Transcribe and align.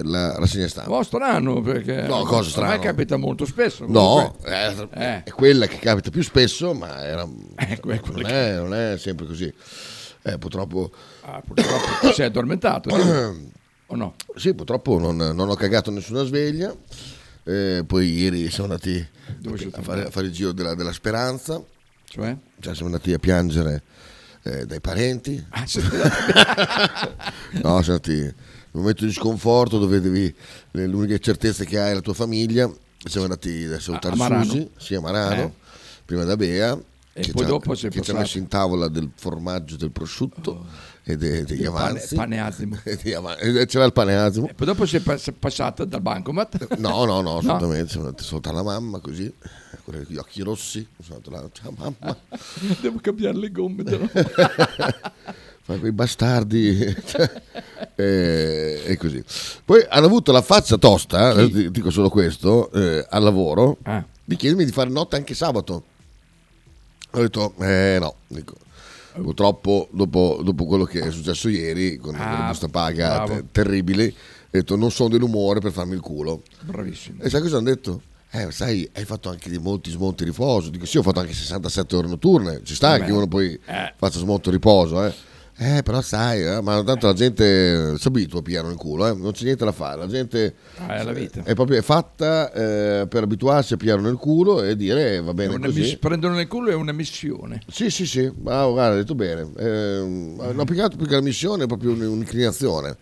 eh, 0.00 0.04
la 0.08 0.36
rassegna 0.38 0.68
stampa. 0.68 0.90
Oh, 0.90 1.02
strano, 1.02 1.60
perché 1.60 2.02
No, 2.02 2.22
cosa 2.24 2.48
a 2.48 2.50
strano? 2.50 2.70
me 2.72 2.78
capita 2.78 3.16
molto 3.16 3.44
spesso. 3.44 3.84
No, 3.86 4.36
comunque. 4.40 4.88
eh, 4.94 5.04
Eh. 5.04 5.22
è 5.24 5.30
quella 5.30 5.66
che 5.66 5.78
capita 5.78 6.10
più 6.10 6.22
spesso, 6.22 6.72
ma 6.74 7.04
era- 7.04 7.26
ecco 7.56 8.12
non, 8.12 8.26
è, 8.26 8.54
non 8.56 8.74
è 8.74 8.96
sempre 8.98 9.26
così. 9.26 9.52
Eh, 10.22 10.36
purtroppo, 10.38 10.90
Ah, 11.22 11.40
purtroppo 11.44 12.06
ti 12.08 12.12
sei 12.12 12.26
addormentato, 12.26 12.90
o 13.86 13.96
no? 13.96 14.14
sì, 14.36 14.52
purtroppo 14.54 14.98
non, 14.98 15.16
non 15.16 15.48
ho 15.48 15.54
cagato 15.54 15.90
nessuna 15.90 16.24
sveglia. 16.24 16.74
Eh, 17.42 17.84
poi 17.86 18.12
ieri 18.20 18.50
siamo 18.50 18.70
andati 18.70 19.04
a 19.72 19.80
fare, 19.82 20.04
a 20.06 20.10
fare 20.10 20.26
il 20.26 20.32
giro 20.32 20.52
della, 20.52 20.74
della 20.74 20.92
speranza, 20.92 21.60
Cioè? 22.04 22.36
cioè 22.60 22.74
siamo 22.74 22.90
andati 22.90 23.12
a 23.14 23.18
piangere 23.18 23.82
eh, 24.42 24.66
dai 24.66 24.80
parenti. 24.80 25.42
Ah, 25.48 25.64
No, 27.62 27.82
siamo 27.82 27.98
andati 27.98 28.34
un 28.72 28.80
momento 28.80 29.04
di 29.04 29.12
sconforto 29.12 29.78
dove 29.78 30.00
devi, 30.00 30.32
l'unica 30.72 31.18
certezza 31.18 31.64
che 31.64 31.78
hai 31.78 31.90
è 31.90 31.94
la 31.94 32.00
tua 32.00 32.14
famiglia. 32.14 32.70
Siamo 33.04 33.24
andati 33.26 33.64
a 33.64 33.80
salutare 33.80 34.14
A? 34.18 34.42
Susi, 34.44 34.70
sì, 34.76 34.94
a 34.94 35.00
Marano, 35.00 35.42
Eh. 35.42 35.52
prima 36.04 36.24
da 36.24 36.36
Bea. 36.36 36.78
E 37.12 37.22
che 37.22 37.32
poi 37.32 37.44
dopo 37.44 37.74
ci 37.74 37.86
ha 37.86 38.14
messo 38.14 38.38
in 38.38 38.46
tavola 38.46 38.86
del 38.88 39.10
formaggio, 39.14 39.76
del 39.76 39.90
prosciutto 39.90 40.64
e 41.02 41.16
de- 41.16 41.44
degli 41.44 41.62
Il 41.62 41.70
pane- 41.72 41.88
avanzi. 41.88 42.14
paneasimo. 42.14 42.78
C'era 43.66 43.84
il 43.84 43.92
paneasimo. 43.92 44.48
E 44.48 44.54
poi 44.54 44.66
dopo 44.66 44.86
sei 44.86 45.00
pas- 45.00 45.32
passata 45.36 45.84
dal 45.84 46.00
bancomat? 46.02 46.76
No, 46.78 47.04
no, 47.04 47.20
no, 47.20 47.38
assolutamente. 47.38 47.88
Siamo 47.90 48.04
andati 48.06 48.22
a 48.22 48.26
salutare 48.26 48.56
la 48.56 48.62
mamma 48.62 49.00
così, 49.00 49.30
con 49.84 50.04
gli 50.06 50.16
occhi 50.16 50.42
rossi. 50.42 50.86
Sono 51.02 51.16
andato 51.24 51.30
là, 51.30 51.50
ciao 51.52 51.74
mamma. 51.76 52.16
Devo 52.80 52.98
cambiare 53.00 53.36
le 53.38 53.50
gomme. 53.50 53.82
però. 53.82 54.08
Fa 55.70 55.78
quei 55.78 55.92
bastardi 55.92 56.78
e, 57.94 58.82
e 58.86 58.96
così 58.96 59.22
poi 59.64 59.84
hanno 59.88 60.06
avuto 60.06 60.32
la 60.32 60.42
faccia 60.42 60.76
tosta 60.78 61.32
eh, 61.34 61.50
ti- 61.50 61.70
dico 61.70 61.90
solo 61.90 62.08
questo 62.08 62.70
eh, 62.72 63.06
al 63.08 63.22
lavoro 63.22 63.76
Ah. 63.84 64.04
di 64.24 64.34
chiedermi 64.36 64.64
di 64.64 64.72
fare 64.72 64.90
notte 64.90 65.14
anche 65.16 65.34
sabato 65.34 65.84
ho 67.12 67.20
detto 67.20 67.54
eh 67.60 67.98
no 68.00 68.14
dico, 68.26 68.54
purtroppo 69.14 69.88
dopo, 69.92 70.40
dopo 70.42 70.64
quello 70.66 70.84
che 70.84 71.00
è 71.02 71.10
successo 71.12 71.48
ieri 71.48 71.98
con 71.98 72.14
Ah, 72.16 72.18
quella 72.28 72.46
busta 72.48 72.68
paga 72.68 73.22
te- 73.24 73.44
terribili 73.52 74.06
ho 74.06 74.48
detto 74.50 74.74
non 74.76 74.90
sono 74.90 75.08
dell'umore 75.10 75.60
per 75.60 75.70
farmi 75.72 75.94
il 75.94 76.00
culo 76.00 76.42
Bravissimo. 76.62 77.22
e 77.22 77.30
sai 77.30 77.40
cosa 77.40 77.58
hanno 77.58 77.68
detto? 77.70 78.02
Eh, 78.32 78.52
sai, 78.52 78.88
hai 78.94 79.04
fatto 79.04 79.28
anche 79.28 79.50
di 79.50 79.58
molti 79.58 79.90
smonti 79.90 80.22
riposo. 80.22 80.70
Dico, 80.70 80.86
sì, 80.86 80.98
ho 80.98 81.02
fatto 81.02 81.18
anche 81.18 81.32
67 81.32 81.96
ore 81.96 82.06
notturne. 82.06 82.60
Ci 82.62 82.76
sta 82.76 82.90
Vabbè. 82.90 83.06
che 83.06 83.10
uno 83.10 83.26
poi 83.26 83.58
Eh. 83.66 83.92
faccia 83.96 84.20
smonto 84.20 84.52
riposo, 84.52 85.04
eh. 85.04 85.12
Eh, 85.62 85.82
però 85.82 86.00
sai, 86.00 86.42
eh, 86.42 86.62
ma 86.62 86.82
tanto 86.82 87.06
la 87.06 87.12
gente 87.12 87.98
si 87.98 88.08
abitua 88.08 88.38
a 88.38 88.42
pigliare 88.42 88.70
il 88.70 88.76
culo, 88.76 89.06
eh. 89.08 89.12
non 89.14 89.32
c'è 89.32 89.44
niente 89.44 89.66
da 89.66 89.72
fare. 89.72 89.98
La 90.00 90.06
gente 90.06 90.54
Ah, 90.78 90.96
è 90.96 91.04
la 91.04 91.12
è 91.12 91.52
proprio 91.52 91.76
è 91.76 91.82
fatta 91.82 92.50
eh, 92.50 93.06
per 93.06 93.24
abituarsi 93.24 93.74
a 93.74 93.76
pigliare 93.76 94.00
nel 94.00 94.16
culo 94.16 94.62
e 94.62 94.74
dire 94.74 95.16
eh, 95.16 95.20
va 95.20 95.34
bene 95.34 95.58
miss- 95.68 95.96
prendono 95.96 96.34
nel 96.34 96.46
culo 96.46 96.70
è 96.70 96.74
una 96.74 96.92
missione. 96.92 97.60
Sì, 97.70 97.90
sì, 97.90 98.06
sì, 98.06 98.32
ma 98.40 98.64
guarda, 98.68 98.92
hai 98.94 99.00
detto 99.00 99.14
bene. 99.14 99.50
Eh, 99.58 100.52
no, 100.54 100.64
più 100.64 100.74
che 100.74 100.80
altro 100.80 100.96
perché 100.98 101.16
la 101.16 101.20
missione 101.20 101.64
è 101.64 101.66
proprio 101.66 101.90
un- 101.92 102.00
un'inclinazione. 102.00 102.96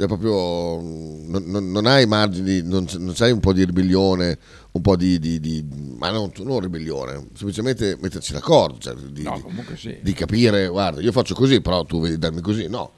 Cioè, 0.00 0.08
proprio 0.08 0.80
non, 0.80 1.42
non- 1.44 1.70
non 1.70 1.84
hai 1.84 2.06
margini, 2.06 2.62
non, 2.62 2.86
non 2.96 3.12
c'hai 3.14 3.32
un 3.32 3.40
po' 3.40 3.52
di 3.52 3.64
ribellione, 3.66 4.38
un 4.72 4.80
po' 4.80 4.96
di. 4.96 5.18
di- 5.18 5.38
di- 5.38 5.62
ma 5.98 6.10
non, 6.10 6.30
non 6.38 6.60
ribellione, 6.60 7.26
semplicemente 7.34 7.98
metterci 8.00 8.32
d'accordo, 8.32 8.78
cioè, 8.78 8.94
di, 8.94 9.22
No, 9.24 9.42
sì. 9.76 9.98
di 10.00 10.12
capire, 10.14 10.68
guarda, 10.68 11.02
io 11.02 11.12
faccio 11.12 11.34
così, 11.34 11.60
però 11.60 11.84
tu 11.84 12.00
devi 12.00 12.16
darmi 12.16 12.40
così. 12.40 12.66
No, 12.66 12.92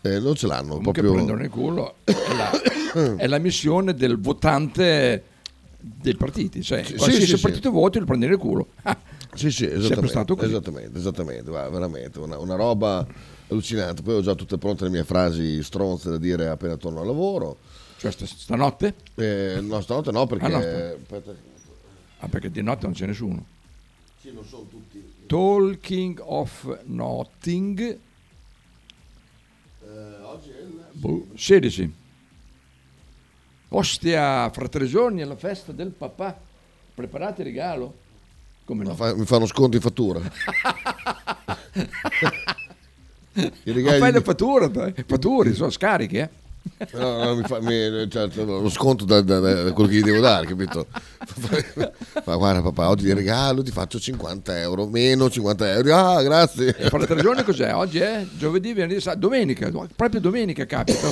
Eh, 0.00 0.18
non 0.20 0.36
ce 0.36 0.46
l'hanno. 0.46 0.76
Comunque 0.76 0.92
proprio... 1.02 1.12
prendono 1.12 1.38
nel 1.38 1.50
culo 1.50 1.96
è 2.04 2.12
la, 2.34 3.16
è 3.16 3.26
la 3.26 3.38
missione 3.38 3.92
del 3.94 4.18
votante 4.18 5.22
dei 5.78 6.14
partiti. 6.16 6.62
Cioè, 6.62 6.82
Sì, 6.82 6.94
qualsiasi 6.94 7.26
sì, 7.26 7.36
sì, 7.36 7.42
partito 7.42 7.70
voti 7.70 7.98
lo 7.98 8.06
prendi 8.06 8.26
nel 8.26 8.38
culo. 8.38 8.68
Ah, 8.84 8.96
Sì, 9.34 9.50
sì, 9.50 9.64
Sempre 9.64 9.76
esattamente. 9.80 10.08
stato 10.08 10.34
così. 10.34 10.48
Esattamente, 10.48 10.98
esattamente, 10.98 11.50
va, 11.50 11.68
veramente, 11.68 12.18
una, 12.20 12.38
una 12.38 12.54
roba 12.54 13.06
allucinante. 13.48 14.02
Poi 14.02 14.14
ho 14.14 14.20
già 14.20 14.34
tutte 14.34 14.58
pronte 14.58 14.84
le 14.84 14.90
mie 14.90 15.04
frasi 15.04 15.62
stronze 15.62 16.10
da 16.10 16.18
dire 16.18 16.48
appena 16.48 16.76
torno 16.76 17.00
al 17.00 17.06
lavoro. 17.06 17.58
Cioè 17.98 18.10
st- 18.12 18.24
stanotte? 18.24 18.94
Eh, 19.16 19.58
no, 19.60 19.80
stanotte 19.80 20.12
no, 20.12 20.26
perché... 20.26 20.44
Ah, 20.44 20.48
no. 20.48 20.62
Ah, 22.20 22.28
perché 22.28 22.50
di 22.50 22.62
notte 22.62 22.86
non 22.86 22.94
c'è 22.94 23.06
nessuno. 23.06 23.44
Sì, 24.20 24.32
non 24.32 24.44
sono 24.44 24.66
tutti. 24.68 25.02
Talking 25.26 26.20
of 26.24 26.80
Nothing. 26.84 27.80
Eh, 29.82 30.22
oggi 30.22 30.50
è 30.50 30.60
il... 30.60 30.84
Boh, 30.92 31.26
16. 31.34 31.94
Ostia, 33.70 34.50
fra 34.50 34.68
tre 34.68 34.86
giorni 34.86 35.20
è 35.20 35.24
la 35.24 35.36
festa 35.36 35.72
del 35.72 35.90
papà. 35.90 36.38
Preparate 36.94 37.42
il 37.42 37.46
regalo. 37.48 37.94
Come 38.64 38.84
no? 38.84 38.94
Fa- 38.94 39.14
mi 39.14 39.24
fanno 39.24 39.46
sconto 39.46 39.76
in 39.76 39.82
fattura. 39.82 40.20
Ma 43.42 43.98
fai 43.98 44.12
le 44.12 44.18
di- 44.18 44.24
fatture, 44.24 44.94
fatture, 45.06 45.54
sono 45.54 45.70
scarichi, 45.70 46.16
eh? 46.16 46.28
No, 46.92 47.24
no, 47.24 47.34
mi 47.36 47.42
fa, 47.44 47.60
mi- 47.60 48.08
cioè, 48.10 48.28
cioè, 48.28 48.44
lo 48.44 48.68
sconto 48.68 49.04
da, 49.04 49.20
da- 49.22 49.38
da 49.40 49.72
quello 49.72 49.88
che 49.88 49.96
gli 49.96 50.02
devo 50.02 50.20
dare, 50.20 50.46
capito? 50.46 50.86
Ma 52.24 52.36
guarda 52.36 52.60
papà, 52.62 52.88
oggi 52.88 53.04
di 53.04 53.12
regalo 53.14 53.62
ti 53.62 53.70
faccio 53.70 53.98
50 53.98 54.60
euro, 54.60 54.86
meno 54.86 55.30
50 55.30 55.72
euro. 55.72 55.94
Ah, 55.96 56.22
grazie. 56.22 56.76
E 56.76 56.88
fra 56.88 57.04
tre 57.06 57.20
giorni 57.22 57.42
cos'è? 57.42 57.74
Oggi 57.74 57.98
è 57.98 58.26
giovedì, 58.36 58.72
venerdì, 58.74 59.02
domenica, 59.16 59.70
proprio 59.94 60.20
domenica 60.20 60.66
capita. 60.66 61.08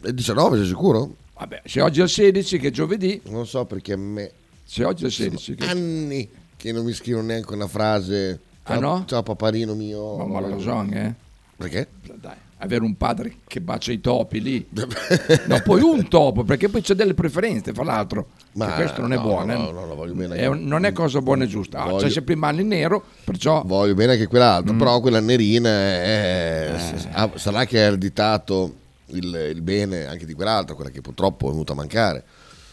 È 0.00 0.12
19, 0.12 0.56
sei 0.58 0.66
sicuro? 0.66 1.14
Vabbè, 1.38 1.62
se 1.64 1.80
oggi 1.80 2.00
è 2.00 2.02
il 2.04 2.08
16 2.08 2.58
che 2.58 2.68
è 2.68 2.70
giovedì, 2.70 3.20
Non 3.26 3.46
so 3.46 3.64
perché 3.64 3.92
a 3.92 3.96
me 3.96 4.30
se 4.64 4.84
oggi 4.84 5.04
è 5.04 5.06
il 5.06 5.12
16 5.12 5.54
che... 5.54 5.66
anni 5.66 6.28
che 6.56 6.72
non 6.72 6.84
mi 6.84 6.92
scrivono 6.92 7.26
neanche 7.26 7.52
una 7.54 7.66
frase. 7.68 8.38
Ah, 8.64 8.72
Ciao, 8.74 8.80
no? 8.80 9.04
ciao 9.06 9.22
paparino 9.22 9.74
mio. 9.74 10.16
Ma, 10.16 10.40
ma 10.40 10.46
lo 10.46 10.60
so, 10.60 10.84
eh? 10.92 11.14
Perché? 11.60 11.88
Dai, 12.18 12.34
avere 12.58 12.82
un 12.84 12.96
padre 12.96 13.34
che 13.46 13.60
bacia 13.60 13.92
i 13.92 14.00
topi 14.00 14.40
lì. 14.40 14.66
No, 15.46 15.60
poi 15.62 15.82
un 15.82 16.08
topo, 16.08 16.42
perché 16.42 16.68
poi 16.70 16.80
c'è 16.80 16.94
delle 16.94 17.12
preferenze, 17.12 17.72
fra 17.74 17.84
l'altro. 17.84 18.28
Ma 18.52 18.68
che 18.68 18.72
questo 18.82 19.02
non 19.02 19.12
è 19.12 19.16
no, 19.16 19.22
buono. 19.22 19.44
no, 19.56 19.68
eh. 19.68 19.72
no, 19.72 19.84
no, 19.84 19.94
voglio 19.94 20.14
bene 20.14 20.36
È 20.36 20.48
non 20.48 20.84
è 20.86 20.92
cosa 20.92 21.20
buona 21.20 21.44
e 21.44 21.46
giusta. 21.48 21.80
Ah, 21.80 21.84
Voglio- 21.90 22.04
C'è 22.04 22.10
sempre 22.10 22.32
il 22.32 22.38
male 22.40 22.62
nero, 22.62 23.04
perciò... 23.24 23.62
Voglio 23.64 23.94
bene 23.94 24.12
anche 24.12 24.26
quell'altra, 24.26 24.72
Mm. 24.72 24.78
però 24.78 25.00
quella 25.00 25.20
nerina 25.20 25.68
è- 25.68 26.72
Eh. 26.74 27.08
ha- 27.12 27.30
sarà 27.34 27.64
che 27.66 27.78
ha 27.78 27.84
ereditato 27.86 28.74
il, 29.08 29.50
il 29.54 29.60
bene 29.60 30.06
anche 30.06 30.24
di 30.24 30.32
quell'altra, 30.32 30.74
quella 30.74 30.90
che 30.90 31.00
purtroppo 31.02 31.48
è 31.48 31.50
venuta 31.50 31.72
a 31.72 31.76
mancare. 31.76 32.24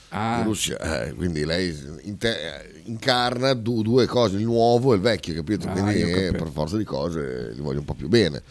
Ah. 0.09 0.37
In 0.39 0.45
Russia, 0.45 0.77
eh, 1.07 1.13
quindi 1.13 1.43
lei 1.43 1.77
inte- 2.03 2.81
incarna 2.85 3.53
du- 3.53 3.81
due 3.81 4.05
cose, 4.05 4.37
il 4.37 4.43
nuovo 4.45 4.93
e 4.93 4.95
il 4.95 5.01
vecchio, 5.01 5.33
capito? 5.33 5.67
Ah, 5.67 5.71
quindi 5.71 6.01
eh, 6.01 6.31
per 6.31 6.49
forza 6.51 6.77
di 6.77 6.85
cose 6.85 7.51
li 7.53 7.59
voglio 7.61 7.79
un 7.79 7.85
po' 7.85 7.93
più 7.93 8.07
bene. 8.07 8.41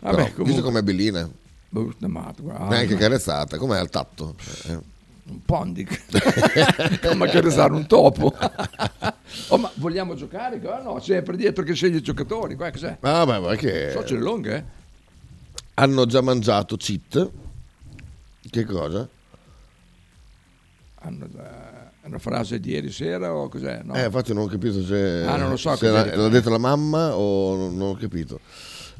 Vabbè, 0.00 0.14
Però, 0.14 0.22
comunque- 0.28 0.44
visto 0.44 0.62
com'è 0.62 0.82
bellina, 0.82 1.28
matto, 2.08 2.42
guarda. 2.42 2.68
neanche 2.68 2.96
carezzata, 2.96 3.56
com'è 3.56 3.78
al 3.78 3.88
tatto? 3.90 4.34
Eh. 4.66 4.78
un 5.28 5.42
pondic 5.44 6.02
come 7.02 7.24
accarezzare 7.26 7.72
un 7.72 7.84
topo 7.88 8.32
oh 9.48 9.56
ma 9.58 9.68
vogliamo 9.74 10.14
giocare 10.14 10.60
no 10.84 11.00
sempre 11.00 11.36
dietro 11.36 11.64
che 11.64 11.74
sceglie 11.74 11.96
i 11.98 12.00
giocatori 12.00 12.54
qua 12.54 12.70
cos'è 12.70 12.96
Ah, 13.00 13.26
beh, 13.26 13.40
ma 13.40 13.56
che 13.56 13.90
so 13.90 14.04
ce 14.04 14.14
le 14.14 14.20
lunghe 14.20 14.54
eh? 14.56 14.64
hanno 15.74 16.06
già 16.06 16.20
mangiato 16.20 16.76
cheat. 16.76 17.28
Che 18.48 18.64
cosa? 18.64 19.08
È 21.08 22.06
una 22.06 22.18
frase 22.18 22.60
di 22.60 22.70
ieri 22.70 22.90
sera 22.90 23.32
o 23.34 23.48
cos'è 23.48 23.80
no? 23.84 23.94
Eh, 23.94 24.04
infatti 24.06 24.32
non 24.32 24.44
ho 24.44 24.46
capito 24.46 24.82
se, 24.84 25.22
Ah, 25.26 25.36
non 25.36 25.58
so 25.58 25.74
se 25.76 25.88
cos'è 25.90 26.14
l'ha, 26.16 26.28
detto. 26.28 26.50
la 26.50 26.58
mamma 26.58 27.16
o 27.16 27.56
non, 27.56 27.76
non 27.76 27.88
ho 27.90 27.94
capito. 27.94 28.40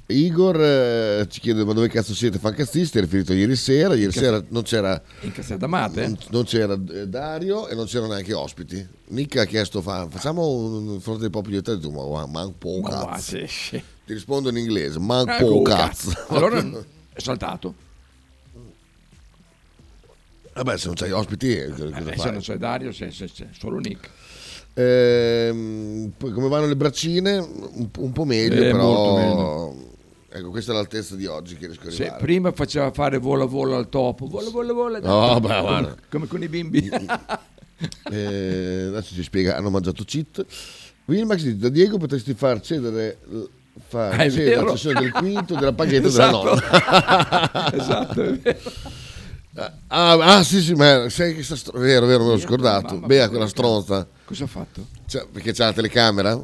Igor 0.09 0.61
eh, 0.63 1.27
ci 1.29 1.41
chiede 1.41 1.65
ma 1.65 1.73
dove 1.73 1.89
cazzo 1.89 2.15
siete 2.15 2.39
fancazzisti, 2.39 2.99
è 2.99 3.01
riferito 3.01 3.33
ieri 3.33 3.57
sera, 3.57 3.95
ieri 3.97 4.13
Che- 4.13 4.19
sera 4.21 4.41
non 4.51 4.63
c'era, 4.63 5.03
in 5.23 5.33
Casteldamate 5.33 6.01
non, 6.07 6.17
non 6.31 6.45
c'era 6.45 6.75
eh, 6.93 7.09
Dario 7.09 7.67
e 7.67 7.75
non 7.75 7.87
c'erano 7.87 8.13
neanche 8.13 8.33
ospiti. 8.33 8.87
Nick 9.09 9.37
ha 9.39 9.45
chiesto 9.47 9.83
fa- 9.83 10.07
facciamo 10.09 10.47
un 10.49 11.01
fronte 11.01 11.23
dei 11.23 11.31
popoli 11.31 11.61
di 11.61 11.81
tu, 11.81 11.91
ma 11.91 12.25
ma 12.27 12.45
un 12.45 12.57
po' 12.57 12.81
va, 12.83 12.89
cazzo. 13.15 13.37
Ti 13.39 13.83
rispondo 14.13 14.49
in 14.51 14.59
inglese, 14.59 15.01
ma 15.01 15.23
un 15.23 15.29
Eh, 15.29 15.39
po' 15.41 15.47
oh, 15.47 15.63
cazzo. 15.63 16.13
allora 16.29 16.59
è 17.13 17.21
saltato 17.21 17.75
Vabbè, 20.57 20.79
se 20.79 20.87
non 20.87 20.95
c'hai 20.95 21.13
ospiti, 21.13 21.55
eh, 21.57 21.67
Eh, 21.67 22.17
se 22.19 22.31
non 22.31 22.41
c'è 22.41 22.57
Dario 22.57 22.91
se, 22.93 23.11
se- 23.11 23.27
c'è 23.31 23.47
solo 23.57 23.79
Nick 23.79 24.09
Ehm, 24.79 26.13
poi 26.17 26.33
come 26.33 26.49
vanno 26.49 26.67
le 26.67 26.77
braccine? 26.77 27.39
Un, 27.39 27.89
un 27.99 28.13
po' 28.13 28.25
meglio, 28.25 28.63
Eh, 28.63 28.71
però. 28.71 29.75
Ecco, 30.29 30.51
questa 30.51 30.73
è 30.73 30.75
l'altezza 30.75 31.15
di 31.17 31.25
oggi 31.25 31.57
che 31.57 31.67
riesco 31.67 31.89
a 31.89 31.91
Se 31.91 32.03
arrivare. 32.03 32.23
prima 32.23 32.53
faceva 32.53 32.91
fare 32.91 33.17
vola 33.17 33.47
vola 33.47 33.77
al 33.79 33.89
topo 33.89 34.27
vola 34.27 34.51
vola 34.51 34.73
vola 34.75 34.99
No, 35.01 35.41
beh, 35.41 35.61
come, 35.63 35.95
come 36.11 36.27
con 36.27 36.43
i 36.43 36.49
bimbi 36.49 36.91
Eh, 38.11 38.85
adesso 38.89 39.15
ci 39.15 39.23
spiega, 39.23 39.57
hanno 39.57 39.71
mangiato 39.71 40.03
cheat. 40.05 40.45
Wilmax 41.07 41.43
dice, 41.43 41.57
da 41.57 41.69
Diego 41.71 41.97
potresti 41.99 42.35
far 42.35 42.61
cedere, 42.61 43.19
far 43.87 44.13
Ah, 44.21 44.31
cedere 44.31 44.63
la 44.63 44.71
cessione 44.73 45.01
del 45.01 45.13
quinto 45.13 45.55
della 45.55 45.73
paghetta 45.75 46.07
Esatto. 46.07 46.43
della 46.55 46.69
nonna. 46.71 47.73
esatto 47.73 48.23
è 48.23 48.33
vero 48.35 48.71
Ah, 49.89 50.13
ah, 50.37 50.43
sì, 50.43 50.61
sì, 50.61 50.75
ma 50.75 51.09
sai 51.09 51.35
che 51.35 51.43
sta 51.43 51.57
str- 51.57 51.79
vero, 51.79 52.05
vero, 52.07 52.25
me 52.25 52.31
l'ho 52.33 52.39
scordato. 52.39 52.99
Bea, 52.99 53.29
quella 53.29 53.47
stronza. 53.49 54.07
Cosa 54.25 54.45
ha 54.45 54.47
fatto? 54.47 54.87
Cioè, 55.07 55.27
perché 55.33 55.53
c'è 55.53 55.65
la 55.65 55.73
telecamera 55.73 56.39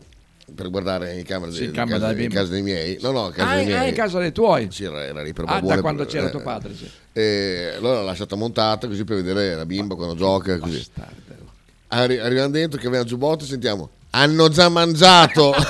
per 0.54 0.70
guardare 0.70 1.18
in 1.18 1.24
camera 1.24 1.50
Sì, 1.50 1.58
dei- 1.58 1.66
in 1.68 1.72
camera 1.74 1.98
casa, 1.98 2.20
in 2.20 2.28
casa 2.30 2.50
dei 2.52 2.62
miei. 2.62 2.98
No, 3.02 3.10
no, 3.10 3.26
in 3.26 3.32
casa 3.32 3.50
Ah, 3.50 3.54
dei 3.56 3.64
in- 3.64 3.72
ah, 3.72 3.76
miei. 3.76 3.88
in 3.90 3.94
casa 3.94 4.18
dei 4.18 4.32
tuoi? 4.32 4.68
Sì, 4.70 4.84
era, 4.84 5.04
era 5.04 5.22
lì 5.22 5.32
per 5.34 5.44
Ah, 5.48 5.60
da 5.60 5.80
quando 5.80 6.04
per- 6.04 6.12
c'era 6.12 6.28
eh, 6.28 6.30
tuo 6.30 6.40
padre, 6.40 6.74
sì. 6.74 6.90
E 7.12 7.72
allora 7.76 8.00
l'ho 8.00 8.06
lasciata 8.06 8.34
montata 8.36 8.86
così 8.86 9.04
per 9.04 9.16
vedere 9.16 9.54
la 9.56 9.66
bimba 9.66 9.94
quando 9.94 10.14
gioca 10.14 10.58
così. 10.58 10.76
Bastardello. 10.78 11.50
Arri- 11.88 12.18
arriviamo 12.18 12.48
dentro 12.50 12.80
che 12.80 12.86
aveva 12.86 13.04
giubbotto 13.04 13.44
e 13.44 13.46
sentiamo 13.46 13.90
hanno 14.14 14.48
già 14.48 14.68
mangiato 14.70 15.52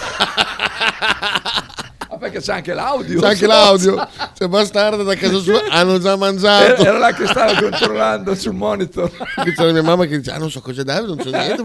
Perché 2.32 2.46
c'è 2.46 2.54
anche 2.54 2.72
l'audio. 2.72 3.20
c'è 3.20 3.26
anche 3.28 3.46
l'audio. 3.46 4.08
C'è 4.34 4.48
bastarda 4.48 5.02
da 5.02 5.14
casa 5.14 5.38
sua. 5.38 5.62
Hanno 5.68 5.98
già 5.98 6.16
mangiato. 6.16 6.82
Era 6.82 6.96
là 6.98 7.12
che 7.12 7.26
stava 7.26 7.54
controllando 7.54 8.34
sul 8.34 8.54
monitor. 8.54 9.10
C'era 9.54 9.70
mia 9.72 9.82
mamma 9.82 10.06
che 10.06 10.16
dice 10.16 10.30
ah 10.30 10.38
non 10.38 10.50
so 10.50 10.60
cosa 10.60 10.82
dare 10.82 11.04
non 11.06 11.16
c'è 11.16 11.30
niente 11.30 11.62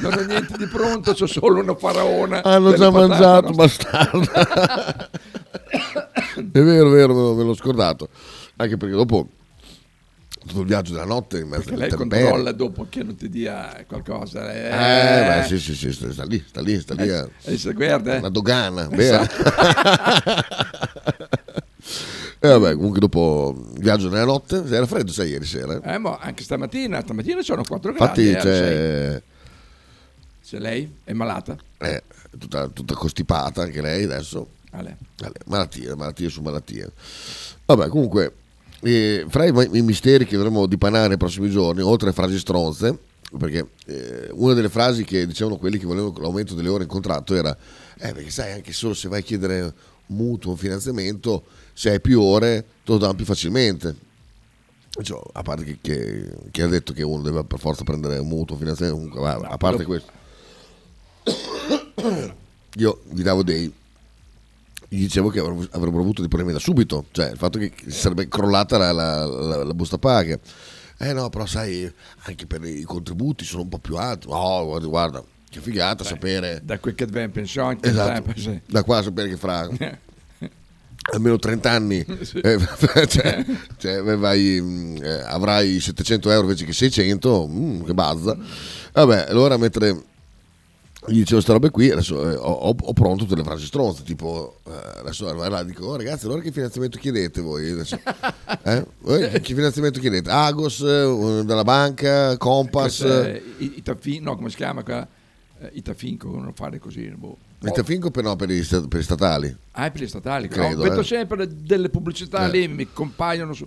non 0.00 0.12
ho 0.12 0.22
niente 0.22 0.56
di 0.56 0.66
pronto, 0.66 1.12
c'ho 1.14 1.26
solo 1.26 1.60
una 1.60 1.74
faraona. 1.76 2.42
hanno 2.42 2.74
già 2.74 2.90
mangiato 2.90 3.52
bastarda 3.52 5.08
è 6.34 6.60
vero 6.60 6.88
vero 6.88 7.34
me 7.34 7.44
l'ho 7.44 7.54
scordato. 7.54 8.08
Anche 8.56 8.76
perché 8.76 8.96
dopo 8.96 9.28
tutto 10.48 10.60
il 10.62 10.66
viaggio 10.66 10.92
della 10.92 11.04
notte 11.04 11.38
in 11.38 11.48
mezzo 11.48 11.68
alle 11.72 11.88
controlla 11.88 12.26
terpere. 12.30 12.56
dopo 12.56 12.86
che 12.88 13.02
non 13.04 13.14
ti 13.14 13.28
dia 13.28 13.84
qualcosa. 13.86 14.52
Eh, 14.52 14.66
eh 14.66 15.40
beh 15.40 15.46
sì 15.46 15.58
sì 15.58 15.74
sì 15.74 15.92
sta 15.92 16.24
lì 16.24 16.44
sta 16.46 16.60
lì 16.60 16.80
sta 16.80 16.94
lì 16.94 17.08
a- 17.10 17.28
eh, 17.44 17.56
se 17.56 17.72
guarda, 17.72 18.14
eh. 18.14 18.18
una 18.18 18.28
dogana 18.30 18.86
beh. 18.88 19.28
E 22.40 22.46
vabbè, 22.46 22.74
comunque 22.74 23.00
dopo 23.00 23.52
il 23.74 23.82
viaggio 23.82 24.08
nella 24.08 24.24
notte, 24.24 24.62
era 24.68 24.86
freddo 24.86 25.10
sai 25.10 25.30
ieri 25.30 25.44
sera. 25.44 25.80
Eh, 25.82 25.98
ma 25.98 26.18
anche 26.20 26.44
stamattina, 26.44 27.00
stamattina 27.00 27.40
c'erano 27.40 27.64
4 27.66 27.92
gradi. 27.92 28.28
Infatti 28.28 28.30
eh, 28.30 28.40
c'è 28.40 29.22
Se 30.40 30.58
lei 30.60 30.98
è 31.02 31.12
malata, 31.14 31.56
eh, 31.78 32.02
tutta, 32.38 32.68
tutta 32.68 32.94
costipata 32.94 33.62
anche 33.62 33.80
lei 33.80 34.04
adesso. 34.04 34.50
Ale. 34.70 34.96
Vabbè, 35.16 35.38
malattie, 35.46 35.94
malattie 35.96 36.28
su 36.28 36.40
malattie. 36.40 36.88
Vabbè, 37.64 37.88
comunque, 37.88 38.32
eh, 38.82 39.24
fra 39.28 39.44
i, 39.44 39.68
i 39.72 39.82
misteri 39.82 40.24
che 40.26 40.36
dovremo 40.36 40.66
dipanare 40.66 41.08
nei 41.08 41.16
prossimi 41.16 41.50
giorni, 41.50 41.82
oltre 41.82 42.10
a 42.10 42.12
frasi 42.12 42.38
stronze, 42.38 42.96
perché 43.38 43.68
eh, 43.86 44.28
una 44.32 44.54
delle 44.54 44.68
frasi 44.68 45.04
che 45.04 45.26
dicevano 45.26 45.56
quelli 45.56 45.78
che 45.78 45.86
volevano 45.86 46.14
l'aumento 46.18 46.54
delle 46.54 46.68
ore 46.68 46.84
in 46.84 46.88
contratto 46.88 47.34
era, 47.34 47.56
eh, 47.98 48.12
perché 48.12 48.30
sai, 48.30 48.52
anche 48.52 48.72
solo 48.72 48.94
se 48.94 49.08
vai 49.08 49.20
a 49.20 49.22
chiedere 49.22 49.60
un 49.62 50.16
mutuo, 50.16 50.52
un 50.52 50.56
finanziamento, 50.56 51.44
se 51.72 51.90
hai 51.90 52.00
più 52.00 52.20
ore, 52.20 52.64
te 52.84 52.92
lo 52.92 52.98
danno 52.98 53.14
più 53.14 53.24
facilmente. 53.24 54.06
Cioè, 55.00 55.20
a 55.32 55.42
parte 55.42 55.64
che, 55.64 55.78
che- 55.80 56.32
che 56.50 56.62
ha 56.62 56.66
detto 56.66 56.92
che 56.92 57.02
uno 57.04 57.22
deve 57.22 57.44
per 57.44 57.58
forza 57.60 57.84
prendere 57.84 58.18
un 58.18 58.26
mutuo, 58.26 58.54
un 58.56 58.60
finanziamento, 58.62 59.08
comunque, 59.10 59.46
a 59.48 59.56
parte 59.56 59.84
questo. 59.84 60.10
Io 62.76 63.00
gli 63.10 63.22
davo 63.22 63.42
dei 63.42 63.72
gli 64.88 65.00
dicevo 65.00 65.28
che 65.28 65.38
avrebbero 65.40 66.00
avuto 66.00 66.20
dei 66.20 66.28
problemi 66.28 66.52
da 66.52 66.58
subito, 66.58 67.06
cioè 67.10 67.30
il 67.30 67.36
fatto 67.36 67.58
che 67.58 67.72
sarebbe 67.88 68.26
crollata 68.28 68.78
la, 68.78 68.92
la- 68.92 69.26
la- 69.26 69.64
la 69.64 69.74
busta 69.74 69.98
paga. 69.98 70.38
Eh 71.00 71.12
no, 71.12 71.28
però 71.28 71.46
sai, 71.46 71.90
anche 72.24 72.46
per 72.46 72.64
i 72.64 72.82
contributi 72.82 73.44
sono 73.44 73.62
un 73.62 73.68
po' 73.68 73.78
più 73.78 73.96
alti. 73.96 74.28
No, 74.28 74.64
guarda, 74.64 74.86
guarda 74.86 75.24
che 75.50 75.60
figata 75.60 76.04
sapere. 76.04 76.60
Da 76.64 76.78
quel 76.78 76.94
che 76.94 77.06
pensione, 77.06 77.78
che 77.78 77.88
Esatto, 77.88 78.32
sì. 78.36 78.60
da 78.66 78.82
qua 78.82 78.98
a 78.98 79.02
sapere 79.02 79.28
che 79.28 79.36
fra 79.36 79.68
almeno 81.10 81.38
30 81.38 81.70
anni 81.70 82.04
eh, 82.04 82.58
cioè, 83.08 83.44
cioè, 83.78 84.02
vai, 84.16 84.58
mm, 84.60 84.96
eh, 85.02 85.22
avrai 85.24 85.80
700 85.80 86.30
euro 86.30 86.42
invece 86.42 86.64
che 86.64 86.72
600, 86.72 87.46
mm, 87.48 87.82
che 87.84 87.94
bazza. 87.94 88.36
Vabbè, 88.92 89.26
allora 89.28 89.56
mentre 89.56 90.02
gli 91.06 91.18
dicevo 91.18 91.34
queste 91.36 91.52
robe 91.52 91.70
qui, 91.70 91.90
adesso 91.90 92.28
eh, 92.28 92.34
ho, 92.34 92.50
ho- 92.80 92.92
pronto 92.92 93.24
tutte 93.24 93.36
le 93.36 93.44
frasi 93.44 93.66
stronze, 93.66 94.02
tipo 94.02 94.58
eh, 94.66 94.98
adesso 94.98 95.28
arriva 95.28 95.48
là, 95.48 95.62
dico, 95.62 95.86
oh, 95.86 95.96
ragazzi, 95.96 96.26
allora 96.26 96.40
che 96.40 96.50
finanziamento 96.50 96.98
chiedete 96.98 97.40
voi? 97.40 97.70
Adesso, 97.70 97.98
eh? 98.64 98.84
Voi 99.00 99.28
che- 99.40 99.54
finanziamento 99.54 100.00
chiedete? 100.00 100.28
Agos, 100.28 100.80
eh, 100.80 101.42
dalla 101.44 101.62
banca, 101.64 102.36
Compass, 102.36 103.00
Questo 103.00 103.22
è 103.22 103.42
I- 103.58 103.72
Itafin, 103.76 104.22
no, 104.24 104.34
come 104.36 104.50
si 104.50 104.56
chiama 104.56 104.82
qua? 104.82 105.06
Eh, 105.60 105.70
Itafinco, 105.74 106.28
non 106.28 106.52
fare 106.54 106.78
così. 106.78 107.08
Boh. 107.16 107.36
Metafinco 107.60 108.10
per, 108.12 108.22
no, 108.22 108.36
per, 108.36 108.50
i, 108.50 108.62
sta- 108.62 108.86
per 108.86 109.00
i 109.00 109.02
statali. 109.02 109.56
Ah, 109.72 109.90
per 109.90 110.02
gli 110.02 110.06
statali. 110.06 110.46
Credo, 110.46 110.76
no, 110.76 110.82
vedo 110.82 111.00
eh. 111.00 111.04
sempre 111.04 111.48
delle 111.48 111.88
pubblicità 111.88 112.46
Eh. 112.46 112.50
lì, 112.50 112.68
mi 112.68 112.88
compaiono 112.92 113.52
su. 113.54 113.66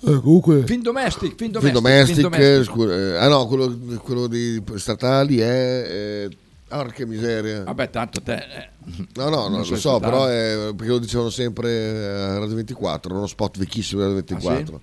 Eh, 0.00 0.20
comunque... 0.20 0.62
Fin 0.66 0.82
domestic, 0.82 1.34
fin 1.36 1.50
domestic. 1.50 1.72
domestic, 1.72 2.14
fin 2.14 2.22
domestic. 2.22 2.62
scu- 2.64 2.90
eh, 2.90 3.16
ah 3.16 3.28
no, 3.28 3.46
quello, 3.46 3.76
quello 4.02 4.26
di 4.28 4.62
statali 4.76 5.38
è... 5.38 5.86
Eh, 6.28 6.36
Porca 6.68 7.06
miseria. 7.06 7.62
Vabbè, 7.64 7.90
tanto 7.90 8.20
te... 8.22 8.34
eh, 8.34 8.70
No, 9.14 9.28
no, 9.28 9.48
no 9.48 9.48
non 9.48 9.66
lo 9.68 9.76
so, 9.76 10.00
però 10.00 10.26
è, 10.26 10.72
perché 10.74 10.90
lo 10.92 10.98
dicevano 10.98 11.30
sempre 11.30 11.70
eh, 11.70 12.06
a 12.06 12.38
Radio 12.38 12.54
24, 12.56 13.08
era 13.10 13.18
uno 13.18 13.26
spot 13.28 13.58
vecchissimo 13.58 14.00
di 14.00 14.06
Radio 14.08 14.22
24. 14.24 14.80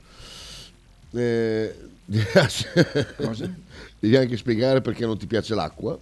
Eh, 1.11 1.75
Cosa? 3.17 3.53
Devi 3.99 4.15
anche 4.15 4.37
spiegare 4.37 4.81
perché 4.81 5.05
non 5.05 5.17
ti 5.17 5.25
piace 5.27 5.55
l'acqua. 5.55 5.97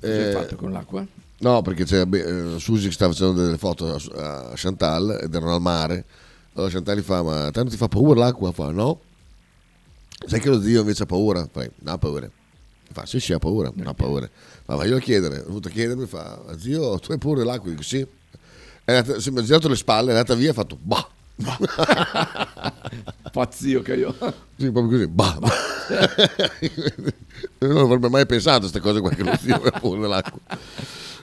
Cosa 0.00 0.12
hai 0.12 0.28
Eh, 0.28 0.32
fatto 0.32 0.56
con 0.56 0.72
l'acqua? 0.72 1.06
No, 1.38 1.62
perché 1.62 1.84
c'è 1.84 2.04
beh, 2.04 2.54
eh, 2.54 2.58
Susi 2.58 2.86
che 2.86 2.92
stava 2.92 3.12
facendo 3.12 3.42
delle 3.44 3.58
foto 3.58 3.94
a, 3.94 4.52
Chantal 4.54 5.20
ed 5.22 5.34
erano 5.34 5.54
al 5.54 5.60
mare. 5.60 6.04
Allora 6.54 6.70
Chantal 6.72 6.96
gli 6.96 7.02
fa, 7.02 7.22
ma 7.22 7.50
tanto 7.50 7.70
ti 7.70 7.76
fa 7.76 7.88
paura 7.88 8.20
l'acqua? 8.20 8.50
Fa, 8.52 8.70
no. 8.70 9.00
Sai 10.26 10.40
che 10.40 10.48
lo 10.48 10.60
zio 10.60 10.80
invece 10.80 11.02
ha 11.02 11.06
paura? 11.06 11.46
Fa, 11.50 11.66
no, 11.80 11.92
ha 11.92 11.98
paura. 11.98 12.30
Fa, 12.92 13.04
sì, 13.04 13.20
sì, 13.20 13.32
ha 13.32 13.38
paura, 13.38 13.70
non 13.74 13.86
ha 13.88 13.94
paura. 13.94 14.28
Ma 14.66 14.84
io 14.84 14.96
a 14.96 15.00
chiedere, 15.00 15.40
ho 15.40 15.46
venuto 15.46 15.68
a 15.68 15.70
chiedermi, 15.70 16.06
fa, 16.06 16.42
zio, 16.58 16.98
tu 16.98 17.12
hai 17.12 17.18
paura 17.18 17.40
dell'acqua? 17.40 17.70
Dico, 17.70 17.82
sì. 17.82 18.04
È 18.84 18.92
andata, 18.92 19.20
si 19.20 19.32
ha 19.34 19.42
girato 19.42 19.68
le 19.68 19.76
spalle, 19.76 20.08
è 20.08 20.14
andata 20.14 20.34
via 20.34 20.48
e 20.48 20.50
ha 20.50 20.54
fatto, 20.54 20.76
bah. 20.80 21.08
Fa 23.30 23.48
zio 23.52 23.82
che 23.82 23.94
io... 23.94 24.14
Sì, 24.56 24.70
proprio 24.70 24.88
così, 24.88 25.06
bah. 25.06 25.38
non 27.58 27.76
avrebbe 27.76 28.08
mai 28.08 28.26
pensato 28.26 28.56
a 28.56 28.60
queste 28.60 28.80
cose 28.80 29.00
qua 29.00 29.10
che 29.10 29.22
lo 29.22 29.36
zio 29.40 29.54
aveva 29.54 29.78
paura 29.78 30.00
dell'acqua. 30.00 30.40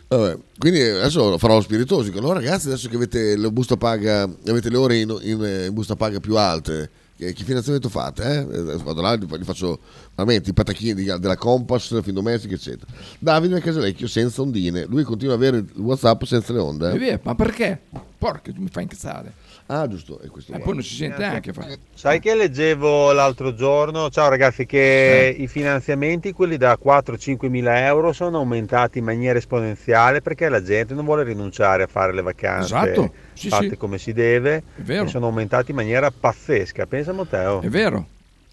Vabbè, 0.08 0.38
quindi 0.58 0.82
adesso 0.82 1.38
farò 1.38 1.56
lo 1.56 1.62
spiritoso. 1.62 2.04
Dico, 2.04 2.22
no 2.22 2.34
ragazzi, 2.34 2.68
adesso 2.68 2.88
che 2.88 2.96
avete 2.96 3.36
le, 3.36 3.52
busta 3.52 3.78
paga, 3.78 4.24
avete 4.24 4.70
le 4.70 4.78
ore 4.78 5.00
in, 5.00 5.18
in- 5.22 5.66
in 5.68 5.74
busta 5.74 5.96
paga 5.96 6.20
più 6.20 6.38
alte, 6.38 6.90
che, 7.26 7.34
che 7.34 7.44
finanziamento 7.44 7.90
fate? 7.90 8.40
Eh? 8.40 8.78
Vado 8.78 9.02
là, 9.02 9.16
gli 9.16 9.26
fa- 9.28 9.38
gli 9.38 9.44
faccio 9.44 9.80
veramente 10.16 10.50
i 10.50 10.54
patachini 10.54 10.94
di- 10.94 11.06
della 11.20 11.36
Compass, 11.36 12.02
fin 12.02 12.14
domestica, 12.14 12.56
eccetera. 12.56 12.92
Davide 13.20 13.60
Casalecchio 13.60 14.08
senza 14.08 14.42
ondine. 14.42 14.86
Lui 14.86 15.04
continua 15.04 15.34
ad 15.36 15.42
avere 15.42 15.58
il 15.58 15.82
WhatsApp 15.82 16.24
senza 16.24 16.54
le 16.54 16.60
onde. 16.60 16.92
Eh. 16.92 17.20
ma 17.24 17.36
perché? 17.36 17.80
Porca, 18.18 18.52
mi 18.56 18.68
fa 18.72 18.82
incazzare. 18.82 19.34
Ah, 19.68 19.88
giusto, 19.88 20.20
è 20.20 20.28
questo 20.28 20.54
E 20.54 20.60
poi 20.60 20.74
non 20.74 20.84
si 20.84 20.94
sente 20.96 21.24
anche. 21.24 21.54
Fa. 21.54 21.66
Sai 21.94 22.20
che 22.20 22.36
leggevo 22.36 23.12
l'altro 23.14 23.56
giorno, 23.56 24.10
ciao 24.10 24.28
ragazzi, 24.30 24.66
che 24.66 25.34
i 25.38 25.48
finanziamenti, 25.48 26.34
quelli 26.34 26.58
da 26.58 26.78
4-5 26.84 27.48
mila 27.50 27.86
euro, 27.86 28.12
sono 28.12 28.38
aumentati 28.40 29.00
in 29.00 29.06
maniera 29.06 29.38
esponenziale 29.40 30.22
perché 30.22 30.50
la 30.50 30.62
gente 30.62 30.94
non 30.94 31.06
vuole 31.06 31.24
rinunciare 31.24 31.84
a 31.84 31.88
fare 31.88 32.14
le 32.14 32.22
vacanze 32.22 32.76
Esatto, 32.76 33.14
sì, 33.34 33.48
fatte 33.50 33.70
sì. 33.70 33.78
come 33.78 33.98
si 33.98 34.12
deve 34.12 34.56
È 34.76 34.82
vero. 34.82 35.06
e 35.06 35.08
sono 35.08 35.28
aumentati 35.28 35.72
in 35.72 35.78
maniera 35.78 36.12
pazzesca. 36.12 36.86
Pensa 36.86 37.14
Matteo. 37.14 37.62
È 37.62 37.70
vero, 37.70 38.08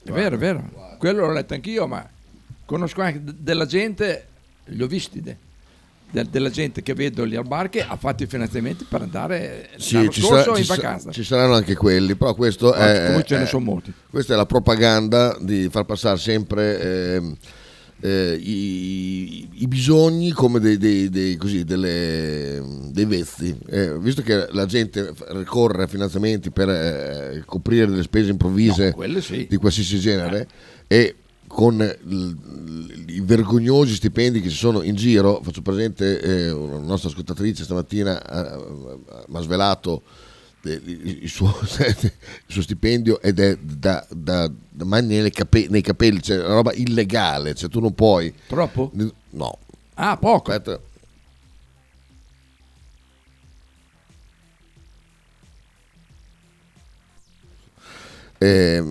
è 0.04 0.10
vero, 0.10 0.36
è 0.36 0.38
vero. 0.38 0.64
Quello 0.96 1.26
l'ho 1.26 1.32
letto 1.32 1.54
anch'io, 1.54 1.86
ma 1.88 2.08
conosco 2.64 3.02
anche 3.02 3.20
della 3.24 3.66
gente, 3.66 4.26
li 4.66 4.82
ho 4.82 4.86
visti, 4.86 5.20
de- 6.10 6.22
de- 6.22 6.28
della 6.30 6.50
gente 6.50 6.82
che 6.82 6.94
vedo 6.94 7.24
lì 7.24 7.36
al 7.36 7.46
bar 7.46 7.68
che 7.68 7.82
ha 7.82 7.96
fatto 7.96 8.22
i 8.22 8.26
finanziamenti 8.26 8.84
per 8.88 9.02
andare 9.02 9.70
Sì, 9.76 10.08
ci, 10.10 10.20
sarà- 10.20 10.56
in 10.58 10.64
ci 10.64 10.68
vacanza. 10.68 11.10
ci 11.10 11.24
saranno 11.24 11.54
anche 11.54 11.74
quelli, 11.74 12.14
però 12.14 12.34
questo 12.34 12.72
Ah, 12.72 13.16
è, 13.16 13.22
ce 13.24 13.36
ne 13.36 13.42
è- 13.44 13.46
sono 13.46 13.64
molti. 13.64 13.92
questa 14.10 14.34
è 14.34 14.36
la 14.36 14.46
propaganda 14.46 15.36
di 15.40 15.68
far 15.70 15.84
passare 15.84 16.18
sempre 16.18 17.14
ehm, 17.14 17.36
eh, 18.02 18.32
i, 18.40 19.48
i 19.62 19.66
bisogni 19.66 20.30
come 20.30 20.58
dei, 20.58 20.78
dei- 20.78 21.10
dei- 21.10 21.36
così, 21.36 21.64
delle- 21.64 22.62
dei 22.90 23.04
vezzi. 23.04 23.54
Eh, 23.68 23.98
visto 23.98 24.22
che 24.22 24.46
la 24.52 24.64
gente 24.64 25.12
ricorre 25.32 25.82
a 25.82 25.86
finanziamenti 25.86 26.50
per 26.50 26.68
eh, 26.70 27.42
coprire 27.44 27.86
delle 27.86 28.02
spese 28.02 28.30
improvvise 28.30 28.94
No, 28.96 29.20
sì. 29.20 29.46
di 29.48 29.56
qualsiasi 29.56 29.98
genere 29.98 30.48
e 30.86 31.14
con 31.52 31.76
l- 31.78 33.04
i 33.08 33.20
vergognosi 33.20 33.94
stipendi 33.94 34.40
che 34.40 34.48
ci 34.48 34.56
sono 34.56 34.82
in 34.82 34.94
giro, 34.94 35.40
faccio 35.42 35.62
presente 35.62 36.20
eh, 36.20 36.50
una 36.52 36.78
nostra 36.78 37.08
ascoltatrice 37.08 37.64
stamattina 37.64 38.22
eh, 38.22 38.96
mi 39.26 39.36
ha 39.36 39.40
svelato 39.40 40.02
eh, 40.62 40.80
il, 40.84 41.28
suo, 41.28 41.52
il 41.80 42.12
suo 42.46 42.62
stipendio 42.62 43.20
ed 43.20 43.40
è 43.40 43.56
da, 43.60 44.06
da, 44.10 44.48
da 44.68 44.84
mani 44.84 45.18
nei, 45.18 45.30
cape- 45.32 45.66
nei 45.68 45.80
capelli, 45.82 46.22
cioè 46.22 46.38
una 46.38 46.54
roba 46.54 46.72
illegale, 46.72 47.54
cioè 47.54 47.68
tu 47.68 47.80
non 47.80 47.94
puoi... 47.94 48.32
Troppo? 48.46 48.92
No, 49.30 49.58
Ah, 49.94 50.16
poco. 50.16 50.52
aspetta. 50.52 50.80
Eh, 58.38 58.82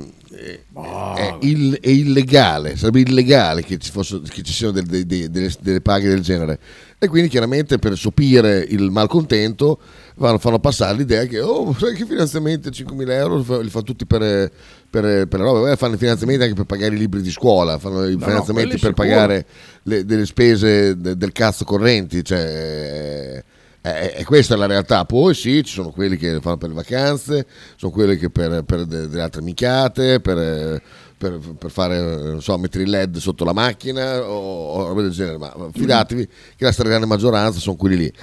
il- 1.41 1.77
è 1.81 1.89
illegale, 1.89 2.75
sarebbe 2.77 3.01
illegale 3.01 3.63
che 3.63 3.77
ci, 3.77 3.91
fosse- 3.91 4.22
che 4.22 4.41
ci 4.41 4.53
siano 4.53 4.74
del- 4.74 4.86
dei- 4.86 5.05
dei- 5.05 5.29
delle, 5.29 5.51
delle 5.60 5.81
paghe 5.81 6.08
del 6.10 6.22
genere. 6.22 6.60
E 6.98 7.08
quindi 7.08 7.29
chiaramente 7.29 7.77
per 7.79 7.98
sopire 7.98 8.60
il 8.67 8.89
malcontento 8.91 9.79
fanno, 10.17 10.38
fanno 10.38 10.60
passare 10.60 10.98
l'idea 10.98 11.24
che 11.25 11.39
oh, 11.39 11.74
sai 11.77 11.93
che 11.96 12.05
finanziamenti 12.05 12.67
a 12.67 12.72
5.000 12.72 13.10
euro 13.12 13.62
li 13.62 13.69
fa- 13.69 13.81
tutti 13.81 14.05
per, 14.05 14.51
per, 14.89 15.25
per 15.27 15.39
la 15.39 15.46
roba, 15.46 15.72
Eh, 15.72 15.75
fanno 15.77 15.96
i 15.96 15.98
finanziamenti 15.98 16.43
anche 16.43 16.55
per 16.55 16.65
pagare 16.65 16.96
i 16.96 16.98
libri 16.98 17.22
di 17.22 17.31
scuola, 17.31 17.77
fanno 17.79 18.05
i 18.05 18.15
no, 18.17 18.25
finanziamenti 18.25 18.77
quelli 18.77 18.93
per 18.93 18.93
sicuro. 18.93 18.93
pagare 18.93 19.46
le- 19.84 20.05
delle 20.05 20.25
spese 20.25 21.00
de- 21.00 21.15
del 21.15 21.31
cazzo 21.31 21.63
correnti, 21.63 22.24
cioè... 22.24 23.43
eh, 23.81 24.13
E 24.17 24.24
questa 24.25 24.55
è 24.55 24.57
la 24.57 24.65
realtà. 24.65 25.05
Poi 25.05 25.33
sì, 25.33 25.63
ci 25.63 25.74
sono 25.74 25.91
quelli 25.91 26.17
che 26.17 26.39
fanno 26.41 26.57
per 26.57 26.69
le 26.69 26.75
vacanze, 26.75 27.45
sono 27.75 27.91
quelli 27.91 28.17
che 28.17 28.29
per, 28.29 28.63
per 28.63 28.86
de- 28.86 29.07
delle 29.07 29.21
altre 29.21 29.41
minchiate, 29.41 30.19
per, 30.19 30.38
eh, 30.38 30.81
per- 31.17 31.39
per 31.57 31.71
fare, 31.71 32.36
eh, 32.38 32.41
so, 32.41 32.57
mettere 32.57 32.83
il 32.83 32.89
LED 32.89 33.17
sotto 33.17 33.43
la 33.43 33.53
macchina 33.53 34.21
o, 34.21 34.74
o 34.74 34.88
roba 34.88 35.01
del 35.01 35.12
genere. 35.12 35.38
Ma 35.38 35.53
fidatevi 35.71 36.27
che 36.55 36.63
la 36.65 36.71
stragrande 36.71 37.05
maggioranza 37.05 37.59
sono 37.59 37.75
quelli 37.75 37.98
lì. 37.98 38.13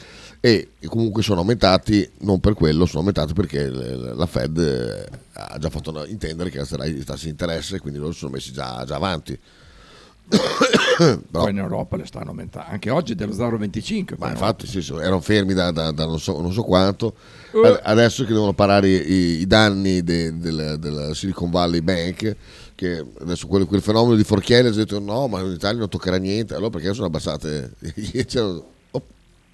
E 0.40 0.68
comunque 0.86 1.22
sono 1.22 1.40
aumentati, 1.40 2.08
non 2.18 2.38
per 2.38 2.54
quello, 2.54 2.86
sono 2.86 3.00
aumentati 3.00 3.32
perché 3.32 3.68
la 3.68 4.26
Fed 4.26 4.58
eh, 4.58 5.08
ha 5.32 5.58
già 5.58 5.70
fatto 5.70 6.04
intendere 6.06 6.50
che 6.50 6.60
alzerà 6.60 6.84
i 6.84 7.02
tassi 7.02 7.24
di 7.24 7.30
interesse, 7.30 7.80
quindi 7.80 7.98
loro 7.98 8.12
si 8.12 8.18
sono 8.20 8.32
messi 8.32 8.52
già, 8.52 8.84
già 8.86 8.94
avanti. 8.96 9.36
Però- 11.30 11.42
Poi 11.44 11.50
in 11.50 11.58
Europa 11.58 11.96
le 11.96 12.06
stanno 12.06 12.30
aumentando. 12.30 12.70
Anche 12.70 12.90
oggi 12.90 13.14
dello 13.14 13.32
0,25. 13.34 14.14
Ma 14.18 14.30
infatti 14.30 14.66
sì, 14.66 14.78
erano 14.92 15.20
fermi 15.20 15.52
da, 15.54 15.70
da- 15.70 15.90
da 15.90 16.04
non, 16.06 16.18
so, 16.18 16.40
non 16.40 16.52
so 16.52 16.62
quanto. 16.62 17.14
Eh. 17.52 17.66
A- 17.68 17.80
Adesso 17.84 18.24
che 18.24 18.32
devono 18.32 18.52
parare 18.54 18.88
i, 18.88 19.40
i 19.40 19.46
danni 19.46 20.02
de- 20.02 20.36
del, 20.38 20.76
del 20.78 21.10
Silicon 21.14 21.50
Valley 21.50 21.80
Bank, 21.80 22.36
che 22.74 23.04
adesso 23.20 23.46
quel, 23.46 23.66
quel 23.66 23.80
fenomeno 23.82 24.14
di 24.16 24.24
forchiere 24.24 24.68
ha 24.68 24.72
detto 24.72 24.98
no, 24.98 25.26
ma 25.28 25.40
in 25.40 25.52
Italia 25.52 25.78
non 25.80 25.88
toccherà 25.88 26.16
niente. 26.16 26.54
Allora 26.54 26.70
perché 26.70 26.92
sono 26.94 27.06
abbassate? 27.06 27.72
C'erano- 28.26 28.64
oh, 28.90 29.02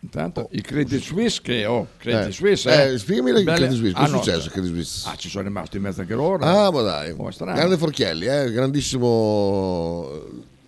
Intanto 0.01 0.49
i 0.53 0.61
Credit 0.61 1.01
Suisse 1.01 1.41
che 1.43 1.65
oh, 1.65 1.87
Credit 1.97 2.29
eh, 2.29 2.33
Suisse 2.33 2.93
eh, 2.93 2.99
spiegami 2.99 3.31
il 3.31 3.45
Credit 3.45 3.77
Suisse, 3.77 3.95
Ah, 3.97 4.01
cosa 4.01 4.09
è 4.09 4.17
no, 4.17 4.23
successo? 4.23 4.51
Credit 4.51 4.71
Suisse? 4.73 5.09
Ah, 5.09 5.15
ci 5.17 5.29
sono 5.29 5.45
rimasti 5.45 5.77
in 5.77 5.83
mezzo 5.85 6.01
anche 6.01 6.15
loro. 6.15 6.45
Ah, 6.45 6.71
ma 6.73 6.83
dai, 6.83 7.15
Oh, 7.17 7.31
grande 7.39 7.77
Forchielli, 7.77 8.27
eh, 8.27 8.51
grandissimo 8.51 10.11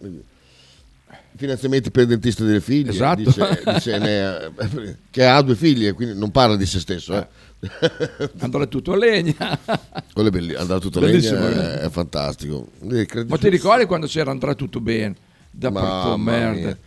eh, 0.02 0.32
finanziamenti 1.36 1.90
per 1.90 2.02
il 2.02 2.08
dentista 2.08 2.44
delle 2.44 2.60
figlie. 2.60 2.90
Esatto. 2.90 3.22
Dice, 3.22 3.62
dice 3.64 3.98
ne- 3.98 4.96
che 5.10 5.26
ha 5.26 5.40
due 5.42 5.54
figlie, 5.56 5.92
quindi 5.92 6.18
non 6.18 6.30
parla 6.30 6.56
di 6.56 6.66
se 6.66 6.80
stesso. 6.80 7.14
Eh. 7.16 7.26
Andrà 8.40 8.66
tutto 8.66 8.92
a 8.92 8.96
legna. 8.96 9.58
Quello 10.12 10.28
è 10.28 10.30
bellissimo, 10.32 10.60
andare 10.60 10.80
tutto 10.80 10.98
a 10.98 11.02
Bellissimo, 11.02 11.48
legna 11.48 11.72
è, 11.74 11.78
è 11.84 11.90
fantastico. 11.90 12.68
Eh, 12.90 13.08
Ma 13.26 13.38
ti 13.38 13.48
ricordi 13.48 13.86
quando 13.86 14.06
c'era 14.06 14.30
andrà 14.30 14.54
tutto 14.54 14.80
bene? 14.80 15.14
Da 15.50 15.70
Mamma 15.70 16.16
merda. 16.16 16.60
mia. 16.60 16.78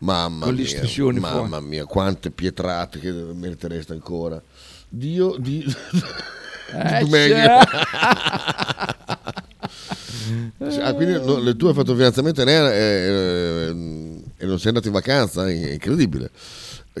Mamma 0.00 0.44
Con 0.44 0.54
gli 0.54 0.58
mia, 0.58 0.66
striscioni 0.68 1.18
mamma 1.18 1.46
fuori. 1.46 1.64
mia, 1.66 1.84
quante 1.86 2.30
pietrate 2.30 2.98
che 2.98 3.10
meritereste 3.10 3.92
ancora. 3.94 4.40
Dio, 4.88 5.34
di... 5.38 5.64
Eh. 5.64 7.06
Cioè, 7.08 7.58
ah, 10.80 10.94
quindi 10.94 11.24
no, 11.24 11.38
le- 11.38 11.56
tu 11.56 11.66
hai 11.66 11.74
fatto 11.74 11.92
il 11.92 11.96
finanziamento 11.96 12.42
e, 12.42 12.50
e- 12.52 14.22
e 14.36 14.46
non 14.46 14.58
sei 14.58 14.68
andato 14.68 14.86
in 14.86 14.92
vacanza? 14.92 15.46
È 15.48 15.72
incredibile. 15.72 16.30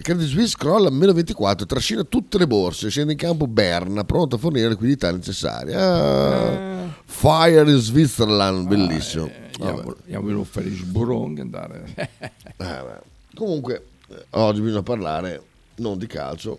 Credit 0.00 0.26
Suisse 0.28 0.54
crolla 0.56 0.88
a 0.88 0.90
meno 0.92 1.12
24, 1.12 1.66
trascina 1.66 2.04
tutte 2.04 2.38
le 2.38 2.46
borse, 2.46 2.88
scende 2.88 3.12
in 3.12 3.18
campo 3.18 3.46
Berna, 3.46 4.04
pronto 4.04 4.36
a 4.36 4.38
fornire 4.38 4.66
la 4.66 4.70
liquidità 4.72 5.10
necessaria. 5.10 5.76
Ah, 5.80 6.94
fire 7.04 7.68
in 7.70 7.78
Switzerland, 7.78 8.68
bellissimo. 8.68 9.26
Eh, 9.26 10.04
io, 10.06 10.20
volevo 10.20 10.44
fare 10.44 10.70
sburong 10.70 11.38
andare. 11.40 11.84
Eh. 12.60 13.00
Comunque, 13.34 13.84
eh, 14.08 14.24
oggi 14.30 14.60
bisogna 14.60 14.82
parlare 14.82 15.40
non 15.76 15.96
di 15.96 16.06
calcio, 16.08 16.58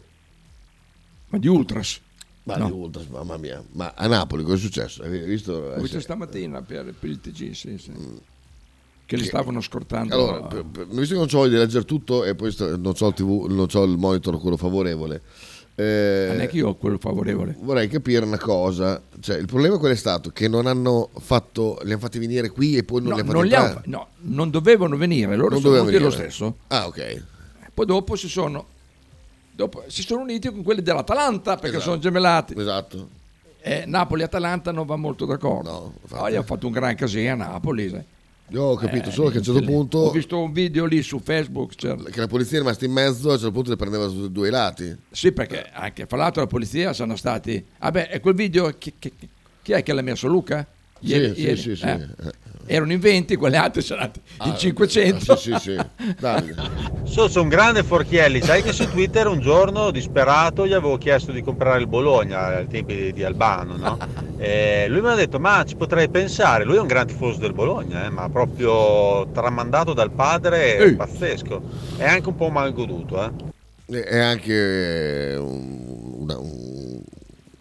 Ma 1.30 1.38
di 1.38 1.48
Ultras. 1.48 2.00
Ma 2.58 2.68
No. 2.68 2.76
Ultras, 2.76 3.06
mamma 3.08 3.38
mia. 3.38 3.64
Ma 3.74 3.94
a 3.96 4.08
Napoli 4.08 4.44
cosa 4.44 4.56
è 4.56 4.60
successo? 4.60 5.04
Hai 5.04 5.20
visto? 5.20 5.54
Ho 5.54 5.82
visto 5.82 5.98
Eh, 5.98 6.02
stamattina 6.02 6.62
per, 6.62 6.94
per 6.98 7.10
il 7.10 7.20
TG, 7.20 7.52
sì, 7.52 7.78
sì. 7.78 7.92
Che 9.06 9.16
li 9.16 9.24
stavano 9.24 9.60
scortando. 9.62 10.14
Allora, 10.14 10.42
per- 10.48 10.66
per- 10.66 10.88
visto 10.88 11.16
che 11.16 11.20
non 11.20 11.42
ho 11.42 11.48
di 11.48 11.56
leggere 11.56 11.84
tutto 11.86 12.24
e 12.24 12.36
poi 12.36 12.52
sto- 12.52 12.76
non 12.78 12.94
ho 13.00 13.08
il, 13.08 13.14
TV, 13.14 13.46
non 13.50 13.66
c'ho 13.68 13.84
il 13.84 13.98
monitor 13.98 14.40
quello 14.40 14.56
favorevole, 14.56 15.22
eh, 15.74 16.28
non 16.30 16.42
è 16.42 16.48
che 16.48 16.58
io 16.58 16.68
ho 16.70 16.76
quello 16.76 16.98
favorevole. 17.00 17.56
vorrei 17.62 17.88
capire 17.88 18.24
una 18.26 18.38
cosa. 18.38 19.02
Cioè, 19.20 19.38
il 19.38 19.48
problema 19.48 19.78
qual 19.80 19.94
è 19.94 19.96
stato? 19.96 20.30
Che 20.30 20.48
non 20.48 20.68
hanno 20.68 21.10
fatto, 21.20 21.80
li 21.84 21.90
hanno 21.92 22.00
fatti 22.00 22.20
venire 22.20 22.50
qui 22.52 22.78
e 22.78 22.84
poi 22.84 23.02
non 23.02 23.10
No, 23.10 23.16
li 23.16 23.22
hanno 23.22 23.32
non, 23.32 23.42
fatti 23.42 23.54
entrare. 23.56 23.74
fa- 23.82 23.90
no, 23.90 24.08
non 24.36 24.50
dovevano 24.52 24.96
venire, 24.96 25.36
loro 25.36 25.50
Non 25.54 25.62
sono 25.62 25.74
venuti 25.84 25.98
lo 25.98 26.12
stesso. 26.12 26.58
Ah, 26.68 26.86
ok. 26.86 27.24
Poi 27.74 27.86
dopo 27.88 28.16
si 28.16 28.28
sono, 28.30 28.66
dopo 29.60 29.84
si 29.88 30.04
sono 30.04 30.22
uniti 30.22 30.50
con 30.50 30.64
quelli 30.64 30.82
dell'Atalanta 30.82 31.56
perché 31.56 31.76
Esatto. 31.78 31.84
sono 31.84 31.98
gemellati. 32.00 32.54
Esatto. 32.58 33.10
E 33.62 33.84
Napoli 33.86 34.22
e 34.22 34.26
Atalanta 34.26 34.72
non 34.72 34.86
va 34.86 34.96
molto 34.96 35.26
d'accordo. 35.26 35.70
No. 35.70 35.94
Poi 36.08 36.36
ha 36.38 36.44
fatto 36.44 36.66
un 36.68 36.72
gran 36.72 36.96
casino 36.96 37.34
a 37.34 37.36
Napoli. 37.36 37.90
sai. 37.90 38.04
Io 38.52 38.64
ho 38.64 38.76
capito 38.76 39.10
Eh, 39.10 39.12
solo 39.12 39.28
che 39.30 39.36
a 39.36 39.40
un 39.40 39.44
certo 39.44 39.60
niente, 39.60 39.76
punto 39.78 39.98
Ho 40.00 40.12
visto 40.12 40.40
un 40.42 40.52
video 40.54 40.86
lì 40.86 41.04
su 41.04 41.20
Facebook. 41.20 41.76
c'era- 41.76 41.98
che 42.10 42.20
la 42.22 42.28
polizia 42.28 42.58
è 42.58 42.62
rimasta 42.62 42.86
in 42.86 42.92
mezzo, 42.94 43.30
a 43.30 43.34
un 43.34 43.38
certo 43.38 43.52
punto 43.54 43.70
le 43.70 43.76
prendeva 43.76 44.08
su 44.08 44.32
due 44.32 44.50
lati. 44.50 44.96
Sì, 45.12 45.32
perché 45.34 45.70
anche 45.74 46.06
fra 46.08 46.18
l'altro 46.18 46.42
la 46.42 46.48
polizia 46.48 46.94
sono 46.94 47.16
stati. 47.18 47.64
Vabbè, 47.80 48.08
è 48.08 48.20
quel 48.22 48.34
video. 48.36 48.74
Chi, 48.78 48.94
chi- 48.98 49.12
chi 49.62 49.72
è 49.74 49.84
che 49.84 49.92
l'ha 49.94 50.02
messo 50.02 50.28
Luca? 50.28 50.66
Sì, 51.02 51.34
sì, 51.36 51.56
sì, 51.58 51.76
sì. 51.76 52.06
Erano 52.72 52.92
in 52.94 53.00
20, 53.00 53.36
quelle 53.36 53.58
altre 53.58 53.82
sono 53.82 54.02
andate 54.02 54.20
in 54.44 54.52
Ah, 54.52 54.56
500. 54.56 55.36
Sì, 55.38 55.54
sì, 55.54 55.60
sì. 55.60 55.78
Davide. 56.20 56.62
So, 57.06 57.28
sono 57.28 57.44
un 57.46 57.50
grande 57.50 57.82
Forchielli, 57.84 58.42
sai 58.44 58.62
che 58.62 58.74
su 58.74 58.88
Twitter 58.88 59.26
un 59.26 59.40
giorno 59.40 59.90
disperato 59.90 60.68
gli 60.68 60.74
avevo 60.74 60.96
chiesto 61.00 61.32
di 61.32 61.42
comprare 61.42 61.80
il 61.80 61.88
Bologna 61.88 62.58
ai 62.58 62.68
tempi 62.68 62.94
di, 62.96 63.14
di 63.14 63.24
Albano, 63.24 63.76
no? 63.76 63.98
E 64.38 64.86
lui 64.88 65.02
mi 65.02 65.08
ha 65.08 65.16
detto 65.16 65.40
ma 65.40 65.66
ci 65.66 65.76
potrei 65.76 66.10
pensare, 66.10 66.64
lui 66.64 66.76
è 66.78 66.80
un 66.80 66.86
gran 66.88 67.08
tifoso 67.08 67.40
del 67.40 67.54
Bologna, 67.54 68.06
eh, 68.06 68.10
ma 68.10 68.30
proprio 68.30 69.28
tramandato 69.32 69.94
dal 69.94 70.12
padre, 70.12 70.78
Ehi. 70.78 70.96
pazzesco, 70.96 71.62
è 71.98 72.06
anche 72.06 72.30
un 72.30 72.36
po' 72.36 72.50
mal 72.50 72.72
goduto. 72.72 73.34
Eh. 73.88 74.04
È 74.04 74.20
anche 74.20 75.32
eh, 75.32 75.38
un- 75.38 76.14
una, 76.20 76.38
un- 76.38 77.02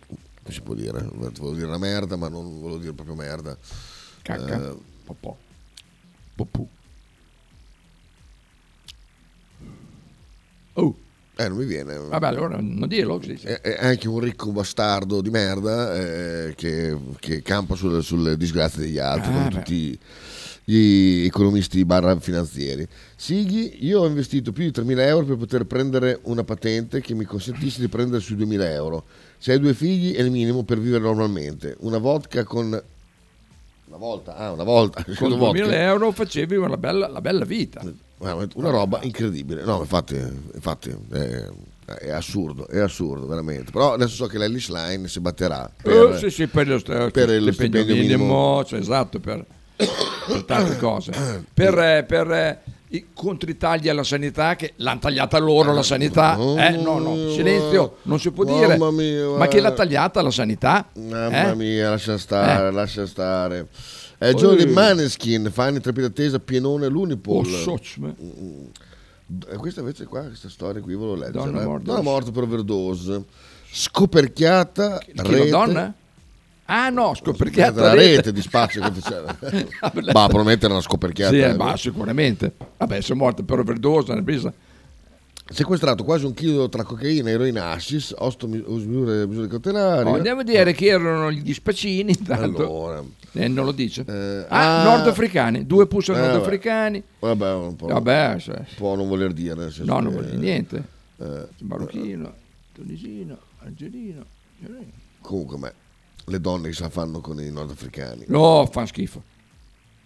come 0.07 0.51
si 0.51 0.61
può 0.61 0.75
dire? 0.75 1.03
Volevo 1.15 1.53
dire 1.55 1.67
una 1.67 1.79
merda, 1.79 2.17
ma 2.17 2.29
non 2.29 2.61
volevo 2.61 2.79
dire 2.79 2.93
proprio 2.93 3.17
merda. 3.17 3.57
Cacca. 4.37 4.69
Eh, 4.71 4.77
Popò. 5.05 5.37
Popù. 6.35 6.69
Oh, 10.75 10.95
eh, 11.37 11.49
non 11.49 11.57
mi 11.57 11.65
viene. 11.65 11.97
vabbè, 11.97 12.27
allora 12.27 12.59
non 12.61 12.87
dirlo. 12.89 13.19
È, 13.21 13.61
è 13.61 13.87
anche 13.87 14.07
un 14.09 14.21
ricco 14.21 14.51
bastardo 14.53 15.21
di 15.21 15.31
merda 15.31 15.95
eh, 15.95 16.55
che, 16.55 16.97
che 17.19 17.43
campa 17.43 17.75
sulle, 17.75 18.03
sulle 18.03 18.37
disgrazie 18.37 18.83
degli 18.83 18.99
altri, 18.99 19.31
Ah, 19.31 19.35
come 19.35 19.49
beh. 19.49 19.55
tutti 19.57 19.99
gli 20.65 21.25
economisti 21.25 21.85
barra 21.87 22.19
finanzieri. 22.21 22.87
Sighi, 23.17 23.87
io 23.87 24.01
ho 24.01 24.07
investito 24.07 24.53
più 24.53 24.71
di 24.71 24.79
3.000 24.81 24.99
euro 25.01 25.25
per 25.25 25.37
poter 25.39 25.65
prendere 25.65 26.19
una 26.25 26.45
patente 26.45 27.01
che 27.01 27.15
mi 27.15 27.25
consentisse 27.25 27.81
di 27.81 27.89
prendere 27.89 28.21
sui 28.21 28.37
2.000 28.37 28.61
euro. 28.73 29.05
Se 29.39 29.53
hai 29.53 29.59
due 29.59 29.73
figli 29.75 30.15
è 30.15 30.21
il 30.21 30.31
minimo 30.31 30.65
per 30.65 30.79
vivere 30.79 31.03
normalmente. 31.03 31.75
Una 31.81 31.99
vodka 31.99 32.45
con... 32.45 32.81
Una 33.89 33.97
volta, 33.97 34.37
ah, 34.37 34.53
una 34.53 34.65
volta. 34.65 35.03
Con 35.05 35.15
Scusa, 35.15 35.37
2000 35.37 35.65
vodka. 35.67 35.81
euro 35.83 36.13
facevi 36.13 36.57
una 36.57 36.77
bella, 36.77 37.09
la 37.09 37.21
bella 37.21 37.45
vita. 37.45 37.83
Veramente 38.19 38.59
Una 38.59 38.71
roba 38.71 39.01
incredibile. 39.03 39.63
No, 39.65 39.79
infatti, 39.81 40.17
infatti 40.17 40.95
è, 41.13 41.45
è 42.01 42.11
assurdo, 42.11 42.69
è 42.69 42.81
assurdo, 42.81 43.27
veramente. 43.27 43.71
Però 43.71 43.95
adesso 43.95 44.15
so 44.15 44.27
che 44.27 44.37
l'Ellis 44.39 44.69
Line 44.69 45.09
si 45.09 45.21
batterà 45.21 45.71
per, 45.83 46.13
Eh, 46.15 46.19
sì, 46.19 46.31
sì, 46.31 46.47
per 46.49 46.69
lo, 46.69 46.79
st- 46.79 47.11
per 47.11 47.41
lo 47.41 47.53
stipendio, 47.53 47.95
minimo, 47.95 48.17
minimo. 48.25 48.65
cioè, 48.65 48.79
esatto, 48.81 49.21
per, 49.21 49.45
per 49.77 50.43
tante 50.45 50.77
cose. 50.77 51.13
Per, 51.55 51.79
eh, 51.79 52.05
per 52.05 52.61
eh, 52.91 52.97
i 52.97 53.07
contritagli 53.13 53.89
alla 53.89 54.03
sanità, 54.05 54.57
che 54.57 54.73
l'hanno 54.77 55.01
tagliata 55.01 55.39
loro 55.39 55.73
la 55.73 55.83
sanità. 55.83 56.37
Eh, 56.37 56.71
no, 56.77 56.99
no, 56.99 57.31
silenzio, 57.31 57.97
non 58.03 58.19
si 58.19 58.31
può 58.31 58.45
dire. 58.45 58.77
Mia, 58.79 59.29
Ma 59.37 59.47
chi 59.47 59.61
l'ha 59.61 59.73
tagliata 59.73 60.23
la 60.23 60.31
sanità? 60.31 60.89
Mamma 60.95 61.51
Eh? 61.51 61.55
mia, 61.55 61.91
lascia 61.91 62.19
stare, 62.19 62.69
Eh. 62.69 62.73
lascia 62.73 63.07
stare. 63.07 63.67
È 64.19 64.27
il 64.27 64.35
giorno 64.35 64.57
di 64.57 64.67
Maneskin, 64.67 65.49
fa 65.53 65.65
anni 65.65 65.81
trepida 65.81 66.07
attesa, 66.09 66.39
pienone 66.39 66.89
l'Unipol. 66.89 67.45
Oh, 67.47 67.49
soc, 67.49 67.97
me. 67.99 68.15
E 69.49 69.57
questa 69.57 69.81
invece 69.81 70.07
qua, 70.07 70.23
questa 70.23 70.49
storia 70.49 70.81
qui 70.81 70.95
volevo 70.95 71.15
leggere. 71.17 71.51
Donna 71.53 71.99
eh. 71.99 72.03
morta. 72.03 72.31
Per 72.31 72.43
overdose. 72.43 73.23
Scoperchiata 73.71 74.99
Chi 74.99 75.13
la 75.15 75.23
rete. 75.23 75.49
donna? 75.51 75.95
Ah 76.71 76.91
no, 76.91 77.15
scoperchiata 77.15 77.81
la 77.81 77.87
la 77.89 77.95
rete, 77.95 78.17
rete. 78.17 78.33
di 78.33 78.43
spazio 78.43 78.81
quanto 78.81 79.01
c'era. 79.01 79.25
Ma 80.13 80.27
probabilmente 80.27 80.67
era 80.67 80.75
una 80.75 80.83
scoperchiata. 80.83 81.33
Sì, 81.33 81.39
eh, 81.41 81.49
eh. 81.49 81.55
ma 81.55 81.75
sicuramente. 81.79 82.53
Vabbè, 82.77 83.01
se 83.01 83.15
è 83.15 83.17
morta 83.17 83.43
per 83.43 83.61
overdose, 83.61 84.13
una 84.13 84.23
presa. 84.23 84.53
Sequestrato 85.51 86.05
quasi 86.05 86.27
un 86.27 86.35
chilo 86.35 86.69
tra 86.69 86.83
cocaina, 86.83 87.31
eroina 87.31 87.71
e 87.71 87.75
hashish, 87.75 88.15
osto 88.19 88.47
mi- 88.47 88.63
misure, 88.67 89.27
misure 89.27 89.49
cautelari. 89.49 90.07
Oh, 90.11 90.15
andiamo 90.17 90.43
a 90.43 90.45
vedere 90.45 90.75
chi 90.75 90.89
erano 90.89 91.33
gli 91.33 91.55
spaccini. 91.55 92.13
Intanto. 92.19 92.63
Allora, 92.63 93.03
Eh, 93.33 93.49
non 93.49 93.65
lo 93.65 93.73
dice. 93.73 94.05
Eh, 94.07 94.45
ah, 94.49 94.83
ah. 94.83 94.85
nordafricani, 94.85 95.65
due 95.65 95.87
push 95.87 96.09
Eh, 96.11 96.17
nordafricani. 96.17 97.03
vabbè, 97.21 97.53
un 97.55 97.77
po', 97.77 97.87
Vabbè, 97.87 98.37
cioè, 98.41 98.63
può 98.77 98.95
non 98.95 99.09
voler 99.09 99.33
dire. 99.33 99.71
no, 99.85 100.01
non 100.01 100.05
che- 100.05 100.11
vuol 100.13 100.25
dire 100.27 100.37
niente. 100.37 100.83
eh, 101.17 101.47
Marocchino, 101.61 102.35
tunisino, 102.75 103.39
algerino. 103.61 104.25
algerino. 104.61 104.93
comunque, 105.23 105.57
beh, 105.57 105.73
le 106.29 106.41
donne 106.41 106.69
che 106.69 106.75
se 106.75 106.83
la 106.83 106.91
fanno 106.91 107.21
con 107.21 107.41
i 107.41 107.51
nordafricani. 107.51 108.25
No, 108.29 108.67
fa 108.71 108.87
schifo. 108.87 109.23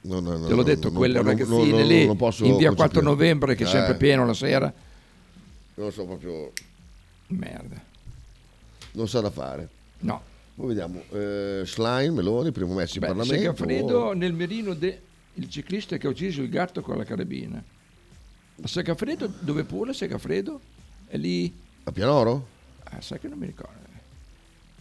No, 0.02 0.18
no, 0.20 0.36
no, 0.36 0.46
Te 0.48 0.54
l'ho 0.54 0.62
detto, 0.64 0.90
quelle 0.90 1.22
ragazzine 1.22 1.84
lì 1.84 2.02
in 2.02 2.16
via 2.16 2.16
4 2.16 2.74
concepire. 2.74 3.02
novembre 3.02 3.54
che 3.54 3.64
è 3.64 3.66
sempre 3.66 3.92
Eh, 3.94 3.96
pieno 3.96 4.26
la 4.26 4.34
sera. 4.34 4.72
Non 5.74 5.92
so 5.92 6.04
proprio, 6.04 6.52
Merda. 7.28 7.80
non 8.92 9.08
sa 9.08 9.20
da 9.20 9.30
fare. 9.30 9.68
No. 10.00 10.22
Poi 10.54 10.66
vediamo, 10.66 11.02
eh, 11.12 11.62
Schlein, 11.64 12.12
Meloni, 12.14 12.50
primo 12.52 12.74
messo 12.74 12.94
in 12.96 13.00
Beh, 13.00 13.06
Parlamento. 13.06 13.34
Segafredo 13.42 14.12
nel 14.12 14.32
mirino 14.32 14.74
de 14.74 15.00
il 15.34 15.48
ciclista 15.48 15.96
che 15.96 16.06
ha 16.06 16.10
ucciso 16.10 16.42
il 16.42 16.48
gatto 16.50 16.82
con 16.82 16.96
la 16.98 17.04
carabina. 17.04 17.62
A 18.62 18.66
Segafredo 18.66 19.32
dove 19.38 19.64
pure 19.64 19.94
Segafredo? 19.94 20.60
È 21.06 21.16
lì? 21.16 21.52
A 21.84 21.92
Pianoro? 21.92 22.46
Ah, 22.84 23.00
sai 23.00 23.18
che 23.18 23.28
non 23.28 23.38
mi 23.38 23.46
ricordo. 23.46 23.80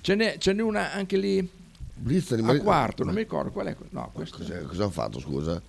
Ce 0.02 0.16
n'è, 0.16 0.36
ce 0.40 0.54
n'è 0.54 0.62
una 0.62 0.92
anche 0.94 1.18
lì 1.18 1.48
Blitz 1.94 2.32
a 2.32 2.58
quarto, 2.60 3.04
non 3.04 3.14
mi 3.14 3.20
ricordo 3.22 3.52
qual 3.52 3.68
è. 3.68 3.76
No, 3.90 4.10
questo 4.12 4.38
Cos'è- 4.38 4.64
cosa 4.64 4.84
hanno 4.84 4.92
fatto, 4.92 5.20
scusa? 5.20 5.62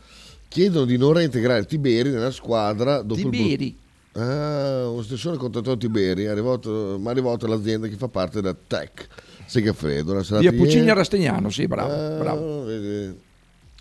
Chiedono 0.48 0.86
di 0.86 0.96
non 0.96 1.12
reintegrare 1.12 1.64
Tiberi 1.66 2.10
nella 2.10 2.30
squadra 2.30 3.02
dopo 3.02 3.20
il 3.20 3.30
Tiberi. 3.30 3.56
brut- 3.56 3.80
Ah, 4.14 4.88
uno 4.90 5.00
stessore 5.02 5.38
contattato 5.38 5.76
Tiberi, 5.78 6.26
arrivato, 6.26 6.98
ma 7.00 7.08
è 7.08 7.12
arrivato 7.12 7.46
all'azienda 7.46 7.86
che 7.88 7.96
fa 7.96 8.08
parte 8.08 8.42
della 8.42 8.54
Tech 8.66 9.08
Segafredo. 9.46 10.12
La 10.12 10.22
serata 10.22 10.48
Via 10.50 10.58
Puccini 10.58 10.90
a 10.90 10.94
Rastignano, 10.94 11.48
sì, 11.48 11.66
bravo. 11.66 11.92
Ah, 11.92 12.18
bravo. 12.18 12.64
vedi. 12.64 13.18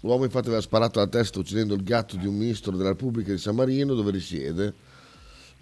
L'uomo 0.01 0.23
infatti 0.23 0.47
aveva 0.47 0.61
sparato 0.61 0.99
alla 0.99 1.09
testa 1.09 1.39
uccidendo 1.39 1.73
il 1.73 1.83
gatto 1.83 2.15
di 2.15 2.25
un 2.27 2.35
ministro 2.35 2.75
della 2.75 2.89
Repubblica 2.89 3.31
di 3.31 3.37
San 3.37 3.55
Marino 3.55 3.93
dove 3.93 4.11
risiede. 4.11 4.73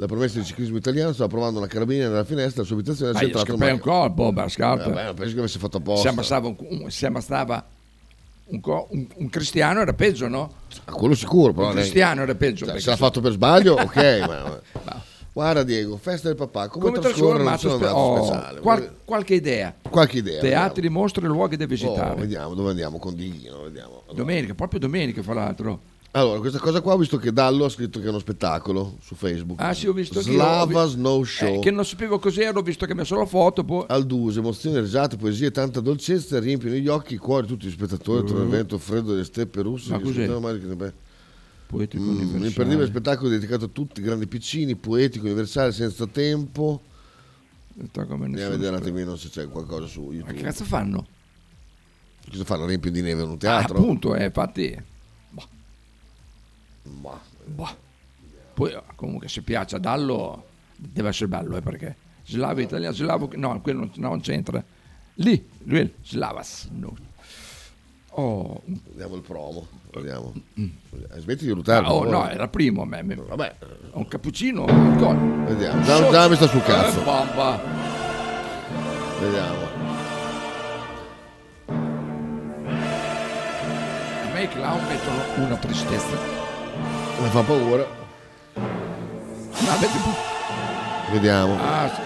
La 0.01 0.05
promessa 0.07 0.39
di 0.39 0.45
ciclismo 0.45 0.77
italiano 0.77 1.11
stava 1.11 1.27
provando 1.27 1.57
una 1.59 1.67
carabina 1.67 2.07
nella 2.07 2.23
finestra 2.23 2.63
della 2.63 2.65
sua 2.65 2.75
abitazione 2.77 3.11
Ma 3.11 3.17
si 3.17 3.23
è 3.25 3.27
entrato 3.27 3.51
un 3.53 3.59
macchina. 3.59 3.79
colpo, 3.79 4.47
scarpe. 4.47 4.89
Vabbè, 4.91 5.13
penso 5.13 5.33
che 5.33 5.39
avesse 5.39 5.59
fatto 5.59 5.75
apposta. 5.77 6.03
Se 6.03 6.07
ammassava 6.07 6.47
un, 6.47 6.55
un- 6.57 6.89
se 6.89 7.05
ammassava 7.05 7.65
un, 8.45 8.61
co- 8.61 8.87
un- 8.91 9.07
un 9.13 9.29
cristiano 9.29 9.81
era 9.81 9.91
peggio, 9.91 10.29
no? 10.29 10.51
Ah, 10.85 10.93
quello 10.93 11.15
sicuro, 11.15 11.51
però 11.51 11.67
Un 11.67 11.73
lei- 11.73 11.81
cristiano 11.81 12.21
era 12.21 12.33
peggio. 12.33 12.65
Cioè, 12.65 12.79
se 12.79 12.89
l'ha 12.91 12.95
fatto 12.95 13.19
per 13.19 13.33
sbaglio, 13.33 13.73
ok, 13.79 13.95
ma... 14.25 14.61
Ma- 14.85 15.03
Guarda 15.31 15.63
Diego, 15.63 15.97
festa 15.97 16.27
del 16.29 16.35
papà, 16.37 16.69
come, 16.69 16.85
Come 16.85 16.99
trascorre 16.99 17.43
un 17.43 17.57
Spe- 17.57 17.67
oh, 17.87 18.23
speciale? 18.25 18.59
qual- 18.61 18.91
qualche 19.05 19.33
idea. 19.35 19.73
Qualche 19.81 20.17
idea. 20.19 20.39
Teatri, 20.39 20.87
mostre, 20.89 21.27
luoghi 21.27 21.55
da 21.57 21.65
vediamo. 21.65 21.91
Oh, 21.91 21.95
visitare. 21.95 22.19
vediamo 22.21 22.53
dove 22.55 22.69
andiamo 22.71 22.97
con 22.99 23.15
Dighino, 23.15 23.63
vediamo. 23.63 24.01
Allora. 24.05 24.13
Domenica, 24.13 24.53
proprio 24.53 24.79
domenica 24.79 25.21
fra 25.21 25.33
l'altro. 25.33 25.79
Allora, 26.11 26.39
questa 26.39 26.57
cosa 26.57 26.81
qua 26.81 26.93
ho 26.93 26.97
visto 26.97 27.17
che 27.17 27.31
Dallo 27.31 27.65
ha 27.65 27.69
scritto 27.69 27.99
che 27.99 28.05
è 28.07 28.09
uno 28.09 28.17
spettacolo 28.17 28.97
su 28.99 29.13
Facebook. 29.13 29.61
Ah 29.61 29.73
sì, 29.75 29.85
ho 29.87 29.93
visto 29.93 30.15
che 30.15 30.21
Slava 30.31 30.83
vi- 30.85 30.91
Snow 30.91 31.23
Show. 31.23 31.55
Eh, 31.57 31.59
che 31.59 31.69
non 31.69 31.85
sapevo 31.85 32.17
cos'era, 32.17 32.57
ho 32.57 32.61
visto 32.63 32.87
che 32.87 32.93
ha 32.93 32.95
messo 32.95 33.15
la 33.15 33.27
foto, 33.27 33.63
poi... 33.63 33.85
Al 33.87 34.05
Duse, 34.07 34.39
emozioni, 34.39 34.79
risate, 34.79 35.17
poesie 35.17 35.47
e 35.47 35.51
tanta 35.51 35.81
dolcezza 35.81 36.39
riempiono 36.39 36.75
gli 36.77 36.87
occhi, 36.87 37.13
i 37.13 37.17
cuori 37.17 37.45
di 37.45 37.53
tutti 37.53 37.67
gli 37.67 37.71
spettatori 37.71 38.25
tra 38.25 38.39
il 38.41 38.47
vento 38.47 38.79
freddo 38.79 39.11
delle 39.11 39.23
steppe 39.23 39.61
russe. 39.61 39.91
Ma 39.91 39.97
che 39.99 40.03
cos'è? 40.03 40.25
che. 40.25 40.93
Poetico 41.67 42.01
Mm, 42.03 42.07
un 42.07 42.13
universale. 42.15 42.47
imperdibile 42.47 42.87
spettacolo 42.87 43.29
dedicato 43.29 43.65
a 43.65 43.69
tutti, 43.71 44.01
grandi 44.01 44.23
e 44.23 44.27
piccini, 44.27 44.75
poetico, 44.75 45.25
universale, 45.25 45.71
senza 45.71 46.07
tempo. 46.07 46.81
Andiamo 47.77 48.47
a 48.47 48.49
vedere 48.49 48.75
un 48.75 48.81
attimino 48.81 49.15
se 49.15 49.29
c'è 49.29 49.47
qualcosa 49.47 49.85
su 49.85 50.01
Ma 50.01 50.07
che 50.09 50.15
YouTube. 50.15 50.41
cazzo 50.41 50.63
fanno? 50.63 51.05
Cosa 52.31 52.43
fanno? 52.45 52.65
Riempio 52.65 52.89
di 52.89 53.01
neve 53.01 53.21
in 53.21 53.27
un 53.29 53.35
Ah, 53.35 53.37
teatro? 53.37 53.77
appunto, 53.77 54.15
eh, 54.15 54.25
infatti... 54.25 54.88
Ma- 56.83 57.19
Boh. 57.45 57.87
Poi 58.53 58.71
eh, 58.71 58.81
comunque 58.95 59.27
se 59.27 59.41
piace 59.41 59.75
a 59.75 59.79
Dallo 59.79 60.45
deve 60.75 61.09
essere 61.09 61.27
bello, 61.27 61.55
eh, 61.57 61.61
perché 61.61 61.95
slavo 62.25 62.61
italiano, 62.61 62.93
slavo... 62.93 63.29
No, 63.35 63.59
quello 63.61 63.79
non, 63.79 63.91
non 63.95 64.21
c'entra. 64.21 64.63
Lì, 65.15 65.49
lui, 65.63 65.93
Slavas. 66.03 66.69
No. 66.71 66.95
Oh, 68.11 68.61
Vediamo 68.65 69.15
il 69.15 69.21
promo. 69.21 69.67
Vediamo. 69.93 70.33
Eh, 70.55 71.19
Smetti 71.19 71.45
di 71.45 71.51
ruotare. 71.51 71.85
oh, 71.87 72.01
per 72.01 72.09
no, 72.11 72.29
era 72.29 72.47
primo. 72.47 72.83
Me, 72.85 73.01
me- 73.01 73.15
Vabbè, 73.15 73.55
un 73.93 74.07
cappuccino, 74.07 74.65
un 74.65 74.97
gol. 74.97 75.43
vediamo. 75.45 75.81
Già, 75.83 76.09
già 76.09 76.27
mi 76.27 76.35
sta 76.35 76.47
sul 76.47 76.63
cazzo. 76.63 76.99
Eh. 76.99 77.59
Vediamo. 79.21 79.67
A 84.21 84.31
me 84.33 84.43
i 84.43 84.47
clown 84.49 84.85
mettono 84.87 85.45
una 85.45 85.55
tristezza. 85.57 86.47
Mi 87.21 87.29
fa 87.29 87.41
paura. 87.41 87.85
Vabbè, 88.53 89.87
Vediamo. 91.11 91.57
ah, 91.59 91.89
sì. 91.93 92.01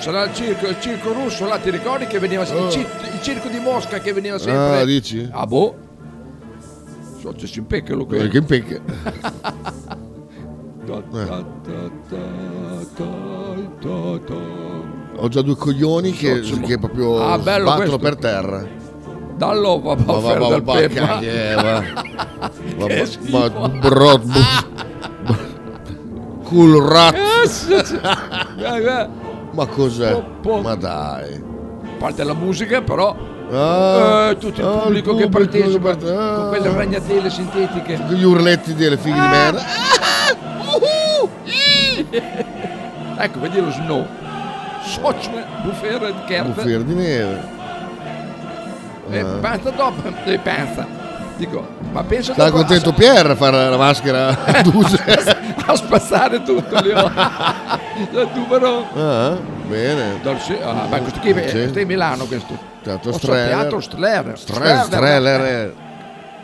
Sarà 0.00 0.24
il 0.24 0.34
circo, 0.34 0.66
il 0.68 0.80
circo 0.80 1.12
russo, 1.12 1.46
là 1.46 1.58
ti 1.58 1.70
ricordi 1.70 2.06
che 2.06 2.18
veniva 2.18 2.42
Oh. 2.50 2.64
il, 2.66 2.70
ci- 2.70 2.86
il 3.12 3.20
circo 3.22 3.48
di 3.48 3.58
Mosca 3.58 3.98
che 3.98 4.12
veniva 4.12 4.38
sempre. 4.38 4.80
Ah, 4.80 4.84
dici? 4.84 5.28
Ah, 5.32 5.44
boh. 5.46 5.76
So, 7.20 7.34
ci 7.34 7.46
si 7.46 7.58
impeccano 7.58 8.06
quello. 8.06 8.22
Perché 8.22 8.38
impecca. 8.38 8.80
Ho 15.20 15.28
già 15.28 15.42
due 15.42 15.56
coglioni 15.56 16.12
che, 16.12 16.42
so- 16.42 16.60
che 16.60 16.78
proprio 16.78 17.20
Ah, 17.20 17.38
bello 17.38 17.66
sbattono 17.66 17.76
questo. 17.76 17.98
per 17.98 18.16
terra. 18.16 18.66
Dallo 19.38 19.80
va, 19.80 19.94
dal 19.94 20.62
va, 20.62 20.72
Peppa. 20.74 21.20
eh, 21.20 21.54
Che 22.78 22.98
va, 22.98 23.04
schifo. 23.06 23.38
ma 23.38 23.68
bro, 23.68 24.18
bu- 24.18 24.66
Cool 26.42 26.82
rat. 26.88 27.14
Eh. 27.14 27.44
Eh, 28.64 28.84
eh. 28.84 29.08
Ma 29.52 29.66
cos'è? 29.66 30.22
Ma 30.62 30.74
dai. 30.74 31.34
A 31.34 31.88
parte 31.98 32.24
la 32.24 32.34
musica, 32.34 32.82
però, 32.82 33.14
Ah, 33.50 34.28
eh, 34.30 34.36
tutto 34.38 34.60
il 34.60 34.66
ah, 34.66 34.70
pubblico 34.78 35.14
che 35.14 35.28
pubblico 35.28 35.58
partecipa 35.58 35.88
parte- 35.88 36.10
ah. 36.14 36.34
con 36.34 36.48
quelle 36.48 36.70
ragnatele 36.76 37.30
sintetiche. 37.30 37.98
Gli 38.08 38.22
urletti 38.24 38.74
delle 38.74 38.96
figlie 38.98 39.20
di 39.20 39.26
merda. 39.26 39.62
Ecco, 43.18 43.40
vedi 43.40 43.60
lo 43.60 43.70
snow. 43.70 44.06
Sochme, 44.84 45.44
bufera 45.62 46.10
di 46.10 46.24
Kerta. 46.26 46.48
Buffiere 46.52 46.84
di 46.84 46.94
neve. 46.94 47.56
E 49.10 49.18
Ah. 49.20 49.24
pensa 49.40 49.70
dopo, 49.70 50.02
e 50.24 50.38
pensa. 50.38 50.86
Dico, 51.36 51.66
ma 51.92 52.02
pensa 52.02 52.32
Sta 52.32 52.50
contento 52.50 52.90
a, 52.90 52.92
Pierre 52.92 53.32
a 53.32 53.36
fare 53.36 53.68
la 53.70 53.76
maschera 53.76 54.28
a 54.44 54.62
Duse. 54.62 55.00
a 55.66 55.74
spazzare 55.76 56.42
tutto 56.42 56.80
lì. 56.80 56.90
Dal 56.92 58.28
numero. 58.34 58.84
Ah, 58.94 59.36
bene. 59.68 60.20
Dal, 60.20 60.36
ah, 60.62 60.86
beh, 60.88 60.98
questo 61.00 61.20
qui 61.20 61.30
è, 61.30 61.48
Sì. 61.48 61.56
questo 61.58 61.78
è 61.78 61.84
Milano 61.84 62.24
questo. 62.26 62.58
Teatro 62.82 63.12
so, 63.12 63.18
Streller. 63.18 63.80
Streller. 63.80 64.36
Streller. 64.36 65.74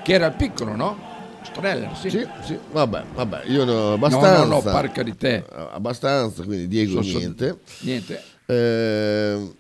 Che 0.03 0.13
era 0.13 0.27
il 0.27 0.35
piccolo, 0.35 0.77
no? 0.77 0.97
Streller, 1.43 1.91
sì. 1.97 2.11
Sì, 2.11 2.27
sì, 2.43 2.59
vabbè, 2.73 3.03
vabbè, 3.15 3.43
io 3.47 3.65
ne 3.65 3.73
ho 3.73 3.93
abbastanza. 3.95 4.39
No, 4.39 4.45
no, 4.45 4.55
no, 4.55 4.61
parca 4.61 5.03
di 5.03 5.17
te. 5.17 5.45
Abbastanza, 5.73 6.43
quindi 6.45 6.69
Diego 6.69 7.03
so- 7.03 7.19
niente. 7.19 7.59
Niente. 7.81 8.23
Eh, 8.47 9.55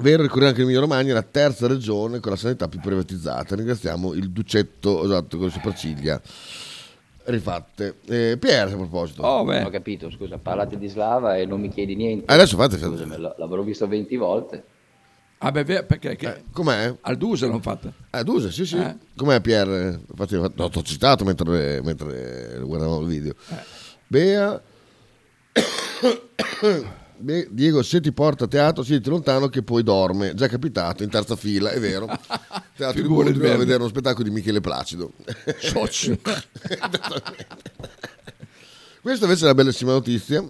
vero 0.00 0.22
ricordiamo 0.22 0.48
anche 0.50 0.62
Emilia 0.62 0.80
Romagna 0.80 1.10
è 1.10 1.14
la 1.14 1.22
terza 1.22 1.66
regione 1.66 2.20
con 2.20 2.32
la 2.32 2.36
sanità 2.38 2.68
più 2.68 2.80
privatizzata. 2.80 3.54
Ringraziamo 3.54 4.12
il 4.14 4.30
Ducetto 4.30 5.04
esatto, 5.04 5.36
con 5.36 5.46
le 5.46 5.52
sopracciglia 5.52 6.20
rifatte. 7.26 7.96
Eh, 8.06 8.36
Pier, 8.38 8.68
a 8.68 8.76
proposito. 8.76 9.22
Oh, 9.22 9.38
Ho 9.40 9.44
beh. 9.44 9.70
capito, 9.70 10.10
scusa, 10.10 10.36
parlate 10.38 10.76
di 10.78 10.88
Slava 10.88 11.36
e 11.36 11.46
non 11.46 11.60
mi 11.60 11.68
chiedi 11.70 11.94
niente. 11.94 12.30
Adesso 12.32 12.56
fate 12.56 12.76
Scusami, 12.76 13.16
l- 13.16 13.34
l'avrò 13.38 13.62
visto 13.62 13.86
20 13.88 14.16
volte. 14.16 14.64
Ah, 15.38 15.50
beh, 15.50 15.64
beh, 15.64 15.84
perché 15.84 16.16
che- 16.16 16.26
Eh, 16.28 16.44
com'è? 16.52 16.94
al 17.02 17.16
Duse 17.16 17.46
l'hanno 17.46 17.60
fatta. 17.60 17.92
Ah, 18.10 18.22
Duse, 18.22 18.50
sì, 18.50 18.64
sì. 18.66 18.76
Eh. 18.78 18.96
Com'è 19.16 19.40
Pier? 19.40 19.98
Infatti, 20.08 20.34
no, 20.36 20.68
t'ho 20.70 20.82
citato 20.82 21.24
mentre, 21.24 21.80
mentre 21.82 22.60
guardavamo 22.62 23.00
il 23.00 23.06
video. 23.08 23.34
Eh. 23.50 23.62
Bea. 24.06 24.60
Be- 27.24 27.48
Diego, 27.50 27.82
se 27.82 28.02
ti 28.02 28.12
porta 28.12 28.44
a 28.44 28.48
teatro, 28.48 28.82
siedi 28.82 29.08
lontano 29.08 29.48
che 29.48 29.62
poi 29.62 29.82
dorme. 29.82 30.34
Già 30.34 30.46
capitato 30.46 31.02
in 31.02 31.08
terza 31.08 31.36
fila, 31.36 31.70
è 31.70 31.80
vero. 31.80 32.06
Teatro 32.76 33.00
di 33.00 33.08
Budrio 33.08 33.50
a 33.50 33.56
vedere 33.56 33.78
uno 33.78 33.88
spettacolo 33.88 34.24
di 34.24 34.30
Michele 34.30 34.60
Placido. 34.60 35.12
Socio. 35.58 36.18
Questa 39.00 39.24
invece 39.24 39.42
è 39.42 39.44
una 39.44 39.54
bellissima 39.54 39.92
notizia. 39.92 40.46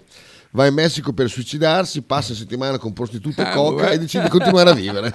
va 0.50 0.66
in 0.66 0.74
Messico 0.74 1.12
per 1.12 1.28
suicidarsi, 1.28 2.02
passa 2.02 2.34
settimana 2.34 2.78
con 2.78 2.92
prostitute 2.92 3.42
e 3.42 3.44
Ah, 3.44 3.52
coca 3.54 3.86
beh. 3.86 3.92
e 3.92 3.98
decide 3.98 4.24
di 4.24 4.28
continuare 4.30 4.70
a 4.70 4.74
vivere. 4.74 5.12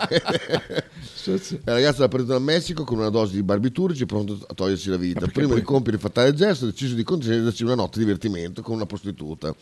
La 1.66 1.74
ragazza 1.74 2.00
l'ha 2.02 2.08
presa 2.08 2.26
dal 2.28 2.42
Messico 2.42 2.84
con 2.86 3.00
una 3.00 3.10
dose 3.10 3.34
di 3.34 3.44
barbiturici 3.44 4.06
pronto 4.06 4.38
a 4.48 4.54
togliersi 4.54 4.90
la 4.90 4.98
vita. 4.98 5.28
Prima 5.28 5.50
poi- 5.50 5.60
di 5.60 5.66
compiere 5.66 5.98
il 5.98 6.04
fatale 6.04 6.34
gesto 6.34 6.66
ha 6.66 6.70
deciso 6.70 6.96
di 6.96 7.04
concedersi 7.04 7.64
una 7.64 7.76
notte 7.76 8.00
di 8.00 8.06
divertimento 8.06 8.62
con 8.62 8.76
una 8.76 8.86
prostituta. 8.86 9.54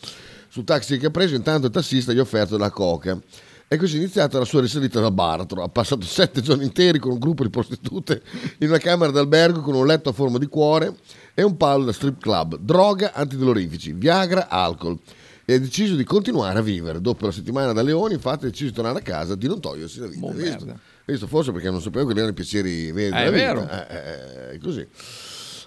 Sul 0.48 0.64
taxi 0.64 0.98
che 0.98 1.06
ha 1.06 1.10
preso 1.10 1.34
intanto 1.34 1.66
il 1.66 1.72
tassista 1.72 2.12
gli 2.12 2.18
ha 2.18 2.22
offerto 2.22 2.56
della 2.56 2.70
coca. 2.70 3.18
E 3.70 3.76
così 3.76 3.96
è 3.96 3.98
iniziata 3.98 4.38
la 4.38 4.46
sua 4.46 4.62
risalita 4.62 4.98
da 4.98 5.10
baratro. 5.10 5.62
Ha 5.62 5.68
passato 5.68 6.06
sette 6.06 6.40
giorni 6.42 6.64
interi 6.64 6.98
con 6.98 7.12
un 7.12 7.18
gruppo 7.18 7.42
di 7.42 7.50
prostitute 7.50 8.22
in 8.60 8.68
una 8.68 8.78
camera 8.78 9.12
d'albergo 9.12 9.60
con 9.60 9.74
un 9.74 9.86
letto 9.86 10.08
a 10.08 10.12
forma 10.12 10.38
di 10.38 10.46
cuore 10.46 10.96
e 11.34 11.42
un 11.42 11.56
palo 11.58 11.84
da 11.84 11.92
strip 11.92 12.18
club. 12.18 12.56
Droga, 12.58 13.12
antidolorifici, 13.12 13.92
Viagra, 13.92 14.48
alcol. 14.48 14.98
E 15.44 15.54
ha 15.54 15.58
deciso 15.58 15.96
di 15.96 16.04
continuare 16.04 16.58
a 16.58 16.62
vivere. 16.62 17.00
Dopo 17.00 17.26
la 17.26 17.32
settimana 17.32 17.72
da 17.72 17.82
Leoni, 17.82 18.14
infatti, 18.14 18.46
ha 18.46 18.48
deciso 18.48 18.70
di 18.70 18.74
tornare 18.74 18.98
a 19.00 19.02
casa 19.02 19.34
di 19.34 19.46
non 19.46 19.60
togliersi 19.60 20.00
la 20.00 20.06
vita. 20.06 20.26
Hai 20.26 20.34
visto? 20.34 20.80
visto? 21.04 21.26
Forse 21.26 21.52
perché 21.52 21.70
non 21.70 21.82
sapevo 21.82 22.06
che 22.06 22.12
erano 22.12 22.30
i 22.30 22.34
piaceri 22.34 22.90
veri 22.90 23.10
della 23.10 23.24
è 23.24 23.32
vita. 23.32 23.54
vero. 23.54 23.68
Eh, 23.68 23.96
eh, 23.96 24.50
è 24.52 24.58
così. 24.58 24.86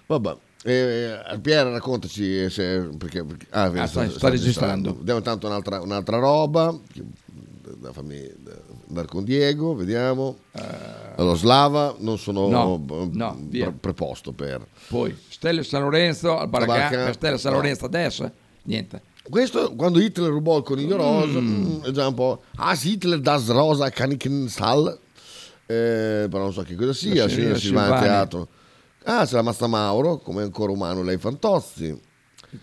Vabbè. 0.08 0.38
Eh, 0.64 1.40
Pier, 1.42 1.66
raccontaci 1.68 2.50
se, 2.50 2.90
perché, 2.98 3.24
perché- 3.24 3.48
ah, 3.50 3.64
Ah, 3.74 3.88
sta- 3.88 4.10
sta 4.10 4.30
registrando. 4.30 4.96
Vediamo 4.98 5.18
intanto 5.20 5.48
un'altra, 5.48 5.82
un'altra 5.82 6.18
roba. 6.20 6.78
Da, 7.80 7.92
fammi 7.94 8.20
da- 8.38 8.52
andare 8.90 9.08
con 9.08 9.24
Diego, 9.24 9.74
vediamo. 9.74 10.38
Allora, 11.16 11.36
Slava, 11.36 11.96
non 12.00 12.20
sono 12.20 12.46
Eh. 12.48 12.50
No, 12.52 12.86
eh, 12.90 13.10
no, 13.12 13.48
pre- 13.50 13.72
preposto 13.80 14.34
per. 14.34 14.66
Poi 14.88 15.16
Stella 15.30 15.64
San 15.64 15.82
Lorenzo 15.82 16.38
al 16.38 16.48
Baracca, 16.50 17.12
Stella 17.14 17.38
San 17.38 17.54
no. 17.54 17.58
Lorenzo 17.58 17.86
adesso, 17.86 18.30
niente. 18.64 19.02
Questo, 19.28 19.74
quando 19.76 20.00
Hitler 20.00 20.30
rubò 20.30 20.58
il 20.58 20.64
coniglio 20.64 20.96
rosa, 20.98 21.40
mm, 21.40 21.84
è 21.86 21.92
già 21.92 22.08
un 22.08 22.14
po'. 22.14 22.42
Ah, 22.58 22.78
Hitler 22.80 23.20
das 23.20 23.48
Rosa 23.50 23.90
Kanikensal. 23.90 24.98
Eh, 25.66 26.28
però 26.30 26.44
non 26.44 26.54
so 26.54 26.62
che 26.64 26.76
cosa 26.76 26.92
sia. 26.94 27.24
La 27.24 27.30
Sì, 27.30 27.36
signora 27.36 27.56
si 27.58 27.72
va 27.72 27.80
in 27.82 27.86
Silvani. 27.86 28.04
teatro. 28.06 28.48
Ah, 29.04 29.26
c'è 29.26 29.36
la 29.36 29.42
Masta 29.42 29.68
Mauro, 29.68 30.18
come 30.18 30.44
ancora 30.44 30.72
umano 30.72 31.02
lei 31.04 31.18
Fantozzi. 31.18 32.00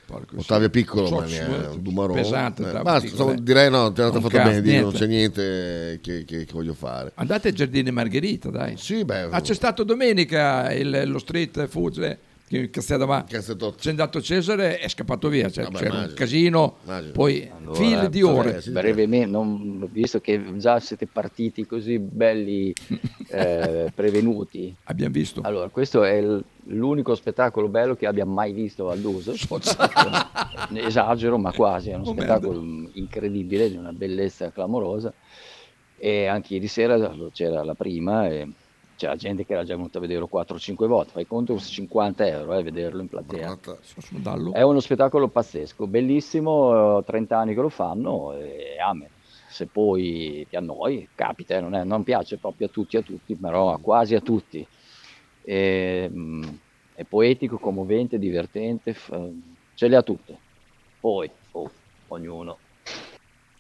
Porco 0.05 0.37
Ottavio. 0.39 0.69
Piccolo, 0.69 1.09
ma 1.09 1.25
ne 1.25 1.29
so- 1.31 1.71
un 1.73 1.83
Dumarò. 1.83 2.13
pesante, 2.13 2.69
Eh, 2.69 2.83
basta, 2.83 3.09
insomma, 3.09 3.33
eh. 3.33 3.43
direi 3.43 3.71
no, 3.71 3.91
ti 3.91 4.03
fatta 4.03 4.21
cazzo, 4.21 4.29
bene, 4.29 4.61
dire, 4.61 4.81
non 4.81 4.89
niente. 4.91 4.99
c'è 4.99 5.07
niente 5.07 5.99
che, 6.03 6.25
che- 6.27 6.45
che 6.45 6.53
voglio 6.53 6.75
fare. 6.75 7.13
Andate 7.15 7.49
ai 7.49 7.55
Giardini 7.55 7.91
Margherita, 7.91 8.51
dai. 8.51 8.77
Sì, 8.77 9.05
beh, 9.07 9.29
Ah, 9.31 9.41
c'è 9.41 9.55
stato 9.55 9.85
domenica 9.85 10.71
il- 10.75 11.05
lo 11.07 11.19
street 11.19 11.67
food 11.69 12.19
eh, 12.51 12.97
davanti. 12.97 13.33
Cazzetto. 13.35 13.75
C'è 13.77 13.91
andato 13.91 14.21
Cesare 14.23 14.79
è 14.79 14.89
scappato 14.89 15.29
via. 15.29 15.51
Cioè, 15.51 15.65
Vabbè, 15.65 15.77
c'era 15.77 15.89
un 15.91 15.95
immagino. 15.97 16.17
casino, 16.17 16.77
Immagino. 16.85 17.13
poi 17.13 17.51
Allora, 17.57 17.75
file 17.75 18.09
di 18.09 18.21
vabbè, 18.21 18.39
ore. 18.39 18.61
sì. 18.61 18.71
brevemente, 18.71 19.27
non- 19.31 19.89
visto 19.93 20.21
che 20.21 20.43
già 20.57 20.81
siete 20.81 21.07
partiti 21.07 21.67
così 21.67 21.99
belli 21.99 22.73
eh, 23.31 23.93
prevenuti, 23.95 24.75
Abbiamo 24.85 25.13
visto. 25.13 25.41
allora 25.43 25.69
questo 25.69 26.03
è 26.05 26.13
il- 26.15 26.45
l'unico 26.71 27.15
spettacolo 27.15 27.69
bello 27.69 27.95
che 27.97 28.07
abbia 28.07 28.27
mai 28.27 28.53
visto 28.53 28.85
a 28.85 28.89
Valduso. 28.95 29.33
Esagero, 30.75 31.39
ma 31.39 31.53
quasi, 31.53 31.91
è 31.91 31.95
uno 31.95 32.05
Oh, 32.09 32.13
spettacolo 32.13 32.61
incredibile, 32.95 33.71
di 33.71 33.77
una 33.77 33.93
bellezza 33.93 34.51
clamorosa. 34.51 35.13
E 36.01 36.27
anche 36.27 36.55
ieri 36.55 36.69
sera 36.69 37.11
c'era 37.33 37.65
la 37.65 37.75
prima 37.75 38.29
e 38.29 38.47
c'era 38.99 39.15
gente 39.15 39.47
che 39.47 39.53
era 39.53 39.63
già 39.63 39.77
venuta 39.77 39.99
a 39.99 40.01
vederlo 40.01 40.27
4-5 40.27 40.87
volte. 40.89 41.13
Fai 41.13 41.27
conto 41.27 41.57
50 41.57 42.27
euro 42.27 42.55
eh, 42.59 42.63
vederlo 42.65 43.01
in 43.01 43.09
platea. 43.09 43.57
È 44.53 44.63
uno 44.63 44.81
spettacolo 44.81 45.29
pazzesco, 45.29 45.87
bellissimo, 45.87 46.99
eh, 46.99 47.05
30 47.05 47.39
anni 47.39 47.55
che 47.55 47.61
lo 47.61 47.69
fanno 47.69 48.33
e 48.33 48.77
amen. 48.85 49.09
Se 49.51 49.67
poi 49.67 50.45
ti 50.49 50.57
annoi, 50.57 51.09
capita, 51.15 51.57
eh, 51.57 51.61
non, 51.61 51.75
è- 51.75 51.85
non 51.85 52.03
piace 52.03 52.37
proprio 52.39 52.67
a 52.67 52.71
tutti, 52.71 52.97
a 52.97 53.03
tutti, 53.03 53.37
però 53.37 53.73
a 53.73 53.79
quasi 53.79 54.17
a 54.17 54.21
tutti. 54.21 54.67
E, 55.45 56.11
mm, 56.13 56.43
è 56.95 57.05
poetico, 57.05 57.57
commovente, 57.59 58.19
divertente, 58.19 58.93
f- 58.95 59.17
ce 59.75 59.87
le 59.89 59.97
ha 59.97 60.03
tutte. 60.03 60.37
Poi, 61.01 61.31
oh, 61.53 61.71
ognuno. 62.09 62.59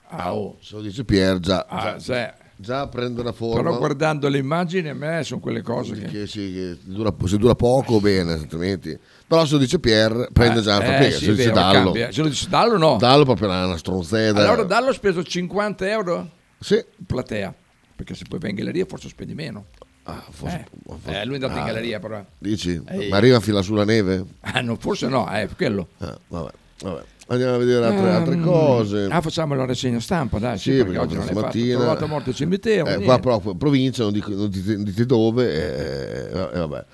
Ah, 0.09 0.35
oh. 0.35 0.57
Se 0.61 0.75
lo 0.75 0.83
dice 0.83 1.05
Pier, 1.05 1.39
già, 1.39 1.65
Ah, 1.69 1.81
già, 1.81 1.99
cioè, 2.01 2.35
già 2.61 2.89
prende 2.89 3.21
una 3.21 3.33
forma. 3.33 3.63
però 3.63 3.79
guardando 3.79 4.29
le 4.29 4.39
immagini 4.39 4.89
a 4.89 4.95
me 4.95 5.23
sono 5.23 5.41
quelle 5.41 5.63
cose 5.63 5.95
che... 5.95 6.07
che, 6.07 6.27
sì, 6.27 6.53
che 6.53 6.79
dura, 6.83 7.15
se 7.25 7.37
dura 7.39 7.55
poco 7.55 8.01
bene, 8.01 8.33
altrimenti. 8.33 8.99
Però 9.27 9.45
se 9.45 9.53
lo 9.53 9.59
dice 9.59 9.79
Pier, 9.79 10.29
prende 10.33 10.61
già 10.61 10.79
una 10.79 10.99
eh, 10.99 11.11
sì, 11.13 11.25
se 11.25 11.31
lo 11.31 11.37
dice 11.37 11.51
Dallo, 11.53 11.83
cambia. 11.85 12.13
Se 12.13 12.23
lo 12.23 12.29
dice 12.29 12.49
Dallo 12.49 12.77
no. 12.77 12.97
Dallo 12.99 13.25
proprio 13.25 13.53
è 13.53 13.65
una 13.65 13.77
stronzetta. 13.77 14.41
allora 14.41 14.65
Dallo 14.65 14.89
ha 14.91 14.93
speso 14.93 15.23
50 15.23 15.89
euro 15.89 16.31
Sì. 16.59 16.75
in 16.75 17.07
platea. 17.07 17.55
Perché 17.95 18.15
se 18.15 18.25
poi 18.29 18.39
va 18.39 18.49
in 18.49 18.55
galleria 18.57 18.85
forse 18.87 19.09
spendi 19.09 19.35
meno. 19.35 19.67
Ah, 20.05 20.25
forse- 20.31 20.65
Eh, 20.65 20.79
forse- 20.87 21.21
eh, 21.21 21.25
lui 21.25 21.33
è 21.33 21.37
andato 21.37 21.53
in 21.55 21.63
ah, 21.63 21.67
galleria 21.67 21.99
però. 22.01 22.25
Dici? 22.39 22.81
Eh. 22.87 23.09
Ma 23.09 23.17
arriva 23.19 23.41
fino 23.41 23.61
sulla 23.63 23.85
neve? 23.85 24.25
Ah, 24.41 24.61
no, 24.63 24.77
forse 24.77 25.07
no, 25.09 25.29
è 25.29 25.47
quello. 25.55 25.89
Ah, 25.99 26.19
vabbè, 26.29 26.51
vabbè. 26.83 27.05
Andiamo 27.31 27.55
a 27.55 27.59
vedere 27.59 27.85
altre, 27.85 28.11
altre 28.11 28.41
cose. 28.41 29.07
Ah, 29.11 29.21
facciamo 29.21 29.55
la 29.55 29.67
rassegna 29.67 30.01
stampa, 30.01 30.39
dai, 30.39 30.57
sì, 30.57 30.71
Sì, 30.71 30.77
perché 30.79 30.93
perché 30.99 31.17
oggi 31.17 31.23
stamattina- 31.27 31.77
Trovato 31.79 32.07
morto 32.07 32.31
il 32.31 32.35
cimitero. 32.35 32.87
Eh, 32.87 33.03
qua 33.03 33.19
però 33.19 33.39
provincia, 33.39 34.03
non, 34.05 34.13
dico, 34.13 34.31
non 34.31 34.49
dite, 34.49 34.83
dite 34.83 35.05
dove, 35.05 35.53
eh, 35.53 36.31
eh, 36.31 36.59
vabbè. 36.59 36.85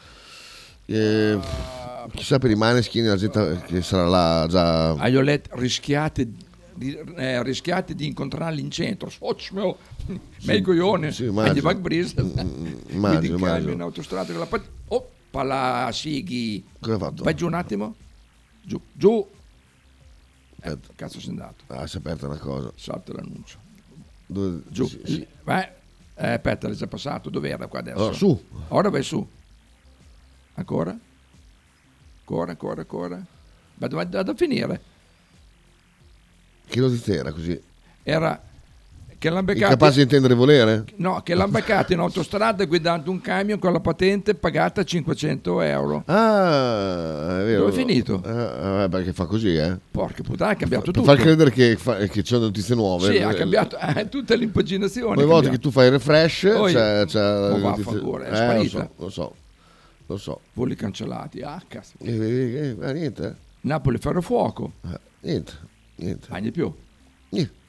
Eh, 0.87 1.38
chissà 2.14 2.38
per 2.38 2.51
i 2.51 2.57
maneskin 2.57 3.07
la 3.07 3.16
gente 3.16 3.62
che 3.66 3.81
sarà 3.83 4.07
là 4.07 4.47
già... 4.49 4.92
Ho 4.94 5.20
letto, 5.20 5.51
rischiate 5.53 6.29
di, 6.75 6.99
eh, 7.16 7.42
rischiate 7.44 7.94
di 7.94 8.07
incontrarli 8.07 8.61
in 8.61 8.70
centro. 8.70 9.09
Socio, 9.11 9.79
coglioni. 10.62 11.12
sì, 11.12 11.25
immagino. 11.27 11.53
Agli 11.53 11.61
Bug 11.61 11.77
Breeze. 11.79 12.14
Mm, 12.20 12.27
mm, 12.27 12.62
Mi 12.62 12.77
immagino, 12.88 13.37
immagino. 13.37 13.70
in 13.70 13.81
autostrada 13.81 14.27
con 14.31 14.40
la 14.40 14.47
pat- 14.47 14.68
Oppa 14.88 15.42
la 15.44 15.90
Sighi. 15.92 16.64
Ha 16.81 16.99
fatto? 16.99 17.23
Vai 17.23 17.35
giù 17.35 17.47
un 17.47 17.55
attimo. 17.55 17.94
Giù, 18.62 18.81
giù. 18.92 19.27
Eh, 20.64 20.68
Aspetta. 20.70 20.92
cazzo 20.96 21.20
sei 21.20 21.31
andato. 21.31 21.64
Ah, 21.66 21.87
si 21.87 21.96
è 21.96 21.98
aperta 22.00 22.27
una 22.27 22.38
cosa. 22.38 22.72
Salto 22.77 23.12
l'annuncio. 23.12 23.59
Dove- 24.27 24.62
Giù. 24.68 24.87
sì, 24.87 25.00
sì. 25.05 25.27
Vai. 25.42 25.62
Eh, 26.16 26.29
aspetta, 26.33 26.68
l'hai 26.68 26.77
già 26.77 26.87
passato. 26.87 27.29
Dov'era 27.29 27.66
qua 27.66 27.81
adesso? 27.81 27.98
Allora, 27.98 28.12
su. 28.14 28.44
Ora 28.68 28.88
vai 28.88 29.03
su. 29.03 29.29
Ancora? 30.55 30.96
Ancora, 32.20 32.50
ancora, 32.53 32.81
ancora. 32.81 33.24
Vado, 33.74 33.96
vado, 33.96 34.16
vado 34.16 34.31
a 34.31 34.35
finire. 34.35 34.81
Che 36.66 36.81
notizia 36.81 37.14
era 37.16 37.33
così? 37.33 37.61
Era 38.03 38.42
che 39.24 39.30
l'hanno 39.30 39.42
beccato, 39.42 39.72
Incapace 39.72 39.96
di 39.96 40.02
intendere 40.02 40.34
volere? 40.34 40.84
no, 40.96 41.22
che 41.22 41.34
l'hanno 41.34 41.52
beccato 41.52 41.94
in 41.94 41.98
autostrada 42.00 42.62
guidando 42.66 43.10
un 43.10 43.22
camion 43.22 43.58
con 43.58 43.72
la 43.72 43.80
patente 43.80 44.34
pagata 44.34 44.84
500 44.84 45.60
euro. 45.62 46.02
Ah, 46.04 47.40
è 47.40 47.44
vero. 47.44 47.60
Dove 47.60 47.70
è 47.70 47.74
finito? 47.74 48.22
Eh, 48.22 48.84
eh, 48.84 48.88
perché 48.90 49.14
fa 49.14 49.24
così, 49.24 49.54
eh? 49.56 49.78
Porca 49.90 50.22
puttana, 50.22 50.50
ha 50.50 50.56
cambiato 50.56 50.84
Per 50.90 50.92
tutto. 50.92 51.06
far 51.06 51.16
credere 51.16 51.50
che, 51.50 51.76
fa- 51.76 51.96
che 51.96 52.22
ci 52.22 52.34
sono 52.34 52.44
notizie 52.44 52.74
nuove. 52.74 53.10
Sì, 53.12 53.22
ha 53.22 53.30
Eh, 53.30 53.34
cambiato 53.34 53.78
eh, 53.78 54.08
tutta 54.10 54.34
l'impaginazione. 54.34 55.16
Ogni 55.18 55.26
volta 55.30 55.48
che 55.48 55.58
tu 55.58 55.70
fai 55.70 55.87
il 55.87 55.92
refresh, 55.92 56.52
Poi- 56.54 56.72
c'è, 56.74 57.04
c'è 57.06 57.20
Oh, 57.22 57.56
notizie- 57.56 57.82
vaffanculo, 57.84 58.22
è 58.24 58.26
Eh, 58.26 58.30
lo 58.30 58.37
sparita. 58.37 58.78
so, 58.78 58.90
lo 59.02 59.08
so, 59.08 59.34
lo 60.06 60.16
so. 60.18 60.40
Voli 60.52 60.74
cancellati. 60.74 61.40
Ah, 61.40 61.62
cazzo. 61.66 61.94
Eh, 62.02 62.12
eh, 62.12 62.76
eh, 62.78 62.92
niente, 62.92 63.26
eh. 63.26 63.34
Napoli 63.62 63.96
ferrofuoco. 63.96 64.72
Eh, 64.82 64.98
niente, 65.20 65.52
niente. 65.96 66.26
Bagni 66.28 66.50
più. 66.50 66.70
niente. 67.30 67.62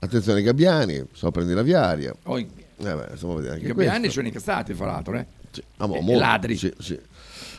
Attenzione 0.00 0.38
ai 0.38 0.44
gabbiani, 0.44 1.04
so 1.12 1.30
prendi 1.30 1.54
la 1.54 1.62
viaria. 1.62 2.14
Oh, 2.24 2.38
i 2.38 2.46
Eh, 2.80 2.94
beh, 2.94 3.16
anche 3.50 3.66
gabbiani 3.66 3.98
questo. 3.98 4.10
sono 4.10 4.26
incazzati, 4.28 4.72
fra 4.74 4.86
l'altro. 4.86 5.16
Eh. 5.18 5.26
Sì. 5.50 5.62
Ah, 5.78 5.86
mo- 5.86 5.96
e 5.96 6.00
molto, 6.00 6.20
ladri. 6.20 6.56
Sì, 6.56 6.72
sì. 6.78 6.98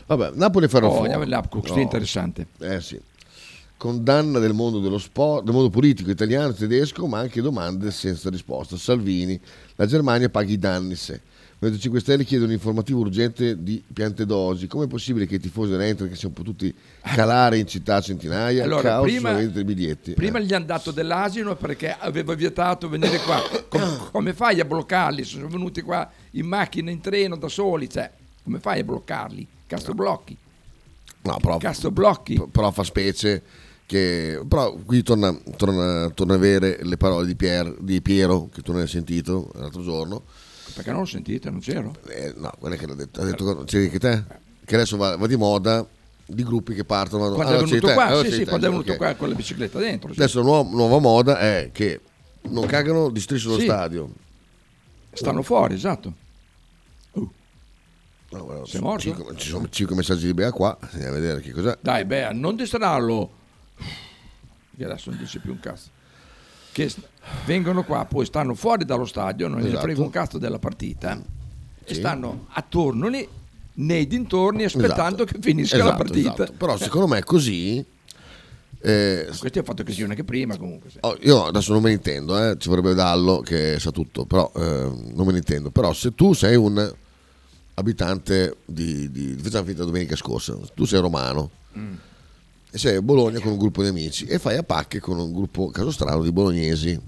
Vabbè, 0.06 0.30
Napoli 0.34 0.66
farà 0.66 0.86
Oh, 0.88 1.02
andiamo 1.02 1.48
questo 1.48 1.78
è 1.78 1.82
interessante. 1.82 2.46
Eh 2.58 2.80
sì. 2.80 2.98
Condanna 3.76 4.38
del 4.38 4.52
mondo 4.54 4.80
dello 4.80 4.98
sport, 4.98 5.44
del 5.44 5.54
mondo 5.54 5.70
politico 5.70 6.10
italiano, 6.10 6.52
tedesco, 6.52 7.06
ma 7.06 7.18
anche 7.18 7.40
domande 7.40 7.90
senza 7.90 8.28
risposta. 8.30 8.76
Salvini, 8.76 9.38
la 9.76 9.86
Germania 9.86 10.28
paghi 10.28 10.54
i 10.54 10.58
danni 10.58 10.94
se. 10.96 11.20
Movimento 11.62 11.78
5 11.88 12.00
Stelle 12.00 12.24
chiede 12.24 12.44
un 12.46 12.52
informativo 12.52 13.00
urgente 13.00 13.62
di 13.62 13.84
piante 13.92 14.24
dosi. 14.24 14.66
Come 14.66 14.86
è 14.86 14.88
possibile 14.88 15.26
che 15.26 15.34
i 15.34 15.40
tifosi 15.40 15.70
dell'Inter 15.72 16.08
che 16.08 16.16
siamo 16.16 16.32
potuti 16.32 16.74
calare 17.02 17.58
in 17.58 17.66
città 17.66 17.96
a 17.96 18.00
centinaia? 18.00 18.64
Allora, 18.64 18.80
Caos 18.80 19.04
prima- 19.10 19.34
dei 19.34 19.64
biglietti. 19.64 20.14
Prima 20.14 20.38
Eh. 20.38 20.44
gli 20.44 20.54
hanno 20.54 20.64
dato 20.64 20.90
dell'asino 20.90 21.54
perché 21.56 21.94
aveva 21.98 22.32
vietato 22.32 22.88
venire 22.88 23.18
qua. 23.18 23.42
Com- 23.68 24.08
come 24.10 24.32
fai 24.32 24.58
a 24.60 24.64
bloccarli? 24.64 25.22
Sono 25.22 25.48
venuti 25.48 25.82
qua 25.82 26.10
in 26.30 26.46
macchina, 26.46 26.90
in 26.90 27.02
treno, 27.02 27.36
da 27.36 27.48
soli. 27.48 27.90
Cioè, 27.90 28.10
come 28.42 28.58
fai 28.58 28.80
a 28.80 28.84
bloccarli? 28.84 29.46
Cazzo 29.66 29.92
blocchi. 29.92 30.34
No, 31.22 31.36
però, 31.42 31.58
Cazzo 31.58 31.90
blocchi. 31.90 32.42
però 32.50 32.70
fa 32.70 32.84
specie 32.84 33.42
che... 33.84 34.40
Però 34.48 34.72
qui 34.86 35.02
torna, 35.02 35.38
torna, 35.58 36.08
torna 36.08 36.32
a 36.32 36.36
avere 36.36 36.78
le 36.84 36.96
parole 36.96 37.26
di, 37.26 37.34
Pier, 37.34 37.76
di 37.80 38.00
Piero, 38.00 38.48
che 38.50 38.62
tu 38.62 38.72
non 38.72 38.80
hai 38.80 38.88
sentito 38.88 39.50
l'altro 39.56 39.82
giorno. 39.82 40.22
Perché 40.74 40.90
non 40.90 41.00
l'ho 41.00 41.06
sentito, 41.06 41.50
non 41.50 41.60
c'ero. 41.60 41.94
Eh, 42.08 42.32
no, 42.36 42.52
quella 42.58 42.76
che 42.76 42.86
l'ha 42.86 42.94
detto. 42.94 43.20
Ha 43.20 43.24
detto 43.24 43.64
c'eri 43.64 43.84
anche 43.86 43.98
te? 43.98 44.24
Che 44.64 44.74
adesso 44.74 44.96
va, 44.96 45.16
va 45.16 45.26
di 45.26 45.36
moda 45.36 45.86
di 46.26 46.42
gruppi 46.44 46.74
che 46.74 46.84
partono. 46.84 47.24
Quando 47.32 47.42
allora, 47.54 47.64
è 47.64 47.68
venuto 47.68 47.92
qua, 47.92 48.06
allora 48.06 48.28
sì, 48.28 48.34
sì, 48.34 48.44
quando 48.44 48.66
è 48.66 48.70
venuto 48.70 48.92
ok. 48.92 48.96
qua 48.98 49.14
con 49.14 49.28
la 49.28 49.34
bicicletta 49.34 49.78
dentro. 49.78 50.12
sì. 50.12 50.20
Adesso 50.20 50.38
la 50.38 50.44
nuova, 50.44 50.70
nuova 50.70 50.98
moda 50.98 51.38
è 51.38 51.70
che 51.72 52.00
non 52.42 52.66
cagano 52.66 53.10
di 53.10 53.20
striscio 53.20 53.56
Sì. 53.58 53.62
stadio. 53.64 54.10
Stanno 55.12 55.42
fuori, 55.42 55.74
esatto. 55.74 56.14
No, 58.32 58.44
guarda, 58.44 58.64
Sei 58.64 58.80
morto? 58.80 59.00
cinque- 59.00 59.36
ci 59.36 59.48
sono 59.48 59.68
5 59.68 59.96
messaggi 59.96 60.26
di 60.26 60.34
Bea 60.34 60.52
qua, 60.52 60.78
andiamo 60.80 61.16
a 61.16 61.18
vedere 61.18 61.40
che 61.40 61.50
cos'è. 61.50 61.76
Dai, 61.80 62.04
beh, 62.04 62.32
non 62.32 62.54
distrarlo. 62.54 63.38
Che 64.76 64.84
adesso 64.84 65.10
non 65.10 65.18
dice 65.18 65.40
più 65.40 65.50
un 65.50 65.58
cazzo. 65.58 65.88
Che 66.72 66.90
vengono 67.46 67.82
qua, 67.84 68.04
poi 68.04 68.24
stanno 68.26 68.54
fuori 68.54 68.84
dallo 68.84 69.04
stadio, 69.06 69.48
non 69.48 69.58
Esatto. 69.60 69.74
ne 69.74 69.80
frega 69.80 70.00
un 70.02 70.10
cazzo 70.10 70.38
della 70.38 70.58
partita. 70.58 71.20
E 71.84 71.94
Sì. 71.94 72.00
stanno 72.00 72.46
attorno 72.52 73.08
lì, 73.08 73.26
nei 73.74 74.06
dintorni, 74.06 74.64
aspettando 74.64 75.22
Esatto. 75.22 75.24
che 75.24 75.38
finisca 75.40 75.76
la 75.78 75.84
Esatto, 75.84 75.96
partita. 76.02 76.32
esatto. 76.34 76.52
Però 76.52 76.76
secondo 76.76 77.06
me 77.08 77.22
così... 77.24 77.84
eh, 78.82 79.26
Questi 79.38 79.58
hanno 79.58 79.66
fatto 79.66 79.84
così 79.84 80.02
anche 80.02 80.24
prima 80.24 80.56
comunque. 80.56 80.90
sì. 80.90 80.98
Oh, 81.00 81.16
io 81.20 81.44
adesso 81.44 81.72
non 81.72 81.82
me 81.82 81.88
ne 81.88 81.94
intendo, 81.96 82.38
eh, 82.38 82.56
ci 82.58 82.68
vorrebbe 82.68 82.94
Dallo 82.94 83.40
che 83.40 83.78
sa 83.78 83.90
tutto, 83.90 84.24
però 84.24 84.50
eh, 84.54 84.60
non 85.12 85.26
me 85.26 85.32
ne 85.32 85.38
intendo. 85.38 85.70
Però 85.70 85.92
se 85.92 86.14
tu 86.14 86.32
sei 86.32 86.56
un 86.56 86.94
abitante 87.74 88.56
di, 88.64 89.10
di 89.10 89.36
facciamo 89.40 89.64
finta 89.66 89.84
domenica 89.84 90.16
scorsa, 90.16 90.56
tu 90.74 90.84
sei 90.84 91.00
romano 91.00 91.50
Mm. 91.78 91.94
Sei 92.78 92.96
a 92.96 93.02
Bologna 93.02 93.40
con 93.40 93.52
un 93.52 93.58
gruppo 93.58 93.82
di 93.82 93.88
amici 93.88 94.24
e 94.26 94.38
fai 94.38 94.56
a 94.56 94.62
pacche 94.62 95.00
con 95.00 95.18
un 95.18 95.32
gruppo 95.32 95.68
caso 95.70 95.90
strano 95.90 96.22
di 96.22 96.32
bolognesi. 96.32 97.00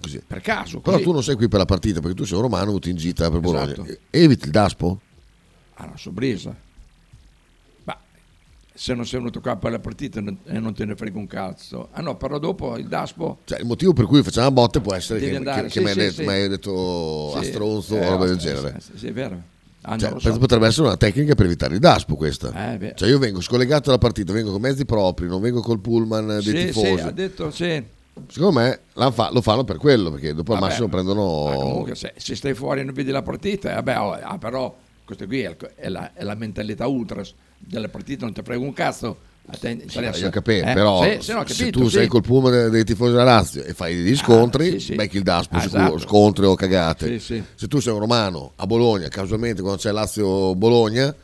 Così. 0.00 0.20
Per 0.26 0.40
caso, 0.40 0.80
Però 0.80 0.92
così. 0.96 1.04
tu 1.08 1.12
non 1.12 1.22
sei 1.22 1.36
qui 1.36 1.48
per 1.48 1.58
la 1.60 1.64
partita 1.64 2.00
perché 2.00 2.16
tu 2.16 2.24
sei 2.24 2.36
un 2.36 2.42
romano 2.42 2.66
venuto 2.66 2.88
in 2.88 2.96
gita 2.96 3.30
per 3.30 3.38
Bologna. 3.40 3.72
Esatto. 3.72 3.96
Eviti 4.10 4.46
il 4.46 4.50
daspo? 4.50 5.00
Ah, 5.74 5.84
una 5.84 5.96
sorpresa. 5.96 6.54
Ma 7.84 7.96
se 8.74 8.94
non 8.94 9.06
sei 9.06 9.20
venuto 9.20 9.40
qua 9.40 9.56
per 9.56 9.70
la 9.70 9.78
partita 9.78 10.18
e 10.44 10.58
non 10.58 10.74
te 10.74 10.84
ne 10.84 10.96
frega 10.96 11.16
un 11.18 11.26
cazzo. 11.28 11.88
Ah 11.92 12.00
no, 12.00 12.16
però 12.16 12.38
dopo 12.38 12.76
il 12.76 12.88
Daspo... 12.88 13.38
Cioè, 13.44 13.60
il 13.60 13.66
motivo 13.66 13.92
per 13.92 14.06
cui 14.06 14.22
facciamo 14.24 14.46
la 14.46 14.52
botte 14.52 14.80
può 14.80 14.92
essere 14.94 15.20
Devi 15.20 15.30
che, 15.30 15.36
andare, 15.36 15.62
che- 15.62 15.66
che 15.68 15.72
sì, 15.78 15.80
mi 15.80 15.88
hai 15.88 15.92
sì, 15.94 16.00
detto, 16.00 16.14
sì. 16.14 16.22
mi 16.22 16.32
hai 16.32 16.48
detto 16.48 17.34
a 17.36 17.42
stronzo 17.44 17.96
Eh, 17.96 18.06
o 18.06 18.10
roba 18.10 18.26
del 18.26 18.36
genere. 18.38 18.76
sì, 18.80 18.92
sì, 18.96 19.06
è 19.06 19.12
vero. 19.12 19.42
Ah, 19.88 19.96
Cioè, 19.96 20.14
so. 20.18 20.36
potrebbe 20.38 20.66
essere 20.66 20.88
una 20.88 20.96
tecnica 20.96 21.36
per 21.36 21.46
evitare 21.46 21.74
il 21.74 21.80
daspo 21.80 22.16
questa. 22.16 22.74
Eh, 22.74 22.94
cioè 22.96 23.08
io 23.08 23.20
vengo 23.20 23.40
scollegato 23.40 23.84
dalla 23.86 23.98
partita, 23.98 24.32
vengo 24.32 24.50
con 24.50 24.60
mezzi 24.60 24.84
propri, 24.84 25.28
non 25.28 25.40
vengo 25.40 25.60
col 25.60 25.78
pullman 25.78 26.26
dei 26.26 26.42
Sì, 26.42 26.52
tifosi. 26.66 26.96
sì, 26.96 27.00
ha 27.00 27.10
detto 27.12 27.50
sì. 27.52 27.84
Secondo 28.28 28.58
me 28.60 28.80
fa- 29.12 29.30
lo 29.30 29.40
fanno 29.42 29.62
per 29.62 29.76
quello, 29.76 30.10
perché 30.10 30.34
dopo 30.34 30.54
al 30.54 30.58
Vabbè, 30.58 30.70
massimo 30.70 30.88
prendono... 30.88 31.22
comunque 31.54 31.94
se, 31.94 32.14
se 32.16 32.34
stai 32.34 32.54
fuori 32.54 32.80
e 32.80 32.82
non 32.82 32.94
vedi 32.94 33.10
la 33.12 33.22
partita, 33.22 33.70
eh, 33.70 33.74
vabbè, 33.74 33.98
oh, 34.00 34.12
ah, 34.14 34.38
però 34.38 34.74
questo 35.04 35.26
qui 35.26 35.40
è, 35.42 35.54
è 35.76 35.88
la, 35.88 36.12
è 36.14 36.24
la 36.24 36.34
mentalità 36.34 36.86
ultras 36.88 37.32
della 37.58 37.88
partita, 37.88 38.24
non 38.24 38.34
ti 38.34 38.40
frega 38.42 38.60
un 38.64 38.72
cazzo. 38.72 39.16
A 39.48 39.56
te 39.58 39.68
interessa. 39.70 40.24
Io 40.24 40.30
capito, 40.30 40.66
Eh? 40.66 40.72
però 40.74 41.02
Sì, 41.04 41.18
sì, 41.20 41.30
ho 41.32 41.46
se 41.46 41.54
capito, 41.54 41.78
tu 41.78 41.84
sì. 41.88 41.96
sei 41.98 42.06
col 42.08 42.22
pullman 42.22 42.50
dei, 42.50 42.70
dei 42.70 42.84
tifosi 42.84 43.12
della 43.12 43.22
Lazio 43.24 43.62
e 43.62 43.74
fai 43.74 43.94
degli 43.94 44.16
scontri, 44.16 44.68
Ah, 44.68 44.70
sì, 44.72 44.80
sì. 44.80 44.94
becchi 44.96 45.16
il 45.18 45.22
daspo 45.22 45.56
Ah, 45.56 45.64
esatto. 45.64 45.98
scontri 45.98 46.44
o 46.46 46.54
cagate. 46.56 47.18
Sì, 47.20 47.34
sì. 47.34 47.44
Se 47.54 47.68
tu 47.68 47.78
sei 47.78 47.92
un 47.92 48.00
romano 48.00 48.52
a 48.56 48.66
Bologna, 48.66 49.06
casualmente 49.08 49.62
quando 49.62 49.80
c'è 49.80 49.92
Lazio-Bologna 49.92 51.14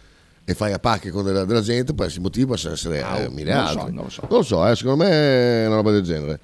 e 0.44 0.54
fai 0.54 0.72
a 0.72 0.78
pacche 0.78 1.10
con 1.10 1.24
della, 1.24 1.44
della 1.44 1.60
gente, 1.62 1.94
poi 1.94 2.06
il 2.12 2.20
motivo 2.20 2.52
possono 2.52 2.74
essere 2.74 3.02
Ah, 3.02 3.18
eh, 3.18 3.28
mille 3.28 3.52
non 3.54 3.62
lo 3.64 3.68
so, 3.70 3.78
altri. 3.80 3.94
non 3.94 4.04
lo 4.04 4.10
so. 4.10 4.20
Non 4.28 4.38
lo 4.38 4.44
so, 4.44 4.68
eh, 4.68 4.76
secondo 4.76 5.04
me 5.04 5.10
è 5.10 5.66
una 5.66 5.74
roba 5.76 5.90
del 5.90 6.02
genere. 6.02 6.38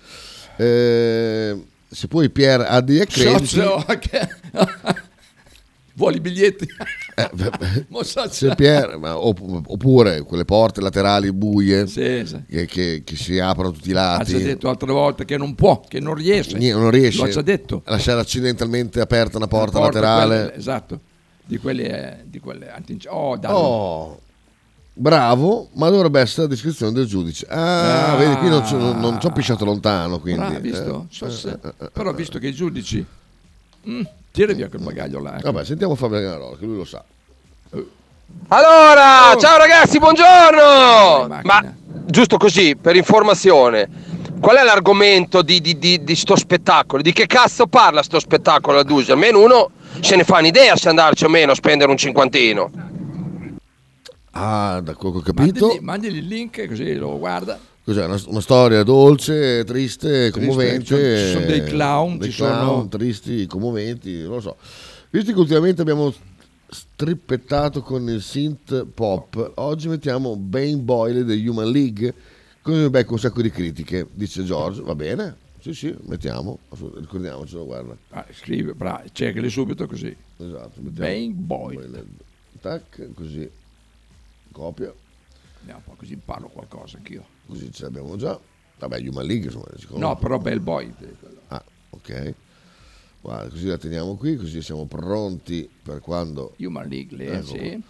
Eh, 0.56 1.64
se 1.88 2.08
poi 2.08 2.28
Pier 2.30 2.60
accrediti... 2.60 3.46
Socio, 3.46 3.84
che- 4.00 4.28
Vuole 5.94 6.16
i 6.16 6.20
biglietti? 6.20 6.66
Eh, 7.18 7.30
beh, 7.34 7.50
beh, 7.58 7.84
Mo 7.88 8.02
so- 8.04 8.28
se 8.30 8.54
Pier, 8.54 8.96
ma- 8.98 9.18
opp- 9.18 9.40
oppure 9.66 10.22
quelle 10.22 10.44
porte 10.44 10.80
laterali 10.80 11.32
buie 11.32 11.86
Sì, 11.88 12.22
sì. 12.24 12.42
che, 12.48 12.66
che- 12.66 13.02
che 13.04 13.16
si 13.16 13.38
aprono 13.40 13.70
a 13.70 13.72
tutti 13.72 13.88
i 13.88 13.92
Ha 13.92 13.94
lati 14.18 14.32
già 14.32 14.38
detto 14.38 14.68
altre 14.68 14.92
volte 14.92 15.24
che 15.24 15.36
non 15.36 15.54
può, 15.56 15.80
che 15.80 15.98
non 15.98 16.14
riesce. 16.14 16.56
Niente, 16.56 16.78
non 16.80 16.90
riesce 16.90 17.18
Lo 17.22 17.24
ha 17.24 17.30
già 17.30 17.42
detto. 17.42 17.82
a 17.84 17.90
lasciare 17.90 18.20
accidentalmente 18.20 19.00
aperta 19.00 19.36
una 19.36 19.48
porta, 19.48 19.78
porta, 19.78 19.98
laterale. 20.00 20.26
quelle- 20.44 20.54
esatto. 20.56 21.00
Di 21.44 21.56
quelle, 21.58 22.18
eh, 22.20 22.24
di 22.24 22.38
quelle 22.40 22.72
Oh, 23.08 23.36
dai. 23.36 23.50
Oh, 23.52 24.20
bravo, 24.92 25.68
ma 25.72 25.88
dovrebbe 25.88 26.20
essere 26.20 26.42
la 26.42 26.48
descrizione 26.48 26.92
del 26.92 27.06
giudice. 27.06 27.46
Ah, 27.48 28.12
Ah. 28.12 28.16
vedi, 28.16 28.36
qui 28.36 28.48
non 28.48 28.66
ci 28.66 28.74
non, 28.76 29.00
non 29.00 29.18
ci 29.20 29.26
ho 29.26 29.30
pisciato 29.32 29.64
lontano. 29.64 30.18
Quindi, 30.20 30.40
Brava, 30.40 30.58
visto? 30.58 31.06
eh. 31.10 31.14
So 31.14 31.30
se- 31.30 31.48
Eh, 31.50 31.58
eh, 31.68 31.84
eh, 31.86 31.90
però 31.92 32.12
visto 32.12 32.38
che 32.38 32.48
i 32.48 32.52
giudici... 32.52 33.04
Mm, 33.88 34.02
tira 34.38 34.52
via 34.52 34.68
quel 34.68 34.82
bagaglio 34.82 35.20
là. 35.20 35.36
ecco. 35.36 35.50
Vabbè, 35.50 35.64
sentiamo 35.64 35.96
Fabio 35.96 36.20
Ganarola, 36.20 36.56
che 36.56 36.64
lui 36.64 36.76
lo 36.76 36.84
sa. 36.84 37.02
Allora, 38.48 39.32
Oh. 39.32 39.36
ciao 39.36 39.58
ragazzi, 39.58 39.98
buongiorno! 39.98 41.40
Ma 41.42 41.74
giusto 42.06 42.36
così, 42.36 42.76
per 42.76 42.94
informazione, 42.94 43.88
qual 44.40 44.58
è 44.58 44.62
l'argomento 44.62 45.42
di, 45.42 45.60
di, 45.60 45.76
di, 45.78 46.04
di 46.04 46.14
sto 46.14 46.36
spettacolo? 46.36 47.02
Di 47.02 47.12
che 47.12 47.26
cazzo 47.26 47.66
parla 47.66 48.00
sto 48.04 48.20
spettacolo 48.20 48.78
a 48.78 48.84
Dusi? 48.84 49.10
Almeno 49.10 49.42
uno 49.42 49.70
se 50.00 50.14
ne 50.14 50.22
fa 50.22 50.38
un'idea 50.38 50.76
se 50.76 50.88
andarci 50.88 51.24
o 51.24 51.28
meno 51.28 51.50
a 51.50 51.54
spendere 51.56 51.90
un 51.90 51.96
cinquantino. 51.96 52.70
Ah, 54.32 54.80
da 54.84 54.94
quello 54.94 55.18
che 55.18 55.30
ho 55.30 55.34
capito, 55.34 55.66
Mandagli, 55.66 55.82
mandagli 55.84 56.16
il 56.18 56.26
link 56.26 56.64
così 56.68 56.94
lo 56.94 57.18
guarda. 57.18 57.58
Cos'è? 57.88 58.04
Una, 58.04 58.20
una 58.26 58.40
storia 58.40 58.82
dolce, 58.82 59.64
triste, 59.64 60.30
commovente. 60.30 60.84
cioè, 60.84 61.16
ci 61.18 61.32
sono 61.32 61.46
dei 61.46 61.64
clown, 61.64 62.18
dei 62.18 62.30
ci 62.30 62.36
clown 62.36 62.66
sono- 62.66 62.88
tristi, 62.88 63.46
commoventi, 63.46 64.20
non 64.22 64.32
lo 64.32 64.40
so. 64.40 64.56
Visto 65.08 65.32
che 65.32 65.38
ultimamente 65.38 65.80
abbiamo 65.80 66.12
strippettato 66.68 67.80
con 67.80 68.06
il 68.10 68.20
synth 68.20 68.84
pop, 68.84 69.52
oggi 69.54 69.88
mettiamo 69.88 70.36
Bane 70.36 70.76
Boyle 70.76 71.24
degli 71.24 71.48
Human 71.48 71.70
League, 71.70 72.12
così 72.60 72.82
mi 72.82 72.90
becco 72.90 73.14
un 73.14 73.18
sacco 73.18 73.40
di 73.40 73.50
critiche, 73.50 74.06
dice 74.12 74.44
George, 74.44 74.82
va 74.82 74.94
bene? 74.94 75.46
Sì, 75.60 75.72
sì, 75.72 75.96
mettiamo, 76.02 76.58
ricordiamocelo, 76.68 77.64
guarda. 77.64 77.96
Ah, 78.10 78.26
scrive, 78.32 78.74
bravo, 78.74 79.04
cercali 79.12 79.48
subito 79.48 79.86
così. 79.86 80.14
Esatto, 80.36 80.80
mettiamo. 80.82 81.32
Boy. 81.32 81.74
Boyle. 81.74 82.04
Tac, 82.60 83.08
così, 83.14 83.48
copia, 84.52 84.92
po' 85.84 85.94
così 85.96 86.12
imparo 86.12 86.48
qualcosa 86.48 86.98
anch'io. 86.98 87.36
Così 87.48 87.72
ce 87.72 87.82
l'abbiamo 87.84 88.16
già. 88.16 88.38
Vabbè, 88.78 89.00
Human 89.08 89.26
League, 89.26 89.46
insomma, 89.46 89.64
conosce. 89.64 89.96
No, 89.96 90.16
però 90.16 90.38
bel 90.38 90.60
boy. 90.60 90.94
Ah, 91.48 91.62
ok. 91.90 92.34
Guarda, 93.20 93.48
così 93.48 93.66
la 93.66 93.78
teniamo 93.78 94.14
qui, 94.16 94.36
così 94.36 94.62
siamo 94.62 94.86
pronti 94.86 95.68
per 95.82 96.00
quando... 96.00 96.54
Human 96.58 96.88
League, 96.88 97.16
lì, 97.16 97.26
Ecco. 97.26 97.46
sì. 97.46 97.82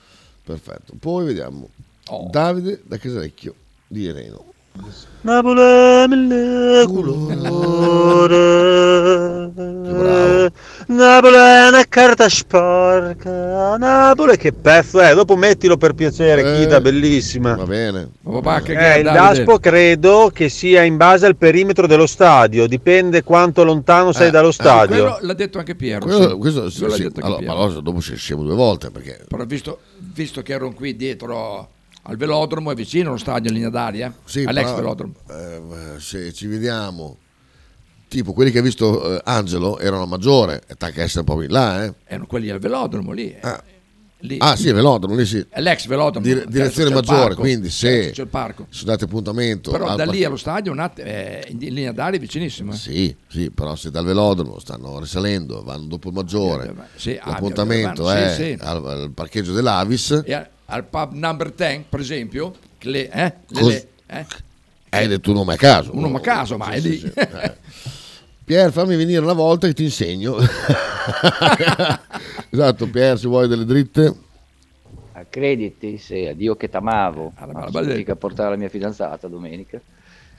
Perfetto. 0.42 0.94
Poi 0.98 1.26
vediamo. 1.26 1.68
Oh. 2.06 2.28
Davide 2.30 2.80
da 2.84 2.96
Casalecchio 2.96 3.54
di 3.86 4.06
Ereno. 4.06 4.54
Napoli 5.20 6.06
mille 6.08 6.84
colore 6.86 7.26
Napoli 10.86 11.34
è 11.34 11.68
una 11.68 11.84
carta 11.88 12.28
sporca 12.28 13.76
Napoli 13.76 14.36
che 14.36 14.52
pezzo 14.52 15.00
è 15.00 15.14
dopo 15.14 15.34
mettilo 15.36 15.76
per 15.76 15.94
piacere 15.94 16.42
Eh, 16.42 16.60
Chita 16.60 16.80
bellissima 16.80 17.56
Va 17.56 17.64
bene. 17.64 18.10
Ma 18.22 18.40
papà, 18.40 18.60
che 18.60 18.94
eh, 18.94 18.98
il 19.00 19.04
daspo 19.04 19.58
credo 19.58 20.30
che 20.32 20.48
sia 20.48 20.82
in 20.84 20.96
base 20.96 21.26
al 21.26 21.36
perimetro 21.36 21.88
dello 21.88 22.06
stadio 22.06 22.68
dipende 22.68 23.24
quanto 23.24 23.64
lontano 23.64 24.12
sei 24.12 24.28
Eh, 24.28 24.30
dallo 24.30 24.48
eh, 24.50 24.52
stadio 24.52 25.18
l'ha 25.20 25.34
detto 25.34 25.58
anche 25.58 25.74
Piero. 25.74 26.06
Quello, 26.06 26.30
sì. 26.30 26.36
questo, 26.36 26.70
sì, 26.70 26.76
sì. 26.90 27.08
Allora, 27.16 27.28
ma 27.28 27.36
Piero. 27.38 27.52
allora 27.52 27.80
dopo 27.80 28.00
ci 28.00 28.16
siamo 28.16 28.44
due 28.44 28.54
volte 28.54 28.90
perché... 28.90 29.24
Però 29.28 29.44
visto, 29.44 29.80
visto 30.14 30.42
che 30.42 30.52
ero 30.52 30.70
qui 30.70 30.94
dietro 30.96 31.70
al 32.08 32.16
velodromo, 32.16 32.70
è 32.70 32.74
vicino 32.74 33.10
allo 33.10 33.18
stadio 33.18 33.48
in 33.50 33.54
linea 33.56 33.70
d'aria, 33.70 34.12
Sì, 34.24 34.44
all'ex 34.44 34.64
però, 34.64 34.76
velodromo. 34.76 35.14
eh, 35.30 36.00
se 36.00 36.32
ci 36.32 36.46
vediamo, 36.46 37.18
tipo 38.08 38.32
quelli 38.32 38.50
che 38.50 38.58
ha 38.58 38.62
visto 38.62 39.16
eh, 39.16 39.20
Angelo 39.24 39.78
erano 39.78 40.02
a 40.04 40.06
maggiore, 40.06 40.62
e 40.66 40.74
tacca 40.74 41.02
essere 41.02 41.24
proprio 41.24 41.46
in 41.46 41.52
là, 41.52 41.84
eh. 41.84 41.94
Erano 42.04 42.26
quelli 42.26 42.50
al 42.50 42.58
velodromo 42.58 43.12
lì. 43.12 43.30
eh. 43.30 43.38
Ah. 43.42 43.62
Lì. 44.22 44.36
Ah 44.40 44.56
sì, 44.56 44.72
velodromo, 44.72 45.14
lì 45.14 45.24
sì. 45.24 45.46
È 45.48 45.60
l'ex 45.60 45.86
velodromo. 45.86 46.26
Dire- 46.26 46.44
direzione 46.48 46.90
maggiore, 46.92 47.20
parco. 47.28 47.40
quindi 47.42 47.70
se 47.70 48.10
c'è 48.12 48.22
il 48.22 48.26
parco. 48.26 48.66
sono 48.68 48.90
date 48.90 49.04
appuntamento... 49.04 49.70
Però 49.70 49.94
da 49.94 50.04
lì 50.06 50.24
allo 50.24 50.34
stadio 50.36 50.72
un 50.72 50.80
att- 50.80 50.98
eh, 50.98 51.46
in 51.50 51.62
in 51.62 51.72
linea 51.72 51.92
d'aria 51.92 52.18
è 52.18 52.20
vicinissimo. 52.20 52.72
eh. 52.72 52.76
Sì, 52.76 53.14
sì, 53.28 53.50
però 53.52 53.76
se 53.76 53.92
dal 53.92 54.04
velodromo 54.04 54.58
stanno 54.58 54.98
risalendo, 54.98 55.62
vanno 55.62 55.84
dopo 55.84 56.08
il 56.08 56.14
maggiore, 56.14 56.74
sì, 56.96 57.16
l'appuntamento 57.24 58.02
vanno, 58.02 58.18
è 58.18 58.34
sì, 58.34 58.42
sì. 58.42 58.56
Al, 58.58 58.84
al 58.84 59.10
parcheggio 59.14 59.52
dell'Avis, 59.52 60.22
E 60.26 60.32
al, 60.34 60.48
al 60.70 60.84
pub 60.84 61.12
number 61.12 61.50
10, 61.50 61.84
per 61.88 62.00
esempio, 62.00 62.54
che 62.78 62.88
le, 62.88 63.10
eh, 63.10 63.34
le- 63.48 63.60
Cos- 63.60 63.68
le- 63.72 63.88
eh, 64.06 64.26
hai 64.90 65.06
detto 65.08 65.30
un 65.30 65.36
nome 65.36 65.54
a 65.54 65.56
caso. 65.56 65.94
un 65.94 66.00
nome 66.00 66.18
a 66.18 66.20
caso, 66.20 66.56
ma 66.56 66.70
è 66.70 66.80
lì. 66.80 67.00
Eh. 67.14 67.54
Pier, 68.44 68.72
fammi 68.72 68.96
venire 68.96 69.20
una 69.20 69.32
volta 69.34 69.66
che 69.66 69.74
ti 69.74 69.84
insegno. 69.84 70.36
esatto, 72.50 72.86
Pier, 72.88 73.18
se 73.18 73.28
vuoi 73.28 73.48
delle 73.48 73.64
dritte. 73.64 74.14
Accrediti, 75.12 75.98
sì, 75.98 76.26
addio 76.26 76.56
che 76.56 76.68
t'amavo. 76.68 77.32
Alla 77.36 77.52
Ma 77.52 77.58
balla 77.60 77.68
significa 77.82 78.14
balletti. 78.14 78.18
portare 78.18 78.50
la 78.50 78.56
mia 78.56 78.68
fidanzata 78.68 79.28
domenica. 79.28 79.80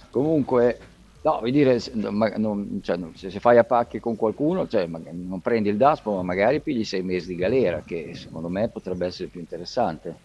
Comunque, 0.09 0.79
no, 1.21 1.39
vuol 1.39 1.51
dire, 1.51 1.79
se, 1.79 1.91
no, 1.95 2.11
ma- 2.11 2.35
non- 2.37 2.79
cioè, 2.81 2.97
no, 2.97 3.11
se, 3.15 3.29
se 3.29 3.39
fai 3.39 3.57
a 3.57 3.63
pacche 3.65 3.99
con 3.99 4.15
qualcuno, 4.15 4.67
cioè, 4.67 4.85
ma- 4.87 5.01
non 5.11 5.41
prendi 5.41 5.69
il 5.69 5.77
DASPO, 5.77 6.15
ma 6.15 6.23
magari 6.23 6.61
pigli 6.61 6.83
sei 6.85 7.03
mesi 7.03 7.27
di 7.27 7.35
galera, 7.35 7.83
che 7.83 8.13
secondo 8.15 8.49
me 8.49 8.69
potrebbe 8.69 9.05
essere 9.07 9.29
più 9.29 9.39
interessante. 9.39 10.23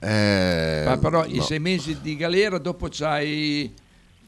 Eh, 0.00 0.82
Ma 0.84 0.96
però 0.98 1.24
i 1.26 1.36
no. 1.36 1.42
sei 1.42 1.58
mesi 1.58 2.00
di 2.00 2.16
galera 2.16 2.58
dopo 2.58 2.88
c'hai, 2.90 3.74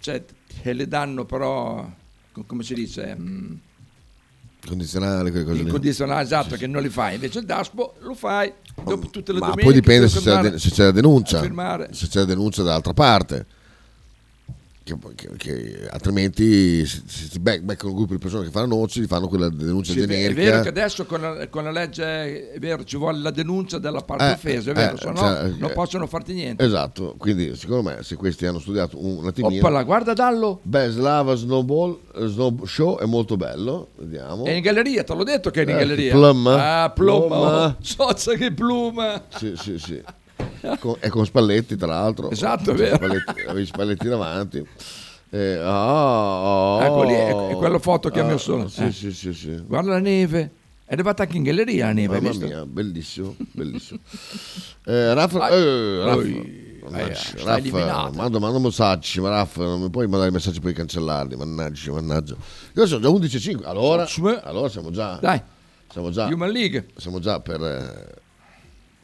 cioè, 0.00 0.24
te 0.62 0.72
le 0.72 0.88
danno 0.88 1.24
però, 1.24 1.88
co- 2.32 2.44
come 2.44 2.62
si 2.64 2.74
dice, 2.74 3.14
mm, 3.16 3.54
condizionale, 4.66 5.30
quelle 5.30 5.44
cose 5.44 5.56
il 5.58 5.64
lì. 5.64 5.70
condizionale 5.70 6.22
esatto 6.22 6.56
che 6.56 6.66
non 6.66 6.82
li 6.82 6.88
fai, 6.88 7.14
invece 7.14 7.40
il 7.40 7.44
DASPO 7.46 7.96
lo 8.00 8.14
fai 8.14 8.52
dopo 8.82 9.08
tutte 9.10 9.32
le 9.32 9.38
Ma 9.38 9.46
domeniche. 9.46 9.64
poi 9.64 9.80
dipende 9.80 10.08
se 10.08 10.20
c'è, 10.20 10.40
la, 10.42 10.58
se 10.58 10.70
c'è 10.70 10.84
la 10.84 10.90
denuncia, 10.90 11.40
se 11.90 12.08
c'è 12.08 12.20
la 12.20 12.24
denuncia 12.26 12.62
dall'altra 12.62 12.92
parte. 12.92 13.46
Che, 14.90 15.14
che- 15.14 15.30
che 15.36 15.88
altrimenti 15.90 16.84
si, 16.86 17.02
si 17.06 17.28
si 17.30 17.38
bec- 17.38 17.62
beccano 17.62 17.90
un 17.90 17.96
gruppo 17.96 18.14
di 18.14 18.18
persone 18.18 18.44
che 18.44 18.50
fanno 18.50 18.74
noci, 18.76 19.06
fanno 19.06 19.28
quella 19.28 19.48
denuncia 19.48 19.92
Sì, 19.92 20.00
è 20.00 20.06
generica. 20.06 20.40
vero 20.40 20.60
che 20.62 20.68
adesso 20.68 21.04
con 21.06 21.20
la, 21.20 21.48
con 21.48 21.64
la 21.64 21.70
legge 21.70 22.52
è 22.52 22.58
vero, 22.58 22.82
ci 22.84 22.96
vuole 22.96 23.18
la 23.18 23.30
denuncia 23.30 23.78
della 23.78 24.00
parte 24.00 24.24
Eh, 24.24 24.30
offesa, 24.32 24.70
è 24.70 24.74
vero, 24.74 24.94
eh, 24.96 24.98
se 24.98 25.10
no 25.10 25.16
cioè, 25.16 25.48
non 25.58 25.70
eh, 25.70 25.72
possono 25.74 26.06
farti 26.06 26.32
niente. 26.32 26.64
Esatto, 26.64 27.14
quindi 27.18 27.54
secondo 27.56 27.90
me 27.90 28.02
se 28.02 28.16
questi 28.16 28.46
hanno 28.46 28.58
studiato 28.58 29.02
un, 29.04 29.26
attimino... 29.26 29.54
Oppala, 29.56 29.82
guarda 29.84 30.12
Dallo, 30.12 30.60
Beh, 30.62 30.88
Slava 30.90 31.34
Snowball 31.34 31.98
Snow 32.26 32.64
Show 32.64 32.98
è 32.98 33.04
molto 33.06 33.36
bello, 33.36 33.88
vediamo. 33.96 34.44
è 34.44 34.50
in 34.52 34.62
galleria, 34.62 35.04
te 35.04 35.14
l'ho 35.14 35.24
detto 35.24 35.50
che 35.50 35.60
è 35.60 35.62
in 35.64 35.70
Eh, 35.70 35.78
galleria. 35.78 36.12
Plum. 36.12 36.46
Ah, 36.48 36.90
Plum, 36.94 37.26
Plum. 37.26 37.40
oh, 37.40 37.76
Sozza 37.80 38.34
che 38.34 38.52
pluma. 38.52 39.24
Sì, 39.36 39.52
sì, 39.56 39.78
sì. 39.78 40.02
Con- 40.78 40.96
è 40.98 41.08
con 41.08 41.24
Spalletti, 41.24 41.76
tra 41.76 41.86
l'altro. 41.88 42.30
Esatto, 42.30 42.72
è 42.72 42.74
vero. 42.74 42.96
Spalletti, 42.96 43.40
avevi 43.46 43.66
Spalletti 43.66 44.08
davanti. 44.08 44.66
Eh, 45.32 45.54
ah, 45.56 46.78
ah, 46.78 46.84
Ecco 46.84 47.02
lì, 47.04 47.12
è- 47.14 47.48
è 47.50 47.54
quella 47.54 47.78
foto 47.78 48.08
che 48.10 48.20
ha 48.20 48.24
ah, 48.24 48.26
messo. 48.26 48.68
Sì, 48.68 48.84
Eh. 48.84 48.92
sì, 48.92 49.12
sì, 49.12 49.32
sì. 49.32 49.62
Guarda 49.66 49.90
la 49.90 50.00
neve, 50.00 50.50
è 50.84 50.92
arrivata 50.92 51.22
anche 51.22 51.36
in 51.36 51.44
galleria 51.44 51.86
la 51.86 51.92
neve, 51.92 52.20
Mamma 52.20 52.36
mia, 52.44 52.66
bellissimo, 52.66 53.36
bellissimo. 53.52 54.00
Eh, 54.86 55.14
Raffa, 55.14 55.44
Ai, 55.44 55.52
eh, 55.62 56.04
Raffa, 56.04 56.90
mannaggia, 56.90 57.44
Raffa, 57.44 58.10
manda, 58.12 58.38
manda 58.40 58.58
messaggi, 58.58 59.20
ma 59.20 59.28
Raffa, 59.28 59.62
non 59.62 59.82
mi 59.82 59.90
puoi 59.90 60.08
mandare 60.08 60.30
i 60.30 60.32
messaggi 60.32 60.58
poi 60.58 60.72
cancellarli, 60.72 61.36
mannaggia, 61.36 61.92
mannaggia. 61.92 62.34
Io 62.74 62.86
sono 62.86 63.00
già 63.00 63.08
11.05, 63.08 63.64
allora, 63.66 64.04
allora 64.42 64.68
siamo 64.68 64.90
già, 64.90 65.16
Dai, 65.20 65.40
siamo 65.88 66.10
già, 66.10 66.26
Human 66.26 66.50
League. 66.50 66.88
siamo 66.96 67.20
già 67.20 67.38
per... 67.38 67.62
Eh, 67.62 68.18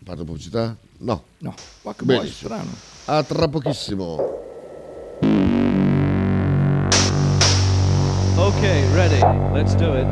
parte 0.05 0.25
pubblicità? 0.25 0.77
No, 0.98 1.22
No, 1.40 1.54
ma 1.82 1.94
che 1.94 2.04
vuoi, 2.04 2.18
Benissimo. 2.18 2.48
strano. 2.48 2.70
a 3.06 3.22
tra 3.22 3.48
pochissimo. 3.48 4.44
Okay, 8.38 8.85
ready. 8.94 9.20
Let's 9.52 9.74
do 9.74 9.94
it. 9.94 10.06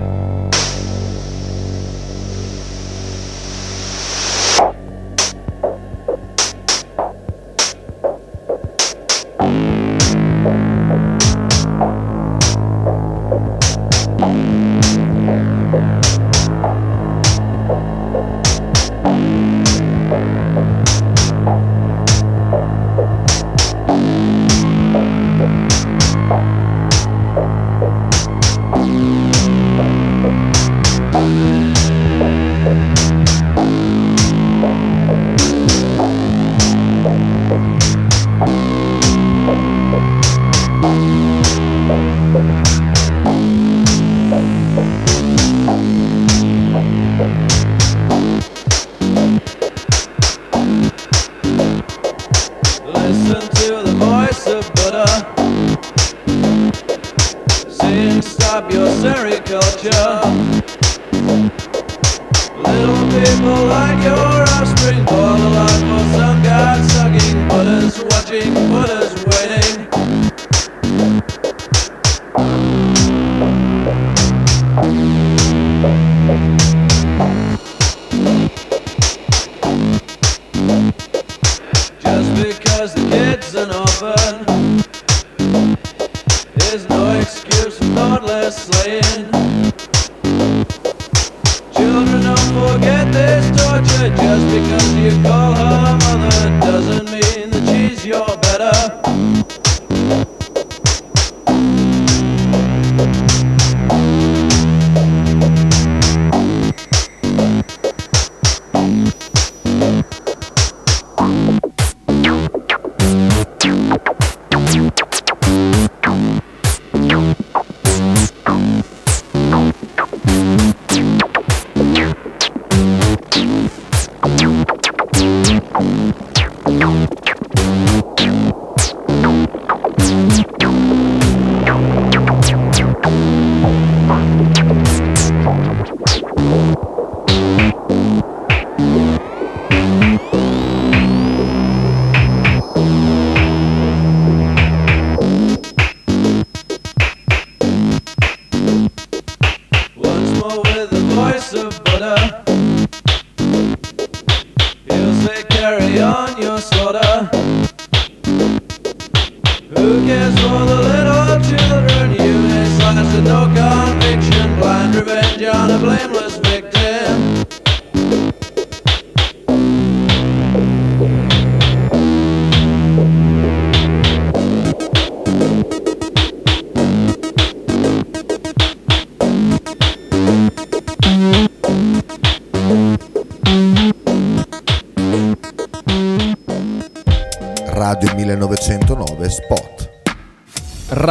Slaying. 88.52 89.30
Children 91.72 92.22
don't 92.22 92.48
forget 92.52 93.11
this 93.12 93.44
torture 93.57 94.11
just 94.14 94.46
because 94.54 94.94
you 94.96 95.22
call 95.22 95.54
her 95.54 95.93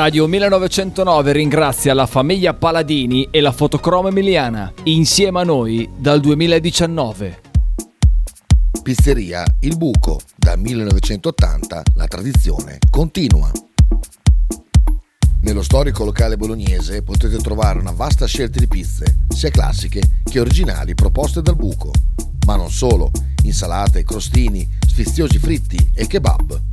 Radio 0.04 0.28
1909 0.28 1.32
ringrazia 1.32 1.93
la 1.93 2.06
famiglia 2.06 2.54
Paladini 2.54 3.30
e 3.32 3.39
la 3.39 3.54
fotocromo 3.54 4.10
emiliana, 4.10 4.74
insieme 4.84 5.39
a 5.39 5.43
noi 5.45 5.89
dal 5.95 6.20
2019. 6.20 7.41
Pizzeria 8.84 9.45
Il 9.62 9.78
Buco, 9.78 10.20
da 10.36 10.58
1980 10.58 11.84
la 11.95 12.06
tradizione 12.08 12.80
continua. 12.89 13.49
Nello 15.43 15.64
storico 15.64 16.04
locale 16.04 16.36
bolognese 16.36 17.01
potete 17.01 17.38
trovare 17.38 17.80
una 17.80 17.93
vasta 17.93 18.26
scelta 18.26 18.60
di 18.60 18.68
pizze, 18.68 19.20
sia 19.30 19.51
classiche 19.51 20.01
che 20.30 20.41
originali 20.41 20.95
proposte 20.95 21.41
dal 21.41 21.56
buco. 21.56 21.91
Ma 22.45 22.58
non 22.58 22.70
solo, 22.70 23.10
insalate, 23.43 24.04
crostini, 24.04 24.68
sfiziosi 24.86 25.39
fritti 25.39 25.91
e 25.95 26.08
kebab. 26.08 26.72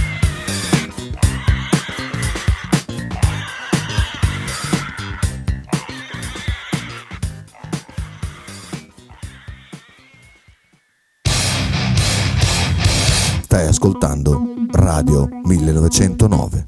Stai 13.61 13.69
ascoltando 13.73 14.55
Radio 14.71 15.29
1909. 15.43 16.67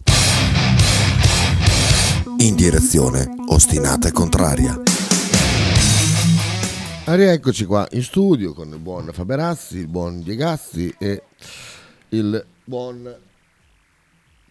In 2.37 2.53
direzione 2.55 3.33
ostinata 3.47 4.09
e 4.09 4.11
contraria. 4.11 4.79
Ah, 7.05 7.15
Rieccoci 7.15 7.65
qua 7.65 7.87
in 7.93 8.03
studio 8.03 8.53
con 8.53 8.67
il 8.69 8.77
buon 8.77 9.09
Faberazzi, 9.11 9.77
il 9.79 9.87
buon 9.87 10.21
Diegazzi 10.21 10.93
e 10.99 11.23
il 12.09 12.45
buon 12.63 13.11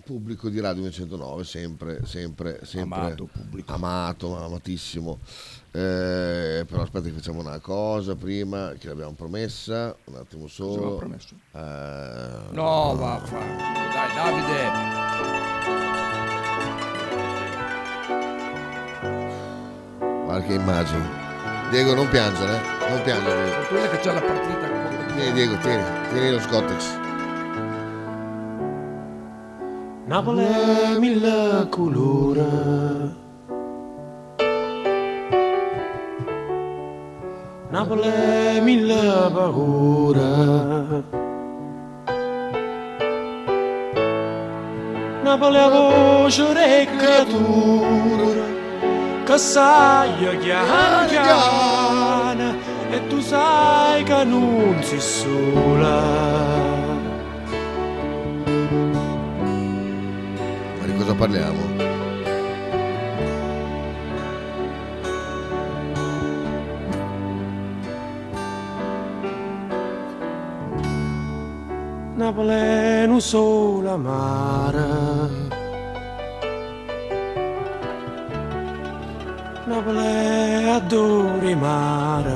pubblico 0.04 0.48
di 0.48 0.58
Radio 0.58 0.90
109, 0.90 1.44
sempre, 1.44 2.00
sempre, 2.04 2.58
sempre 2.64 3.00
Amato 3.00 3.28
pubblico. 3.32 3.72
amato, 3.72 4.44
amatissimo. 4.44 5.20
Eh, 5.74 6.66
però 6.68 6.82
aspetta 6.82 7.06
che 7.06 7.14
facciamo 7.14 7.40
una 7.40 7.58
cosa 7.58 8.14
prima 8.14 8.72
che 8.78 8.88
l'abbiamo 8.88 9.12
promessa, 9.14 9.96
un 10.04 10.16
attimo 10.16 10.46
solo. 10.46 10.96
promesso? 10.96 11.34
Eh, 11.52 12.50
No, 12.50 12.94
va, 12.96 13.18
fa. 13.24 13.38
Dai, 13.38 14.14
Davide. 14.14 14.90
Guarda 20.24 20.46
che 20.46 20.54
immagini. 20.54 21.04
Diego 21.70 21.94
non 21.94 22.08
piangere, 22.08 22.52
eh? 22.56 22.88
non 22.90 23.02
piangere. 23.02 23.44
Diego. 23.44 23.60
Fortuna 23.62 23.88
che 23.88 23.98
c'è 23.98 24.12
la 24.12 24.20
partita. 24.20 24.68
con- 24.70 24.80
Tieni 25.14 25.32
Diego, 25.32 25.56
tieni, 25.58 25.82
tieni 26.10 26.30
lo 26.30 26.40
Scottex. 26.40 27.00
Napoli 30.06 30.98
mille 30.98 31.66
colore. 31.70 33.20
Napoli 37.72 38.60
mille 38.60 39.30
paura. 39.32 41.02
Napoli 45.22 45.56
è 45.56 45.68
voce 45.70 46.52
creatura 46.98 48.44
che 49.24 49.38
sai 49.38 50.38
chiana 50.38 51.06
e 52.90 53.06
tu 53.06 53.20
sai 53.20 54.02
che 54.02 54.24
non 54.24 54.76
sei 54.82 55.00
sola. 55.00 56.00
Ma 60.78 60.84
di 60.84 60.94
cosa 60.98 61.14
parliamo? 61.14 61.91
Un 72.24 73.20
solo 73.20 73.90
amare. 73.90 74.86
Napoli 79.64 79.98
è 79.98 80.68
adori 80.68 81.54
mare. 81.56 82.34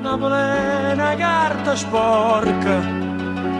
Napoli 0.00 0.34
è 0.34 0.92
una 0.94 1.14
carta 1.14 1.76
sporca 1.76 2.80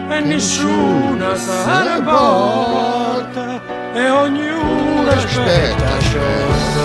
e 0.09 0.19
nessuna 0.21 1.35
se 1.35 1.83
ne 1.83 2.01
porta 2.03 3.61
e 3.93 4.09
ognuno 4.09 5.09
aspetta 5.11 5.99
sciorta. 5.99 6.76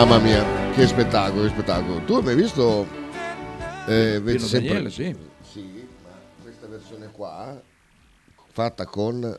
Mamma 0.00 0.18
mia, 0.18 0.72
che 0.72 0.86
spettacolo, 0.86 1.42
che 1.42 1.50
spettacolo. 1.50 2.02
Tu 2.04 2.14
hai 2.14 2.22
mai 2.22 2.34
visto... 2.34 2.88
Eh, 3.86 4.18
vedi 4.18 4.36
Pino 4.38 4.46
sempre- 4.46 4.68
Daniele, 4.68 4.90
sì. 4.90 5.14
Sì, 5.42 5.86
ma 6.02 6.08
questa 6.40 6.66
versione 6.68 7.10
qua, 7.10 7.62
fatta 8.50 8.86
con 8.86 9.38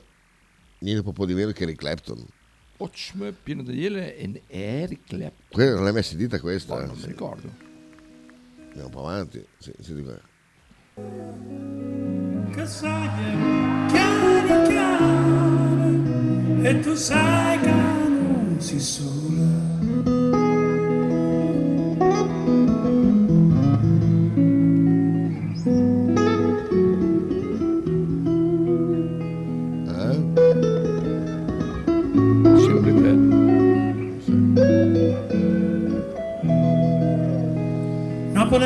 niente 0.78 1.12
po' 1.14 1.26
di 1.26 1.34
meno 1.34 1.50
che 1.50 1.64
Eric 1.64 1.78
Clapton. 1.78 2.24
Ocm, 2.78 3.34
Pino 3.42 3.64
Daniele 3.64 4.16
e 4.16 4.38
Eric 4.46 5.06
Clapton. 5.08 5.48
Quella 5.50 5.74
non 5.74 5.84
l'hai 5.84 5.94
mai 5.94 6.04
sentita 6.04 6.40
questa? 6.40 6.76
Poi 6.76 6.86
non 6.86 6.96
mi 6.96 7.08
ricordo. 7.08 7.52
Andiamo 8.60 8.86
un 8.86 8.92
po' 8.92 9.08
avanti. 9.08 9.44
Sì, 9.58 9.74
senti 9.80 10.04
qua. 10.04 10.20
Che 12.54 12.66
sai 12.68 13.10
chiara 13.88 14.62
chiara 14.68 15.88
e 16.70 16.80
tu 16.82 16.94
sai 16.94 17.60
che 17.62 17.72
non 17.72 18.58
si 18.60 18.80
sola. 18.80 19.21
Eh? 22.22 22.30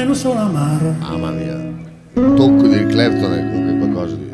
Non 0.06 0.16
solo 0.16 0.40
amaro. 0.40 0.94
Mamma 1.00 1.32
mia. 1.32 1.56
Il 2.14 2.34
tocco 2.36 2.68
di 2.68 2.86
Clapton 2.86 3.34
è 3.34 3.52
comunque 3.52 3.90
qualcosa 3.90 4.16
di 4.16 4.30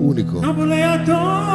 unico. 0.00 0.40
Napoli 0.40 0.82
adora 0.82 1.46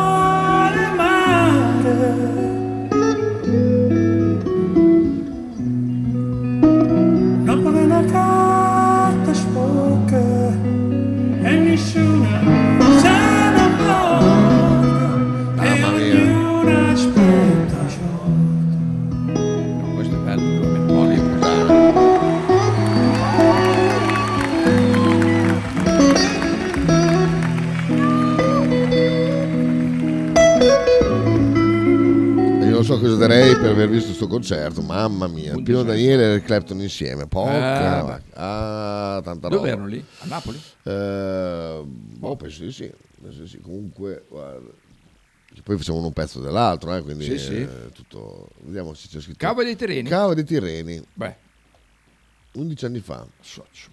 cosa 33.01 33.15
darei 33.15 33.55
per 33.57 33.71
aver 33.71 33.89
visto 33.89 34.07
questo 34.07 34.27
concerto, 34.27 34.81
mamma 34.81 35.27
mia. 35.27 35.53
Pino 35.61 35.83
Daniele 35.83 36.23
e 36.23 36.25
Eric 36.31 36.45
Clapton 36.45 36.79
insieme, 36.81 37.27
porca 37.27 38.17
Eh. 38.17 38.21
Ah, 38.35 39.19
tanta 39.23 39.47
Dove 39.47 39.55
roba. 39.61 39.67
erano 39.67 39.87
lì? 39.87 40.05
A 40.19 40.25
Napoli? 40.25 40.61
Eh, 40.83 41.81
boh, 41.85 42.35
penso 42.35 42.63
di 42.63 42.71
sì, 42.71 42.91
penso 43.21 43.41
di 43.41 43.47
sì. 43.47 43.59
Comunque, 43.59 44.25
guarda, 44.29 44.69
poi 45.63 45.77
facevano 45.77 46.05
un 46.05 46.13
pezzo 46.13 46.39
dell'altro, 46.39 46.95
eh, 46.95 47.01
quindi 47.01 47.25
Sì, 47.25 47.37
sì. 47.37 47.55
eh, 47.61 47.89
tutto... 47.93 48.47
Vediamo 48.61 48.93
se 48.93 49.07
c'è 49.09 49.19
scritto. 49.19 49.37
Cava 49.45 49.63
dei 49.63 49.75
Tirreni? 49.75 50.07
Cava 50.07 50.33
dei 50.33 50.43
Tirreni. 50.45 51.03
Beh. 51.13 51.35
11 52.53 52.85
anni 52.85 52.99
fa. 52.99 53.25
Socio. 53.39 53.89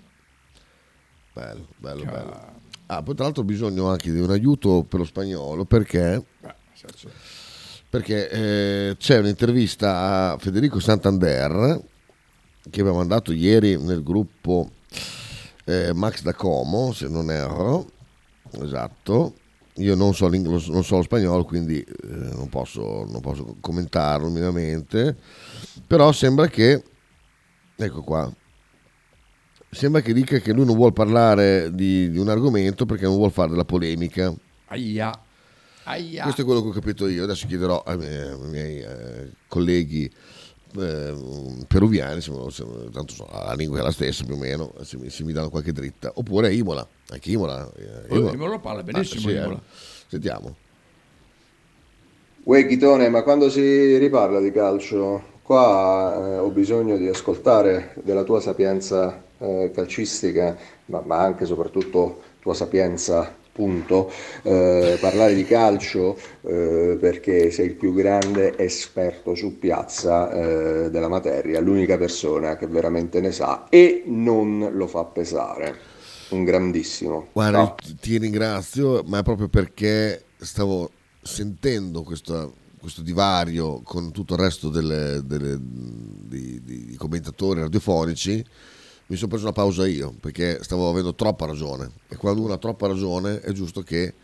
Bello, 1.33 1.67
bello, 1.77 2.03
Cava. 2.05 2.19
bello. 2.19 2.67
Ah, 2.87 3.03
poi 3.03 3.15
tra 3.15 3.25
l'altro 3.25 3.43
ho 3.43 3.47
bisogno 3.47 3.89
anche 3.89 4.11
di 4.11 4.19
un 4.19 4.31
aiuto 4.31 4.83
per 4.89 4.99
lo 5.01 5.05
spagnolo 5.05 5.65
perché, 5.67 6.25
Beh, 6.41 6.55
senso- 6.73 7.11
perché 7.91 8.29
eh, 8.29 8.97
c'è 8.99 9.19
un'intervista 9.19 10.33
a 10.33 10.39
Federico 10.39 10.79
Santander 10.79 11.83
che 12.71 12.81
aveva 12.81 12.97
mandato 12.97 13.33
ieri 13.33 13.79
nel 13.79 14.03
gruppo 14.03 14.71
eh, 15.65 15.93
Max 15.95 16.23
da 16.23 16.35
Como, 16.35 16.93
se 16.93 17.09
non 17.09 17.31
erro, 17.31 17.91
esatto. 18.61 19.35
Io 19.77 19.95
non 19.95 20.13
so, 20.13 20.29
non 20.29 20.85
so 20.85 20.97
lo 20.97 21.03
spagnolo, 21.03 21.45
quindi 21.45 21.79
eh, 21.79 22.07
non, 22.07 22.49
posso, 22.49 23.07
non 23.09 23.21
posso 23.21 23.57
commentarlo 23.61 24.29
minimamente, 24.29 25.17
però 25.87 26.11
sembra 26.11 26.49
che, 26.49 26.83
ecco 27.77 28.03
qua, 28.03 28.31
sembra 29.71 30.01
che 30.01 30.13
dica 30.13 30.39
che 30.39 30.53
lui 30.53 30.67
non 30.67 30.75
vuole 30.75 30.93
parlare 30.93 31.73
di, 31.73 32.11
di 32.11 32.19
un 32.19 32.29
argomento 32.29 32.87
perché 32.87 33.05
non 33.05 33.17
vuole 33.17 33.31
fare 33.31 33.51
della 33.51 33.65
polemica. 33.65 34.35
Aia. 34.67 35.27
Aia. 35.89 36.23
Questo 36.25 36.43
è 36.43 36.45
quello 36.45 36.63
che 36.63 36.69
ho 36.69 36.73
capito 36.73 37.07
io. 37.09 37.25
Adesso 37.25 37.47
chiederò 37.47 37.83
ai 37.85 37.97
miei, 37.97 38.29
ai 38.29 38.49
miei, 38.49 38.81
eh, 38.81 39.31
colleghi 39.47 40.11
eh, 40.79 41.15
peruviani, 41.67 42.21
se, 42.21 42.33
se- 42.51 42.91
tanto 42.93 43.15
so, 43.15 43.27
la 43.33 43.55
lingua 43.55 43.79
è 43.79 43.83
la 43.83 43.91
stessa 43.91 44.25
più 44.25 44.35
o 44.35 44.39
meno, 44.39 44.75
se 44.83 44.97
mi, 44.99 45.09
se 45.09 45.25
mi 45.25 45.33
danno 45.33 45.49
qualche 45.51 45.73
dritta. 45.73 46.13
Oppure 46.15 46.53
Imola, 46.53 46.87
anche 47.11 47.31
Imola. 47.31 47.71
eh, 47.77 48.15
Oh, 48.15 48.31
Imola 48.33 48.59
parla 48.59 48.83
benissimo, 48.83 49.29
sì, 49.29 49.35
eh. 49.35 49.39
Imola. 49.39 49.61
Sentiamo. 50.09 50.57
Uè 52.45 52.67
Chitone, 52.67 53.09
ma 53.11 53.23
quando 53.23 53.51
si 53.51 53.97
riparla 53.99 54.41
di 54.41 54.51
calcio, 54.53 55.23
qua 55.43 56.15
eh, 56.17 56.39
ho 56.39 56.49
bisogno 56.51 56.97
di 56.97 57.07
ascoltare 57.09 57.95
della 58.03 58.23
tua 58.25 58.41
sapienza 58.41 59.23
eh, 59.39 59.71
calcistica, 59.75 60.57
ma, 60.87 61.03
ma 61.05 61.19
anche 61.21 61.45
e 61.45 61.47
soprattutto 61.47 62.23
tua 62.41 62.55
sapienza, 62.55 63.37
punto, 63.59 64.09
eh, 64.43 64.97
parlare 65.01 65.35
di 65.35 65.45
calcio 65.45 66.17
eh, 66.43 66.97
perché 67.01 67.51
sei 67.51 67.67
il 67.67 67.75
più 67.75 67.93
grande 67.93 68.57
esperto 68.57 69.35
su 69.35 69.59
piazza 69.59 70.31
eh, 70.85 70.91
della 70.91 71.09
materia, 71.09 71.61
l'unica 71.61 71.99
persona 71.99 72.57
che 72.57 72.69
veramente 72.69 73.21
ne 73.21 73.33
sa 73.33 73.67
e 73.69 74.05
non 74.07 74.71
lo 74.73 74.87
fa 74.87 75.05
pesare. 75.05 75.77
Un 76.29 76.45
grandissimo. 76.45 77.29
Guarda, 77.33 77.59
Ciao. 77.59 77.75
ti- 78.01 78.19
ringrazio, 78.19 79.03
ma 79.07 79.23
proprio 79.23 79.49
perché 79.49 80.25
stavo 80.37 80.91
sentendo 81.23 82.03
questo, 82.03 82.55
questo 82.79 83.03
divario 83.03 83.81
con 83.83 84.13
tutto 84.13 84.35
il 84.35 84.41
resto 84.41 84.69
delle- 84.69 85.23
delle- 85.25 85.59
di, 85.61 86.63
di- 86.63 86.85
di 86.87 86.97
commentatori 86.97 87.61
radiofonici. 87.61 88.45
Mi 89.09 89.17
sono 89.17 89.29
preso 89.29 89.45
una 89.45 89.53
pausa 89.53 89.87
io 89.87 90.15
perché 90.21 90.63
stavo 90.63 90.89
avendo 90.89 91.15
troppa 91.15 91.47
ragione 91.47 91.91
e 92.09 92.17
quando 92.17 92.43
uno 92.43 92.53
ha 92.53 92.59
troppa 92.59 92.87
ragione 92.87 93.41
è 93.41 93.53
giusto 93.53 93.83
che 93.83 94.15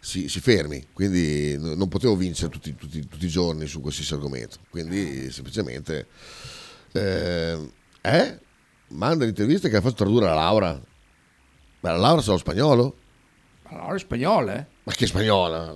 si, 0.00 0.28
si 0.28 0.40
fermi. 0.40 0.88
Quindi 0.92 1.56
non 1.58 1.88
potevo 1.88 2.16
vincere 2.16 2.50
tutti, 2.50 2.74
tutti- 2.74 3.06
tutti 3.06 3.24
i 3.24 3.28
giorni 3.28 3.66
su 3.66 3.80
qualsiasi 3.80 4.14
argomento. 4.14 4.58
Quindi 4.70 5.30
semplicemente 5.30 6.06
eh, 6.92 7.70
eh? 8.00 8.38
manda 8.88 9.24
l'intervista 9.24 9.68
che 9.68 9.76
ha 9.76 9.80
fatto 9.80 9.94
tradurre 9.94 10.26
la 10.26 10.34
Laura. 10.34 10.82
Ma 11.80 11.90
la 11.90 11.96
Laura 11.96 12.20
sa 12.20 12.32
lo 12.32 12.38
spagnolo? 12.38 12.96
Allora 13.70 13.94
è 13.94 13.98
spagnola? 13.98 14.66
Ma 14.82 14.92
che 14.92 15.06
spagnola? 15.06 15.74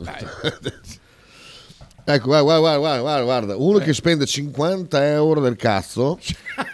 Ecco, 2.04 2.26
guarda, 2.26 2.58
guarda, 2.58 2.78
guarda, 2.78 3.00
guarda, 3.00 3.24
guarda, 3.24 3.56
uno 3.56 3.78
che 3.78 3.92
spende 3.92 4.26
50 4.26 5.06
euro 5.12 5.40
del 5.40 5.56
cazzo 5.56 6.18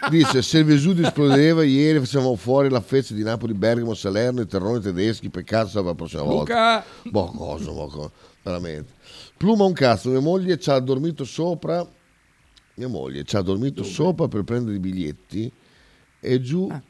dice 0.09 0.41
se 0.41 0.59
il 0.59 0.65
Vesuvio 0.65 1.05
esplodeva 1.05 1.63
ieri 1.63 1.99
facevamo 1.99 2.35
fuori 2.35 2.69
la 2.69 2.81
fece 2.81 3.13
di 3.13 3.23
Napoli, 3.23 3.53
Bergamo, 3.53 3.93
Salerno, 3.93 4.41
i 4.41 4.47
terroni 4.47 4.79
tedeschi, 4.81 5.29
peccato 5.29 5.69
sarà 5.69 5.85
la 5.85 5.95
prossima 5.95 6.23
volta. 6.23 6.83
Luca! 6.83 6.85
Boh, 7.09 7.31
cosa, 7.31 7.71
boh, 7.71 8.11
veramente. 8.43 8.93
Pluma 9.37 9.65
un 9.65 9.73
cazzo, 9.73 10.09
mia 10.09 10.19
moglie 10.19 10.57
ci 10.59 10.69
ha 10.69 10.79
dormito 10.79 11.23
sopra, 11.23 11.87
mia 12.75 12.87
moglie 12.87 13.23
ci 13.23 13.35
ha 13.35 13.41
dormito 13.41 13.83
sopra 13.83 14.27
per 14.27 14.43
prendere 14.43 14.77
i 14.77 14.79
biglietti 14.79 15.51
e 16.19 16.41
giù 16.41 16.67
Ah. 16.71 16.81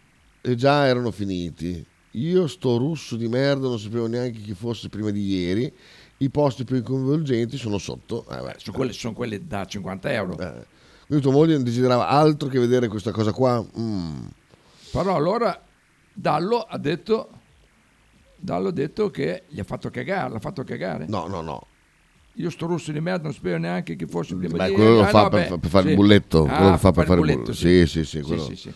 e 0.42 0.56
già 0.56 0.86
erano 0.86 1.12
finiti. 1.12 1.86
Io 2.14 2.48
sto 2.48 2.78
russo 2.78 3.16
di 3.16 3.28
merda, 3.28 3.68
non 3.68 3.78
sapevo 3.80 4.08
neanche 4.08 4.40
chi 4.40 4.54
fosse 4.56 4.90
prima 4.90 5.12
di 5.12 5.24
ieri. 5.28 5.72
I 6.22 6.30
posti 6.30 6.64
più 6.66 6.82
coinvolgenti 6.84 7.58
sono 7.58 7.78
sotto. 7.78 8.26
Eh, 8.30 8.42
beh, 8.42 8.56
Sono 8.58 8.76
quelli, 8.76 8.94
sono 8.94 9.14
quelli 9.14 9.46
da 9.48 9.66
50 9.66 10.12
euro. 10.12 10.38
eh. 10.38 10.66
Quindi 11.08 11.24
tua 11.26 11.34
moglie 11.34 11.54
non 11.56 11.64
desiderava 11.64 12.08
altro 12.08 12.50
che 12.50 12.60
vedere 12.60 12.88
questa 12.88 13.12
cosa 13.12 13.32
qua. 13.32 13.66
Mm. 13.80 14.26
Però 14.92 15.16
allora 15.16 15.60
Dallo 16.14 16.60
ha 16.60 16.78
detto 16.78 17.30
Dallo 18.36 18.68
ha 18.70 18.72
detto 18.72 19.10
che 19.10 19.44
gli 19.48 19.60
ha 19.60 19.64
fatto 19.64 19.90
cagare, 19.90 20.32
l'ha 20.34 20.40
fatto 20.40 20.64
cagare. 20.64 21.06
No, 21.08 21.28
no, 21.28 21.42
no. 21.42 21.66
Io 22.34 22.50
sto 22.50 22.68
russo 22.68 22.92
di 22.92 23.00
merda, 23.02 23.24
non 23.24 23.34
spero 23.34 23.58
neanche 23.58 23.96
che 23.96 24.06
fosse 24.08 24.36
prima 24.36 24.56
Beh, 24.58 24.68
di 24.70 24.74
quello 24.76 24.94
lo 24.96 25.02
Ah, 25.02 25.08
fa 25.08 25.22
no, 25.24 25.30
per, 25.30 25.60
fare 25.70 25.84
sì. 25.86 25.90
il 25.90 25.96
bulletto. 25.96 26.44
Ah, 26.46 26.56
quello 26.56 26.70
lo 26.72 26.78
fa 26.78 26.92
per 26.92 27.06
fare 27.06 27.20
il 27.20 27.26
bulletto, 27.26 27.52
bulletto. 27.52 27.68
Sì, 27.68 27.86
sì, 27.88 28.06
sì. 28.06 28.22
quello. 28.22 28.44
sì, 28.44 28.56
sì. 28.56 28.74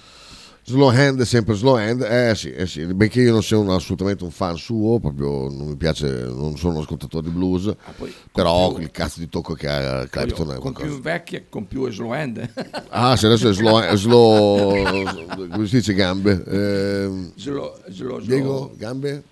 Slow 0.65 0.87
hand 0.91 1.19
è 1.21 1.25
sempre 1.25 1.55
slow 1.55 1.75
hand, 1.75 2.01
eh 2.03 2.33
sì, 2.35 2.49
eh 2.53 2.65
sì, 2.67 2.85
benché 2.85 3.19
io 3.19 3.33
non 3.33 3.43
sia 3.43 3.57
un- 3.57 3.69
assolutamente 3.69 4.23
un 4.23 4.31
fan 4.31 4.55
suo, 4.55 4.97
proprio 4.97 5.49
non 5.49 5.67
mi 5.67 5.75
piace, 5.75 6.07
non 6.23 6.55
sono 6.57 6.75
un 6.75 6.81
ascoltatore 6.83 7.27
di 7.27 7.33
blues, 7.35 7.67
Ah, 7.67 7.91
poi, 7.91 8.13
però 8.31 8.71
più- 8.71 8.81
il 8.83 8.89
cazzo 8.91 9.19
di 9.19 9.27
tocco 9.27 9.55
che 9.55 9.67
ha 9.67 10.07
Clapton 10.07 10.51
è 10.51 10.53
con 10.53 10.71
qualcosa. 10.71 10.85
più 10.87 11.01
vecchie, 11.01 11.45
con 11.49 11.67
più 11.67 11.91
slow 11.91 12.11
hand. 12.11 12.49
Ah, 12.95 13.17
se 13.17 13.25
adesso 13.25 13.49
è 13.49 13.53
slow, 13.53 13.81
è 13.81 13.97
slow 13.97 15.49
come 15.51 15.67
si 15.67 15.75
dice 15.77 15.93
gambe? 15.93 16.41
Ehm, 16.47 17.33
slow, 17.35 17.73
slow, 17.89 18.19
slow. 18.21 18.25
Diego, 18.25 18.73
gambe? 18.77 19.23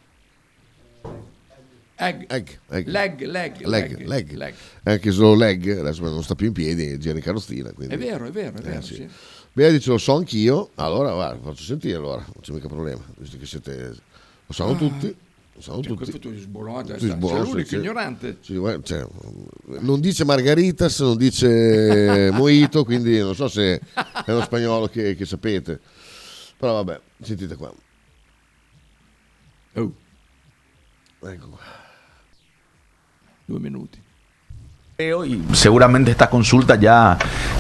Egg. 1.96 2.24
Egg, 2.28 2.48
egg. 2.72 2.88
Leg, 2.88 3.22
leg, 3.26 3.66
Leg, 3.66 4.06
leg. 4.08 4.32
leg. 4.34 4.54
Anche 4.84 5.12
slow 5.12 5.36
leg, 5.36 5.78
adesso 5.80 6.02
non 6.02 6.24
sta 6.24 6.34
più 6.34 6.48
in 6.48 6.54
piedi, 6.54 6.98
gira 6.98 7.16
in 7.16 7.22
carrozzina. 7.24 7.72
Quindi. 7.74 7.94
È 7.94 7.98
vero, 7.98 8.26
è 8.26 8.32
vero, 8.32 8.58
è 8.58 8.60
Eh, 8.60 8.64
vero. 8.64 8.82
sì. 8.82 8.96
sì. 8.96 9.08
Beh, 9.54 9.72
dice 9.72 9.90
lo 9.90 9.98
so 9.98 10.16
anch'io, 10.16 10.70
allora 10.76 11.14
guarda, 11.14 11.42
faccio 11.44 11.64
sentire 11.64 11.98
allora, 11.98 12.22
non 12.22 12.42
c'è 12.42 12.54
mica 12.54 12.68
problema, 12.68 13.02
visto 13.18 13.38
che 13.38 13.46
siete, 13.46 13.96
lo 14.46 14.54
sanno 14.54 14.72
Ah. 14.72 14.76
tutti, 14.78 15.16
lo 15.54 15.62
sanno 15.62 15.82
Cioè, 15.84 15.96
tutti. 15.98 16.20
tu 16.20 16.34
sbolonate, 16.38 16.94
Tutti 16.94 17.00
sei 17.08 17.10
sbolonati, 17.18 17.50
l'unico 17.50 17.68
sì. 17.68 17.76
ignorante. 17.76 18.38
Cioè, 18.42 19.08
non 19.80 20.00
dice 20.00 20.24
Margaritas, 20.24 21.00
non 21.02 21.18
dice 21.18 22.30
Mojito, 22.34 22.86
quindi 22.86 23.20
non 23.20 23.36
so 23.36 23.50
se 23.50 23.82
è 24.26 24.32
uno 24.32 24.42
spagnolo 24.44 24.88
che, 24.88 25.16
che 25.16 25.26
sapete. 25.26 25.80
Però 26.58 26.74
vabbè, 26.74 27.02
sentite 27.22 27.56
qua. 27.56 27.74
Oh, 29.74 29.94
Ecco 31.24 31.48
qua. 31.50 31.60
due 33.46 33.60
minuti. 33.60 34.02
Y 35.02 35.44
seguramente 35.54 36.12
esta 36.12 36.30
consulta 36.30 36.76
ya 36.76 37.18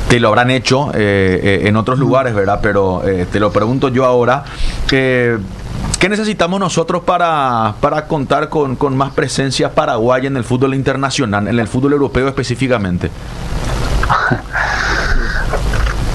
te 0.07 0.19
lo 0.19 0.27
habrán 0.27 0.51
hecho 0.51 0.91
eh, 0.93 1.39
eh, 1.43 1.67
en 1.67 1.75
otros 1.75 1.97
lugares, 1.97 2.35
¿verdad? 2.35 2.59
Pero 2.61 3.07
eh, 3.07 3.25
te 3.31 3.39
lo 3.39 3.51
pregunto 3.51 3.89
yo 3.89 4.05
ahora. 4.05 4.43
¿Qué 4.87 6.09
necesitamos 6.09 6.59
nosotros 6.59 7.03
para, 7.03 7.75
para 7.79 8.07
contar 8.07 8.49
con, 8.49 8.75
con 8.75 8.97
más 8.97 9.11
presencia 9.13 9.73
paraguaya 9.73 10.27
en 10.27 10.37
el 10.37 10.43
fútbol 10.43 10.73
internacional, 10.73 11.47
en 11.47 11.59
el 11.59 11.67
fútbol 11.67 11.93
europeo 11.93 12.27
específicamente? 12.27 13.09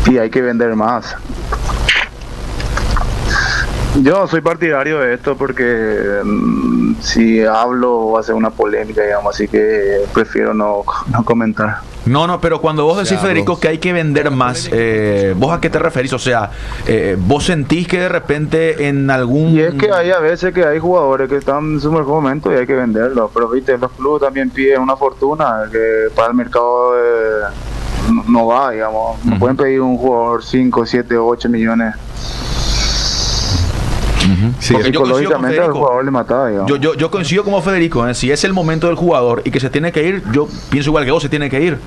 Y 0.08 0.18
hay 0.18 0.30
que 0.30 0.40
vender 0.40 0.76
más. 0.76 1.16
Yo 4.02 4.28
soy 4.28 4.40
partidario 4.40 5.00
de 5.00 5.14
esto 5.14 5.36
porque 5.36 6.20
mm, 6.22 6.75
si 7.00 7.42
hablo 7.44 8.10
va 8.12 8.20
a 8.20 8.22
ser 8.22 8.34
una 8.34 8.50
polémica, 8.50 9.02
digamos, 9.02 9.34
así 9.34 9.48
que 9.48 10.00
prefiero 10.12 10.54
no, 10.54 10.82
no 11.12 11.24
comentar. 11.24 11.78
No, 12.06 12.26
no, 12.28 12.40
pero 12.40 12.60
cuando 12.60 12.84
vos 12.84 12.96
decís, 12.98 13.10
sea, 13.10 13.18
Federico, 13.18 13.52
vos- 13.52 13.60
que 13.60 13.66
hay 13.68 13.78
que 13.78 13.92
vender 13.92 14.30
más, 14.30 14.68
eh, 14.72 15.34
¿vos 15.36 15.52
a 15.52 15.60
qué 15.60 15.68
te 15.70 15.78
referís? 15.80 16.12
O 16.12 16.18
sea, 16.20 16.50
eh, 16.86 17.16
¿vos 17.18 17.44
sentís 17.44 17.88
que 17.88 17.98
de 17.98 18.08
repente 18.08 18.86
en 18.88 19.10
algún... 19.10 19.50
Y 19.50 19.60
es 19.60 19.74
que 19.74 19.90
hay 19.90 20.10
a 20.12 20.20
veces 20.20 20.54
que 20.54 20.64
hay 20.64 20.78
jugadores 20.78 21.28
que 21.28 21.36
están 21.36 21.72
en 21.74 21.80
su 21.80 21.90
mejor 21.90 22.06
momento 22.22 22.52
y 22.52 22.56
hay 22.56 22.66
que 22.66 22.74
venderlos, 22.76 23.30
pero 23.34 23.48
viste, 23.48 23.76
los 23.76 23.90
clubes 23.92 24.22
también 24.22 24.50
piden 24.50 24.82
una 24.82 24.96
fortuna 24.96 25.62
que 25.72 26.06
para 26.14 26.28
el 26.28 26.34
mercado 26.34 26.92
eh, 26.96 27.42
no, 28.12 28.22
no 28.28 28.46
va, 28.46 28.70
digamos. 28.70 29.24
No 29.24 29.36
pueden 29.40 29.56
pedir 29.56 29.80
un 29.80 29.96
jugador 29.98 30.44
5, 30.44 30.86
7, 30.86 31.16
8 31.18 31.48
millones. 31.48 31.94
Sí, 34.58 34.74
Porque 34.74 34.90
yo 34.90 35.00
coincido 35.00 35.02
con 35.02 35.06
psicológicamente 35.06 35.46
al 35.46 35.52
Federico. 35.54 35.78
jugador 35.78 36.04
le 36.04 36.10
mata, 36.10 36.46
digamos. 36.48 36.70
Yo, 36.70 36.76
yo, 36.76 36.94
yo 36.94 37.10
coincido 37.10 37.44
como 37.44 37.62
Federico, 37.62 38.06
¿eh? 38.08 38.14
si 38.14 38.30
es 38.30 38.44
el 38.44 38.52
momento 38.52 38.86
del 38.86 38.96
jugador 38.96 39.42
y 39.44 39.50
que 39.50 39.60
se 39.60 39.70
tiene 39.70 39.92
que 39.92 40.02
ir, 40.06 40.22
yo 40.32 40.48
pienso 40.70 40.90
igual 40.90 41.04
que 41.04 41.10
vos, 41.10 41.22
se 41.22 41.28
tiene 41.28 41.48
que 41.48 41.60
ir. 41.60 41.78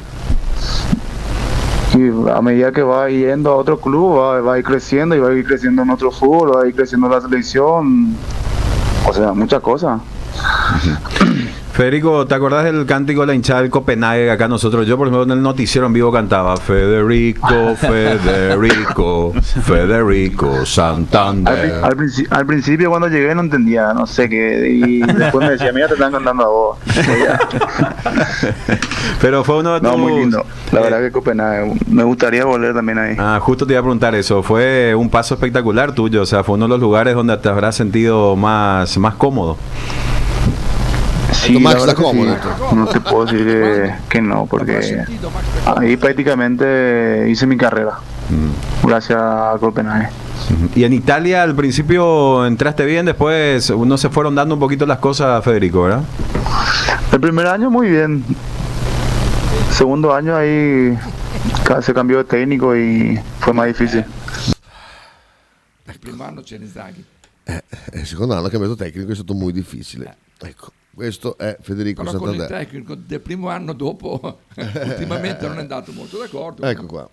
Y 1.96 2.30
a 2.30 2.42
medida 2.42 2.72
que 2.72 2.84
va 2.84 3.10
yendo 3.10 3.52
a 3.52 3.56
otro 3.56 3.80
club, 3.80 4.20
va, 4.20 4.42
va 4.42 4.54
a 4.54 4.60
ir 4.60 4.64
creciendo 4.64 5.16
y 5.16 5.20
va 5.20 5.30
a 5.30 5.34
ir 5.34 5.46
creciendo 5.46 5.82
en 5.82 5.90
otro 5.90 6.12
fútbol, 6.12 6.56
va 6.56 6.64
a 6.64 6.68
ir 6.68 6.76
creciendo 6.76 7.08
en 7.08 7.14
la 7.14 7.22
selección. 7.22 8.16
O 9.08 9.14
sea, 9.14 9.34
muchas 9.34 9.62
cosas. 9.62 10.00
Federico, 11.74 12.26
¿te 12.28 12.36
acordás 12.36 12.66
del 12.66 12.86
cántico 12.86 13.22
de 13.22 13.28
la 13.28 13.34
hinchada 13.36 13.62
del 13.62 13.70
Copenhague? 13.70 14.30
Acá 14.30 14.50
nosotros, 14.50 14.86
yo 14.86 14.98
por 14.98 15.08
ejemplo 15.08 15.24
en 15.24 15.32
el 15.32 15.42
noticiero 15.42 15.88
en 15.88 15.94
vivo 15.94 16.12
cantaba 16.12 16.58
Federico, 16.58 17.76
Federico, 17.78 19.32
Federico, 19.64 20.56
Al, 20.60 20.68
Santander. 20.68 21.80
al 21.82 21.96
princi- 21.96 22.28
al 22.30 22.46
principio 22.46 22.90
cuando 22.90 23.08
llegué 23.08 23.34
no 23.34 23.42
entendía, 23.42 23.94
no 23.94 24.06
sé 24.08 24.28
qué, 24.28 24.68
y 24.70 25.00
después 25.04 25.46
me 25.48 25.54
decía, 25.54 25.72
mira, 25.72 25.88
te 25.88 25.94
están 25.94 26.12
cantando 26.12 26.44
a 26.44 26.48
vos. 26.50 26.78
Pero 29.22 29.44
fue 29.46 29.60
uno 29.60 29.76
de 29.76 29.82
No, 29.82 29.92
tus... 29.92 30.00
muy 30.00 30.20
lindo. 30.20 30.46
La 30.74 30.82
verdad 30.82 31.00
que 31.00 31.12
Copenhague, 31.12 31.74
me 31.88 32.04
gustaría 32.04 32.44
volver 32.46 32.74
también 32.74 32.98
ahí. 32.98 33.16
Ah, 33.18 33.40
justo 33.42 33.66
te 33.66 33.74
iba 33.74 33.80
a 33.80 33.84
preguntar 33.84 34.16
eso. 34.16 34.44
Fue 34.44 34.94
un 34.96 35.10
paso 35.10 35.34
espectacular 35.36 35.94
tuyo. 35.94 36.24
O 36.24 36.26
sea, 36.26 36.44
fue 36.44 36.56
uno 36.56 36.66
de 36.66 36.70
los 36.70 36.80
lugares 36.80 37.16
donde 37.16 37.38
te 37.38 37.50
habrás 37.50 37.76
sentido 37.76 38.36
más, 38.36 38.98
más 38.98 39.16
cómodo. 39.16 39.58
Sí, 41.42 41.58
Max 41.60 41.64
la 41.64 41.80
verdad 41.82 41.90
está 41.90 41.96
que 41.96 42.04
cómodo, 42.04 42.36
sí. 42.36 42.76
No 42.76 42.86
te 42.88 43.00
puedo 43.00 43.26
decir 43.26 43.46
que, 43.46 43.96
que 44.10 44.22
no, 44.22 44.46
porque 44.46 45.06
ahí 45.66 45.98
prácticamente 45.98 47.28
hice 47.30 47.48
mi 47.48 47.58
carrera. 47.58 48.00
Gracias 48.84 49.20
a 49.20 49.56
Copenhague. 49.60 50.10
Y 50.76 50.84
en 50.84 50.94
Italia 50.94 51.44
al 51.44 51.56
principio 51.56 52.46
entraste 52.46 52.86
bien, 52.86 53.06
después 53.06 53.72
no 53.72 53.98
se 53.98 54.10
fueron 54.10 54.36
dando 54.36 54.56
un 54.56 54.60
poquito 54.60 54.86
las 54.86 55.00
cosas, 55.00 55.44
Federico, 55.44 55.84
¿verdad? 55.84 56.04
El 57.12 57.20
primer 57.20 57.48
año 57.48 57.70
muy 57.70 57.90
bien. 57.90 58.24
Segundo 59.72 60.14
año 60.14 60.36
ahí 60.36 60.98
se 61.82 61.94
cambió 61.94 62.18
de 62.18 62.24
técnico 62.26 62.76
y 62.76 63.20
fue 63.40 63.54
más 63.54 63.68
difícil. 63.68 64.04
Il 65.88 66.00
primo 66.00 66.24
anno 66.24 66.42
Inzaghi. 66.48 67.04
Eh, 67.46 67.62
il 67.94 68.06
secondo 68.06 68.36
anno 68.36 68.48
ha 68.48 68.50
cambiato 68.50 68.76
tecnico, 68.76 69.12
è 69.12 69.16
stato 69.16 69.34
molto 69.34 69.56
difficile. 69.56 70.16
Ecco, 70.42 70.72
questo 71.00 71.38
è 71.38 71.58
Federico 71.62 72.04
Però 72.04 72.18
con 72.18 72.34
il 72.34 72.40
Santander. 72.40 72.66
tecnico 72.66 72.94
del 72.94 73.22
primo 73.22 73.48
anno 73.48 73.72
dopo, 73.72 74.42
ultimamente 74.84 75.48
non 75.48 75.56
è 75.56 75.62
andato 75.62 75.94
molto 75.94 76.18
d'accordo. 76.18 76.66
Ecco 76.66 76.86
qua. 76.88 77.10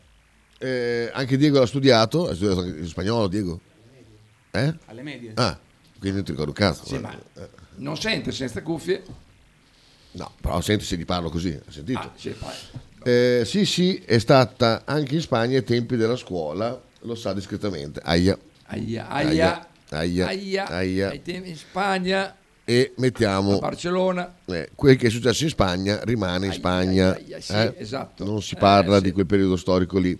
Eh, 0.59 1.09
anche 1.12 1.37
Diego 1.37 1.61
l'ha 1.61 1.66
studiato, 1.66 2.28
ha 2.28 2.34
studiato 2.34 2.64
in 2.64 2.84
spagnolo 2.89 3.28
Diego? 3.28 3.61
Eh? 4.51 4.74
Alle 4.87 5.03
medie. 5.03 5.30
Ah, 5.34 5.57
quindi 6.01 6.16
non 6.16 6.24
ti 6.24 6.32
ricordo 6.32 6.51
un 6.51 6.57
cazzo. 6.57 6.84
Sì, 6.84 6.99
ma 6.99 7.16
non 7.76 7.97
sente 7.97 8.32
senza 8.32 8.61
cuffie. 8.61 9.05
No, 10.12 10.32
però 10.41 10.61
senti 10.61 10.84
se 10.84 10.97
gli 10.97 11.05
parlo 11.05 11.30
così, 11.30 11.51
hai 11.51 11.72
sentito? 11.72 11.99
Ah, 12.01 12.12
sì. 12.16 12.34
Eh, 13.05 13.43
sì, 13.45 13.64
sì, 13.66 14.03
è 14.05 14.18
stata 14.18 14.82
anche 14.84 15.14
in 15.14 15.20
Spagna 15.20 15.59
ai 15.59 15.62
tempi 15.62 15.95
della 15.95 16.16
scuola, 16.16 16.82
lo 17.03 17.14
sa 17.14 17.32
discretamente. 17.32 18.01
Aia. 18.03 18.37
Aia, 18.64 19.07
aia, 19.07 19.68
aia, 19.91 20.26
aia, 20.26 20.66
aia. 20.66 21.09
ai 21.11 21.22
tempi 21.22 21.51
in 21.51 21.57
Spagna, 21.57 22.34
E 22.69 22.95
mettiamo 22.97 23.55
a 23.57 23.59
Barcellona. 23.61 24.35
eh, 24.47 24.71
quel 24.75 24.97
che 24.97 25.07
è 25.07 25.11
successo 25.11 25.45
in 25.45 25.51
Spagna 25.51 26.01
rimane 26.03 26.47
in 26.47 26.53
Spagna. 26.53 27.14
aia, 27.14 27.41
sì, 27.41 27.53
eh? 27.53 27.75
esatto. 27.79 28.25
Non 28.25 28.43
si 28.43 28.55
Eh, 28.55 28.59
parla 28.59 28.97
sì. 28.97 29.03
di 29.05 29.12
quel 29.12 29.27
periodo 29.27 29.55
storico 29.57 29.99
lì. 30.01 30.19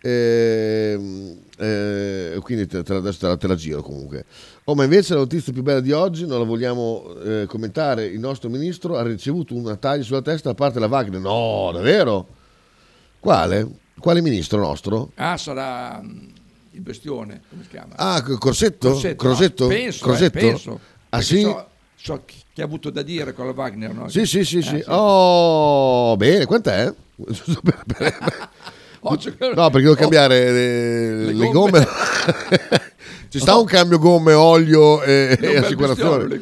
Ehm, 0.00 1.38
eh, 1.58 2.38
quindi 2.40 2.66
te, 2.68 2.84
te 2.84 2.92
la, 2.92 3.00
te 3.12 3.26
la, 3.26 3.36
te 3.36 3.46
la 3.48 3.54
giro 3.56 3.82
comunque. 3.82 4.24
Oh, 4.64 4.74
ma 4.76 4.84
invece 4.84 5.14
la 5.14 5.20
notizia 5.20 5.52
più 5.52 5.62
bella 5.62 5.80
di 5.80 5.90
oggi 5.90 6.24
non 6.26 6.38
la 6.38 6.44
vogliamo 6.44 7.14
eh, 7.24 7.46
commentare. 7.48 8.04
Il 8.06 8.20
nostro 8.20 8.48
ministro 8.48 8.96
ha 8.96 9.02
ricevuto 9.02 9.54
una 9.54 9.74
taglia 9.76 10.04
sulla 10.04 10.22
testa 10.22 10.50
da 10.50 10.54
parte 10.54 10.74
della 10.74 10.86
Wagner. 10.86 11.18
No, 11.20 11.70
davvero? 11.72 12.26
Quale? 13.18 13.68
Quale 13.98 14.20
ministro 14.20 14.60
nostro? 14.60 15.10
Ah, 15.16 15.36
sarà 15.36 16.00
mm, 16.00 16.28
il 16.72 16.80
bestione, 16.80 17.42
come 17.48 17.62
si 17.64 17.70
chiama? 17.70 17.94
Ah, 17.96 18.22
Corsetto? 18.22 18.90
Corsetto, 18.90 19.16
Crosetto? 19.24 19.62
no, 19.64 19.68
penso, 19.70 19.98
eh, 19.98 20.06
Crosetto? 20.08 20.38
penso. 20.38 20.80
Ah 21.10 21.20
sì? 21.20 21.40
So, 21.40 21.68
so 21.94 22.22
chi 22.24 22.44
chi 22.56 22.62
ha 22.62 22.64
avuto 22.64 22.88
da 22.88 23.02
dire 23.02 23.34
con 23.34 23.44
la 23.44 23.52
Wagner, 23.52 23.92
no? 23.92 24.08
Sì, 24.08 24.24
sì, 24.24 24.42
sì, 24.42 24.56
Eh, 24.58 24.62
sì. 24.62 24.82
Oh, 24.86 26.16
bene, 26.16 26.46
quant'è? 26.46 26.90
Oh, 29.00 29.14
No, 29.54 29.70
perché 29.70 29.82
devo 29.82 29.94
cambiare 29.94 30.50
le, 30.50 31.32
le 31.34 31.50
gomme. 31.50 31.86
Ci 33.28 33.38
sta 33.38 33.56
un 33.56 33.66
cambio 33.66 33.98
gomme, 33.98 34.32
olio 34.32 35.02
e, 35.02 35.36
e 35.38 35.58
assicurazione. 35.58 36.40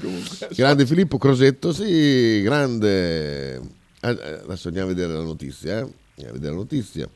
Grande 0.50 0.86
Filippo 0.86 1.18
Crosetto, 1.18 1.72
sì, 1.72 2.40
grande. 2.42 3.56
Eh, 3.56 3.60
eh, 4.00 4.40
Adesso 4.44 4.68
andiamo 4.68 4.90
a 4.90 4.94
vedere 4.94 5.12
la 5.14 5.22
notizia, 5.24 5.78
eh. 5.78 5.80
Andiamo 5.80 6.30
a 6.30 6.32
vedere 6.32 6.52
la 6.52 6.58
notizia. 6.58 7.08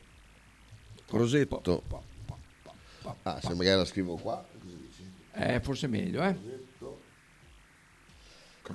Crosetto. 1.07 1.83
Ah, 3.23 3.39
se 3.41 3.53
magari 3.55 3.77
la 3.77 3.85
scrivo 3.85 4.15
qua. 4.15 4.45
Eh, 5.33 5.61
forse 5.61 5.85
è 5.85 5.89
meglio, 5.89 6.21
eh? 6.21 6.58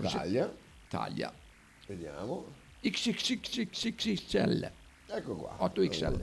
Taglia. 0.01 0.53
Taglia. 0.88 1.32
Vediamo. 1.86 2.47
XXXXXL. 2.82 4.70
Ecco 5.09 5.34
qua. 5.34 5.57
8XL. 5.61 6.20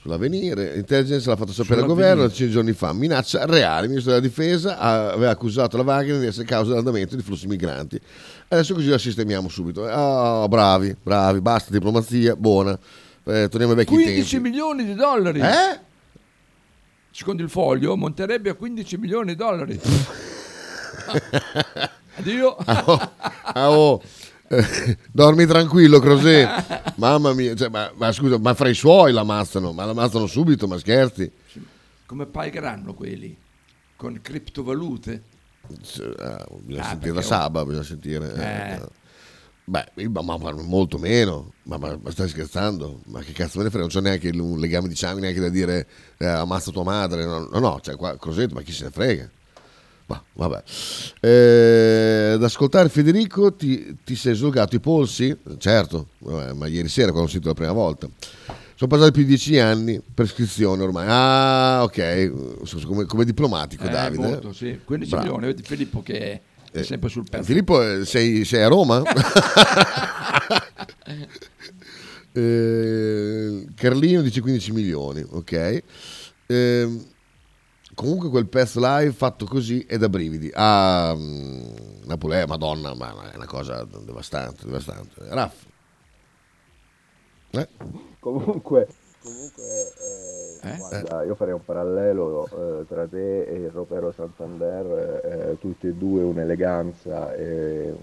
Sull'avvenire, 0.00 0.74
l'intelligence 0.74 1.26
l'ha 1.30 1.36
fatto 1.36 1.52
sapere 1.52 1.80
al 1.80 1.86
governo 1.86 2.24
15 2.24 2.50
giorni 2.50 2.72
fa. 2.74 2.92
Minaccia 2.92 3.46
reale. 3.46 3.84
Il 3.84 3.88
ministro 3.88 4.12
della 4.12 4.22
difesa 4.22 4.78
aveva 4.78 5.30
accusato 5.30 5.78
la 5.78 5.82
Wagner 5.82 6.18
di 6.18 6.26
essere 6.26 6.44
causa 6.44 6.70
dell'andamento 6.70 7.16
di 7.16 7.22
flussi 7.22 7.46
migranti. 7.46 7.98
Adesso 8.48 8.74
così 8.74 8.88
la 8.88 8.98
sistemiamo 8.98 9.48
subito. 9.48 9.86
Ah, 9.86 10.46
bravi, 10.46 10.94
bravi, 11.02 11.40
basta 11.40 11.72
diplomazia, 11.72 12.36
buona. 12.36 12.78
Eh, 13.24 13.48
torniamo 13.48 13.70
ai 13.70 13.78
vecchi 13.78 13.94
15 13.94 14.30
tempi. 14.30 14.48
milioni 14.50 14.84
di 14.84 14.94
dollari. 14.94 15.40
Eh? 15.40 15.80
Secondo 17.10 17.42
il 17.42 17.48
foglio, 17.48 17.96
monterebbe 17.96 18.50
a 18.50 18.54
15 18.54 18.98
milioni 18.98 19.28
di 19.28 19.36
dollari. 19.36 19.80
Addio. 22.16 22.56
Ah, 22.64 22.82
oh, 22.86 23.10
ah, 23.54 23.70
oh. 23.70 24.02
Dormi 25.10 25.46
tranquillo, 25.46 25.98
Crosè. 25.98 26.92
Mamma 26.96 27.32
mia, 27.32 27.54
cioè, 27.54 27.68
ma, 27.68 27.90
ma 27.96 28.12
scusa, 28.12 28.38
ma 28.38 28.54
fra 28.54 28.68
i 28.68 28.74
suoi 28.74 29.12
l'ammazzano, 29.12 29.72
ma 29.72 29.84
l'ammazzano 29.84 30.26
subito, 30.26 30.66
ma 30.68 30.78
scherzi. 30.78 31.30
Come 32.06 32.26
pagheranno 32.26 32.94
quelli? 32.94 33.36
Con 33.96 34.20
criptovalute? 34.22 35.22
Ah, 36.18 36.44
bisogna 36.60 36.82
Ah, 36.84 36.88
sentire 36.90 37.14
la 37.14 37.22
Saba, 37.22 37.64
bisogna 37.64 37.84
sentire. 37.84 38.34
eh, 38.34 38.42
Eh. 38.42 38.74
eh. 38.74 39.02
Beh, 39.66 40.08
ma, 40.10 40.20
ma- 40.36 40.52
molto 40.52 40.98
meno, 40.98 41.52
ma, 41.62 41.78
ma- 41.78 41.98
ma 42.00 42.10
stai 42.10 42.28
scherzando? 42.28 43.00
Ma 43.06 43.20
che 43.20 43.32
cazzo 43.32 43.56
me 43.58 43.64
ne 43.64 43.70
frega? 43.70 43.86
Non 43.86 43.94
c'è 43.94 44.00
neanche 44.02 44.28
un 44.28 44.58
legame 44.60 44.88
di 44.88 44.94
sangue, 44.94 45.22
neanche 45.22 45.40
da 45.40 45.48
dire 45.48 45.86
eh, 46.18 46.26
ammazza 46.26 46.70
tua 46.70 46.84
madre. 46.84 47.24
No, 47.24 47.48
no, 47.50 47.58
no 47.58 47.80
cioè 47.80 47.96
qua 47.96 48.14
Crosetto, 48.18 48.54
ma 48.54 48.60
chi 48.60 48.72
se 48.72 48.84
ne 48.84 48.90
frega? 48.90 49.30
Ma, 50.06 50.22
vabbè. 50.34 50.62
Eh, 51.20 52.30
ad 52.34 52.42
ascoltare 52.42 52.88
Federico 52.90 53.54
ti, 53.54 53.96
ti 54.04 54.14
sei 54.16 54.34
slogato 54.34 54.76
i 54.76 54.80
polsi? 54.80 55.34
Certo, 55.58 56.08
vabbè, 56.18 56.52
ma 56.52 56.66
ieri 56.66 56.88
sera 56.88 57.08
quando 57.10 57.28
ho 57.28 57.30
sentito 57.30 57.48
la 57.50 57.54
prima 57.54 57.72
volta. 57.72 58.08
Sono 58.76 58.90
passati 58.90 59.12
più 59.12 59.22
di 59.22 59.28
dieci 59.28 59.58
anni, 59.58 60.00
prescrizione 60.12 60.82
ormai. 60.82 61.06
Ah, 61.08 61.82
ok, 61.84 62.32
come, 62.84 63.04
come 63.06 63.24
diplomatico 63.24 63.84
Eh, 63.86 63.88
Davide. 63.90 64.22
molto, 64.26 64.52
sì. 64.52 64.78
15 64.84 65.10
Bravo. 65.10 65.24
milioni. 65.26 65.46
Vedi 65.46 65.62
Filippo 65.62 66.02
che 66.02 66.18
è 66.18 66.40
Eh, 66.72 66.82
sempre 66.82 67.08
sul 67.08 67.24
pezzo. 67.30 67.44
Filippo, 67.44 67.80
eh, 67.82 68.04
sei, 68.04 68.44
sei 68.44 68.62
a 68.62 68.68
Roma? 68.68 69.02
Eh, 72.36 73.66
Carlino 73.76 74.20
dice 74.20 74.40
15 74.40 74.72
milioni, 74.72 75.24
ok. 75.28 75.82
Ehm, 76.46 77.04
comunque 77.94 78.28
quel 78.28 78.46
pezzo 78.46 78.80
live 78.80 79.12
fatto 79.12 79.46
così 79.46 79.84
è 79.84 79.96
da 79.96 80.08
brividi. 80.08 80.50
Ah, 80.52 81.14
mm, 81.16 82.04
Napolè, 82.04 82.46
madonna, 82.46 82.94
ma 82.94 83.30
è 83.32 83.36
una 83.36 83.46
cosa 83.46 83.84
devastante, 83.84 84.66
devastante. 84.66 85.14
Raff. 85.28 85.64
Eh? 87.50 87.68
Comunque, 88.18 88.88
comunque 89.22 89.62
eh, 90.62 90.76
guarda, 90.76 91.22
io 91.22 91.34
farei 91.34 91.54
un 91.54 91.64
parallelo 91.64 92.80
eh, 92.80 92.86
tra 92.86 93.06
te 93.06 93.44
e 93.44 93.70
Ropero 93.72 94.12
Santander, 94.12 95.20
eh, 95.24 95.58
tutti 95.60 95.86
e 95.86 95.92
due 95.92 96.22
un'eleganza 96.22 97.34
eh, 97.34 97.94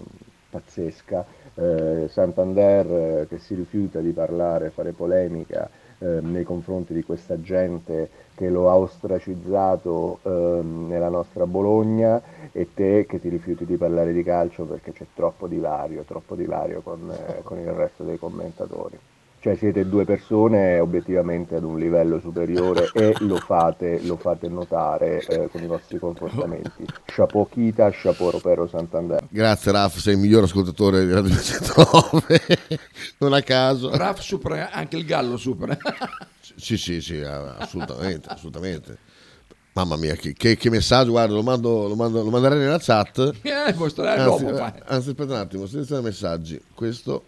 pazzesca. 0.48 1.24
Eh, 1.54 2.06
Santander 2.08 2.86
eh, 2.86 3.26
che 3.28 3.38
si 3.38 3.54
rifiuta 3.54 4.00
di 4.00 4.12
parlare, 4.12 4.70
fare 4.70 4.92
polemica 4.92 5.68
eh, 5.98 6.20
nei 6.20 6.44
confronti 6.44 6.94
di 6.94 7.02
questa 7.02 7.40
gente 7.40 8.08
che 8.34 8.48
lo 8.48 8.70
ha 8.70 8.76
ostracizzato 8.76 10.18
ehm, 10.22 10.86
nella 10.88 11.08
nostra 11.08 11.46
Bologna 11.46 12.20
e 12.52 12.68
te 12.74 13.06
che 13.08 13.20
ti 13.20 13.28
rifiuti 13.28 13.64
di 13.64 13.76
parlare 13.76 14.12
di 14.12 14.22
calcio 14.22 14.64
perché 14.64 14.92
c'è 14.92 15.06
troppo 15.14 15.46
divario, 15.46 16.02
troppo 16.02 16.34
divario 16.34 16.80
con, 16.82 17.10
eh, 17.10 17.42
con 17.42 17.58
il 17.58 17.70
resto 17.70 18.04
dei 18.04 18.18
commentatori. 18.18 18.98
Cioè 19.42 19.56
siete 19.56 19.88
due 19.88 20.04
persone 20.04 20.78
obiettivamente 20.78 21.56
ad 21.56 21.64
un 21.64 21.76
livello 21.76 22.20
superiore 22.20 22.88
e 22.94 23.12
lo 23.18 23.38
fate, 23.38 24.00
lo 24.04 24.14
fate 24.14 24.48
notare 24.48 25.20
eh, 25.26 25.48
con 25.50 25.60
i 25.60 25.66
vostri 25.66 25.98
comportamenti. 25.98 26.86
Chapeau 27.06 27.48
Kita, 27.48 27.90
chapeau 27.90 28.30
Ropero 28.30 28.68
Santander. 28.68 29.26
Grazie 29.28 29.72
Raf, 29.72 29.96
sei 29.96 30.14
il 30.14 30.20
miglior 30.20 30.44
ascoltatore 30.44 31.04
di 31.04 31.12
Radio 31.12 31.34
109. 31.34 32.40
non 33.18 33.32
a 33.32 33.42
caso. 33.42 33.90
Raf 33.96 34.20
supera 34.20 34.70
anche 34.70 34.96
il 34.96 35.04
gallo 35.04 35.36
supera. 35.36 35.76
Sì, 36.56 36.76
sì, 36.76 37.00
sì, 37.00 37.20
assolutamente, 37.20 38.28
assolutamente. 38.28 38.98
Mamma 39.74 39.96
mia, 39.96 40.14
che, 40.16 40.34
che- 40.34 40.56
che 40.56 40.68
messaggio, 40.70 41.10
guarda, 41.12 41.32
lo, 41.34 41.42
mando, 41.42 41.88
lo, 41.88 41.94
mando- 41.94 42.22
lo 42.22 42.28
manderei 42.30 42.58
nella 42.58 42.78
chat. 42.78 43.32
Eh, 43.42 43.72
puoi 43.74 43.88
stare 43.88 44.20
Anzi, 44.20 44.44
dopo, 44.44 44.54
eh, 44.54 44.58
fai. 44.58 44.72
anzi, 44.84 45.08
aspetta 45.10 45.32
un 45.32 45.38
attimo, 45.38 45.66
seleziona 45.66 46.02
messaggi. 46.02 46.62
Questo 46.74 47.24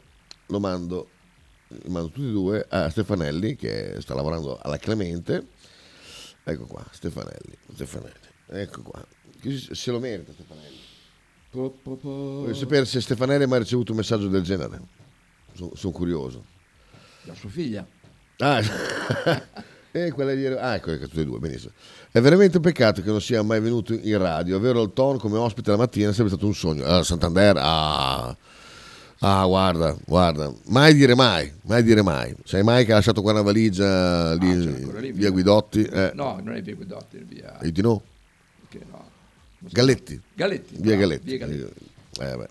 lo 0.48 0.60
mando, 0.60 1.08
li 1.68 1.88
mando 1.88 2.10
tutti 2.10 2.28
e 2.28 2.30
due 2.32 2.66
a 2.68 2.90
Stefanelli 2.90 3.56
che 3.56 3.96
sta 4.00 4.14
lavorando 4.14 4.58
alla 4.60 4.76
Clemente. 4.76 5.46
Ecco 6.44 6.66
qua, 6.66 6.84
Stefanelli, 6.90 7.56
Stefanelli. 7.72 8.12
Ecco 8.48 8.82
qua. 8.82 9.02
Se 9.72 9.90
lo 9.90 9.98
merita 9.98 10.32
Stefanelli. 10.32 10.82
Voglio 11.50 12.54
sapere 12.54 12.84
se 12.84 13.00
Stefanelli 13.00 13.44
ha 13.44 13.48
mai 13.48 13.60
ricevuto 13.60 13.92
un 13.92 13.98
messaggio 13.98 14.28
del 14.28 14.42
genere. 14.42 14.80
Sono 15.74 15.92
curioso. 15.92 16.44
La 17.22 17.34
sua 17.34 17.48
figlia. 17.48 17.86
Ah, 18.44 18.60
e 19.90 20.12
quella 20.12 20.34
di 20.34 20.44
ah, 20.44 20.74
ecco, 20.74 20.98
tutte 20.98 21.22
e 21.22 21.24
due, 21.24 21.38
benissimo. 21.38 21.72
È 22.10 22.20
veramente 22.20 22.58
un 22.58 22.62
peccato 22.62 23.00
che 23.00 23.08
non 23.10 23.22
sia 23.22 23.40
mai 23.42 23.58
venuto 23.60 23.94
in 23.94 24.18
radio. 24.18 24.56
Avere 24.56 24.82
il 24.82 24.90
tono 24.92 25.16
come 25.16 25.38
ospite 25.38 25.70
la 25.70 25.78
mattina 25.78 26.12
sarebbe 26.12 26.28
stato 26.28 26.44
un 26.46 26.54
sogno. 26.54 26.84
Allora, 26.84 27.02
Santander, 27.02 27.56
ah, 27.58 28.36
ah, 29.20 29.46
guarda, 29.46 29.96
guarda, 30.04 30.52
mai 30.66 30.92
dire 30.92 31.14
mai, 31.14 31.50
mai 31.62 31.82
dire 31.82 32.02
mai. 32.02 32.34
Sai 32.44 32.62
mai 32.62 32.84
che 32.84 32.92
ha 32.92 32.96
lasciato 32.96 33.22
qua 33.22 33.32
una 33.32 33.40
valigia 33.40 34.34
lì, 34.34 34.50
ancora 34.50 35.00
lì, 35.00 35.12
via. 35.12 35.30
Guidotti? 35.30 35.82
Eh, 35.82 36.12
No, 36.14 36.38
non 36.42 36.54
è 36.54 36.60
via 36.60 36.74
Guidotti, 36.74 37.16
è 37.16 37.22
via... 37.22 37.58
E 37.60 37.72
di 37.72 37.80
no? 37.80 38.02
Che 38.68 38.80
no. 38.90 39.08
Galletti. 39.70 40.20
Galletti, 40.34 40.74
Via 40.74 40.96
bravo, 40.96 41.00
Galletti. 41.00 41.24
via 41.24 41.38
Galletti. 41.38 41.84
Eh, 42.20 42.48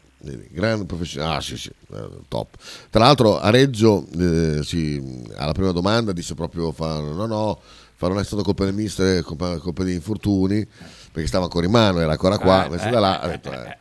grande 0.52 0.86
professionista. 0.86 1.36
Ah, 1.36 1.42
sì, 1.42 1.58
sì, 1.58 1.70
eh, 1.94 2.10
top. 2.28 2.56
Tra 2.90 3.04
l'altro 3.04 3.40
a 3.40 3.50
Reggio, 3.50 4.06
eh, 4.18 4.62
sì, 4.64 5.24
alla 5.36 5.52
prima 5.52 5.72
domanda 5.72 6.12
disse 6.12 6.34
proprio, 6.36 6.72
fa, 6.72 7.00
no, 7.00 7.26
no, 7.26 7.60
non 8.00 8.20
è 8.20 8.24
stato 8.24 8.44
colpa 8.44 8.66
del 8.66 8.74
mister, 8.74 9.20
è 9.20 9.22
colpa, 9.22 9.58
colpa 9.58 9.84
di 9.84 9.94
infortuni, 9.94 10.66
perché 11.12 11.28
stava 11.28 11.46
ancora 11.46 11.66
in 11.66 11.72
mano, 11.72 12.00
era 12.00 12.12
ancora 12.12 12.38
qua, 12.38 12.66
Eh, 12.66 12.70
messo 12.70 12.88
eh, 12.88 12.92
da 12.92 13.00
là, 13.00 13.22
eh, 13.22 13.26
ha 13.26 13.28
detto, 13.30 13.52
eh. 13.52 13.78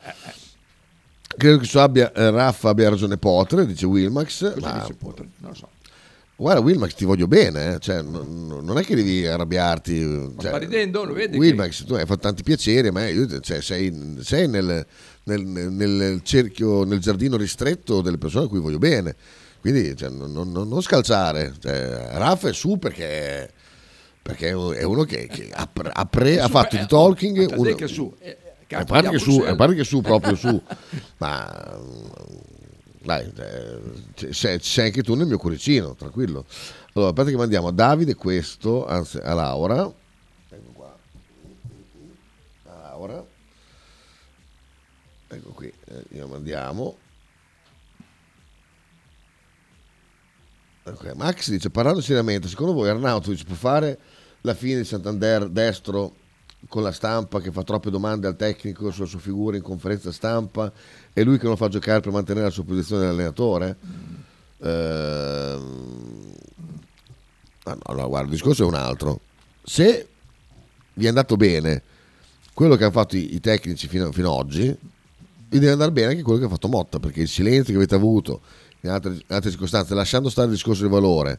Credo 1.35 1.59
che 1.59 1.65
su 1.65 1.79
abbia, 1.79 2.13
eh, 2.13 2.31
Raffa 2.31 2.69
abbia 2.69 2.91
ragione 2.91 3.17
Potre, 3.17 3.65
dice 3.67 3.87
Wilmax. 3.87 4.53
Cosa 4.55 4.73
ma- 4.73 4.81
dice 4.81 4.95
Potre? 4.95 5.29
Non 5.39 5.51
lo 5.51 5.57
so. 5.57 5.69
Guarda 6.35 6.61
Wilmax 6.61 6.95
ti 6.95 7.05
voglio 7.05 7.29
bene, 7.29 7.75
eh, 7.75 7.79
cioè, 7.79 8.03
non, 8.03 8.61
non 8.63 8.79
è 8.79 8.83
che 8.83 8.97
devi 8.97 9.25
arrabbiarti. 9.27 10.01
Cioè, 10.01 10.49
sta 10.49 10.57
ridendo, 10.59 11.05
lo 11.05 11.13
vedi? 11.13 11.37
Wilmax, 11.39 11.85
tu 11.85 11.95
hai 11.95 12.05
fatto 12.07 12.21
tanti 12.21 12.43
piaceri, 12.43 12.91
ma 12.91 13.07
io- 13.07 13.39
cioè, 13.41 13.61
sei, 13.61 14.17
sei 14.23 14.49
nel, 14.49 14.85
nel- 15.25 15.45
nel 15.47 16.21
cerchio, 16.25 16.83
nel 16.85 16.99
giardino 16.99 17.37
ristretto 17.37 18.01
delle 18.01 18.19
persone 18.19 18.47
a 18.47 18.49
cui 18.49 18.59
voglio 18.59 18.79
bene. 18.79 19.15
Quindi 19.61 19.95
cioè, 19.97 20.09
non, 20.09 20.33
non- 20.33 20.51
non 20.51 20.81
scalzare. 20.83 21.53
Cioè, 21.61 22.09
Raffa 22.15 22.49
è 22.49 22.53
su 22.53 22.77
perché, 22.77 23.49
perché 24.21 24.49
è 24.49 24.83
uno 24.83 25.05
che, 25.05 25.29
che 25.29 25.49
ha, 25.53 25.69
ha 25.93 26.07
pre- 26.07 26.41
ha 26.41 26.47
Su, 26.47 26.51
fatto 26.51 26.75
eh, 26.75 26.79
di 26.81 26.87
talking. 26.87 27.55
uno- 27.57 27.75
che 27.75 27.85
è 27.85 27.89
su, 27.89 28.13
eh, 28.19 28.37
a 28.71 28.85
che 28.85 29.19
su, 29.19 29.31
su, 29.33 29.45
eh. 29.45 29.55
parte 29.55 29.75
che 29.77 29.85
su, 29.85 30.01
proprio 30.01 30.35
su, 30.35 30.61
ma 31.19 31.81
dai, 33.05 33.33
eh, 33.37 33.81
c- 34.15 34.29
sei, 34.35 34.59
sei 34.61 34.87
anche 34.87 35.03
tu 35.03 35.15
nel 35.15 35.27
mio 35.27 35.39
cuoricino, 35.39 35.95
tranquillo. 35.95 36.45
Allora, 36.95 37.11
aspetta 37.11 37.31
che 37.31 37.37
mandiamo 37.37 37.69
a 37.69 37.73
Davide 37.73 38.15
questo, 38.15 38.87
anzi 38.87 39.19
a 39.19 39.33
Laura. 39.35 39.91
Ecco 40.49 40.71
qua. 40.73 40.97
A 42.67 42.81
Laura. 42.83 43.25
Ecco 45.29 45.51
qui, 45.51 45.73
eh, 45.87 46.05
glielo 46.09 46.29
mandiamo. 46.29 46.97
Ok, 50.85 51.13
Max 51.15 51.49
dice, 51.49 51.71
parlando 51.71 52.01
seriamente, 52.01 52.49
secondo 52.49 52.73
voi 52.73 52.89
Arnautovic 52.89 53.45
può 53.45 53.55
fare 53.55 53.99
la 54.41 54.55
fine 54.55 54.79
di 54.79 54.85
Santander 54.85 55.49
destro 55.49 56.17
con 56.69 56.83
la 56.83 56.93
stampa 56.93 57.41
che 57.41 57.51
fa 57.51 57.63
troppe 57.63 57.91
domande 57.91 58.27
al 58.27 58.37
tecnico 58.37 58.91
sulla 58.91 59.07
sua 59.07 59.19
figura 59.19 59.57
in 59.57 59.63
conferenza 59.63 60.13
stampa 60.13 60.73
e 61.13 61.23
lui 61.23 61.39
che 61.39 61.47
lo 61.47 61.57
fa 61.57 61.69
giocare 61.69 62.01
per 62.01 62.13
mantenere 62.13 62.47
la 62.47 62.53
sua 62.53 62.65
posizione 62.65 63.03
di 63.03 63.09
allenatore? 63.09 63.77
Ehm, 64.63 66.35
ah, 67.65 67.77
no, 67.95 68.09
guarda, 68.09 68.27
il 68.27 68.31
discorso 68.31 68.63
è 68.63 68.67
un 68.67 68.75
altro. 68.75 69.21
Se 69.63 70.09
vi 70.95 71.05
è 71.05 71.09
andato 71.09 71.37
bene 71.37 71.83
quello 72.55 72.77
che 72.77 72.85
hanno 72.85 72.93
fatto 72.93 73.17
i, 73.17 73.35
i 73.35 73.41
tecnici 73.41 73.89
fino, 73.89 74.13
fino 74.13 74.33
ad 74.33 74.39
oggi, 74.39 74.67
vi 75.49 75.59
deve 75.59 75.73
andare 75.73 75.93
bene 75.93 76.13
anche 76.13 76.23
quello 76.23 76.39
che 76.39 76.47
ha 76.47 76.49
fatto 76.49 76.69
Motta, 76.69 76.99
perché 76.99 77.21
il 77.21 77.29
silenzio 77.29 77.73
che 77.73 77.79
avete 77.79 77.95
avuto 77.95 78.41
in 78.81 78.91
altre, 78.91 79.13
in 79.13 79.23
altre 79.29 79.51
circostanze, 79.51 79.95
lasciando 79.95 80.31
stare 80.31 80.49
il 80.49 80.55
discorso 80.55 80.83
di 80.85 80.89
valore 80.89 81.39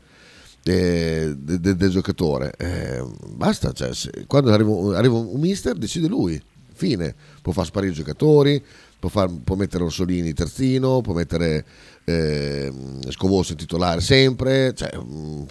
eh, 0.64 1.34
de- 1.38 1.60
de- 1.60 1.76
del 1.76 1.90
giocatore, 1.90 2.54
eh, 2.58 3.04
basta, 3.36 3.72
cioè, 3.74 3.94
se- 3.94 4.26
quando 4.28 4.52
arriva, 4.54 4.70
un- 5.18 5.40
mister 5.40 5.76
decide 5.76 6.08
lui, 6.08 6.42
fine, 6.74 7.14
può 7.42 7.52
far 7.54 7.66
sparire 7.66 7.92
i 7.92 7.96
giocatori, 7.96 8.64
può, 9.00 9.10
far- 9.10 9.32
può 9.44 9.56
mettere 9.56 9.84
Orsolini 9.84 10.34
terzino, 10.34 11.02
può 11.02 11.14
mettere 11.14 11.66
eh, 12.06 12.72
Scovoso 13.10 13.54
in 13.54 13.58
titolare 13.58 14.02
sempre, 14.02 14.74
cioè, 14.74 14.90
mm, 14.98 15.44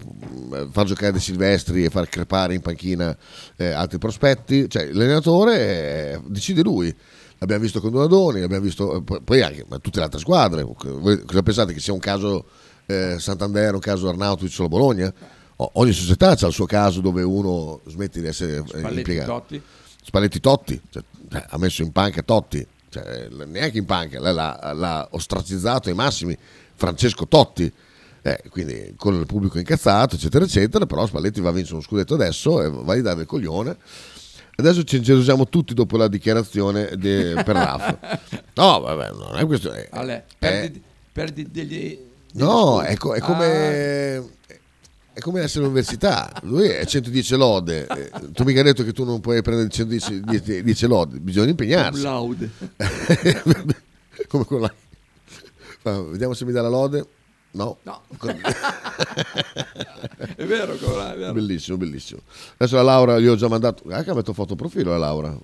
far 0.71 0.85
giocare 0.85 1.11
De 1.11 1.19
Silvestri 1.19 1.83
e 1.83 1.89
far 1.89 2.07
crepare 2.09 2.53
in 2.53 2.61
panchina 2.61 3.15
eh, 3.55 3.71
altri 3.71 3.97
prospetti, 3.97 4.69
cioè, 4.69 4.91
l'allenatore 4.91 6.11
eh, 6.13 6.21
decide 6.27 6.61
lui. 6.61 6.95
L'abbiamo 7.39 7.63
visto 7.63 7.81
con 7.81 7.91
Donadoni, 7.91 8.39
l'abbiamo 8.39 8.63
visto 8.63 8.97
eh, 8.97 9.21
poi- 9.23 9.41
anche 9.41 9.65
ma 9.67 9.77
tutte 9.79 9.97
le 9.97 10.05
altre 10.05 10.19
squadre. 10.19 10.63
Cosa 11.25 11.41
pensate 11.43 11.73
che 11.73 11.79
sia 11.79 11.91
un 11.93 11.99
caso 11.99 12.45
eh, 12.85 13.15
Santander, 13.19 13.73
un 13.73 13.79
caso 13.79 14.09
Arnautovic 14.09 14.55
o 14.59 14.67
Bologna? 14.67 15.13
O- 15.57 15.69
ogni 15.75 15.91
società 15.93 16.29
ha 16.31 16.47
il 16.47 16.53
suo 16.53 16.65
caso 16.65 16.99
dove 17.01 17.21
uno 17.23 17.81
smette 17.87 18.19
di 18.21 18.27
essere 18.27 18.57
eh, 18.57 18.63
Spalletti, 18.65 18.97
impiegato. 18.97 19.31
Totti. 19.31 19.61
Spalletti 20.05 20.39
Totti, 20.39 20.81
cioè, 20.89 21.03
eh, 21.33 21.45
ha 21.49 21.57
messo 21.57 21.81
in 21.83 21.91
panca 21.91 22.21
Totti, 22.23 22.65
cioè, 22.89 23.27
neanche 23.45 23.77
in 23.77 23.85
panca, 23.85 24.19
l'ha, 24.19 24.31
l'ha- 24.31 24.73
l'ha 24.73 25.07
ostracizzato 25.11 25.89
ai 25.89 25.95
massimi 25.95 26.37
Francesco 26.75 27.27
Totti. 27.27 27.71
Eh, 28.25 28.41
quindi 28.49 28.93
con 28.95 29.15
il 29.15 29.25
pubblico 29.25 29.57
incazzato, 29.59 30.15
eccetera, 30.15 30.45
eccetera, 30.45 30.85
però 30.85 31.05
Spalletti 31.05 31.41
va 31.41 31.49
a 31.49 31.51
vincere 31.51 31.75
uno 31.75 31.83
scudetto 31.83 32.13
adesso 32.13 32.61
e 32.63 32.69
va 32.69 32.93
a 32.93 33.01
dare 33.01 33.21
il 33.21 33.27
coglione. 33.27 33.75
Adesso 34.55 34.83
ci 34.83 34.97
ingelosiamo 34.97 35.47
tutti 35.49 35.73
dopo 35.73 35.97
la 35.97 36.07
dichiarazione 36.07 36.91
de- 36.95 37.33
per 37.43 37.55
Raff. 37.55 37.95
No, 38.55 38.79
vabbè, 38.81 39.11
non 39.11 39.35
è 39.37 39.45
questo. 39.45 39.71
È, 39.71 39.89
Ale, 39.91 40.13
è- 40.15 40.23
perdi, 40.37 40.81
perdi 41.11 41.51
degli... 41.51 41.99
no, 42.33 42.81
è, 42.81 42.95
co- 42.97 43.13
è 43.15 43.19
come. 43.19 44.15
Ah, 44.15 44.23
È 45.13 45.19
come 45.19 45.41
essere 45.41 45.65
all'università, 45.65 46.31
lui 46.41 46.67
è 46.69 46.83
110 46.85 47.35
lode, 47.35 47.85
eh, 47.85 48.09
tu 48.31 48.43
mica 48.43 48.59
hai 48.59 48.65
detto 48.65 48.83
che 48.83 48.93
tu 48.93 49.03
non 49.03 49.19
puoi 49.21 49.43
prendere 49.43 49.69
110 49.69 50.21
10 50.21 50.63
10 50.63 50.87
lode, 50.87 51.19
bisogna 51.19 51.51
impegnarsi. 51.51 52.01
Laude. 52.01 52.49
come. 54.27 54.73
Fa, 55.81 56.01
Vediamo 56.01 56.33
se 56.33 56.45
mi 56.45 56.51
dà 56.51 56.61
la 56.63 56.69
lode. 56.69 57.05
No. 57.51 57.77
No. 57.83 58.01
è 60.35 60.45
vero, 60.45 60.73
è 60.73 60.77
vero. 61.15 61.33
Bellissimo, 61.33 61.77
bellissimo. 61.77 62.21
Adesso 62.57 62.75
la 62.77 62.81
Laura 62.81 63.19
gli 63.19 63.27
ho 63.27 63.35
già 63.35 63.47
mandato. 63.47 63.83
Ah, 63.89 64.01
che 64.01 64.09
ha 64.09 64.15
messo 64.15 64.33
fotoprofilo 64.33 64.89
la 64.89 64.97
Laura. 64.97 65.37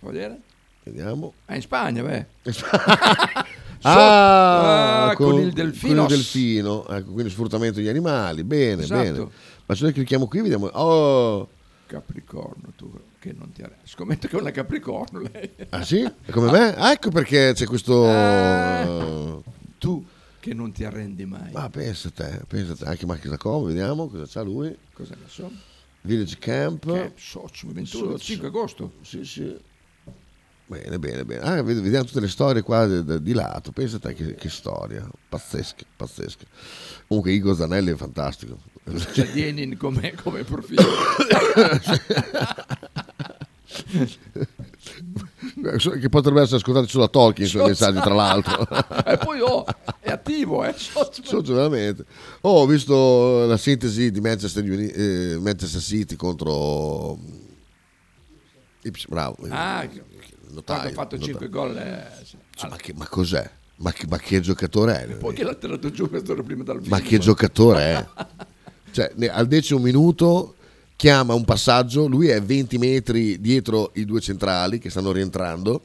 Vuoi 0.00 0.12
vedere? 0.12 0.40
Vediamo. 0.82 1.34
Ah, 1.46 1.54
in 1.54 1.60
Spagna, 1.62 2.02
beh. 2.02 2.26
Ah, 3.84 5.08
Ah, 5.10 5.14
con 5.14 5.38
il 5.40 5.52
delfino. 5.52 6.02
Con 6.02 6.10
il 6.10 6.16
delfino. 6.16 6.86
Ecco, 6.88 7.12
quindi 7.12 7.30
sfruttamento 7.30 7.78
degli 7.78 7.88
animali. 7.88 8.42
Bene, 8.44 8.82
Esatto. 8.82 9.02
bene. 9.02 9.28
Ma 9.66 9.74
se 9.74 9.82
noi 9.84 9.92
clicchiamo 9.92 10.26
qui, 10.26 10.40
vediamo. 10.40 10.66
Oh, 10.66 11.48
Capricorno, 11.86 12.72
tu 12.76 12.90
che 13.18 13.34
non 13.36 13.52
ti 13.52 13.62
arrendi. 13.62 13.82
Scommetto 13.86 14.26
che 14.28 14.36
è 14.36 14.40
una 14.40 14.50
Capricorno 14.50 15.20
lei. 15.32 15.50
ah 15.70 15.84
sì? 15.84 16.00
È 16.02 16.30
come 16.30 16.50
me? 16.50 16.74
Ah, 16.76 16.92
ecco 16.92 17.10
perché 17.10 17.52
c'è 17.54 17.66
questo. 17.66 18.06
Ah. 18.08 19.38
Tu 19.78 20.04
che 20.40 20.54
non 20.54 20.72
ti 20.72 20.84
arrendi 20.84 21.24
mai. 21.26 21.52
Ma 21.52 21.68
pensa 21.70 22.08
a 22.08 22.10
te, 22.10 22.40
pensa 22.48 22.72
a 22.72 22.76
te. 22.76 22.84
Anche 22.86 23.06
Marchi 23.06 23.28
Zaccomo, 23.28 23.64
vediamo 23.64 24.08
cosa 24.08 24.24
c'ha 24.26 24.42
lui. 24.42 24.74
Cosa 24.92 25.14
ne 25.14 25.26
so? 25.28 25.50
Village 26.02 26.36
Camp. 26.38 26.86
Camp, 26.86 27.16
Socio, 27.16 27.68
21, 27.70 27.86
Socio. 28.12 28.18
5 28.18 28.48
agosto. 28.48 28.92
Sì, 29.02 29.24
sì. 29.24 29.56
Bene, 30.66 30.98
bene, 30.98 31.24
bene. 31.24 31.40
Ah, 31.42 31.62
ved- 31.62 31.80
vediamo 31.80 32.06
tutte 32.06 32.20
le 32.20 32.28
storie 32.28 32.62
qua 32.62 32.86
di, 32.86 33.04
di- 33.04 33.22
di 33.22 33.32
lato. 33.34 33.70
Pensa 33.70 33.96
a 33.96 34.00
te 34.00 34.14
che, 34.14 34.34
che 34.34 34.48
storia. 34.48 35.06
Pazzesca, 35.28 35.84
pazzesca. 35.96 36.44
Comunque 37.06 37.32
Igor 37.32 37.54
Zanelli 37.54 37.92
è 37.92 37.96
fantastico. 37.96 38.58
C'è 39.12 39.30
Dienin 39.30 39.76
come, 39.76 40.14
come 40.14 40.42
profilo. 40.44 40.82
che 46.00 46.08
potrebbe 46.08 46.40
essere 46.42 46.56
ascoltati 46.56 46.88
sulla 46.88 47.08
Tolkien 47.08 47.46
i 47.46 47.50
suoi 47.50 47.68
messaggi, 47.68 48.00
tra 48.00 48.14
l'altro. 48.14 48.64
e 49.04 49.18
poi 49.18 49.40
oh, 49.40 49.66
è 49.66 49.74
a 49.84 49.94
cattivo, 50.00 50.64
eh. 50.64 50.74
veramente. 51.42 52.06
Oh, 52.42 52.60
ho 52.62 52.66
visto 52.66 53.46
la 53.46 53.56
sintesi 53.58 54.10
di 54.10 54.20
Manchester, 54.20 54.64
Uni- 54.64 54.88
eh, 54.88 55.36
Manchester 55.40 55.80
City 55.80 56.16
contro 56.16 57.18
Ips- 58.82 59.06
bravo. 59.08 59.36
Ah, 59.48 59.86
Notaio, 60.54 60.88
ha 60.88 60.92
fatto 60.92 61.16
notaio. 61.16 61.38
5 61.38 61.48
gol. 61.48 61.76
eh, 61.76 62.06
sì. 62.24 62.36
Cioè, 62.54 62.70
ma, 62.70 62.76
che, 62.76 62.92
ma 62.94 63.06
cos'è? 63.08 63.50
Ma 63.76 63.92
che, 63.92 64.06
ma 64.08 64.18
che 64.18 64.40
giocatore 64.40 65.04
è? 65.04 65.06
Poi 65.16 65.34
che 65.34 65.42
l'ha 65.44 65.54
tirato 65.54 65.90
giù 65.90 66.08
mezz'ora 66.10 66.42
prima 66.42 66.62
dal 66.62 66.80
Ma 66.86 67.00
che 67.00 67.18
giocatore 67.18 67.82
è? 67.82 68.06
Cioè, 68.94 69.12
al 69.28 69.48
decimo 69.48 69.80
minuto 69.80 70.54
chiama 70.94 71.34
un 71.34 71.44
passaggio, 71.44 72.06
lui 72.06 72.28
è 72.28 72.40
20 72.40 72.78
metri 72.78 73.40
dietro 73.40 73.90
i 73.94 74.04
due 74.04 74.20
centrali 74.20 74.78
che 74.78 74.88
stanno 74.88 75.10
rientrando, 75.10 75.82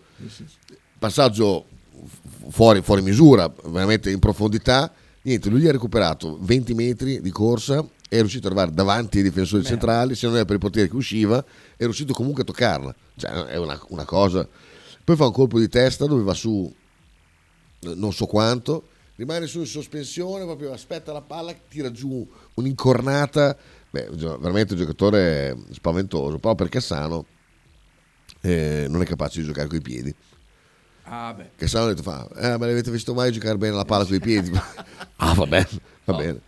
passaggio 1.00 1.66
fu- 2.06 2.52
fuori, 2.52 2.82
fuori 2.84 3.02
misura, 3.02 3.52
veramente 3.66 4.12
in 4.12 4.20
profondità, 4.20 4.92
niente, 5.24 5.50
lui 5.50 5.68
ha 5.68 5.72
recuperato 5.72 6.38
20 6.40 6.74
metri 6.76 7.20
di 7.22 7.32
corsa, 7.32 7.84
è 8.10 8.18
riuscito 8.18 8.48
ad 8.48 8.54
arrivare 8.54 8.76
davanti 8.76 9.20
ai 9.20 9.24
difensori 9.24 9.62
Merda. 9.62 9.78
centrali, 9.78 10.16
se 10.16 10.26
non 10.26 10.36
era 10.36 10.46
per 10.46 10.56
il 10.56 10.62
portiere 10.62 10.90
che 10.90 10.96
usciva, 10.96 11.44
è 11.78 11.84
riuscito 11.84 12.12
comunque 12.14 12.42
a 12.42 12.46
toccarla, 12.46 12.94
cioè 13.16 13.32
è 13.46 13.58
una, 13.58 13.80
una 13.90 14.04
cosa... 14.04 14.46
Poi 15.02 15.16
fa 15.16 15.26
un 15.26 15.32
colpo 15.32 15.58
di 15.58 15.68
testa 15.70 16.06
dove 16.06 16.22
va 16.22 16.34
su 16.36 16.72
non 17.82 18.12
so 18.12 18.26
quanto, 18.26 18.90
rimane 19.16 19.48
su 19.48 19.60
in 19.60 19.66
sospensione, 19.66 20.44
proprio 20.44 20.74
aspetta 20.74 21.12
la 21.12 21.22
palla, 21.22 21.54
tira 21.68 21.92
giù 21.92 22.28
un'incornata, 22.56 23.56
beh, 23.90 24.10
veramente 24.12 24.74
un 24.74 24.80
giocatore 24.80 25.58
spaventoso, 25.72 26.40
proprio 26.40 26.56
perché 26.56 26.80
Cassano 26.80 27.26
eh, 28.42 28.86
non 28.90 29.02
è 29.02 29.06
capace 29.06 29.40
di 29.40 29.46
giocare 29.46 29.68
coi 29.68 29.82
piedi. 29.82 30.14
Ah, 31.04 31.34
beh. 31.34 31.52
Cassano 31.56 31.86
ha 31.86 31.88
detto, 31.90 32.04
fa, 32.04 32.28
eh, 32.36 32.58
ma 32.58 32.66
l'avete 32.66 32.92
visto 32.92 33.14
mai 33.14 33.32
giocare 33.32 33.58
bene 33.58 33.76
la 33.76 33.86
palla 33.86 34.06
coi 34.06 34.20
piedi? 34.20 34.52
ah, 35.18 35.34
va 35.34 35.46
bene, 35.46 35.70
va 36.06 36.14
bene. 36.16 36.42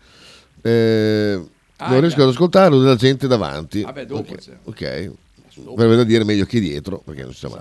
Eh, 0.62 1.46
Ah, 1.84 1.90
non 1.90 2.02
riesco 2.02 2.22
ad 2.22 2.30
ascoltarlo 2.30 2.80
della 2.80 2.96
gente 2.96 3.26
davanti. 3.26 3.82
Vabbè, 3.82 4.06
dopo, 4.06 4.34
Ok, 4.34 4.42
sì. 4.42 4.52
ok. 4.66 5.12
Verrebbe 5.76 5.96
da 5.96 6.04
dire 6.04 6.24
meglio 6.24 6.46
che 6.46 6.60
dietro, 6.60 7.00
perché 7.00 7.24
non 7.24 7.34
si 7.34 7.40
sa 7.40 7.50
mai. 7.50 7.60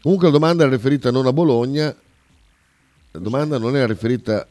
Comunque 0.00 0.28
la 0.28 0.32
domanda 0.32 0.62
era 0.64 0.72
riferita 0.74 1.10
non 1.10 1.26
a 1.26 1.32
Bologna, 1.34 1.94
la 3.12 3.18
domanda 3.20 3.58
non 3.58 3.76
era 3.76 3.86
riferita, 3.86 4.48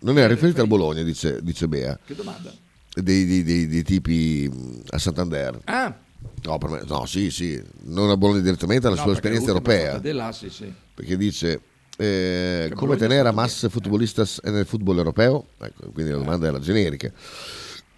non 0.00 0.18
era 0.18 0.28
riferita 0.28 0.60
al 0.60 0.66
Bologna, 0.68 1.02
dice, 1.02 1.40
dice 1.42 1.66
Bea, 1.66 1.98
Che 2.04 2.14
domanda? 2.14 2.52
dei, 2.92 3.24
dei- 3.24 3.42
dei- 3.42 3.66
dei 3.68 3.82
tipi 3.82 4.50
mh, 4.52 4.82
a 4.90 4.98
Santander. 4.98 5.60
Ah, 5.64 5.98
No, 6.42 6.58
per 6.58 6.68
me- 6.68 6.82
no, 6.86 7.06
sì, 7.06 7.30
sì, 7.30 7.60
non 7.84 8.10
a 8.10 8.16
Bologna 8.18 8.40
direttamente, 8.42 8.86
alla 8.86 8.96
no, 8.96 9.02
sua 9.02 9.12
esperienza 9.12 9.46
è 9.46 9.48
europea. 9.48 9.98
là, 10.12 10.30
sì, 10.32 10.50
sì. 10.50 10.70
Perché 10.94 11.16
dice 11.16 11.58
eh, 11.96 12.72
come 12.74 12.96
tenere 12.96 13.20
a 13.28 13.32
sta 13.32 13.40
masse 13.40 13.68
futbolistas 13.68 14.40
nel 14.44 14.66
football 14.66 14.98
europeo? 14.98 15.46
Ecco, 15.58 15.90
quindi 15.92 16.10
la 16.12 16.18
domanda 16.18 16.46
era 16.48 16.58
generica. 16.58 17.06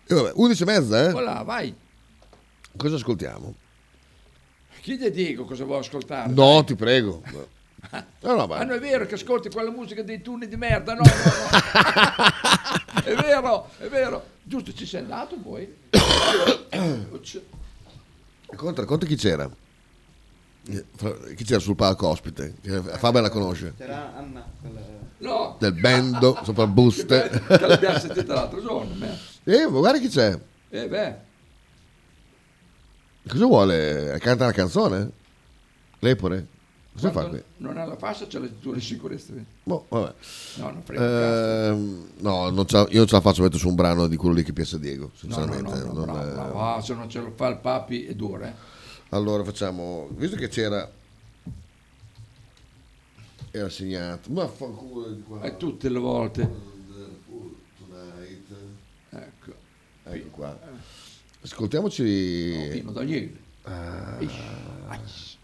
E 0.09 0.14
vabbè, 0.14 0.32
11 0.34 0.62
e 0.62 0.66
mezza, 0.66 1.09
eh? 1.09 1.12
Voilà, 1.12 1.42
vai. 1.44 1.74
Cosa 2.76 2.97
ascoltiamo? 2.97 3.55
Chi 4.80 4.97
gli 4.99 5.09
dico 5.09 5.44
cosa 5.44 5.64
vuoi 5.64 5.78
ascoltare? 5.80 6.32
No, 6.32 6.62
ti 6.64 6.74
prego. 6.74 7.22
No, 8.20 8.34
no, 8.34 8.47
ma- 8.49 8.57
Ah, 8.57 8.64
no, 8.64 8.74
è 8.74 8.80
vero 8.80 9.07
che 9.07 9.14
ascolti 9.14 9.49
quella 9.49 9.70
musica 9.70 10.03
dei 10.03 10.20
turni 10.20 10.49
di 10.49 10.57
merda, 10.57 10.94
no, 10.94 11.03
no, 11.03 11.11
no. 11.12 13.03
è 13.05 13.14
vero, 13.14 13.70
è 13.78 13.86
vero. 13.86 14.24
Giusto, 14.42 14.72
ci 14.72 14.84
sei 14.86 15.03
andato 15.03 15.36
poi? 15.36 15.72
Conta, 18.57 18.84
conta 18.86 19.07
chi 19.07 19.14
c'era? 19.14 19.49
Eh, 20.69 21.35
Chi 21.37 21.45
c'era 21.45 21.61
sul 21.61 21.77
palco 21.77 22.09
ospite? 22.09 22.55
Che 22.61 22.81
Fabio 22.81 23.21
la 23.21 23.31
conosce. 23.31 23.75
C'era 23.77 24.17
Anna. 24.17 24.45
quella- 24.61 24.95
No. 25.19 25.57
Del 25.59 25.73
bendo, 25.73 26.39
sopra 26.45 26.64
il 26.64 26.71
buste. 26.71 27.31
Che 27.47 27.67
l'abbiamo 27.67 27.99
sentita 27.99 28.35
l'altro 28.35 28.61
giorno. 28.61 28.93
Eh, 29.45 29.67
ma 29.67 29.79
guarda 29.79 29.99
chi 29.99 30.09
c'è. 30.09 30.39
Eh 30.69 30.89
beh, 30.89 31.17
Cosa 33.29 33.47
vuole? 33.47 34.17
Canta 34.21 34.45
una 34.45 34.53
canzone? 34.53 35.11
Lepore? 36.01 36.47
Cosa 36.95 37.09
fa 37.09 37.21
quando 37.21 37.31
qui? 37.37 37.43
non 37.59 37.77
ha 37.77 37.85
la 37.85 37.97
fascia 37.97 38.27
c'è 38.27 38.39
la 38.39 38.49
tua 38.61 38.75
di 38.75 38.81
sicurezza. 38.81 39.33
Boh, 39.64 39.87
vabbè. 39.89 40.14
No, 40.57 40.71
non 40.71 40.83
frega. 40.83 41.67
Ehm, 41.69 42.09
no, 42.19 42.51
non 42.51 42.64
io 42.71 42.87
non 42.99 43.07
ce 43.07 43.14
la 43.14 43.21
faccio 43.21 43.43
mettere 43.43 43.59
su 43.59 43.69
un 43.69 43.75
brano 43.75 44.07
di 44.07 44.17
quello 44.17 44.35
lì 44.35 44.43
che 44.45 44.53
piace 44.53 44.77
a 44.77 44.79
Diego, 44.79 45.05
No, 45.05 45.11
no, 45.11 45.14
sinceramente. 45.35 45.79
no, 45.81 45.85
no, 45.87 45.93
non, 45.93 46.05
bravo, 46.05 46.29
eh, 46.29 46.33
bravo. 46.33 46.61
Ah, 46.75 46.81
se 46.81 46.95
non 46.95 47.09
ce 47.11 47.21
lo 47.21 47.33
fa 47.35 47.49
il 47.49 47.57
papi 47.59 48.05
è 48.07 48.14
duro, 48.14 48.45
eh. 48.45 48.53
Allora 49.11 49.44
facciamo, 49.44 50.09
visto 50.11 50.36
che 50.36 50.48
c'era, 50.48 50.90
era 53.50 53.68
segnato, 53.68 54.30
ma 54.32 54.48
fanculo 54.48 55.09
di 55.09 55.22
qua. 55.22 55.42
E 55.42 55.57
tutte 55.57 55.88
le 55.88 55.98
volte. 55.98 56.42
Tonight. 57.78 58.48
Ecco. 59.11 59.54
Ecco 60.02 60.28
qua. 60.30 60.59
Ascoltiamoci. 61.40 62.70
Fino 62.70 62.90
da 62.90 63.02
ieri. 63.04 63.44
Ah, 63.62 64.18
ish. 64.20 65.38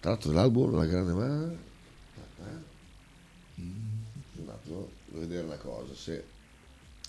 tratto 0.00 0.28
dall'album 0.28 0.74
La 0.76 0.86
Grande 0.86 1.12
Mare. 1.12 1.64
Un 3.56 4.48
attimo, 4.48 4.88
devo 5.06 5.20
vedere 5.20 5.44
una 5.44 5.56
cosa, 5.56 5.94
se 5.94 6.24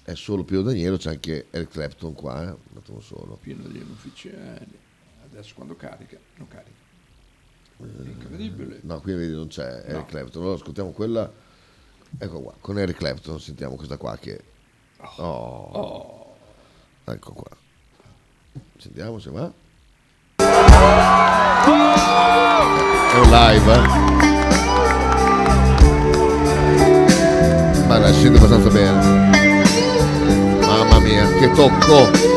è 0.03 0.15
solo 0.15 0.43
Pio 0.43 0.61
Danielo 0.61 0.97
c'è 0.97 1.11
anche 1.11 1.47
Eric 1.51 1.69
Clapton 1.69 2.13
qua, 2.13 2.43
eh? 2.43 2.49
un 2.49 2.77
attimo 2.77 3.01
solo. 3.01 3.37
Pieno 3.41 3.63
degli 3.63 3.81
ufficiali. 3.81 4.85
Adesso 5.37 5.53
quando 5.53 5.75
carica, 5.75 6.17
non 6.37 6.47
carica. 6.47 6.71
Incredibile. 8.09 8.79
No, 8.81 8.99
qui 9.01 9.13
vedi 9.13 9.35
non 9.35 9.45
c'è 9.47 9.83
Eric 9.85 9.93
No. 9.93 10.05
Clapton. 10.05 10.41
Allora 10.41 10.57
ascoltiamo 10.57 10.89
quella. 10.89 11.31
Ecco 12.17 12.41
qua, 12.41 12.55
con 12.59 12.79
Eric 12.79 12.97
Clapton 12.97 13.39
sentiamo 13.39 13.75
questa 13.75 13.97
qua 13.97 14.17
che. 14.17 14.43
Oh. 15.17 16.35
Ecco 17.03 17.33
qua. 17.33 17.55
Sentiamo 18.79 19.19
se 19.19 19.29
va. 19.29 19.53
È 23.13 23.19
un 23.19 23.29
live, 23.29 23.73
eh? 23.73 23.81
Ma 27.85 27.99
la 27.99 28.11
scende 28.11 28.39
abbastanza 28.39 28.69
bene. 28.69 29.29
Mamma 30.61 30.99
mia, 30.99 31.31
che 31.33 31.51
tocco! 31.51 32.36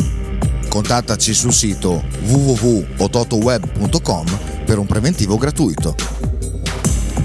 Contattaci 0.71 1.33
sul 1.33 1.51
sito 1.51 2.01
www.ototoweb.com 2.21 4.25
per 4.63 4.77
un 4.77 4.85
preventivo 4.85 5.37
gratuito. 5.37 5.93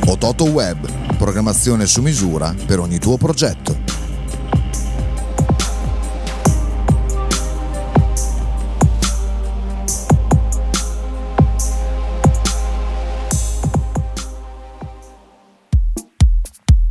Ototo 0.07 0.47
Web, 0.47 1.17
programmazione 1.17 1.87
su 1.87 2.03
misura 2.03 2.53
per 2.67 2.81
ogni 2.81 2.99
tuo 2.99 3.17
progetto. 3.17 3.79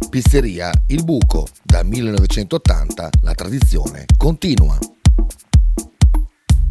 Pizzeria 0.09 0.71
Il 0.87 1.03
Buco, 1.03 1.49
da 1.61 1.83
1980 1.83 3.09
la 3.23 3.33
tradizione 3.33 4.05
continua. 4.17 4.79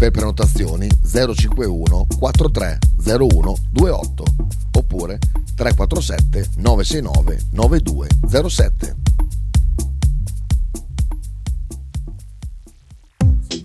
Per 0.00 0.10
prenotazioni 0.12 0.88
051 0.88 2.06
4301 2.18 3.56
28 3.70 4.24
oppure 4.78 5.18
347 5.54 6.52
969 6.56 7.40
9207. 7.50 8.96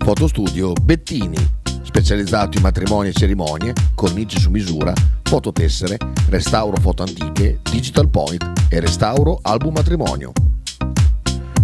Fotostudio 0.04 0.74
Bettini, 0.74 1.38
specializzato 1.82 2.58
in 2.58 2.62
matrimoni 2.64 3.08
e 3.08 3.12
cerimonie, 3.14 3.72
cornici 3.94 4.38
su 4.38 4.50
misura, 4.50 4.92
fototessere, 5.22 5.96
restauro 6.28 6.76
foto 6.76 7.02
antiche, 7.02 7.60
digital 7.62 8.10
point 8.10 8.44
e 8.68 8.78
restauro 8.78 9.38
album 9.40 9.72
matrimonio. 9.72 10.32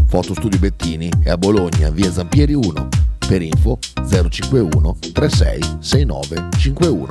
Fotostudio 0.06 0.58
Bettini 0.58 1.10
è 1.20 1.28
a 1.28 1.36
Bologna, 1.36 1.90
via 1.90 2.10
Zampieri 2.10 2.54
1. 2.54 2.88
Per 3.32 3.40
info 3.40 3.78
051 4.28 4.96
36 5.10 5.78
69 5.80 6.48
51. 6.58 7.08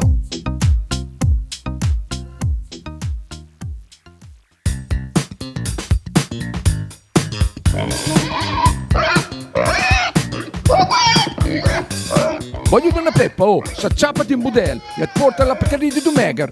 Voglio 12.69 12.99
una 12.99 13.09
peppa, 13.11 13.43
oh, 13.45 13.63
s'acciappati 13.65 14.33
in 14.33 14.41
budel 14.41 14.79
e 14.97 15.09
porta 15.11 15.43
la 15.43 15.55
Pcaridi 15.55 15.95
di 15.95 16.01
Dumegar. 16.03 16.51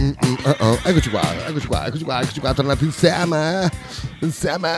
Mm, 0.00 0.08
mm, 0.08 0.34
oh, 0.44 0.56
oh. 0.60 0.78
Eccoci 0.84 1.10
qua, 1.10 1.46
eccoci 1.46 1.66
qua, 1.66 1.86
eccoci 1.86 2.04
qua, 2.04 2.20
eccoci 2.20 2.40
qua, 2.40 2.54
tornati 2.54 2.84
insieme, 2.84 3.70
insieme 4.20 4.68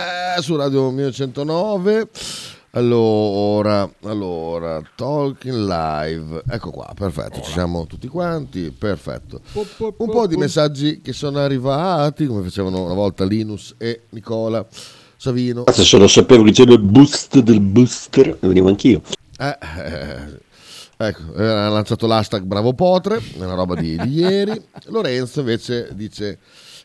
su 0.41 0.57
Radio 0.57 0.91
1109. 0.91 2.09
Allora, 2.73 3.91
allora, 4.05 4.81
Talking 4.95 5.67
Live, 5.67 6.45
ecco 6.49 6.71
qua, 6.71 6.93
perfetto, 6.95 7.41
ci 7.41 7.51
siamo 7.51 7.87
tutti 7.87 8.07
quanti, 8.07 8.71
perfetto. 8.71 9.41
Un 9.53 10.11
po' 10.11 10.27
di 10.29 10.37
messaggi 10.37 11.01
che 11.01 11.13
sono 11.13 11.41
arrivati, 11.41 12.27
come 12.27 12.43
facevano 12.43 12.85
una 12.85 12.95
volta 12.95 13.25
Linus 13.25 13.75
e 13.77 14.03
Nicola 14.11 14.65
Savino. 15.17 15.65
Se 15.73 15.99
lo 15.99 16.07
sapevo 16.07 16.45
che 16.45 16.53
c'era 16.53 16.73
il 16.73 16.79
boost 16.79 17.41
del 17.41 17.61
booster, 17.61 18.37
venivo 18.41 18.69
anch'io. 18.69 19.03
Eh, 19.37 19.59
eh, 19.79 20.41
ecco, 21.07 21.35
eh, 21.35 21.45
ha 21.45 21.69
lanciato 21.69 22.07
l'hashtag 22.07 22.43
Bravo 22.43 22.75
Potre, 22.75 23.17
è 23.17 23.43
una 23.43 23.55
roba 23.55 23.75
di, 23.75 23.97
di 23.97 24.15
ieri. 24.21 24.61
Lorenzo 24.87 25.41
invece 25.41 25.89
dice: 25.95 26.39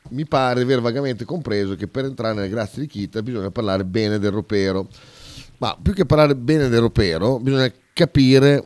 Mi 0.10 0.26
pare 0.26 0.56
di 0.56 0.62
aver 0.62 0.82
vagamente 0.82 1.26
compreso 1.26 1.76
che 1.76 1.88
per 1.88 2.06
entrare 2.06 2.34
nelle 2.34 2.50
grazie 2.50 2.82
di 2.82 2.88
Kita 2.88 3.22
bisogna 3.22 3.52
parlare 3.52 3.84
bene 3.84 4.18
del 4.20 4.32
ropero. 4.32 4.88
Ma 5.58 5.78
più 5.82 5.94
che 5.94 6.06
parlare 6.06 6.36
bene 6.36 6.68
del 6.68 6.82
ropero, 6.82 7.40
bisogna 7.40 7.72
capire 7.94 8.66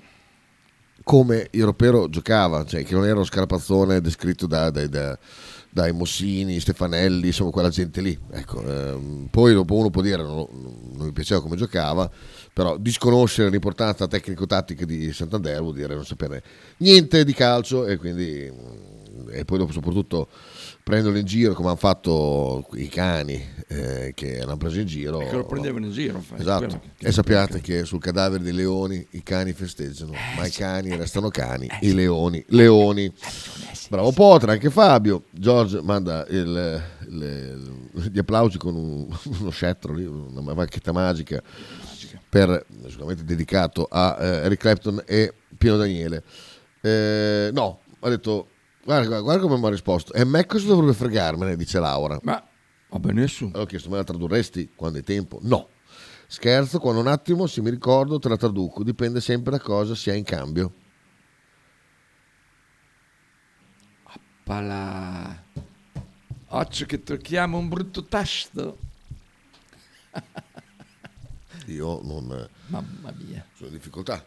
come 1.03 1.47
il 1.51 1.63
ropero 1.63 2.09
giocava, 2.09 2.65
cioè 2.65 2.83
che 2.83 2.93
non 2.93 3.03
era 3.05 3.15
uno 3.15 3.23
scarapazzone 3.23 4.01
descritto 4.01 4.45
da- 4.47 4.69
dai- 4.69 4.89
da- 4.89 5.17
dai 5.71 5.91
Mossini, 5.91 6.59
Stefanelli, 6.59 7.27
insomma 7.27 7.51
quella 7.51 7.69
gente 7.69 8.01
lì. 8.01 8.17
Ecco, 8.31 8.61
ehm, 8.61 9.27
poi 9.29 9.53
dopo 9.53 9.75
uno 9.75 9.89
può 9.89 10.01
dire 10.01 10.21
non, 10.23 10.47
non 10.93 11.05
mi 11.05 11.11
piaceva 11.11 11.41
come 11.41 11.55
giocava, 11.55 12.09
però 12.59 12.75
disconoscere 12.75 13.49
l'importanza 13.49 14.05
tecnico-tattica 14.05 14.83
di 14.83 15.13
Santander 15.13 15.61
vuol 15.61 15.75
dire 15.75 15.95
non 15.95 16.03
sapere 16.05 16.43
niente 16.79 17.23
di 17.23 17.31
calcio 17.33 17.85
e 17.85 17.95
quindi 17.95 18.51
mm, 18.51 19.29
e 19.31 19.45
poi 19.45 19.59
dopo 19.59 19.71
soprattutto 19.71 20.27
prenderlo 20.83 21.17
in 21.17 21.25
giro 21.25 21.53
come 21.53 21.69
hanno 21.69 21.77
fatto 21.77 22.67
i 22.73 22.89
cani 22.89 23.41
eh, 23.69 24.11
che 24.13 24.39
l'hanno 24.39 24.57
preso 24.57 24.79
in 24.81 24.87
giro. 24.87 25.21
E 25.21 25.27
che 25.29 25.35
lo 25.37 25.45
prendevano 25.45 25.85
in 25.85 25.91
giro, 25.93 26.17
infatti, 26.17 26.41
esatto. 26.41 26.81
che- 26.97 27.07
e 27.07 27.11
sappiate 27.13 27.61
che 27.61 27.85
sul 27.85 27.99
cadavere 28.01 28.43
dei 28.43 28.51
leoni 28.53 29.07
i 29.11 29.23
cani 29.23 29.53
festeggiano 29.53 30.11
ma 30.35 30.45
i 30.45 30.51
cani 30.51 30.93
restano 30.97 31.29
cani 31.29 31.69
i 31.81 31.93
leoni 31.93 32.43
leoni. 32.49 33.09
Bravo 33.89 34.11
Potre 34.11 34.51
anche 34.51 34.69
Fabio. 34.69 35.23
George 35.31 35.79
manda 35.81 36.25
il- 36.29 36.81
il- 37.07 38.09
gli 38.11 38.19
applausi 38.19 38.57
con 38.57 38.75
un- 38.75 39.07
uno 39.39 39.49
scettro 39.49 39.93
lì, 39.93 40.05
una 40.05 40.53
macchetta 40.53 40.91
magica 40.91 41.41
per 42.29 42.65
sicuramente 42.87 43.23
dedicato 43.23 43.87
a 43.89 44.15
eh, 44.19 44.25
Eric 44.45 44.59
Clapton 44.59 45.03
e 45.05 45.33
Pino 45.57 45.77
Daniele. 45.77 46.23
Eh, 46.81 47.49
no 47.51 47.81
ha 47.99 48.09
detto 48.09 48.49
guarda, 48.83 49.19
guarda 49.19 49.41
come 49.41 49.57
mi 49.57 49.65
ha 49.65 49.69
risposto. 49.69 50.13
E 50.13 50.23
me 50.23 50.45
cosa 50.45 50.67
dovrebbe 50.67 50.93
fregarmene 50.93 51.55
dice 51.55 51.79
Laura. 51.79 52.19
Ma 52.23 52.41
va 52.89 52.99
benissimo. 52.99 53.51
Ho 53.55 53.65
chiesto 53.65 53.89
me 53.89 53.97
la 53.97 54.03
tradurresti 54.03 54.71
quando 54.75 54.99
è 54.99 55.03
tempo? 55.03 55.39
No. 55.41 55.69
Scherzo 56.27 56.79
quando 56.79 57.01
un 57.01 57.07
attimo 57.07 57.47
se 57.47 57.61
mi 57.61 57.71
ricordo 57.71 58.19
te 58.19 58.29
la 58.29 58.37
traduco. 58.37 58.83
Dipende 58.83 59.19
sempre 59.19 59.51
da 59.51 59.59
cosa 59.59 59.95
si 59.95 60.09
ha 60.09 60.13
in 60.13 60.23
cambio. 60.23 60.73
Oppala. 64.03 65.43
Occhio 66.51 66.85
che 66.85 67.03
tocchiamo 67.03 67.57
un 67.57 67.67
brutto 67.67 68.03
tasto. 68.05 68.77
Io 71.73 72.01
non... 72.03 72.47
Mamma 72.67 73.13
mia. 73.25 73.45
Sono 73.55 73.69
in 73.69 73.75
difficoltà. 73.75 74.23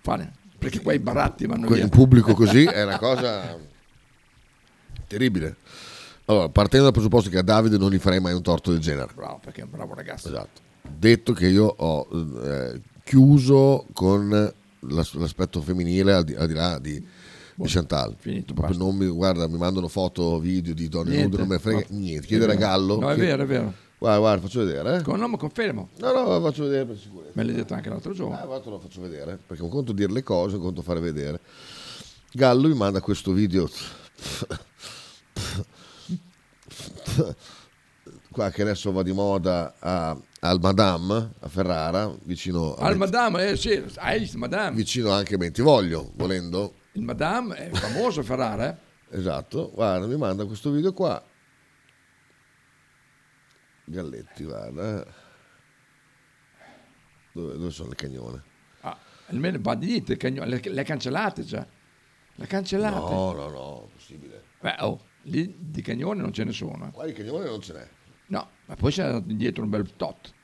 Fare. 0.00 0.32
Perché 0.58 0.80
qua 0.80 0.92
i 0.92 0.98
baratti 0.98 1.46
vanno 1.46 1.68
via. 1.68 1.82
In 1.82 1.88
pubblico 1.90 2.34
così 2.34 2.64
è 2.64 2.82
una 2.82 2.98
cosa 2.98 3.56
terribile. 5.06 5.56
Allora, 6.26 6.48
partendo 6.48 6.84
dal 6.84 6.92
presupposto 6.94 7.30
che 7.30 7.38
a 7.38 7.42
Davide 7.42 7.78
non 7.78 7.90
gli 7.90 7.98
farei 7.98 8.20
mai 8.20 8.32
un 8.32 8.42
torto 8.42 8.72
del 8.72 8.80
genere. 8.80 9.12
Bravo, 9.14 9.38
perché 9.42 9.60
è 9.60 9.64
un 9.64 9.70
bravo 9.70 9.94
ragazzo. 9.94 10.28
Esatto. 10.28 10.60
Detto 10.82 11.32
che 11.32 11.46
io 11.46 11.66
ho 11.66 12.08
eh, 12.44 12.80
chiuso 13.04 13.86
con 13.92 14.28
l'as- 14.80 15.14
l'aspetto 15.14 15.60
femminile 15.60 16.12
al 16.14 16.24
di, 16.24 16.34
al 16.34 16.46
di 16.48 16.54
là 16.54 16.78
di, 16.78 17.04
di 17.54 17.68
Chantal. 17.68 18.14
finito, 18.18 18.54
mi, 18.92 19.06
guarda, 19.08 19.46
mi 19.46 19.58
mandano 19.58 19.88
foto, 19.88 20.38
video 20.40 20.74
di 20.74 20.88
donne 20.88 21.22
nude, 21.22 21.36
non 21.36 21.48
me 21.48 21.58
frega 21.58 21.86
niente. 21.90 22.26
Chiedere 22.26 22.52
a 22.52 22.56
Gallo. 22.56 22.98
No, 22.98 23.10
è 23.10 23.14
che- 23.14 23.20
vero, 23.20 23.42
è 23.42 23.46
vero. 23.46 23.74
Guarda, 23.98 24.18
guarda, 24.18 24.40
faccio 24.42 24.64
vedere. 24.64 24.96
Eh. 24.98 25.02
Con 25.02 25.18
nome 25.18 25.36
confermo. 25.38 25.88
No, 25.98 26.12
no, 26.12 26.40
faccio 26.40 26.64
vedere 26.64 26.84
per 26.84 26.98
sicurezza. 26.98 27.32
Me 27.34 27.44
l'hai 27.44 27.54
detto 27.54 27.74
anche 27.74 27.88
l'altro 27.88 28.12
giorno. 28.12 28.36
Ah, 28.38 28.44
guarda, 28.44 28.70
lo 28.70 28.78
faccio 28.78 29.00
vedere, 29.00 29.38
perché 29.44 29.62
un 29.62 29.70
conto 29.70 29.92
dire 29.92 30.12
le 30.12 30.22
cose, 30.22 30.56
un 30.56 30.62
conto 30.62 30.82
fare 30.82 31.00
vedere. 31.00 31.40
Gallo 32.32 32.68
mi 32.68 32.74
manda 32.74 33.00
questo 33.00 33.32
video 33.32 33.68
qua 38.30 38.50
che 38.50 38.62
adesso 38.62 38.92
va 38.92 39.02
di 39.02 39.12
moda 39.12 39.74
a- 39.78 40.16
al 40.40 40.58
Madame, 40.60 41.32
a 41.40 41.48
Ferrara, 41.48 42.14
vicino 42.24 42.74
a 42.74 42.84
Al 42.86 42.96
Bent- 42.96 43.12
Madame, 43.12 43.48
eh 43.50 43.56
sì, 43.56 43.82
hai 43.96 44.18
visto 44.20 44.36
Madame. 44.38 44.76
vicino 44.76 45.10
anche 45.10 45.34
a 45.34 45.38
Bentivoglio, 45.38 46.10
volendo. 46.16 46.74
Il 46.92 47.02
Madame 47.02 47.54
è 47.56 47.70
famoso 47.70 48.22
Ferrara, 48.22 48.68
eh? 48.70 49.16
Esatto, 49.16 49.70
guarda, 49.74 50.06
mi 50.06 50.16
manda 50.16 50.44
questo 50.44 50.70
video 50.70 50.92
qua. 50.92 51.22
Galletti, 53.86 54.44
guarda. 54.44 55.04
eh. 55.06 55.12
Dove, 57.32 57.52
dove 57.56 57.70
sono 57.70 57.90
le 57.90 57.94
cagnone? 57.94 58.42
Ah, 58.80 58.98
almeno 59.26 59.58
va 59.60 59.74
di 59.74 59.86
niente, 59.86 60.16
le, 60.18 60.60
le 60.62 60.82
cancellate 60.84 61.42
già. 61.44 61.66
Le 62.38 62.46
cancellate. 62.46 62.98
No, 63.14 63.32
no, 63.32 63.48
no, 63.48 63.88
possibile. 63.92 64.42
Beh, 64.60 64.76
oh, 64.80 65.00
lì 65.22 65.54
di 65.58 65.82
cagnone 65.82 66.20
non 66.20 66.32
ce 66.32 66.44
ne 66.44 66.52
sono. 66.52 66.86
eh. 66.88 66.90
Qua 66.90 67.06
di 67.06 67.12
cagnone 67.12 67.44
non 67.46 67.60
ce 67.60 67.72
n'è. 67.72 67.88
No, 68.28 68.50
ma 68.66 68.74
poi 68.74 68.90
c'è 68.90 69.04
andato 69.04 69.30
indietro 69.30 69.62
un 69.62 69.70
bel 69.70 69.94
tot. 69.96 70.34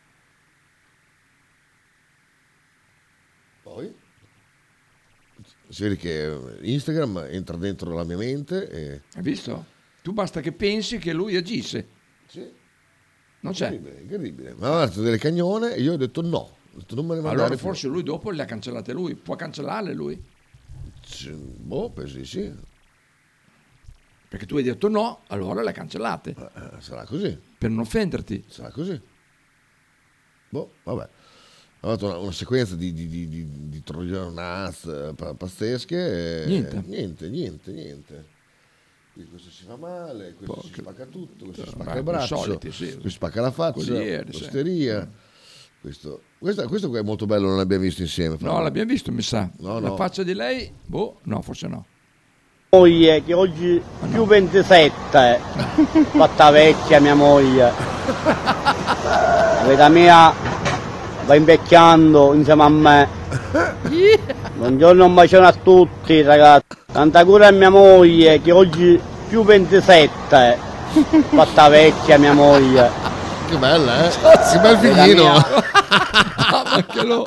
Poi 3.62 3.94
si 5.68 5.82
vede 5.82 5.96
che 5.96 6.58
Instagram 6.62 7.26
entra 7.30 7.56
dentro 7.56 7.92
la 7.94 8.04
mia 8.04 8.16
mente 8.16 8.68
e 8.68 9.02
Hai 9.14 9.22
visto? 9.22 9.66
Tu 10.02 10.12
basta 10.12 10.40
che 10.40 10.52
pensi 10.52 10.98
che 10.98 11.12
lui 11.12 11.36
agisse. 11.36 11.88
Sì. 12.26 12.60
Non 13.42 13.52
c'è. 13.52 13.70
incredibile, 13.70 14.00
incredibile. 14.02 14.54
Ma 14.58 14.82
ha 14.82 14.86
detto 14.86 15.02
delle 15.02 15.18
cagnone 15.18 15.74
e 15.74 15.80
io 15.82 15.92
ho 15.92 15.96
detto 15.96 16.20
no. 16.22 16.36
Ho 16.74 16.78
detto 16.78 16.94
non 16.94 17.04
me 17.06 17.14
ne 17.14 17.20
mandare 17.20 17.40
Allora 17.40 17.54
più. 17.56 17.58
forse 17.64 17.86
lui 17.88 18.02
dopo 18.02 18.30
le 18.30 18.42
ha 18.42 18.46
cancellate 18.46 18.92
lui. 18.92 19.14
Può 19.14 19.36
cancellarle 19.36 19.92
lui. 19.92 20.22
Sì, 21.04 21.30
Boh, 21.32 21.90
penso 21.90 22.16
di 22.16 22.24
sì. 22.24 22.52
Perché 24.28 24.46
tu 24.46 24.56
hai 24.56 24.62
detto 24.62 24.88
no, 24.88 25.20
allora 25.26 25.62
le 25.62 25.70
ha 25.70 25.72
cancellate. 25.72 26.30
Eh, 26.30 26.80
sarà 26.80 27.04
così. 27.04 27.38
Per 27.58 27.68
non 27.68 27.80
offenderti. 27.80 28.44
Sarà 28.48 28.70
così. 28.70 28.98
Boh, 30.48 30.72
vabbè. 30.84 31.08
Ho 31.80 31.88
fatto 31.90 32.06
una, 32.06 32.16
una 32.18 32.32
sequenza 32.32 32.76
di, 32.76 32.92
di, 32.92 33.08
di, 33.08 33.28
di, 33.28 33.68
di 33.68 33.82
eh, 33.84 35.12
pa- 35.14 35.34
pazzesche. 35.34 36.44
e- 36.44 36.46
Niente. 36.46 36.82
Niente, 36.86 37.28
niente, 37.28 37.72
niente. 37.72 38.26
Qui 39.12 39.26
questo 39.26 39.50
si 39.50 39.64
fa 39.64 39.76
male, 39.76 40.34
questo 40.34 40.62
si 40.62 40.80
spacca 40.80 41.04
tutto, 41.04 41.44
questo 41.44 41.66
si 41.66 41.76
Beh, 41.76 41.82
spacca 41.82 41.98
il 41.98 42.02
braccio, 42.02 42.36
soliti, 42.36 42.72
sì. 42.72 42.90
questo 42.92 43.10
spacca 43.10 43.40
la 43.42 43.50
faccia, 43.50 43.92
ieri, 44.02 44.32
sì. 44.32 44.40
l'osteria. 44.40 45.10
Questo, 45.82 46.22
questo, 46.38 46.66
questo 46.66 46.88
qua 46.88 47.00
è 47.00 47.02
molto 47.02 47.26
bello, 47.26 47.48
non 47.48 47.58
l'abbiamo 47.58 47.82
visto 47.82 48.00
insieme. 48.00 48.36
No, 48.38 48.46
l'altro. 48.46 48.62
l'abbiamo 48.62 48.90
visto, 48.90 49.12
mi 49.12 49.20
sa. 49.20 49.50
No, 49.58 49.80
La 49.80 49.88
no. 49.88 49.96
faccia 49.96 50.22
di 50.22 50.32
lei, 50.32 50.72
boh, 50.86 51.18
no, 51.24 51.42
forse 51.42 51.66
no. 51.68 51.84
moglie 52.70 53.22
che 53.22 53.34
oggi 53.34 53.82
più 54.10 54.24
27 54.24 55.38
fatta 56.16 56.50
vecchia 56.50 57.00
mia 57.00 57.14
moglie 57.14 57.70
la 58.16 59.64
vita 59.68 59.88
mia 59.90 60.32
va 61.26 61.34
invecchiando 61.34 62.32
insieme 62.32 62.62
a 62.62 62.68
me 62.70 63.08
buongiorno 64.56 65.04
un 65.04 65.12
bacione 65.12 65.46
a 65.48 65.52
tutti 65.52 66.22
ragazzi 66.22 66.81
tanta 66.92 67.24
cura 67.24 67.46
a 67.48 67.50
mia 67.50 67.70
moglie 67.70 68.40
che 68.40 68.52
oggi 68.52 69.00
più 69.28 69.42
27 69.44 70.58
fatta 71.30 71.68
vecchia 71.68 72.18
mia 72.18 72.32
moglie 72.32 72.90
che 73.48 73.56
bella 73.56 74.06
eh 74.06 74.10
che 74.10 74.58
bel 74.60 74.76
figlino 74.78 75.32
Ah, 76.54 76.64
ma 76.76 76.84
che 76.84 77.02
lo... 77.02 77.24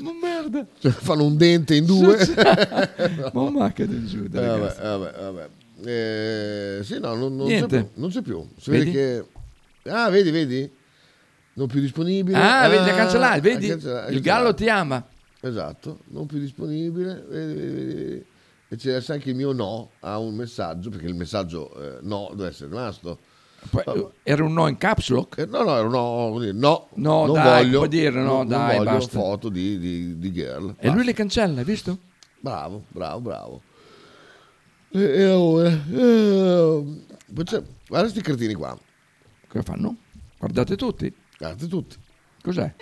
ma 0.00 0.10
merda. 0.20 0.66
Cioè, 0.80 0.90
fanno 0.90 1.24
un 1.24 1.36
dente 1.36 1.76
in 1.76 1.84
due 1.84 2.16
Ma 3.32 3.50
ma 3.50 3.72
che 3.72 3.86
del 3.86 4.04
giù, 4.06 4.24
Eh, 4.24 4.28
dai, 4.28 4.46
vabbè, 4.46 4.58
ragazzi. 4.58 4.80
vabbè, 4.82 5.12
vabbè. 5.20 5.48
Eh, 5.84 6.80
sì, 6.82 6.98
no, 6.98 7.14
non, 7.14 7.36
non 7.36 7.46
c'è 7.46 7.52
Niente. 7.54 7.76
più, 7.78 7.88
non 7.94 8.10
c'è 8.10 8.20
più. 8.22 8.48
Si 8.60 8.70
Vedi? 8.70 8.90
vede 8.90 9.26
che... 9.84 9.90
Ah, 9.90 10.10
vedi, 10.10 10.30
vedi? 10.32 10.72
Non 11.54 11.68
più 11.68 11.80
disponibile. 11.80 12.36
Ah, 12.36 12.66
vedi, 12.68 12.88
ha 12.90 12.94
cancellato, 12.94 13.40
vedi? 13.42 13.66
ha 13.66 13.68
cancellato, 13.74 14.10
Il 14.10 14.20
gallo 14.20 14.54
ti 14.54 14.68
ama. 14.68 15.04
Esatto, 15.48 16.00
non 16.08 16.26
più 16.26 16.38
disponibile. 16.38 17.24
Vedi. 17.28 18.24
E 18.68 18.76
c'è 18.76 18.94
anche 19.08 19.30
il 19.30 19.36
mio 19.36 19.52
no 19.52 19.90
a 20.00 20.18
un 20.18 20.34
messaggio, 20.34 20.88
perché 20.90 21.06
il 21.06 21.14
messaggio 21.14 21.72
eh, 21.74 21.98
no 22.02 22.30
deve 22.34 22.48
essere 22.48 22.70
rimasto. 22.70 23.18
Poi, 23.70 24.06
era 24.22 24.44
un 24.44 24.52
no 24.52 24.66
in 24.68 24.76
caps 24.76 25.08
lock? 25.08 25.38
Eh, 25.38 25.46
no, 25.46 25.62
no, 25.62 25.74
era 25.76 25.86
un 25.86 25.90
no, 25.92 26.38
no, 26.54 26.88
No, 26.94 27.24
non 27.26 27.34
dai, 27.34 27.64
voglio, 27.64 27.76
puoi 27.78 27.88
dire 27.88 28.10
no, 28.10 28.24
non- 28.24 28.36
non 28.36 28.46
dai, 28.48 28.76
voglio 28.78 28.90
basta. 28.90 29.18
foto 29.18 29.48
di, 29.48 29.78
di, 29.78 30.18
di 30.18 30.32
girl. 30.32 30.68
E 30.70 30.74
Basta. 30.74 30.92
lui 30.92 31.04
le 31.04 31.12
cancella, 31.14 31.58
hai 31.60 31.64
visto? 31.64 31.98
Bravo, 32.40 32.84
bravo, 32.88 33.20
bravo. 33.20 33.62
E, 34.90 35.00
e 35.00 35.26
ora? 35.30 35.68
eh, 35.70 36.84
guarda 37.26 37.62
questi 37.86 38.20
cretini 38.20 38.54
qua. 38.54 38.78
Cosa 39.48 39.62
fanno? 39.64 39.96
Guardate 40.38 40.76
tutti. 40.76 41.14
Guardate 41.38 41.66
tutti. 41.66 41.96
Cos'è? 42.42 42.74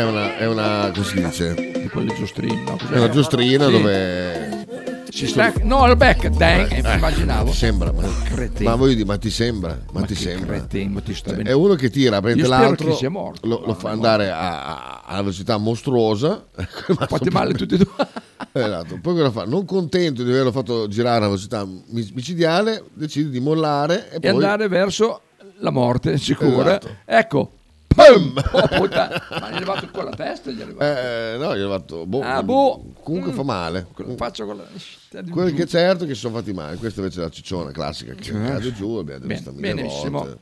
È 0.00 0.04
una, 0.04 0.36
è 0.36 0.46
una, 0.46 0.90
come 0.92 1.04
si 1.06 1.22
dice? 1.22 1.54
Di 1.54 1.88
quelle 1.88 2.14
giostrine, 2.14 2.62
no? 2.64 2.76
Cos'è? 2.76 2.92
È 2.92 2.98
una 2.98 3.08
giostrina 3.08 3.66
Sì. 3.66 3.72
dove... 3.72 4.64
Si 5.10 5.26
sta... 5.26 5.50
No, 5.62 5.82
al 5.84 5.96
back, 5.96 6.28
dang, 6.28 6.70
Eh, 6.70 6.94
immaginavo. 6.94 7.50
sembra, 7.50 7.90
ma, 7.90 8.02
Cretino. 8.24 8.68
ma 8.68 8.76
voglio 8.76 8.92
dire, 8.92 9.06
ma 9.06 9.16
ti 9.16 9.30
sembra? 9.30 9.80
Ma, 9.92 10.02
ti 10.02 10.08
che 10.12 10.20
sembra? 10.20 10.58
cretino, 10.58 11.00
ti 11.00 11.14
sta 11.14 11.28
Cioè, 11.30 11.36
bene. 11.38 11.48
è 11.48 11.52
uno 11.54 11.74
che 11.74 11.88
tira, 11.88 12.20
prende 12.20 12.40
Io 12.40 12.46
spero 12.46 12.62
l'altro, 12.62 12.88
che 12.88 12.94
sia 12.96 13.08
morto. 13.08 13.46
lo, 13.48 13.62
lo 13.64 13.72
fa 13.72 13.88
andare 13.90 14.30
a, 14.30 15.00
a, 15.06 15.16
velocità 15.22 15.56
mostruosa. 15.56 16.44
Fate 16.54 17.30
male 17.30 17.54
tutti 17.54 17.74
e 17.74 17.78
due. 17.78 17.86
Esatto. 18.52 18.98
Poi 19.00 19.14
cosa 19.14 19.30
fa? 19.30 19.44
Non 19.44 19.64
contento 19.64 20.22
di 20.22 20.30
averlo 20.30 20.52
fatto 20.52 20.86
girare 20.88 21.24
a 21.24 21.28
velocità 21.28 21.64
mi- 21.64 22.10
micidiale, 22.14 22.84
decide 22.92 23.30
di 23.30 23.40
mollare 23.40 24.10
e, 24.10 24.16
E 24.16 24.20
poi... 24.20 24.30
andare 24.30 24.68
verso 24.68 25.20
la 25.60 25.70
morte 25.70 26.18
sicura. 26.18 26.68
Esatto. 26.78 26.96
Ecco. 27.06 27.50
Pum! 27.96 28.34
Oh, 28.52 28.68
puttana. 28.78 29.22
Ma 29.30 29.48
gli 29.50 29.52
è 29.52 29.56
arrivato 29.56 29.88
con 29.90 30.04
la 30.04 30.10
testa? 30.14 30.50
Gli 30.50 30.58
è 30.58 30.62
arrivato. 30.62 30.84
Eh, 30.84 31.36
no, 31.38 31.56
gli 31.56 31.62
è 31.62 31.66
fatto... 31.68 32.06
Boh, 32.06 32.20
Ah, 32.20 32.42
boh. 32.42 32.92
Comunque 33.02 33.32
fa 33.32 33.42
male. 33.42 33.86
Faccio 34.16 34.44
con 34.46 34.56
la... 34.58 35.22
Quello 35.30 35.50
che 35.54 35.62
è 35.62 35.66
certo 35.66 36.04
è 36.04 36.06
che 36.06 36.14
si 36.14 36.20
sono 36.20 36.36
fatti 36.36 36.52
male. 36.52 36.76
Questa 36.76 37.00
invece 37.00 37.20
è 37.20 37.22
la 37.24 37.30
cicciona 37.30 37.70
classica 37.72 38.12
che 38.14 38.28
Eh. 38.30 38.32
cade 38.46 38.72
giù, 38.72 38.94
abbiamo 38.96 39.20
Bene, 39.20 39.34
vista 39.34 39.50
mille 39.50 39.74
benissimo. 39.74 40.18
volte. 40.20 40.38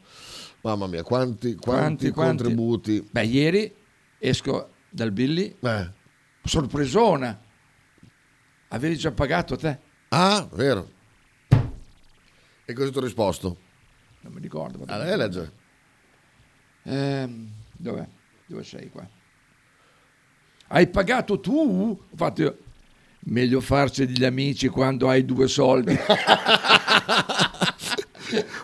Mamma 0.63 0.87
mia, 0.87 1.03
quanti, 1.03 1.55
Quanti, 1.55 1.61
quanti, 1.61 2.11
quanti? 2.11 2.43
contributi. 2.43 3.09
Beh, 3.11 3.25
ieri 3.25 3.75
esco 4.19 4.71
dal 4.91 5.11
Billy, 5.13 5.55
Eh. 5.61 5.91
sorpresona. 6.43 7.39
Avevi 8.69 8.97
già 8.97 9.13
pagato 9.13 9.57
te? 9.57 9.79
Ah, 10.09 10.49
vero. 10.53 10.91
E 12.65 12.73
cosa 12.73 12.91
ti 12.91 12.99
ho 12.99 13.03
risposto? 13.03 13.57
Non 14.23 14.33
mi 14.33 14.41
ricordo. 14.41 14.83
Ah, 14.87 14.97
lei. 14.99 15.49
Dov'è? 16.85 18.07
Dove 18.47 18.65
sei 18.65 18.91
qua? 18.91 19.07
Hai 20.69 20.87
pagato 20.87 21.41
tu? 21.41 21.99
Ho. 22.19 22.57
Meglio 23.27 23.61
farsi 23.61 24.07
degli 24.07 24.25
amici 24.25 24.69
quando 24.69 25.09
hai 25.09 25.25
due 25.25 25.49
soldi. 25.49 25.97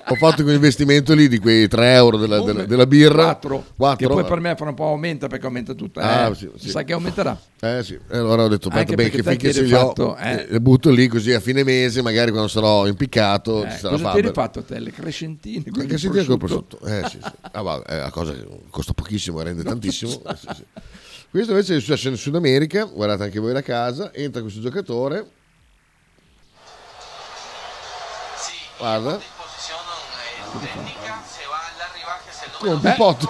ho 0.08 0.14
fatto 0.16 0.42
quel 0.42 0.54
investimento 0.56 1.14
lì 1.14 1.28
di 1.28 1.38
quei 1.38 1.68
3 1.68 1.92
euro 1.94 2.16
della, 2.16 2.40
della- 2.42 2.64
della 2.64 2.86
birra. 2.86 3.24
4 3.24 3.64
Quattro. 3.76 4.08
che 4.08 4.14
poi 4.14 4.24
per 4.24 4.40
me 4.40 4.54
fra 4.56 4.68
un 4.68 4.74
po' 4.74 4.86
aumenta 4.86 5.26
perché 5.28 5.46
aumenta 5.46 5.74
tutto. 5.74 6.00
Ah, 6.00 6.28
eh. 6.28 6.34
sì, 6.34 6.50
sì. 6.56 6.68
Sa 6.70 6.82
che 6.82 6.92
aumenterà. 6.92 7.38
Eh 7.60 7.82
sì, 7.84 7.94
e 8.08 8.16
allora 8.16 8.44
ho 8.44 8.48
detto, 8.48 8.68
beh, 8.68 8.84
perché 8.84 9.10
che 9.10 9.22
finché 9.22 9.50
ti 9.50 9.58
eri 9.58 9.66
li 9.66 9.74
ho, 9.74 9.78
fatto, 9.88 10.16
eh. 10.16 10.46
le 10.48 10.60
butto 10.60 10.90
lì 10.90 11.06
così 11.08 11.32
a 11.32 11.40
fine 11.40 11.62
mese, 11.64 12.00
magari 12.02 12.30
quando 12.30 12.48
sarò 12.48 12.86
impiccato 12.86 13.64
Eh, 13.64 13.70
ci 13.72 13.76
sarà 13.78 13.90
cosa 13.90 13.96
ti 13.96 14.02
Faber. 14.02 14.24
eri 14.24 14.32
fatto 14.34 14.62
te? 14.62 14.78
Le 14.78 14.90
crescentine? 14.90 15.64
con 15.70 15.86
Che 15.86 15.94
il 15.94 15.98
sentire 15.98 16.24
col 16.24 16.38
prosciutto? 16.38 16.76
prosciutto. 16.78 17.06
Eh, 17.06 17.08
sì, 17.10 17.18
sì. 17.22 17.30
Ah, 17.52 17.62
va, 17.62 17.82
è 17.84 17.96
una 17.98 18.10
cosa 18.10 18.32
che 18.32 18.46
costa 18.70 18.92
pochissimo, 18.94 19.40
rende 19.42 19.62
tantissimo. 19.62 20.12
Eh, 20.26 20.36
sì, 20.36 20.46
sì. 20.56 20.64
Questo 21.30 21.52
invece 21.52 21.76
è 21.76 21.80
successo 21.80 22.08
in 22.08 22.16
Sud 22.16 22.34
America, 22.34 22.84
guardate 22.84 23.22
anche 23.24 23.38
voi 23.38 23.52
da 23.52 23.62
casa, 23.62 24.12
entra 24.14 24.40
questo 24.40 24.60
giocatore. 24.60 25.26
Guarda. 28.78 29.20
Con 32.58 32.68
un 32.68 32.80
pipotto. 32.80 33.28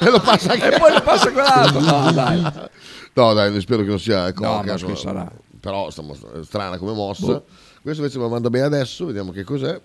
e 0.00 0.10
lo 0.10 0.20
passa 0.20 0.52
anche 0.52 0.74
E 0.74 0.78
poi 0.78 0.92
lo 0.92 1.02
passa 1.02 1.30
quell'altro. 1.30 1.80
No, 1.80 2.10
dai. 2.12 2.70
No, 3.12 3.32
dai, 3.32 3.60
spero 3.60 3.82
che 3.82 3.88
non 3.88 3.98
sia 4.00 4.26
No, 4.26 4.32
coca. 4.32 4.62
ma 4.64 4.72
insomma. 4.72 4.92
che 4.92 4.98
sarà? 4.98 5.32
Però 5.60 5.88
mos- 6.02 6.40
strana 6.40 6.78
come 6.78 6.92
mossa. 6.92 7.26
Boh. 7.26 7.44
Questo 7.82 8.02
invece 8.02 8.18
me 8.18 8.24
lo 8.24 8.30
manda 8.30 8.50
bene 8.50 8.64
adesso, 8.66 9.06
vediamo 9.06 9.30
che 9.32 9.44
cos'è. 9.44 9.80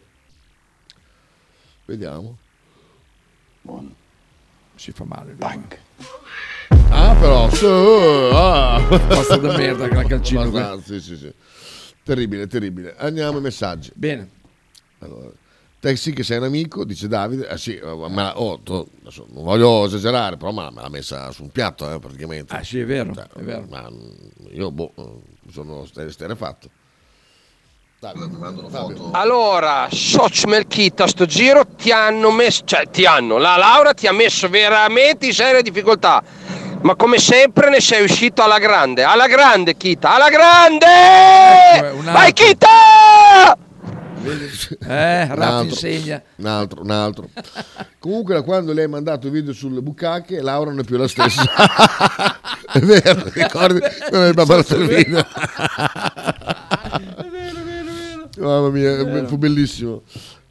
Vediamo. 1.86 2.38
Si 4.76 4.92
fa 4.92 5.04
male. 5.06 5.36
lui. 5.38 5.68
Ah, 6.90 7.16
però, 7.20 7.50
sì, 7.54 7.66
ah. 7.66 8.82
Pasta 9.08 9.38
da 9.38 9.56
merda 9.56 9.88
che 9.88 9.96
la 9.96 10.04
calcino, 10.04 10.82
Sì, 10.84 11.00
sì, 11.00 11.16
sì. 11.18 11.34
Terribile, 12.04 12.48
terribile. 12.48 12.96
Andiamo 12.98 13.38
ai 13.38 13.44
messaggi. 13.44 13.92
Bene. 13.94 14.30
Allora, 15.00 15.30
te 15.82 15.96
sì 15.96 16.14
che 16.14 16.22
sei 16.24 16.38
un 16.38 16.44
amico, 16.44 16.86
dice 16.86 17.08
Davide. 17.08 17.48
Ah 17.50 17.58
sì, 17.58 17.76
eh, 17.76 17.84
me 17.84 18.22
la- 18.22 18.40
oh, 18.40 18.60
tu- 18.60 18.88
adesso 19.02 19.26
non 19.34 19.44
voglio 19.44 19.86
esagerare, 19.86 20.38
però 20.38 20.52
me 20.52 20.62
l'ha, 20.62 20.72
me 20.72 20.82
l'ha 20.84 20.90
messa 20.90 21.32
su 21.32 21.42
un 21.42 21.50
piatto, 21.50 21.92
eh, 21.92 22.00
praticamente. 22.00 22.56
Ah 22.56 22.64
sì, 22.64 22.80
è 22.80 22.86
vero, 22.86 23.14
Cioè, 23.14 23.26
è 23.36 23.42
vero. 23.42 23.66
ma, 23.68 23.90
io, 24.52 24.70
boh, 24.72 24.92
eh, 24.96 25.52
sono 25.52 25.86
sterefatto. 25.86 26.70
Davide, 28.00 28.30
ti 28.30 28.36
mando 28.38 28.62
una 28.66 28.70
foto. 28.70 29.10
Allora, 29.12 29.88
Soc 29.92 30.46
Melchita, 30.46 31.08
sto 31.08 31.26
giro 31.26 31.66
ti 31.76 31.92
hanno 31.92 32.32
messo, 32.32 32.62
cioè 32.66 32.88
ti 32.90 33.06
hanno, 33.06 33.38
la 33.38 33.58
Laura 33.58 33.94
ti 33.94 34.06
ha 34.08 34.12
messo 34.12 34.50
veramente 34.50 35.26
in 35.28 35.34
seria 35.34 35.62
difficoltà. 35.62 36.24
Ma 36.82 36.96
come 36.96 37.18
sempre 37.20 37.70
ne 37.70 37.80
sei 37.80 38.04
uscito 38.04 38.42
alla 38.44 38.58
grande, 38.58 39.04
alla 39.04 39.28
grande 39.28 39.78
Kita, 39.78 40.16
alla 40.16 40.30
grande! 40.30 40.86
Ecco, 41.76 42.02
Vai 42.12 42.34
Kita! 42.34 43.58
Eh, 44.24 45.30
Un 45.32 45.42
altro, 45.42 45.64
insegna. 45.64 46.22
Un 46.36 46.46
altro, 46.46 46.82
un 46.82 46.92
altro. 46.92 47.30
Comunque 48.00 48.34
da 48.34 48.42
quando 48.42 48.74
lei 48.74 48.86
ha 48.86 48.90
mandato 48.90 49.28
il 49.28 49.34
video 49.34 49.54
sulle 49.54 49.82
bucacche, 49.82 50.42
Laura 50.42 50.72
non 50.72 50.80
è 50.80 50.84
più 50.84 50.98
la 50.98 51.08
stessa. 51.08 51.44
è 52.72 52.80
vero, 52.80 53.30
ricordi? 53.34 53.80
Non 54.12 54.24
è 54.24 54.34
mandato 54.34 54.76
il 54.76 54.88
video. 54.88 55.26
Mamma 58.38 58.70
mia, 58.70 59.26
fu 59.28 59.38
bellissimo. 59.38 60.04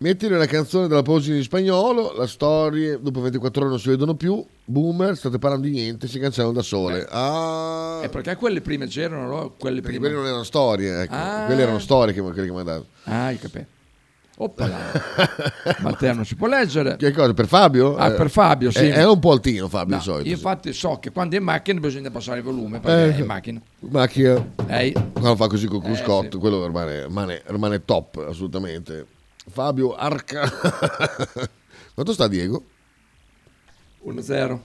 Mettili 0.03 0.33
una 0.33 0.47
canzone 0.47 0.89
della 0.89 1.03
pagina 1.03 1.37
in 1.37 1.43
spagnolo, 1.43 2.15
la 2.17 2.27
storia, 2.27 2.97
dopo 2.97 3.21
24 3.21 3.61
ore 3.61 3.69
non 3.71 3.79
si 3.79 3.91
vedono 3.91 4.15
più, 4.15 4.43
boomer, 4.65 5.15
state 5.15 5.39
parlando 5.39 5.67
di 5.67 5.75
niente, 5.75 6.09
si 6.09 6.19
cancellano 6.19 6.55
da 6.55 6.63
sole. 6.63 7.07
Ah, 7.11 8.01
E 8.03 8.09
perché 8.09 8.35
quelle 8.37 8.63
prime 8.63 8.87
c'erano, 8.87 9.27
no? 9.29 9.55
Quelle 9.59 9.83
prime. 9.83 9.99
quelle 9.99 10.15
non 10.15 10.25
erano 10.25 10.43
storie, 10.45 11.03
ecco. 11.03 11.13
Ah. 11.15 11.43
Quelle 11.45 11.61
erano 11.61 11.79
storie 11.81 12.15
che, 12.15 12.23
che, 12.33 12.45
che 12.47 12.51
mandato. 12.51 12.87
Ah, 13.05 13.27
hai 13.27 13.39
capito. 13.39 13.67
Oppala. 14.39 14.79
Ma 15.85 15.93
te 15.93 16.11
non 16.15 16.25
si 16.25 16.35
può 16.35 16.47
leggere. 16.47 16.97
Che 16.97 17.13
cosa? 17.13 17.35
Per 17.35 17.47
Fabio? 17.47 17.97
Ah, 17.97 18.07
Eh, 18.07 18.13
per 18.15 18.31
Fabio, 18.31 18.71
sì. 18.71 18.87
È, 18.89 18.95
è 18.95 19.07
un 19.07 19.19
po' 19.19 19.33
altino 19.33 19.69
Fabio 19.69 19.97
No, 19.97 20.01
di 20.01 20.03
solito. 20.07 20.25
sì. 20.29 20.33
infatti 20.33 20.73
so 20.73 20.97
che 20.99 21.11
quando 21.11 21.35
è 21.37 21.39
in 21.41 21.45
macchina 21.45 21.79
bisogna 21.79 22.11
passare 22.11 22.39
il 22.39 22.45
volume 22.45 22.81
perché 22.81 23.03
Eh, 23.13 23.17
è 23.17 23.21
in 23.21 23.27
macchina. 23.27 23.61
Macchina. 23.81 24.47
Ehi. 24.67 24.93
Quando 25.13 25.37
fa 25.37 25.47
così 25.47 25.67
con 25.67 25.83
Cruscotto, 25.83 26.27
Eh, 26.27 26.31
sì. 26.33 26.39
quello 26.39 26.65
rimane, 26.65 27.03
rimane- 27.05 27.43
rimane 27.45 27.85
top, 27.85 28.25
assolutamente. 28.27 29.19
Fabio 29.51 29.95
Arca. 29.95 30.49
Quanto 31.95 32.13
sta 32.13 32.29
Diego? 32.29 32.65
1-0. 34.07 34.59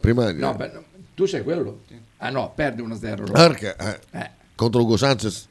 Prima 0.00 0.32
No, 0.32 0.54
beh, 0.54 0.70
no, 0.72 0.84
tu 1.14 1.26
sei 1.26 1.42
quello. 1.42 1.82
Ah 2.18 2.30
no, 2.30 2.52
perdi 2.54 2.82
1-0. 2.82 3.12
allora. 3.12 3.42
Arca 3.44 3.76
eh, 3.76 4.00
Eh. 4.18 4.30
contro 4.54 4.80
Ugo 4.82 4.96
Sanchez. 4.96 5.46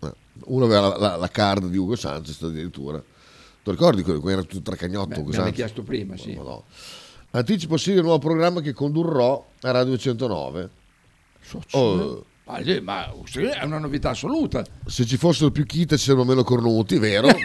Eh, 0.00 0.12
Uno 0.46 0.64
aveva 0.64 0.88
la, 0.88 0.96
la- 0.96 1.16
la 1.16 1.28
card 1.28 1.66
di 1.68 1.76
Ugo 1.76 1.94
Sanchez 1.96 2.42
addirittura. 2.42 2.98
Ti 3.62 3.70
ricordi 3.70 4.02
quello? 4.02 4.20
Quello 4.20 4.38
era 4.40 4.46
tutto 4.48 4.62
tracagnotto 4.62 5.08
Beh, 5.14 5.18
Ugo 5.20 5.30
me 5.30 5.36
l'hai 5.36 5.44
Sanchez? 5.46 5.54
chiesto 5.56 5.82
prima, 5.82 6.16
sì. 6.16 6.34
No. 6.34 6.64
Anticipo 7.30 7.76
sì 7.76 7.92
il 7.92 8.02
nuovo 8.02 8.18
programma 8.18 8.60
che 8.60 8.72
condurrò 8.72 9.44
a 9.62 9.70
Radio 9.70 9.96
109. 9.96 10.70
Oh, 11.72 12.24
Sì, 12.62 12.78
ma 12.80 13.10
sì, 13.24 13.42
è 13.42 13.64
una 13.64 13.78
novità 13.78 14.10
assoluta. 14.10 14.62
se 14.86 15.06
ci 15.06 15.16
fossero 15.16 15.50
più 15.50 15.64
chite 15.64 15.96
ci 15.96 16.04
sarebbero 16.04 16.28
meno 16.28 16.44
cornuti, 16.44 16.98
vero? 16.98 17.28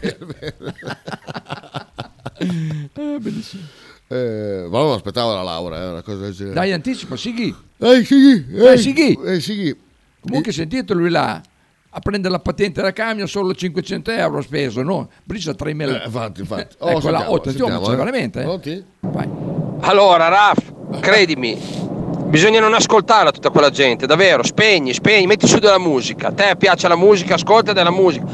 Vero, 0.00 0.26
vero, 0.26 0.56
vero. 0.58 0.96
Eh, 2.38 3.18
bellissimo. 3.20 3.62
Eh, 4.08 4.66
ma 4.70 4.78
non 4.78 4.92
aspettavo 4.92 5.32
la 5.32 5.42
laurea, 5.42 5.80
è 5.82 5.90
una 5.90 6.02
cosa 6.02 6.22
del 6.22 6.32
genere. 6.32 6.54
Dai, 6.54 6.72
anticipa, 6.72 7.16
Sighi. 7.16 7.54
Ehi, 7.78 8.04
Sighi! 8.04 8.46
Eh, 8.52 8.76
Sighi. 8.78 9.18
Eh, 9.24 9.40
Sighi. 9.40 9.76
Comunque 10.20 10.52
sentite 10.52 10.92
lui 10.94 11.10
là 11.10 11.40
a 11.88 12.00
prendere 12.00 12.32
la 12.32 12.40
patente 12.40 12.82
da 12.82 12.92
camion 12.92 13.28
solo 13.28 13.54
500 13.54 14.10
euro 14.10 14.40
speso, 14.42 14.82
no? 14.82 15.08
Briccia 15.24 15.52
3.000. 15.52 15.80
Eh, 16.02 16.04
infatti, 16.06 16.40
infatti. 16.40 16.76
Oh, 16.80 16.90
ecco 16.90 17.00
sentiamo, 17.00 17.30
oh, 17.30 17.36
attenzione, 17.36 17.72
sentiamo, 17.72 17.86
c'è 17.86 17.92
eh. 17.92 17.96
veramente. 17.96 18.42
eh. 18.62 18.84
Allora, 19.80 20.28
Raf, 20.28 20.72
credimi, 21.00 21.56
bisogna 22.26 22.60
non 22.60 22.74
ascoltarla 22.74 23.30
tutta 23.30 23.50
quella 23.50 23.70
gente, 23.70 24.06
davvero, 24.06 24.42
spegni, 24.42 24.92
spegni, 24.92 25.26
metti 25.26 25.46
su 25.46 25.58
della 25.58 25.78
musica. 25.78 26.28
A 26.28 26.32
te 26.32 26.54
piace 26.56 26.88
la 26.88 26.96
musica, 26.96 27.34
ascolta 27.34 27.72
della 27.72 27.90
musica. 27.90 28.24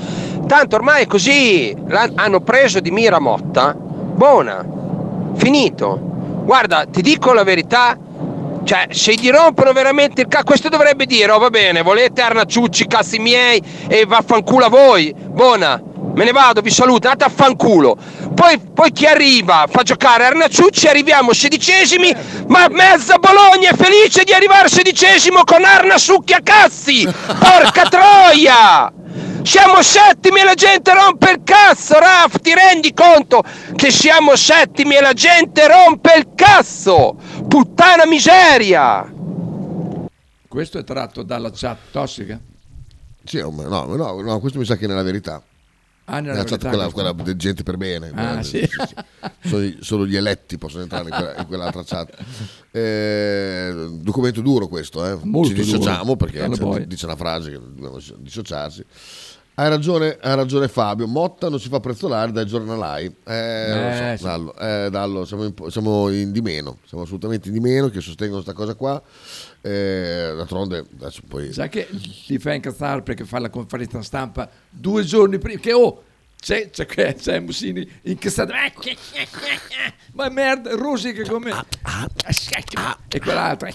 Tanto 0.46 0.76
ormai 0.76 1.04
è 1.04 1.06
così, 1.06 1.74
hanno 2.14 2.40
preso 2.40 2.80
di 2.80 2.90
mira 2.90 3.18
Motta, 3.18 3.74
buona, 3.74 4.66
finito. 5.34 5.98
Guarda, 6.44 6.86
ti 6.90 7.02
dico 7.02 7.32
la 7.32 7.44
verità, 7.44 7.96
cioè, 8.64 8.88
se 8.90 9.14
gli 9.14 9.30
rompono 9.30 9.72
veramente 9.72 10.22
il 10.22 10.28
cazzo, 10.28 10.44
questo 10.44 10.68
dovrebbe 10.68 11.06
dire, 11.06 11.30
oh 11.30 11.38
va 11.38 11.50
bene, 11.50 11.82
volete 11.82 12.20
Arnacciucci, 12.22 12.86
cazzi 12.86 13.18
miei, 13.18 13.62
e 13.88 14.04
vaffanculo 14.06 14.64
a 14.64 14.68
voi, 14.68 15.14
buona, 15.16 15.80
me 16.14 16.24
ne 16.24 16.32
vado, 16.32 16.60
vi 16.60 16.70
saluto, 16.70 17.08
andate 17.08 17.24
a 17.24 17.34
fanculo. 17.34 17.96
Poi, 18.34 18.58
poi 18.58 18.92
chi 18.92 19.06
arriva, 19.06 19.66
fa 19.68 19.82
giocare 19.82 20.24
Arnacciucci, 20.26 20.86
arriviamo 20.86 21.32
sedicesimi, 21.32 22.14
ma 22.48 22.68
mezza 22.68 23.18
Bologna 23.18 23.70
è 23.70 23.74
felice 23.74 24.24
di 24.24 24.32
arrivare 24.32 24.68
sedicesimo 24.68 25.44
con 25.44 25.64
Arna 25.64 25.98
Succhi 25.98 26.32
a 26.32 26.40
cazzi, 26.42 27.04
porca 27.04 27.82
troia! 27.90 28.92
Siamo 29.42 29.82
settimi 29.82 30.40
e 30.40 30.44
la 30.44 30.54
gente 30.54 30.94
rompe 30.94 31.32
il 31.32 31.40
cazzo, 31.44 31.98
Raf, 31.98 32.38
ti 32.40 32.54
rendi 32.54 32.94
conto 32.94 33.42
che 33.74 33.90
siamo 33.90 34.36
settimi 34.36 34.94
e 34.94 35.00
la 35.00 35.12
gente 35.12 35.66
rompe 35.66 36.14
il 36.16 36.28
cazzo? 36.34 37.16
Puttana 37.48 38.06
miseria! 38.06 39.12
Questo 40.46 40.78
è 40.78 40.84
tratto 40.84 41.22
dalla 41.22 41.50
chat 41.52 41.78
tossica. 41.90 42.38
Sì, 43.24 43.38
no, 43.38 43.50
no, 43.50 43.84
no, 43.84 44.20
no, 44.20 44.38
questo 44.38 44.58
mi 44.58 44.64
sa 44.64 44.76
che 44.76 44.84
è 44.84 44.88
nella 44.88 45.02
verità. 45.02 45.42
Ah, 46.04 46.18
nella 46.20 46.32
Nella 46.32 46.44
chat, 46.44 46.62
verità 46.62 46.68
quella, 46.90 47.12
quella 47.12 47.32
di 47.32 47.36
gente 47.36 47.62
per 47.62 47.76
bene. 47.76 48.10
Ah, 48.14 48.42
sì. 48.42 48.68
Solo, 49.44 49.62
gli- 49.62 49.78
solo 49.80 50.06
gli 50.06 50.16
eletti 50.16 50.58
possono 50.58 50.82
entrare 50.82 51.04
in, 51.04 51.10
quella- 51.14 51.36
in 51.36 51.46
quell'altra 51.46 51.82
chat. 51.84 52.16
Eh, 52.72 53.88
documento 54.00 54.40
duro 54.40 54.66
questo, 54.66 55.04
eh. 55.06 55.16
Molto 55.22 55.48
ci 55.50 55.54
dissociamo 55.54 56.04
duro. 56.04 56.16
perché 56.16 56.48
poi. 56.48 56.86
dice 56.86 57.04
una 57.06 57.16
frase 57.16 57.50
che 57.50 57.58
dobbiamo 57.58 57.98
dissociarsi. 58.18 58.84
Hai 59.54 59.68
ragione, 59.68 60.16
ha 60.18 60.34
ragione 60.34 60.66
Fabio, 60.66 61.06
Motta 61.06 61.50
non 61.50 61.60
si 61.60 61.68
fa 61.68 61.78
prezzolare 61.78 62.32
dai 62.32 62.46
giornalai. 62.46 63.04
Eh, 63.04 63.66
so, 63.68 64.02
Eh, 64.02 64.14
sì. 64.16 64.24
Dallo, 64.24 64.54
eh, 64.56 64.88
Dallo, 64.90 65.24
siamo, 65.26 65.44
in, 65.44 65.54
siamo 65.68 66.08
in 66.08 66.32
di 66.32 66.40
meno, 66.40 66.78
siamo 66.86 67.04
assolutamente 67.04 67.48
in 67.48 67.54
di 67.54 67.60
meno 67.60 67.88
che 67.88 68.00
sostengono 68.00 68.42
questa 68.42 68.58
cosa 68.58 68.74
qua. 68.74 69.02
Eh, 69.60 70.32
d'altronde 70.34 70.86
adesso 70.98 71.20
poi... 71.28 71.52
Sai 71.52 71.68
che 71.68 71.86
li 72.28 72.38
fa 72.38 72.54
incazzare 72.54 73.02
perché 73.02 73.26
fa 73.26 73.38
la 73.40 73.50
conferenza 73.50 74.00
stampa 74.00 74.48
due 74.70 75.04
giorni 75.04 75.38
prima 75.38 75.60
che 75.60 75.72
oh 75.74 76.02
c'è, 76.42 76.70
c'è, 76.70 76.86
che- 76.86 77.14
c'è 77.14 77.38
Mussini 77.38 77.88
incazzato 78.02 78.52
ma 80.14 80.28
merda 80.28 80.74
rosica 80.74 81.22
come 81.22 81.52
e 83.08 83.20
quell'altro 83.20 83.68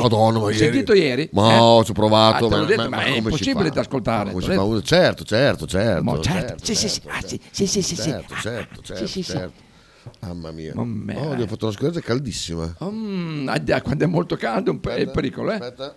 Madonna, 0.00 0.38
ma 0.38 0.44
ieri... 0.46 0.56
sentito 0.56 0.94
ieri? 0.94 1.28
Ma 1.32 1.52
Eh? 1.52 1.58
ho 1.58 1.84
ci 1.84 1.90
ho 1.90 1.94
provato. 1.94 2.46
Ah, 2.46 2.48
ma, 2.48 2.64
detto, 2.64 2.82
ma- 2.82 2.88
ma 2.88 2.96
ma 2.96 3.04
è 3.04 3.10
impossibile 3.10 3.68
da 3.70 3.80
ascoltare. 3.82 4.32
Certo, 4.82 5.24
certo, 5.24 5.66
certo. 5.66 6.02
Ma 6.02 6.18
certo, 6.20 6.64
sì, 6.64 6.74
sì, 6.74 6.88
sì, 6.88 7.00
certo, 7.00 7.08
ah, 7.14 7.28
sì, 7.28 7.40
sì, 7.50 7.66
sì, 7.66 7.82
sì, 7.82 7.96
certo, 7.96 8.34
Ah, 8.34 8.40
certo, 8.40 8.80
ah, 8.80 8.82
certo, 8.82 9.06
sì, 9.06 9.12
sì, 9.12 9.22
sì. 9.22 9.30
certo. 9.32 9.62
Mamma 10.20 10.50
mia. 10.50 10.72
Mia. 10.74 11.18
Oh, 11.18 11.34
gli 11.34 11.42
ho 11.42 11.46
fatto 11.46 11.66
una 11.66 11.74
scorreggia 11.74 12.00
caldissima. 12.00 12.74
Mm, 12.82 13.48
ah, 13.48 13.82
quando 13.82 14.04
è 14.04 14.06
molto 14.06 14.36
caldo 14.36 14.70
è 14.70 14.72
un 14.72 14.80
pericolo 14.80 15.50
eh 15.50 15.54
Aspetta, 15.54 15.96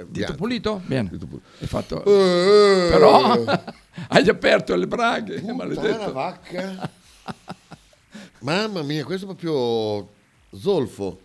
è 0.00 0.04
Dito 0.08 0.34
pulito? 0.34 0.80
Bene. 0.84 1.08
Dito 1.10 1.26
pulito. 1.26 1.46
Hai 1.60 1.66
fatto... 1.66 2.04
Eh, 2.04 2.88
Però 2.90 3.44
hai 4.08 4.28
aperto 4.28 4.74
le 4.76 4.86
braghe, 4.86 5.34
Puttana 5.40 5.54
maledetto. 5.54 6.12
vacca. 6.12 6.90
Mamma 8.40 8.82
mia, 8.82 9.04
questo 9.04 9.24
è 9.24 9.34
proprio 9.34 10.08
zolfo. 10.56 11.20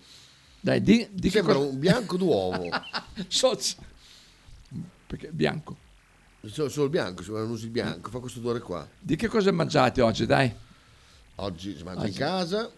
Dai, 0.60 0.82
di, 0.82 1.08
di 1.12 1.30
Sembra 1.30 1.54
cosa- 1.56 1.68
un 1.68 1.78
bianco 1.80 2.18
d'uovo. 2.18 2.68
Soz. 3.28 3.76
Perché 5.06 5.30
bianco. 5.32 5.78
Solo, 6.46 6.70
solo 6.70 6.90
bianco, 6.90 7.22
se 7.24 7.32
non 7.32 7.50
usi 7.50 7.66
il 7.66 7.72
bianco, 7.72 8.10
fa 8.10 8.20
questo 8.20 8.40
odore 8.40 8.60
qua. 8.60 8.88
Di 9.00 9.16
che 9.16 9.28
cosa 9.28 9.52
mangiate 9.52 10.02
oggi, 10.02 10.26
dai? 10.26 10.52
Oggi 11.36 11.78
si 11.78 11.84
mangia 11.84 12.02
Oggi. 12.02 12.10
in 12.12 12.16
casa. 12.18 12.70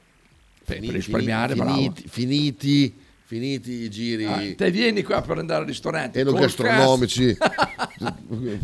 Per 0.65 0.76
Fini- 0.76 0.91
risparmiare, 0.91 1.53
fini- 1.53 1.65
bravo. 1.65 1.93
finiti, 2.07 2.93
finiti, 3.36 3.72
i 3.84 3.90
giri 3.90 4.26
Ah, 4.26 4.41
te 4.56 4.72
vieni 4.72 5.03
qua 5.03 5.22
per 5.22 5.38
andare 5.40 5.62
al 5.62 5.68
ristorante. 5.68 6.20
enogastronomici. 6.22 7.38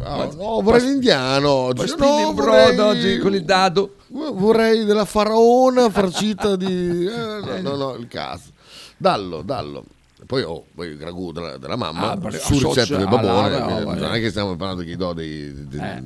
Ah, 0.04 0.26
no, 0.36 0.62
vorrei 0.62 0.82
l'indiano 0.82 1.50
oggi. 1.50 1.94
No, 1.98 2.30
in 2.30 2.36
brodo 2.36 2.52
vorrei- 2.52 2.78
oggi 2.80 3.18
con 3.20 3.34
il 3.34 3.44
dado. 3.46 3.96
Vorrei 4.10 4.84
della 4.84 5.06
faraona 5.06 5.90
farcita 5.90 6.56
di... 6.58 7.06
eh, 7.08 7.62
no, 7.62 7.62
no, 7.62 7.76
no, 7.76 7.94
il 7.96 8.08
cazzo. 8.08 8.50
Dallo, 8.98 9.42
dallo. 9.42 9.86
Poi 10.26 10.42
ho 10.44 10.66
poi 10.76 10.90
il 10.90 10.98
ragù 11.00 11.32
della, 11.32 11.58
della 11.58 11.78
mamma 11.78 12.12
Ah, 12.12 12.18
perché 12.18 12.40
su 12.40 12.54
associa 12.56 12.82
ricetta 12.82 12.98
del 13.00 13.08
alla- 13.08 13.22
babone. 13.22 13.56
alla- 13.56 13.94
non 13.96 14.14
è 14.14 14.20
che 14.20 14.30
stiamo 14.30 14.56
parlando 14.58 14.84
che 14.84 14.96
do 14.98 15.14
dei... 15.14 15.68
dei- 15.68 15.80
Eh. 15.80 16.04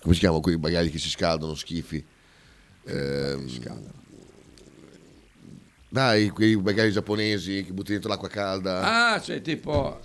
Come 0.00 0.14
si 0.14 0.20
chiamano 0.20 0.40
quei 0.40 0.56
bagagli 0.56 0.90
che 0.90 0.98
si 0.98 1.10
scaldano, 1.10 1.54
schifi? 1.56 2.04
Ehm, 2.84 3.48
dai, 5.96 6.28
quei 6.28 6.58
bagagli 6.58 6.92
giapponesi 6.92 7.64
che 7.64 7.72
butti 7.72 7.92
dentro 7.92 8.10
l'acqua 8.10 8.28
calda. 8.28 9.14
Ah, 9.14 9.18
c'è 9.18 9.40
tipo... 9.40 9.98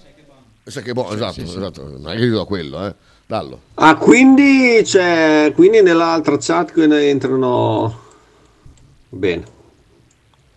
Sa 0.63 0.81
che 0.81 0.93
boh, 0.93 1.13
esatto, 1.13 1.33
sì, 1.33 1.45
sì. 1.45 1.57
esatto. 1.57 1.97
Non 1.97 2.11
è 2.11 2.15
che 2.15 2.27
gli 2.27 2.31
do 2.31 2.45
quello, 2.45 2.87
eh. 2.87 2.95
Dallo. 3.25 3.61
Ah, 3.73 3.97
quindi, 3.97 4.79
c'è, 4.83 5.51
quindi 5.53 5.81
nell'altra 5.81 6.37
chat 6.37 6.71
qui 6.71 6.87
ne 6.87 7.09
entrano... 7.09 7.99
Bene. 9.09 9.43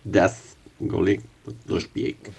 Death, 0.01 0.37
go 0.77 1.01
lì, 1.01 1.21
lo 1.63 1.79
spiego. 1.79 2.31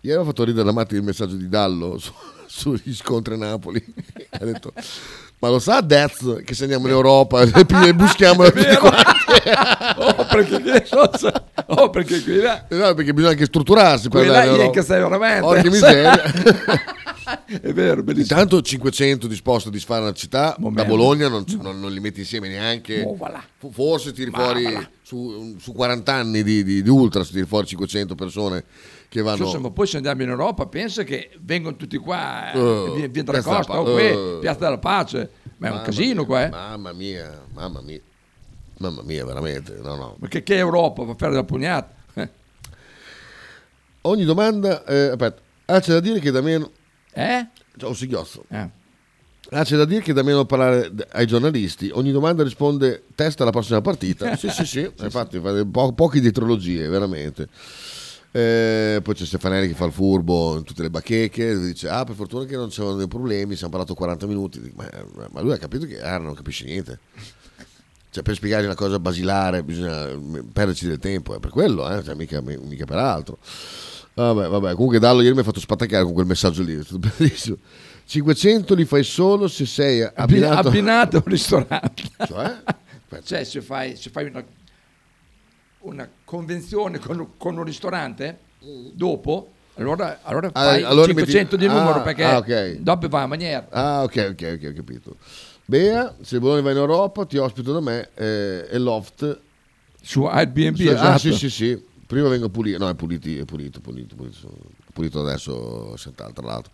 Ieri 0.00 0.18
ho 0.18 0.24
fatto 0.24 0.44
ridere 0.44 0.64
la 0.64 0.72
mattina 0.72 1.00
il 1.00 1.06
messaggio 1.06 1.36
di 1.36 1.48
Dallo 1.48 1.98
su- 1.98 2.12
sugli 2.46 2.94
scontri 2.94 3.34
a 3.34 3.36
Napoli. 3.36 3.84
ha 4.30 4.44
detto, 4.44 4.72
ma 5.40 5.48
lo 5.48 5.58
sa 5.58 5.80
Dez 5.80 6.42
che 6.44 6.54
se 6.54 6.64
andiamo 6.64 6.86
in 6.86 6.92
Europa 6.92 7.42
e 7.86 7.94
buschiamo 7.94 8.44
tutti 8.50 8.76
quanti? 8.76 9.16
oh, 9.96 10.26
perché, 10.26 10.86
so- 10.86 11.32
oh, 11.66 11.90
perché 11.90 12.22
qui 12.22 12.36
là... 12.40 12.66
Esatto, 12.68 12.94
perché 12.94 13.12
bisogna 13.12 13.32
anche 13.32 13.44
strutturarsi 13.44 14.08
Qui 14.08 14.26
là 14.26 14.44
Europa. 14.44 14.70
che 14.70 14.82
sei 14.82 15.00
veramente... 15.00 15.40
Porca 15.40 15.70
miseria. 15.70 16.22
È 17.60 17.72
vero, 17.74 18.02
bellissimo. 18.02 18.40
Intanto 18.40 18.62
500 18.62 19.26
disposti 19.26 19.68
a 19.68 19.70
disfare 19.70 20.00
una 20.00 20.12
città, 20.12 20.48
da 20.48 20.56
Momento. 20.58 20.90
Bologna 20.90 21.28
non, 21.28 21.44
non- 21.60 21.78
non 21.78 21.92
li 21.92 22.00
metti 22.00 22.20
insieme 22.20 22.48
neanche. 22.48 23.02
Oh, 23.02 23.14
voilà. 23.16 23.42
Forse 23.70 24.12
tiri 24.12 24.30
Ma 24.30 24.38
fuori 24.38 24.62
voilà. 24.62 24.88
su, 25.02 25.56
su 25.60 25.72
40 25.72 26.12
anni 26.12 26.42
di, 26.42 26.64
di, 26.64 26.82
di 26.82 26.88
ultras, 26.88 27.28
tiri 27.30 27.44
fuori 27.46 27.66
500 27.66 28.14
persone 28.14 28.64
che 29.08 29.22
vanno... 29.22 29.44
Insomma, 29.44 29.70
poi 29.70 29.86
se 29.86 29.96
andiamo 29.96 30.22
in 30.22 30.28
Europa, 30.28 30.66
pensa 30.66 31.02
che 31.02 31.30
vengono 31.40 31.76
tutti 31.76 31.96
qua, 31.96 32.52
Oh, 32.54 32.92
via, 32.92 33.08
via 33.08 33.24
Costa, 33.24 33.60
della 33.60 33.80
o 33.80 33.84
qui, 33.94 34.10
oh. 34.10 34.38
Piazza 34.38 34.60
della 34.60 34.78
Pace. 34.78 35.30
Ma 35.56 35.68
è 35.68 35.70
un 35.72 35.82
casino 35.82 36.14
mia, 36.14 36.26
qua, 36.26 36.44
eh. 36.44 36.48
Mamma 36.50 36.92
mia, 36.92 37.42
mamma 37.52 37.80
mia. 37.80 38.00
Mamma 38.78 39.02
mia, 39.02 39.24
veramente. 39.24 39.78
No, 39.82 39.96
no. 39.96 40.16
Ma 40.18 40.28
che, 40.28 40.42
Europa 40.46 41.02
va 41.02 41.12
a 41.12 41.16
fare 41.16 41.34
da 41.34 41.42
pugnata? 41.42 41.94
Eh. 42.14 42.28
Ogni 44.02 44.24
domanda... 44.24 44.84
eh, 44.84 45.08
aspetta. 45.08 45.40
Ah, 45.64 45.80
c'è 45.80 45.92
da 45.92 46.00
dire 46.00 46.20
che 46.20 46.30
da 46.30 46.40
meno... 46.40 46.70
Eh? 47.12 47.46
C'è 47.76 47.86
un 47.86 47.96
singhiozzo. 47.96 48.44
Eh. 48.48 48.68
Ah, 49.50 49.64
c'è 49.64 49.76
da 49.76 49.84
dire 49.84 50.02
che 50.02 50.12
da 50.12 50.22
meno 50.22 50.44
parlare 50.44 50.92
ai 51.12 51.26
giornalisti. 51.26 51.90
Ogni 51.92 52.12
domanda 52.12 52.42
risponde 52.42 53.04
testa 53.14 53.42
alla 53.42 53.52
prossima 53.52 53.80
partita. 53.80 54.34
sì, 54.36 54.50
sì, 54.50 54.64
sì. 54.64 54.92
Infatti, 55.00 55.40
po- 55.70 55.92
poche 55.92 56.20
dietrologie, 56.20 56.86
veramente. 56.88 57.48
Eh, 58.38 59.00
poi 59.02 59.14
c'è 59.14 59.24
Stefanelli 59.24 59.66
che 59.66 59.74
fa 59.74 59.86
il 59.86 59.92
furbo 59.92 60.56
in 60.58 60.62
tutte 60.62 60.82
le 60.82 60.90
bacheche. 60.90 61.58
Dice: 61.58 61.88
Ah, 61.88 62.04
per 62.04 62.14
fortuna 62.14 62.44
che 62.44 62.54
non 62.54 62.68
c'erano 62.68 62.94
dei 62.94 63.08
problemi. 63.08 63.56
Siamo 63.56 63.72
parlato 63.72 63.94
40 63.94 64.26
minuti. 64.26 64.72
Ma, 64.76 64.88
ma 65.32 65.40
lui 65.40 65.52
ha 65.52 65.56
capito 65.56 65.86
che 65.86 66.00
ah, 66.00 66.18
non 66.18 66.34
capisce 66.34 66.64
niente. 66.64 67.00
Cioè, 68.10 68.22
per 68.22 68.36
spiegargli 68.36 68.66
una 68.66 68.76
cosa 68.76 69.00
basilare 69.00 69.64
bisogna 69.64 70.16
perderci 70.52 70.86
del 70.86 71.00
tempo. 71.00 71.34
È 71.34 71.40
per 71.40 71.50
quello, 71.50 71.90
eh? 71.90 72.04
cioè, 72.04 72.14
mica, 72.14 72.40
mica 72.40 72.84
per 72.84 72.98
altro. 72.98 73.38
Vabbè, 74.14 74.46
vabbè. 74.46 74.74
Comunque, 74.74 75.00
Dallo 75.00 75.20
ieri 75.20 75.34
mi 75.34 75.40
ha 75.40 75.44
fatto 75.44 75.60
spattaccare 75.60 76.04
con 76.04 76.12
quel 76.12 76.26
messaggio 76.26 76.62
lì. 76.62 76.78
È 76.78 76.84
stato 76.84 77.00
bellissimo. 77.18 77.56
500 78.04 78.74
li 78.74 78.84
fai 78.84 79.02
solo 79.02 79.48
se 79.48 79.66
sei 79.66 80.00
abbinato, 80.00 80.68
Abbinato 80.68 81.16
a 81.16 81.22
un 81.24 81.30
ristorante. 81.30 82.02
Cioè? 82.24 82.56
Cioè, 83.24 83.42
se 83.42 83.62
fai, 83.62 83.96
se 83.96 84.10
fai 84.10 84.26
una, 84.26 84.44
una 85.80 86.08
convenzione 86.24 86.98
con, 86.98 87.32
con 87.36 87.56
un 87.56 87.64
ristorante, 87.64 88.38
dopo, 88.92 89.52
allora, 89.74 90.18
allora 90.22 90.48
Ah, 90.52 90.62
fai 90.64 90.82
allora 90.82 91.06
500 91.06 91.56
metti- 91.56 91.68
di 91.68 91.72
numero 91.72 91.98
ah, 92.00 92.02
perché 92.02 92.24
ah, 92.24 92.38
ok. 92.38 92.70
dopo 92.78 93.08
va 93.08 93.22
a 93.22 93.26
maniera. 93.26 93.66
Ah, 93.70 94.02
ok, 94.02 94.28
ok, 94.32 94.58
ok, 94.60 94.68
ho 94.70 94.74
capito. 94.74 95.16
Bea, 95.64 96.14
se 96.22 96.36
il 96.36 96.40
Bologna 96.40 96.62
va 96.62 96.70
in 96.72 96.76
Europa, 96.78 97.26
ti 97.26 97.36
ospito 97.36 97.72
da 97.72 97.80
me 97.80 98.08
eh, 98.14 98.66
e 98.70 98.78
Loft. 98.78 99.40
Su 100.00 100.24
Airbnb, 100.24 100.76
Su- 100.76 100.88
Ah, 100.88 100.92
esatto. 100.92 101.18
sì, 101.18 101.32
sì, 101.32 101.50
sì. 101.50 101.86
Prima 102.06 102.28
vengo 102.28 102.48
pulito. 102.48 102.78
No, 102.78 102.88
è 102.88 102.94
puliti, 102.94 103.36
è 103.38 103.44
pulito, 103.44 103.80
pulito, 103.80 104.16
pulito. 104.16 104.50
Pulito 104.94 105.20
adesso, 105.20 105.94
senz'altro, 105.96 106.42
tra 106.42 106.46
l'altro. 106.52 106.72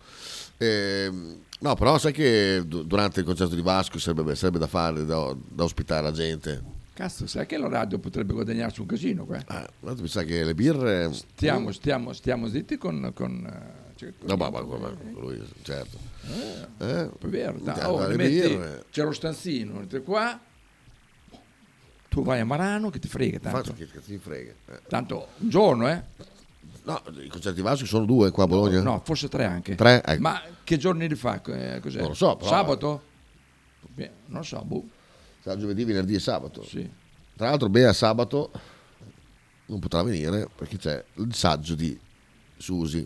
Ehm, 0.57 1.41
no, 1.59 1.75
però 1.75 1.97
sai 1.97 2.13
che 2.13 2.63
du- 2.65 2.83
durante 2.83 3.19
il 3.19 3.25
concerto 3.25 3.53
di 3.53 3.61
Vasco 3.61 3.99
sarebbe, 3.99 4.33
sarebbe 4.35 4.59
da 4.59 4.67
fare, 4.67 5.05
da, 5.05 5.35
da 5.37 5.63
ospitare 5.63 6.01
la 6.03 6.11
gente. 6.13 6.63
Cazzo, 6.95 7.27
sai 7.27 7.45
che 7.45 7.57
la 7.57 7.67
radio 7.67 7.99
potrebbe 7.99 8.31
guadagnarsi 8.31 8.79
un 8.79 8.85
casino 8.87 9.25
qua? 9.25 9.37
Ah, 9.47 9.69
mi 9.81 10.07
sa 10.07 10.23
che 10.23 10.45
le 10.45 10.55
birre... 10.55 11.11
Stiamo, 11.11 11.73
stiamo, 11.73 12.13
stiamo 12.13 12.47
zitti 12.47 12.77
con... 12.77 13.11
con 13.13 13.45
eh, 13.45 13.93
cioè, 13.97 14.13
con- 14.17 14.29
No, 14.29 14.37
ma, 14.37 14.49
ma- 14.49 14.61
ma- 14.77 14.95
lui, 15.19 15.41
certo. 15.63 15.97
Eh, 16.79 16.85
Eh, 16.85 17.09
è 17.09 17.25
vero. 17.27 17.59
oh, 17.89 18.07
le 18.07 18.15
metti- 18.15 18.83
c'è 18.91 19.03
lo 19.03 19.11
stanzino, 19.11 19.81
entri 19.81 20.01
qua, 20.03 20.39
tu 22.07 22.23
vai 22.23 22.39
a 22.39 22.45
Marano 22.45 22.89
che 22.89 22.99
ti 22.99 23.09
frega 23.09 23.39
tanto. 23.39 23.73
Che 23.73 23.87
cazzo 23.87 24.05
ti 24.05 24.17
frega. 24.17 24.53
Eh. 24.67 24.79
Tanto 24.87 25.27
un 25.39 25.49
giorno, 25.49 25.89
eh? 25.89 26.01
No, 26.83 27.01
i 27.21 27.27
concerti 27.27 27.61
Vasco 27.61 27.85
sono 27.85 28.05
due 28.05 28.31
qua 28.31 28.45
a 28.45 28.47
Bologna. 28.47 28.79
No, 28.81 29.01
forse 29.03 29.27
tre 29.27 29.43
anche. 29.43 29.75
Tre? 29.75 30.01
Ecco. 30.01 30.21
Ma 30.21 30.41
che 30.63 30.77
giorni 30.77 31.09
li 31.09 31.15
fa? 31.15 31.41
Eh, 31.43 31.79
cos'è? 31.81 31.99
Non 31.99 32.09
lo 32.09 32.13
so, 32.13 32.37
però- 32.37 32.49
Sabato? 32.49 33.01
Non 33.95 34.09
lo 34.39 34.43
so, 34.43 34.61
boh. 34.63 34.83
Sarà 35.45 35.59
giovedì, 35.59 35.83
venerdì 35.83 36.15
e 36.15 36.19
sabato. 36.19 36.63
Sì. 36.63 36.89
Tra 37.35 37.49
l'altro, 37.49 37.69
Bea 37.69 37.93
sabato 37.93 38.49
non 39.67 39.77
potrà 39.77 40.01
venire 40.01 40.49
perché 40.55 40.77
c'è 40.77 41.03
il 41.17 41.35
saggio 41.35 41.75
di 41.75 41.95
Susi. 42.57 43.05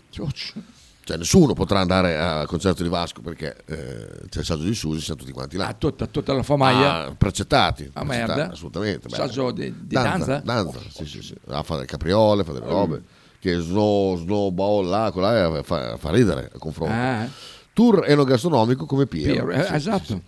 Cioè, 1.04 1.18
nessuno 1.18 1.52
potrà 1.52 1.80
andare 1.80 2.16
al 2.16 2.46
concerto 2.46 2.82
di 2.82 2.88
Vasco 2.88 3.20
perché 3.20 3.56
eh, 3.66 4.28
c'è 4.30 4.38
il 4.38 4.44
saggio 4.46 4.62
di 4.62 4.72
Susi, 4.74 5.02
siamo 5.02 5.20
tutti 5.20 5.32
quanti 5.32 5.58
là. 5.58 5.66
Ah, 5.66 5.74
tutta, 5.74 6.06
tutta 6.06 6.32
la 6.32 6.42
famiglia? 6.42 7.04
Ah, 7.08 7.14
precettati. 7.14 7.90
Ah, 7.92 8.04
precettati, 8.06 8.28
merda. 8.38 8.52
Assolutamente. 8.52 9.08
beh. 9.08 9.16
Saggio 9.16 9.50
di- 9.50 9.74
di 9.78 9.94
danza? 9.94 10.40
Danza, 10.42 10.78
sì, 10.88 11.04
sì, 11.04 11.20
sì. 11.20 11.34
Ah, 11.48 11.62
fa 11.62 11.74
delle 11.74 11.86
capriole, 11.86 12.42
fa 12.42 12.52
delle 12.52 12.66
robe. 12.66 13.02
Che 13.38 13.60
snow, 13.60 14.16
snowball 14.16 14.88
là, 14.88 15.12
là, 15.14 15.62
fa, 15.62 15.98
fa 15.98 16.10
ridere 16.10 16.50
a 16.54 16.58
confronto. 16.58 16.94
Ah. 16.94 17.28
Tour 17.74 18.08
enogastronomico 18.08 18.86
come 18.86 19.04
Piero. 19.06 19.44
Piero, 19.46 19.62
Sì, 19.62 19.68
sì, 19.68 19.74
esatto. 19.74 20.04
sì. 20.04 20.22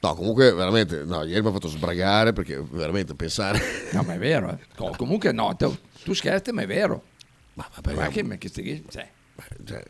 No, 0.00 0.14
comunque 0.14 0.52
veramente, 0.52 1.02
no, 1.04 1.24
ieri 1.24 1.40
mi 1.42 1.48
ha 1.48 1.52
fatto 1.52 1.68
sbragare 1.68 2.32
perché 2.32 2.62
veramente 2.70 3.14
pensare... 3.14 3.60
No, 3.92 4.02
ma 4.02 4.14
è 4.14 4.18
vero. 4.18 4.50
eh. 4.50 4.58
Co- 4.76 4.94
comunque 4.96 5.32
no, 5.32 5.54
te- 5.56 5.78
tu 6.04 6.12
scherzi, 6.12 6.52
ma 6.52 6.62
è 6.62 6.66
vero. 6.66 7.02
Ma, 7.54 7.66
ma 7.94 8.08
che, 8.08 8.22
ma 8.22 8.36
che 8.36 8.48
stai- 8.48 8.84
cioè, 8.90 9.08
cioè, 9.64 9.82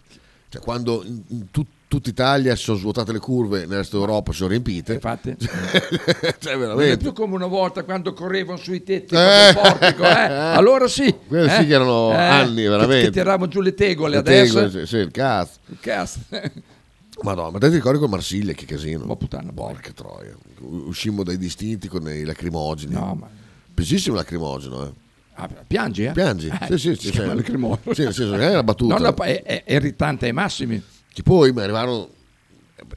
cioè, 0.49 0.62
quando 0.62 1.03
in, 1.05 1.20
in 1.28 1.51
tut- 1.51 1.66
tutta 1.89 2.09
Italia 2.09 2.55
si 2.55 2.62
sono 2.62 2.78
svuotate 2.78 3.11
le 3.12 3.19
curve, 3.19 3.66
nel 3.66 3.78
resto 3.78 3.99
d'Europa 3.99 4.31
si 4.31 4.39
sono 4.39 4.51
riempite. 4.51 4.95
Infatti. 4.95 5.37
cioè, 6.39 6.55
non 6.55 6.55
è 6.55 6.57
veramente. 6.59 6.97
più 6.99 7.12
come 7.12 7.35
una 7.35 7.47
volta 7.47 7.83
quando 7.83 8.12
correvano 8.12 8.57
sui 8.59 8.85
tetti 8.85 9.15
Eh. 9.16 9.49
il 9.49 9.55
portico, 9.55 10.05
eh? 10.05 10.09
Allora 10.55 10.87
sì. 10.87 11.12
Quelli 11.27 11.49
sì 11.51 11.62
eh? 11.62 11.66
che 11.66 11.73
erano 11.74 12.11
anni, 12.11 12.62
che- 12.62 12.69
veramente. 12.69 13.05
Che, 13.07 13.11
tiravamo 13.11 13.49
giù 13.49 13.61
le 13.61 13.74
tegole 13.74 14.11
Le 14.15 14.19
adesso. 14.19 14.55
tegole, 14.61 14.81
sì, 14.81 14.87
sì, 14.87 14.97
il 14.99 15.11
cazzo. 15.11 15.59
Cazzo. 15.81 16.20
Madonna, 17.23 17.51
ma 17.51 17.59
te 17.59 17.69
ti 17.69 17.75
ricordi 17.77 17.99
con 17.99 18.11
Marsiglia 18.11 18.53
che 18.53 18.67
casino? 18.67 19.05
Ma 19.05 19.17
puttana, 19.17 19.51
porca 19.53 19.91
troia. 19.93 20.37
Uscimmo 20.61 21.23
dai 21.23 21.39
distinti 21.39 21.89
con 21.89 22.09
i 22.09 22.25
lacrimogeni. 22.25 22.95
No, 22.95 23.15
ma- 23.15 23.29
Pesissimo 23.73 24.17
lacrimogeno, 24.17 24.85
eh. 24.87 24.93
Ah, 25.35 25.49
piangi, 25.49 26.05
eh? 26.05 26.13
Piangi? 26.13 26.49
Eh, 26.49 26.79
sì, 26.79 26.95
sì, 26.97 27.11
sì. 27.11 27.25
lacrimogeno. 27.25 28.11
Sì, 28.11 28.25
non 28.25 28.41
è 28.41 28.51
una 28.51 28.63
battuta. 28.63 28.97
No, 28.97 29.11
no, 29.11 29.15
è, 29.23 29.43
è- 29.43 29.65
irritante 29.75 30.27
ai 30.27 30.33
massimi. 30.33 30.83
Che 31.13 31.23
poi 31.23 31.53
mi 31.53 31.61
arrivarono 31.63 32.09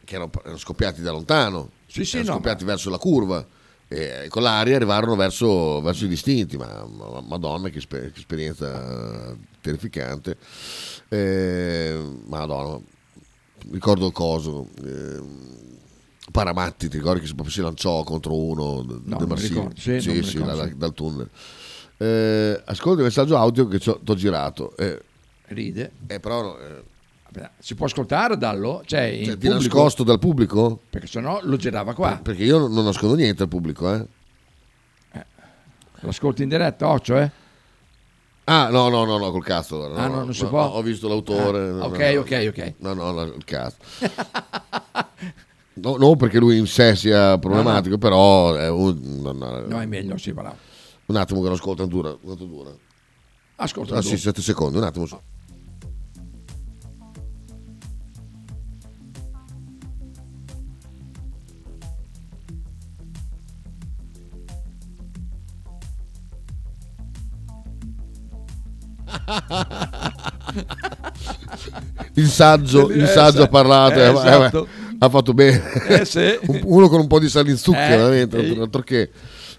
che 0.03 0.15
erano, 0.15 0.29
erano 0.41 0.57
scoppiati 0.57 1.01
da 1.01 1.11
lontano. 1.11 1.71
Sì, 1.87 2.03
sì, 2.05 2.17
erano 2.17 2.31
no, 2.31 2.35
scoppiati 2.37 2.65
verso 2.65 2.89
la 2.89 2.97
curva. 2.97 3.45
E 3.87 4.27
con 4.29 4.43
l'aria 4.43 4.75
arrivarono 4.75 5.15
verso, 5.15 5.81
verso 5.81 6.05
i 6.05 6.07
distinti, 6.07 6.57
ma, 6.57 6.85
ma- 6.85 7.21
madonna 7.21 7.69
che, 7.69 7.79
esper- 7.79 8.11
che 8.11 8.19
esperienza 8.19 9.35
terrificante. 9.61 10.37
Eh, 11.07 11.97
madonna, 12.27 12.79
ricordo 13.71 14.11
coso. 14.11 14.67
eh, 14.83 15.57
Paramatti, 16.31 16.89
ti 16.89 16.97
ricordi 16.97 17.21
che 17.21 17.25
si, 17.27 17.33
proprio 17.33 17.53
si 17.53 17.61
lanciò 17.61 18.03
contro 18.03 18.35
uno 18.35 18.83
No, 19.03 19.17
del 19.17 19.27
Marsiglia? 19.27 19.67
sì, 19.75 19.99
sì, 19.99 20.21
sì, 20.23 20.37
da- 20.43 20.67
sì. 20.67 20.77
dal 20.77 20.93
tunnel. 20.93 21.27
Eh, 21.97 22.61
ascolta 22.65 22.99
il 22.99 23.05
messaggio 23.05 23.35
audio 23.35 23.67
che 23.67 23.79
ti 23.79 23.89
ho 23.89 24.15
girato. 24.15 24.75
Eh, 24.77 25.01
Ride. 25.47 25.91
eh, 26.07 26.19
però 26.19 26.55
eh, 26.59 27.49
Si 27.59 27.73
può 27.73 27.87
ascoltare 27.87 28.37
dallo? 28.37 28.83
Cioè, 28.85 29.09
cioè, 29.23 29.37
ti 29.37 29.47
pubblico? 29.47 29.53
nascosto 29.53 30.03
dal 30.03 30.19
pubblico? 30.19 30.79
Perché 30.89 31.07
sennò 31.07 31.39
lo 31.41 31.57
girava 31.57 31.93
qua. 31.95 32.19
Perché 32.21 32.43
io 32.43 32.67
non 32.67 32.83
nascondo 32.83 33.15
niente 33.15 33.41
al 33.43 33.49
pubblico, 33.49 33.91
eh. 33.93 34.05
L'ascolti 36.01 36.43
in 36.43 36.49
diretta, 36.49 36.87
Occio, 36.87 37.17
eh? 37.17 37.29
Ah, 38.51 38.69
no, 38.71 38.89
no, 38.89 39.05
no, 39.05 39.17
no, 39.19 39.29
col 39.29 39.43
cazzo. 39.43 39.83
allora, 39.85 40.01
Ah, 40.03 40.07
no, 40.07 40.15
no, 40.15 40.23
non 40.23 40.33
si 40.33 40.41
no, 40.41 40.49
può? 40.49 40.65
Ho 40.73 40.81
visto 40.81 41.07
l'autore. 41.07 41.67
Ah, 41.67 41.71
no, 41.71 41.85
ok, 41.85 41.97
no, 41.99 42.13
no. 42.13 42.19
ok, 42.21 42.45
ok. 42.49 42.73
No, 42.79 42.93
no, 42.93 43.11
no, 43.11 43.21
il 43.21 43.43
cazzo. 43.43 43.77
No, 45.73 45.95
non 45.97 46.17
perché 46.17 46.39
lui 46.39 46.57
in 46.57 46.65
sé 46.65 46.95
sia 46.95 47.37
problematico, 47.37 47.97
però 47.99 48.55
è 48.55 48.67
un... 48.69 48.99
no, 49.21 49.31
no, 49.31 49.59
No, 49.67 49.79
è 49.79 49.85
meglio, 49.85 50.17
sì, 50.17 50.31
va 50.31 50.41
là. 50.41 50.55
Un 51.05 51.15
attimo 51.15 51.41
che 51.41 51.47
lo 51.47 51.53
ascolta, 51.53 51.85
dura. 51.85 52.11
Quanto 52.15 52.45
dura? 52.45 52.71
Ascolta. 53.57 53.97
Ah 53.97 54.01
sì, 54.01 54.17
7 54.17 54.41
secondi, 54.41 54.77
un 54.77 54.83
attimo. 54.83 55.05
Il 72.15 72.27
saggio, 72.27 72.89
il 72.89 73.03
Eh, 73.03 73.07
saggio 73.07 73.37
sì. 73.37 73.43
ha 73.43 73.47
parlato, 73.47 73.93
Eh, 73.99 74.03
eh, 74.03 74.09
esatto. 74.11 74.65
eh, 74.65 74.95
ha 74.99 75.09
fatto 75.09 75.33
bene. 75.33 75.61
Eh, 75.87 76.05
sì. 76.05 76.37
Un- 76.47 76.61
Uno 76.63 76.89
con 76.89 76.99
un 76.99 77.07
po' 77.07 77.19
di 77.19 77.29
sale 77.29 77.49
in 77.51 77.57
zucchero, 77.57 77.93
Eh, 77.93 77.97
veramente. 77.97 78.45
sì. 78.53 78.59
Altro 78.59 78.81
che, 78.81 79.09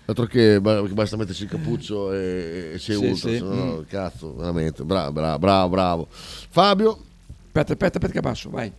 altro 0.06 0.26
che 0.26 0.60
ba- 0.60 0.82
basta 0.82 1.16
mettersi 1.16 1.44
il 1.44 1.48
cappuccio 1.48 2.12
e, 2.12 2.72
e 2.74 2.78
sei 2.78 2.97
Sì, 2.97 3.05
ultra. 3.06 3.28
sì. 3.30 3.36
se 3.36 3.42
no, 3.42 3.55
Mm. 3.55 3.80
Cazzo, 3.88 4.34
veramente. 4.36 4.82
Bravo, 4.82 5.12
bravo, 5.12 5.38
bravo, 5.38 5.68
bravo. 5.68 6.09
Fabio. 6.51 6.90
Aspetta, 7.47 7.72
aspetta, 7.72 7.98
aspetta 7.98 8.12
che 8.12 8.20
passo, 8.20 8.51
vai. 8.51 8.70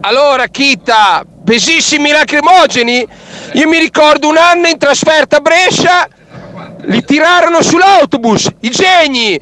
Allora, 0.00 0.46
Kita, 0.46 1.26
pesissimi 1.44 2.10
lacrimogeni. 2.10 3.06
Io 3.54 3.68
mi 3.68 3.78
ricordo 3.78 4.28
un 4.28 4.36
anno 4.38 4.66
in 4.66 4.78
trasferta 4.78 5.38
a 5.38 5.40
Brescia, 5.40 6.08
li 6.82 7.04
tirarono 7.04 7.62
sull'autobus, 7.62 8.48
i 8.60 8.70
geni, 8.70 9.38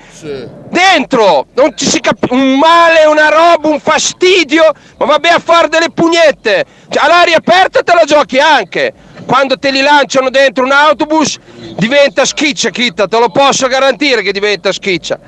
dentro, 0.70 1.46
non 1.54 1.76
ci 1.76 1.86
si 1.86 2.00
capisce, 2.00 2.34
un 2.34 2.58
male, 2.58 3.04
una 3.04 3.28
roba, 3.28 3.68
un 3.68 3.80
fastidio, 3.80 4.72
ma 4.98 5.06
vabbè 5.06 5.28
a 5.28 5.38
fare 5.38 5.68
delle 5.68 5.90
pugnette. 5.90 6.64
Cioè, 6.88 7.04
all'aria 7.04 7.36
aperta 7.36 7.82
te 7.82 7.94
la 7.94 8.04
giochi 8.04 8.38
anche. 8.38 8.92
Quando 9.26 9.58
te 9.58 9.70
li 9.70 9.80
lanciano 9.80 10.30
dentro 10.30 10.64
un 10.64 10.70
autobus 10.70 11.36
diventa 11.76 12.24
schiccia, 12.24 12.70
Kita, 12.70 13.08
te 13.08 13.18
lo 13.18 13.28
posso 13.28 13.66
garantire 13.66 14.22
che 14.22 14.32
diventa 14.32 14.72
schiccia. 14.72 15.18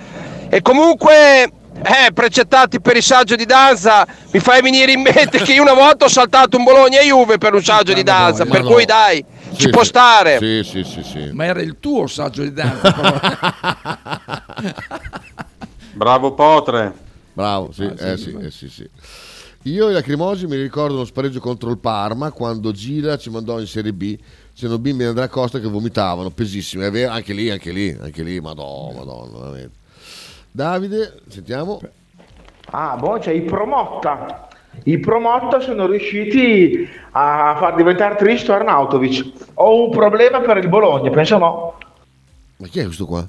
E 0.49 0.63
comunque, 0.63 1.43
eh, 1.43 2.13
precettati 2.15 2.81
per 2.81 2.97
il 2.97 3.03
saggio 3.03 3.35
di 3.35 3.45
danza, 3.45 4.07
mi 4.31 4.39
fai 4.39 4.63
venire 4.63 4.93
in 4.93 5.01
mente 5.03 5.39
che 5.43 5.53
io 5.53 5.63
una 5.63 5.75
volta 5.75 6.05
ho 6.05 6.09
saltato 6.09 6.57
un 6.57 6.65
Bologna 6.65 7.01
Juve 7.01 7.39
per 7.39 7.55
un 7.55 7.63
saggio 7.63 7.93
di 7.93 8.03
danza, 8.03 8.45
per 8.47 8.63
cui 8.63 8.85
dai, 8.85 9.25
ci 9.59 9.65
Sì, 9.65 9.71
può 9.71 9.83
sì. 9.83 9.89
stare. 9.89 10.39
Sì, 10.39 10.63
sì, 10.65 10.85
sì, 10.85 11.03
sì. 11.03 11.31
Ma 11.33 11.45
era 11.45 11.61
il 11.61 11.77
tuo 11.81 12.07
saggio 12.07 12.43
di 12.43 12.53
danza. 12.53 12.93
però. 12.93 13.19
Bravo 15.93 16.33
Potre. 16.35 16.95
Bravo, 17.33 17.73
sì, 17.73 17.85
Ah, 17.85 17.97
sì, 17.97 18.05
eh, 18.05 18.17
sì. 18.17 18.23
sì, 18.31 18.37
eh, 18.41 18.51
sì, 18.51 18.69
sì. 18.69 18.91
Io 19.63 19.89
e 19.89 19.91
i 19.91 19.95
lacrimogeni 19.95 20.49
mi 20.55 20.63
ricordo 20.63 20.95
uno 20.95 21.05
spareggio 21.05 21.41
contro 21.41 21.71
il 21.71 21.79
Parma 21.79 22.31
quando 22.31 22.71
Gila 22.73 23.19
ci 23.19 23.31
mandò 23.31 23.59
in 23.61 23.67
Serie 23.67 23.93
B. 23.93 24.17
C'erano 24.55 24.79
bimbi 24.79 25.03
di 25.03 25.09
Andrea 25.09 25.29
Costa 25.29 25.59
che 25.61 25.69
vomitavano, 25.69 26.31
pesissimi. 26.31 26.85
È 26.85 26.91
vero, 26.91 27.13
anche 27.13 27.33
lì, 27.33 27.51
anche 27.51 27.71
lì, 27.73 27.97
anche 28.01 28.23
lì, 28.23 28.41
madonna, 28.41 28.99
madonna, 28.99 29.39
veramente. 29.39 29.77
Davide, 30.51 31.21
sentiamo. 31.29 31.81
Ah, 32.71 32.97
boh, 32.97 33.19
c'è 33.19 33.33
i 33.33 33.43
Promotta. 33.43 34.48
I 34.85 34.99
Promotta 34.99 35.61
sono 35.61 35.87
riusciti 35.87 36.89
a 37.13 37.57
far 37.59 37.75
diventare 37.75 38.17
Tristo 38.17 38.53
Arnautovic. 38.53 39.33
Ho 39.55 39.85
un 39.85 39.91
problema 39.91 40.41
per 40.41 40.59
il 40.59 40.69
Bologna, 40.69 41.11
penso 41.11 41.39
no. 41.39 41.79
Ma 42.57 42.67
chi 42.67 42.81
è 42.81 42.85
questo 42.85 43.07
qua? 43.07 43.27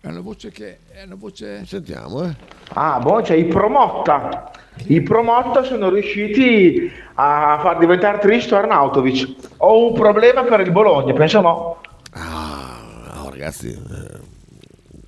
È 0.00 0.08
una 0.08 0.20
voce 0.20 0.50
che... 0.50 0.78
È 0.90 1.04
una 1.04 1.14
voce... 1.14 1.64
Sentiamo, 1.64 2.24
eh. 2.24 2.34
Ah, 2.74 2.98
boh, 2.98 3.20
c'è 3.20 3.34
i 3.34 3.44
Promotta. 3.44 4.50
I 4.86 5.00
Promotta 5.00 5.62
sono 5.62 5.90
riusciti 5.90 6.90
a 7.14 7.58
far 7.62 7.78
diventare 7.78 8.18
Tristo 8.18 8.56
Arnautovic. 8.56 9.34
Ho 9.58 9.88
un 9.88 9.94
problema 9.94 10.42
per 10.42 10.60
il 10.60 10.72
Bologna, 10.72 11.12
penso 11.12 11.40
no. 11.40 11.80
No, 12.14 13.30
ragazzi, 13.30 13.68
eh, 13.68 14.30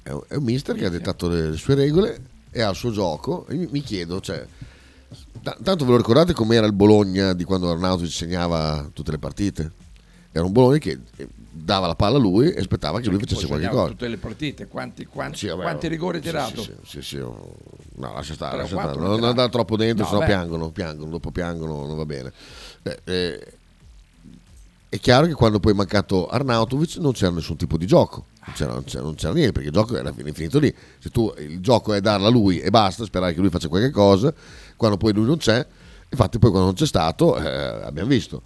è 0.05 0.35
un, 0.35 0.45
mister 0.45 0.77
che 0.77 0.85
ha 0.85 0.91
dettato 0.91 1.29
le, 1.29 1.57
sue 1.57 1.75
regole 1.75 2.21
e 2.51 2.63
ha 2.63 2.71
il 2.71 2.77
suo 2.77 2.91
gioco. 2.91 3.47
E 3.49 3.69
mi 3.71 3.81
chiedo, 3.81 4.21
cioè, 4.21 4.47
ta- 5.45 5.57
tanto 5.63 5.85
ve 5.85 5.93
lo 5.93 5.97
ricordate 5.99 6.33
com'era 6.33 6.67
il 6.67 6.73
Bologna 6.73 7.33
di 7.35 7.45
quando 7.45 7.71
Arnautovic 7.71 8.11
segnava 8.11 8.89
tutte 8.93 9.13
le 9.13 9.19
partite? 9.19 9.71
Era 10.33 10.45
un 10.45 10.51
Bologna 10.51 10.79
che 10.79 10.99
eh, 11.17 11.29
dava 11.49 11.87
la 11.87 11.95
palla 11.95 12.17
a 12.17 12.21
lui 12.21 12.51
e 12.51 12.59
aspettava 12.59 12.99
che 12.99 13.09
lui 13.09 13.21
facesse 13.21 13.47
qualche 13.47 13.69
cosa. 13.69 13.91
tutte 13.91 14.09
le 14.09 14.17
partite, 14.17 14.67
quanti, 14.67 15.05
quanti, 15.07 15.39
Sì, 15.39 15.47
vabbè, 15.47 15.63
quanti 15.63 15.87
rigori 15.87 16.17
sì, 16.19 16.25
tirato? 16.25 16.61
Sì, 16.61 16.73
sì, 16.85 17.03
sì, 17.03 17.19
oh, 17.19 17.55
no, 17.97 18.13
lascia 18.13 18.35
stare, 18.35 18.57
lascia 18.57 18.75
stare. 18.75 18.97
Non 18.99 19.11
tirato. 19.11 19.27
andare 19.27 19.51
troppo 19.51 19.77
dentro, 19.77 20.03
No, 20.03 20.09
sennò 20.09 20.21
vabbè. 20.23 20.33
piangono, 20.33 20.71
piangono, 20.71 21.11
dopo 21.11 21.31
piangono, 21.31 21.87
non 21.87 21.97
va 21.97 22.05
bene. 22.07 22.33
Eh, 22.83 23.01
eh, 23.05 23.53
è 24.89 24.99
chiaro 24.99 25.27
che 25.27 25.35
quando 25.35 25.61
poi 25.61 25.73
è 25.73 25.75
mancato 25.77 26.27
Arnautovic 26.29 26.97
non 26.97 27.13
c'era 27.13 27.31
nessun 27.33 27.57
tipo 27.57 27.77
di 27.77 27.87
gioco, 27.87 28.27
non 28.47 28.55
c'era, 28.55 28.73
non 28.73 28.85
c'era- 28.85 29.03
non 29.05 29.15
c'era 29.15 29.33
niente 29.33 29.53
perché 29.53 29.69
il 29.69 29.75
gioco 29.75 29.97
era 29.97 30.13
fin- 30.13 30.33
finito 30.35 30.59
lì. 30.59 30.75
Se 30.99 31.11
tu 31.11 31.33
il 31.39 31.61
gioco 31.61 31.93
è 31.95 32.01
darla 32.01 32.29
a 32.29 32.31
lui 32.31 32.61
e 32.61 32.71
basta, 32.71 33.05
sperare 33.05 33.35
che 33.35 33.41
lui 33.41 33.51
faccia 33.51 33.69
qualche 33.69 33.91
cosa, 33.91 34.33
quando 34.77 34.97
poi 34.97 35.13
lui 35.13 35.25
non 35.27 35.37
c'è, 35.39 35.65
infatti 36.11 36.39
poi 36.39 36.51
quando 36.51 36.69
non 36.69 36.75
c'è 36.77 36.87
stato 36.87 37.37
eh, 37.39 37.49
abbiamo 37.85 38.09
visto. 38.09 38.43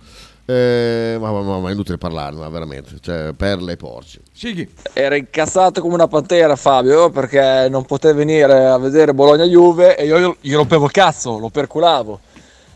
Eh, 0.51 1.19
ma, 1.21 1.31
ma- 1.31 1.59
ma- 1.59 1.69
è 1.69 1.73
inutile 1.73 1.99
parlarne, 1.99 2.39
ma 2.39 2.49
veramente, 2.49 2.97
cioè 3.03 3.35
perle 3.37 3.73
e 3.73 3.77
porci. 3.77 4.19
Sighi. 4.33 4.67
Era 4.95 5.15
incazzato 5.15 5.83
come 5.83 5.93
una 5.93 6.09
pantera 6.09 6.57
Fabio 6.57 7.11
perché 7.11 7.69
non 7.69 7.85
poteva 7.85 8.15
venire 8.15 8.65
a 8.67 8.79
vedere 8.79 9.13
Bologna-Juve 9.13 9.99
e 9.99 10.07
io 10.07 10.37
gli 10.41 10.55
rompevo 10.55 10.87
il 10.87 10.91
cazzo, 10.91 11.37
lo 11.37 11.51
perculavo. 11.51 12.21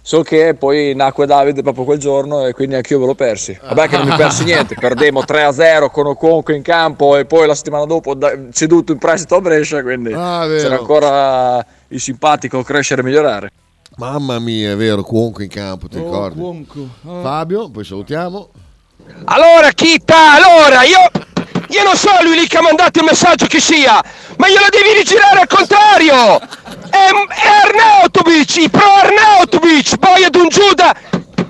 Solo 0.04 0.24
che 0.24 0.54
poi 0.58 0.94
nacque 0.96 1.26
Davide 1.26 1.62
proprio 1.62 1.84
quel 1.84 1.98
giorno 1.98 2.44
e 2.46 2.52
quindi 2.52 2.74
anch'io 2.74 2.98
ve 2.98 3.06
l'ho 3.06 3.14
persi. 3.14 3.56
Vabbè 3.62 3.86
che 3.88 3.96
non 3.98 4.08
mi 4.08 4.16
persi 4.16 4.42
niente, 4.42 4.74
perdemmo 4.74 5.20
3-0 5.22 5.90
con 5.92 6.06
Oconco 6.06 6.50
in 6.52 6.62
campo 6.62 7.16
e 7.16 7.24
poi 7.24 7.46
la 7.46 7.54
settimana 7.54 7.84
dopo 7.84 8.14
da- 8.14 8.32
ceduto 8.52 8.90
in 8.90 8.98
prestito 8.98 9.36
a 9.36 9.40
Brescia, 9.40 9.80
quindi 9.82 10.12
Ah, 10.12 10.44
c'era 10.48 10.76
ancora 10.78 11.64
il 11.88 12.00
simpatico 12.00 12.62
crescere 12.64 13.00
e 13.02 13.04
migliorare. 13.04 13.50
Mamma 13.98 14.40
mia, 14.40 14.72
è 14.72 14.76
vero, 14.76 15.02
Cuonco 15.04 15.42
in 15.42 15.48
campo, 15.48 15.86
ti 15.86 15.98
Oh, 15.98 16.02
ricordi? 16.02 16.40
Cuonco. 16.40 16.88
Ah. 17.06 17.20
Fabio, 17.22 17.70
poi 17.70 17.84
salutiamo. 17.84 18.48
Allora, 19.26 19.70
Kita, 19.72 20.16
allora, 20.34 20.82
io, 20.82 20.98
io 21.72 21.82
non 21.84 21.96
so 21.96 22.10
lui 22.22 22.36
lì 22.38 22.46
che 22.46 22.58
ha 22.58 22.62
mandato 22.62 22.98
il 22.98 23.06
messaggio 23.06 23.46
chi 23.46 23.60
sia, 23.60 24.02
ma 24.36 24.48
glielo 24.48 24.66
devi 24.70 24.92
rigirare 24.92 25.40
al 25.40 25.46
contrario. 25.46 26.38
È, 26.90 26.96
è 26.96 27.48
Arnautovic, 27.64 28.56
i 28.56 28.68
pro 28.68 28.92
Arnautovic, 28.94 29.96
poi 29.96 30.24
ad 30.24 30.34
un 30.34 30.48
Giuda 30.48 30.94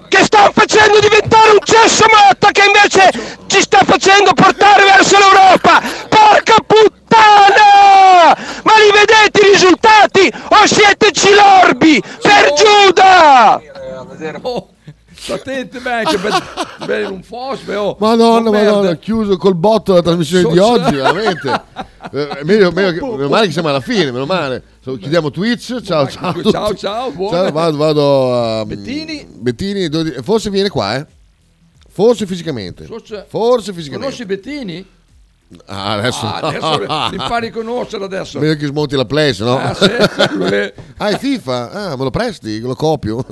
che 0.09 0.25
sta 0.25 0.51
facendo 0.55 1.01
diventare 1.01 1.51
un 1.51 1.59
cesso 1.65 2.05
Motta 2.09 2.51
che 2.53 2.63
invece 2.65 3.39
ci 3.49 3.61
sta 3.63 3.81
facendo 3.85 4.33
portare 4.33 4.85
verso 4.85 5.19
l'Europa. 5.19 5.81
Porca 6.09 6.57
puttana! 6.65 8.37
Ma 8.63 8.73
li 8.77 8.93
vedete 8.93 9.41
i 9.41 9.53
risultati 9.53 10.33
o 10.51 10.67
siete 10.67 11.11
cilorbi 11.11 12.01
per 12.21 12.53
Giuda? 12.53 13.61
Oh, 14.43 14.69
attenti, 15.31 15.79
beh, 15.79 16.03
che 16.05 16.19
bel, 16.19 16.33
bel 16.87 17.11
un 17.11 17.23
fosbe, 17.23 17.77
oh. 17.77 17.97
Madonna, 18.01 18.49
Oh, 18.49 18.53
merda. 18.53 18.71
madonna, 18.73 18.97
chiuso 18.97 19.37
col 19.37 19.55
botto 19.55 19.93
la 19.95 20.03
trasmissione 20.03 20.49
di 20.51 20.57
So- 20.57 20.67
oggi, 20.67 20.95
veramente. 20.95 21.63
Eh, 22.13 22.41
meglio, 22.43 22.73
meglio 22.73 22.93
che- 22.93 23.17
meno 23.17 23.29
male 23.29 23.47
che 23.47 23.53
siamo 23.53 23.69
alla 23.69 23.81
fine, 23.81 24.11
meno 24.11 24.27
male. 24.27 24.61
So, 24.83 24.97
chiudiamo 24.97 25.31
Twitch, 25.31 25.81
ciao 25.83 26.09
ciao. 26.09 26.43
Ciao, 26.51 26.75
ciao, 26.75 27.11
buona. 27.13 27.39
Ciao, 27.45 27.53
vado, 27.53 27.77
vado 27.77 28.35
a 28.61 28.65
Bettini. 28.67 29.25
Bettini, 29.31 29.89
dodi- 29.89 30.17
forse 30.21 30.51
viene 30.51 30.69
qua, 30.69 30.97
eh. 30.97 31.07
Forse 31.89 32.27
fisicamente. 32.27 32.85
Forse- 32.87 33.25
Forse 33.29 33.73
fisicamente. 33.73 34.05
Conosci 34.05 34.25
Bettini? 34.27 34.85
Ah, 35.67 35.93
adesso, 35.93 36.27
Ah, 36.27 36.39
adesso 36.41 36.79
li 37.11 37.17
impari 37.17 37.47
a 37.47 37.53
conoscere 37.53 38.05
adesso. 38.05 38.41
Meglio 38.41 38.57
che 38.57 38.67
smonti 38.67 38.97
la 38.97 39.05
play, 39.05 39.35
no? 39.39 39.57
Ah, 39.59 39.73
sì, 39.75 39.85
ah, 40.97 41.09
è 41.09 41.19
FIFA? 41.19 41.71
Ah, 41.71 41.97
me 41.97 42.03
lo 42.05 42.11
presti? 42.11 42.59
Lo 42.61 42.75
copio. 42.75 43.25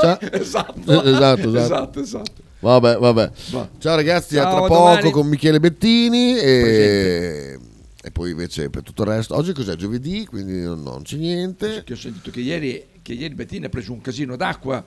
Ciao. 0.00 0.18
Esatto. 0.32 0.80
esatto, 1.02 1.04
esatto. 1.04 1.58
Esatto, 1.58 2.00
esatto. 2.00 2.32
Vabbè, 2.60 2.96
vabbè. 2.98 3.30
Va. 3.50 3.68
Ciao 3.78 3.96
ragazzi, 3.96 4.36
a 4.38 4.42
Ciao, 4.42 4.50
tra 4.56 4.64
a 4.64 4.66
poco 4.68 4.74
domani. 4.88 5.10
con 5.10 5.26
Michele 5.26 5.60
Bettini 5.60 6.36
e... 6.38 7.58
e 8.02 8.10
poi 8.10 8.30
invece 8.32 8.68
per 8.68 8.82
tutto 8.82 9.02
il 9.02 9.08
resto. 9.08 9.34
Oggi 9.34 9.52
cos'è? 9.52 9.76
Giovedì, 9.76 10.26
quindi 10.26 10.60
non, 10.62 10.82
non 10.82 11.02
c'è 11.02 11.16
niente. 11.16 11.82
Che 11.84 11.92
ho 11.94 11.96
sentito 11.96 12.30
che 12.30 12.40
ieri, 12.40 12.84
che 13.02 13.12
ieri 13.14 13.34
Bettini 13.34 13.64
ha 13.64 13.68
preso 13.70 13.92
un 13.92 14.00
casino 14.00 14.36
d'acqua 14.36 14.84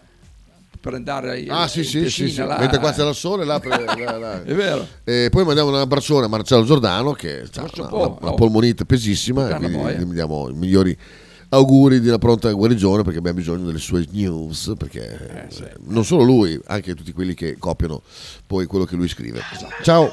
per 0.80 0.94
andare 0.96 1.46
Ah 1.48 1.62
in 1.64 1.70
sì 1.70 1.84
sì, 1.86 2.10
sì, 2.10 2.28
sì. 2.30 2.36
là. 2.44 2.58
mentre 2.60 2.78
qua 2.78 2.92
c'era 2.92 3.08
il 3.08 3.16
sole 3.16 3.46
là, 3.46 3.58
per- 3.60 3.86
là, 3.98 4.18
là. 4.18 4.44
È 4.44 4.54
vero. 4.54 4.86
E 5.06 5.30
poi 5.32 5.46
mandiamo 5.46 5.70
un 5.70 5.76
abbraccione 5.76 6.26
a 6.26 6.28
Marcello 6.28 6.66
Giordano 6.66 7.14
che 7.14 7.44
ha 7.56 7.70
una, 7.78 8.18
una 8.20 8.34
polmonite 8.34 8.86
pesissima 8.86 9.48
e 9.50 9.56
quindi 9.56 9.78
gli 9.78 10.14
diamo 10.14 10.50
i 10.50 10.54
migliori 10.54 10.98
auguri 11.54 12.00
di 12.00 12.08
una 12.08 12.18
pronta 12.18 12.52
guarigione 12.52 13.04
perché 13.04 13.20
abbiamo 13.20 13.38
bisogno 13.38 13.66
delle 13.66 13.78
sue 13.78 14.06
news 14.12 14.74
perché 14.78 15.48
Eh, 15.50 15.64
eh, 15.64 15.74
non 15.88 16.04
solo 16.04 16.24
lui 16.24 16.60
anche 16.66 16.96
tutti 16.96 17.14
quelli 17.14 17.34
che 17.34 17.58
copiano 17.58 18.02
poi 18.48 18.66
quello 18.66 18.86
che 18.86 18.96
lui 18.96 19.08
scrive. 19.08 19.40
Esatto. 19.54 19.84
ciao 19.84 20.12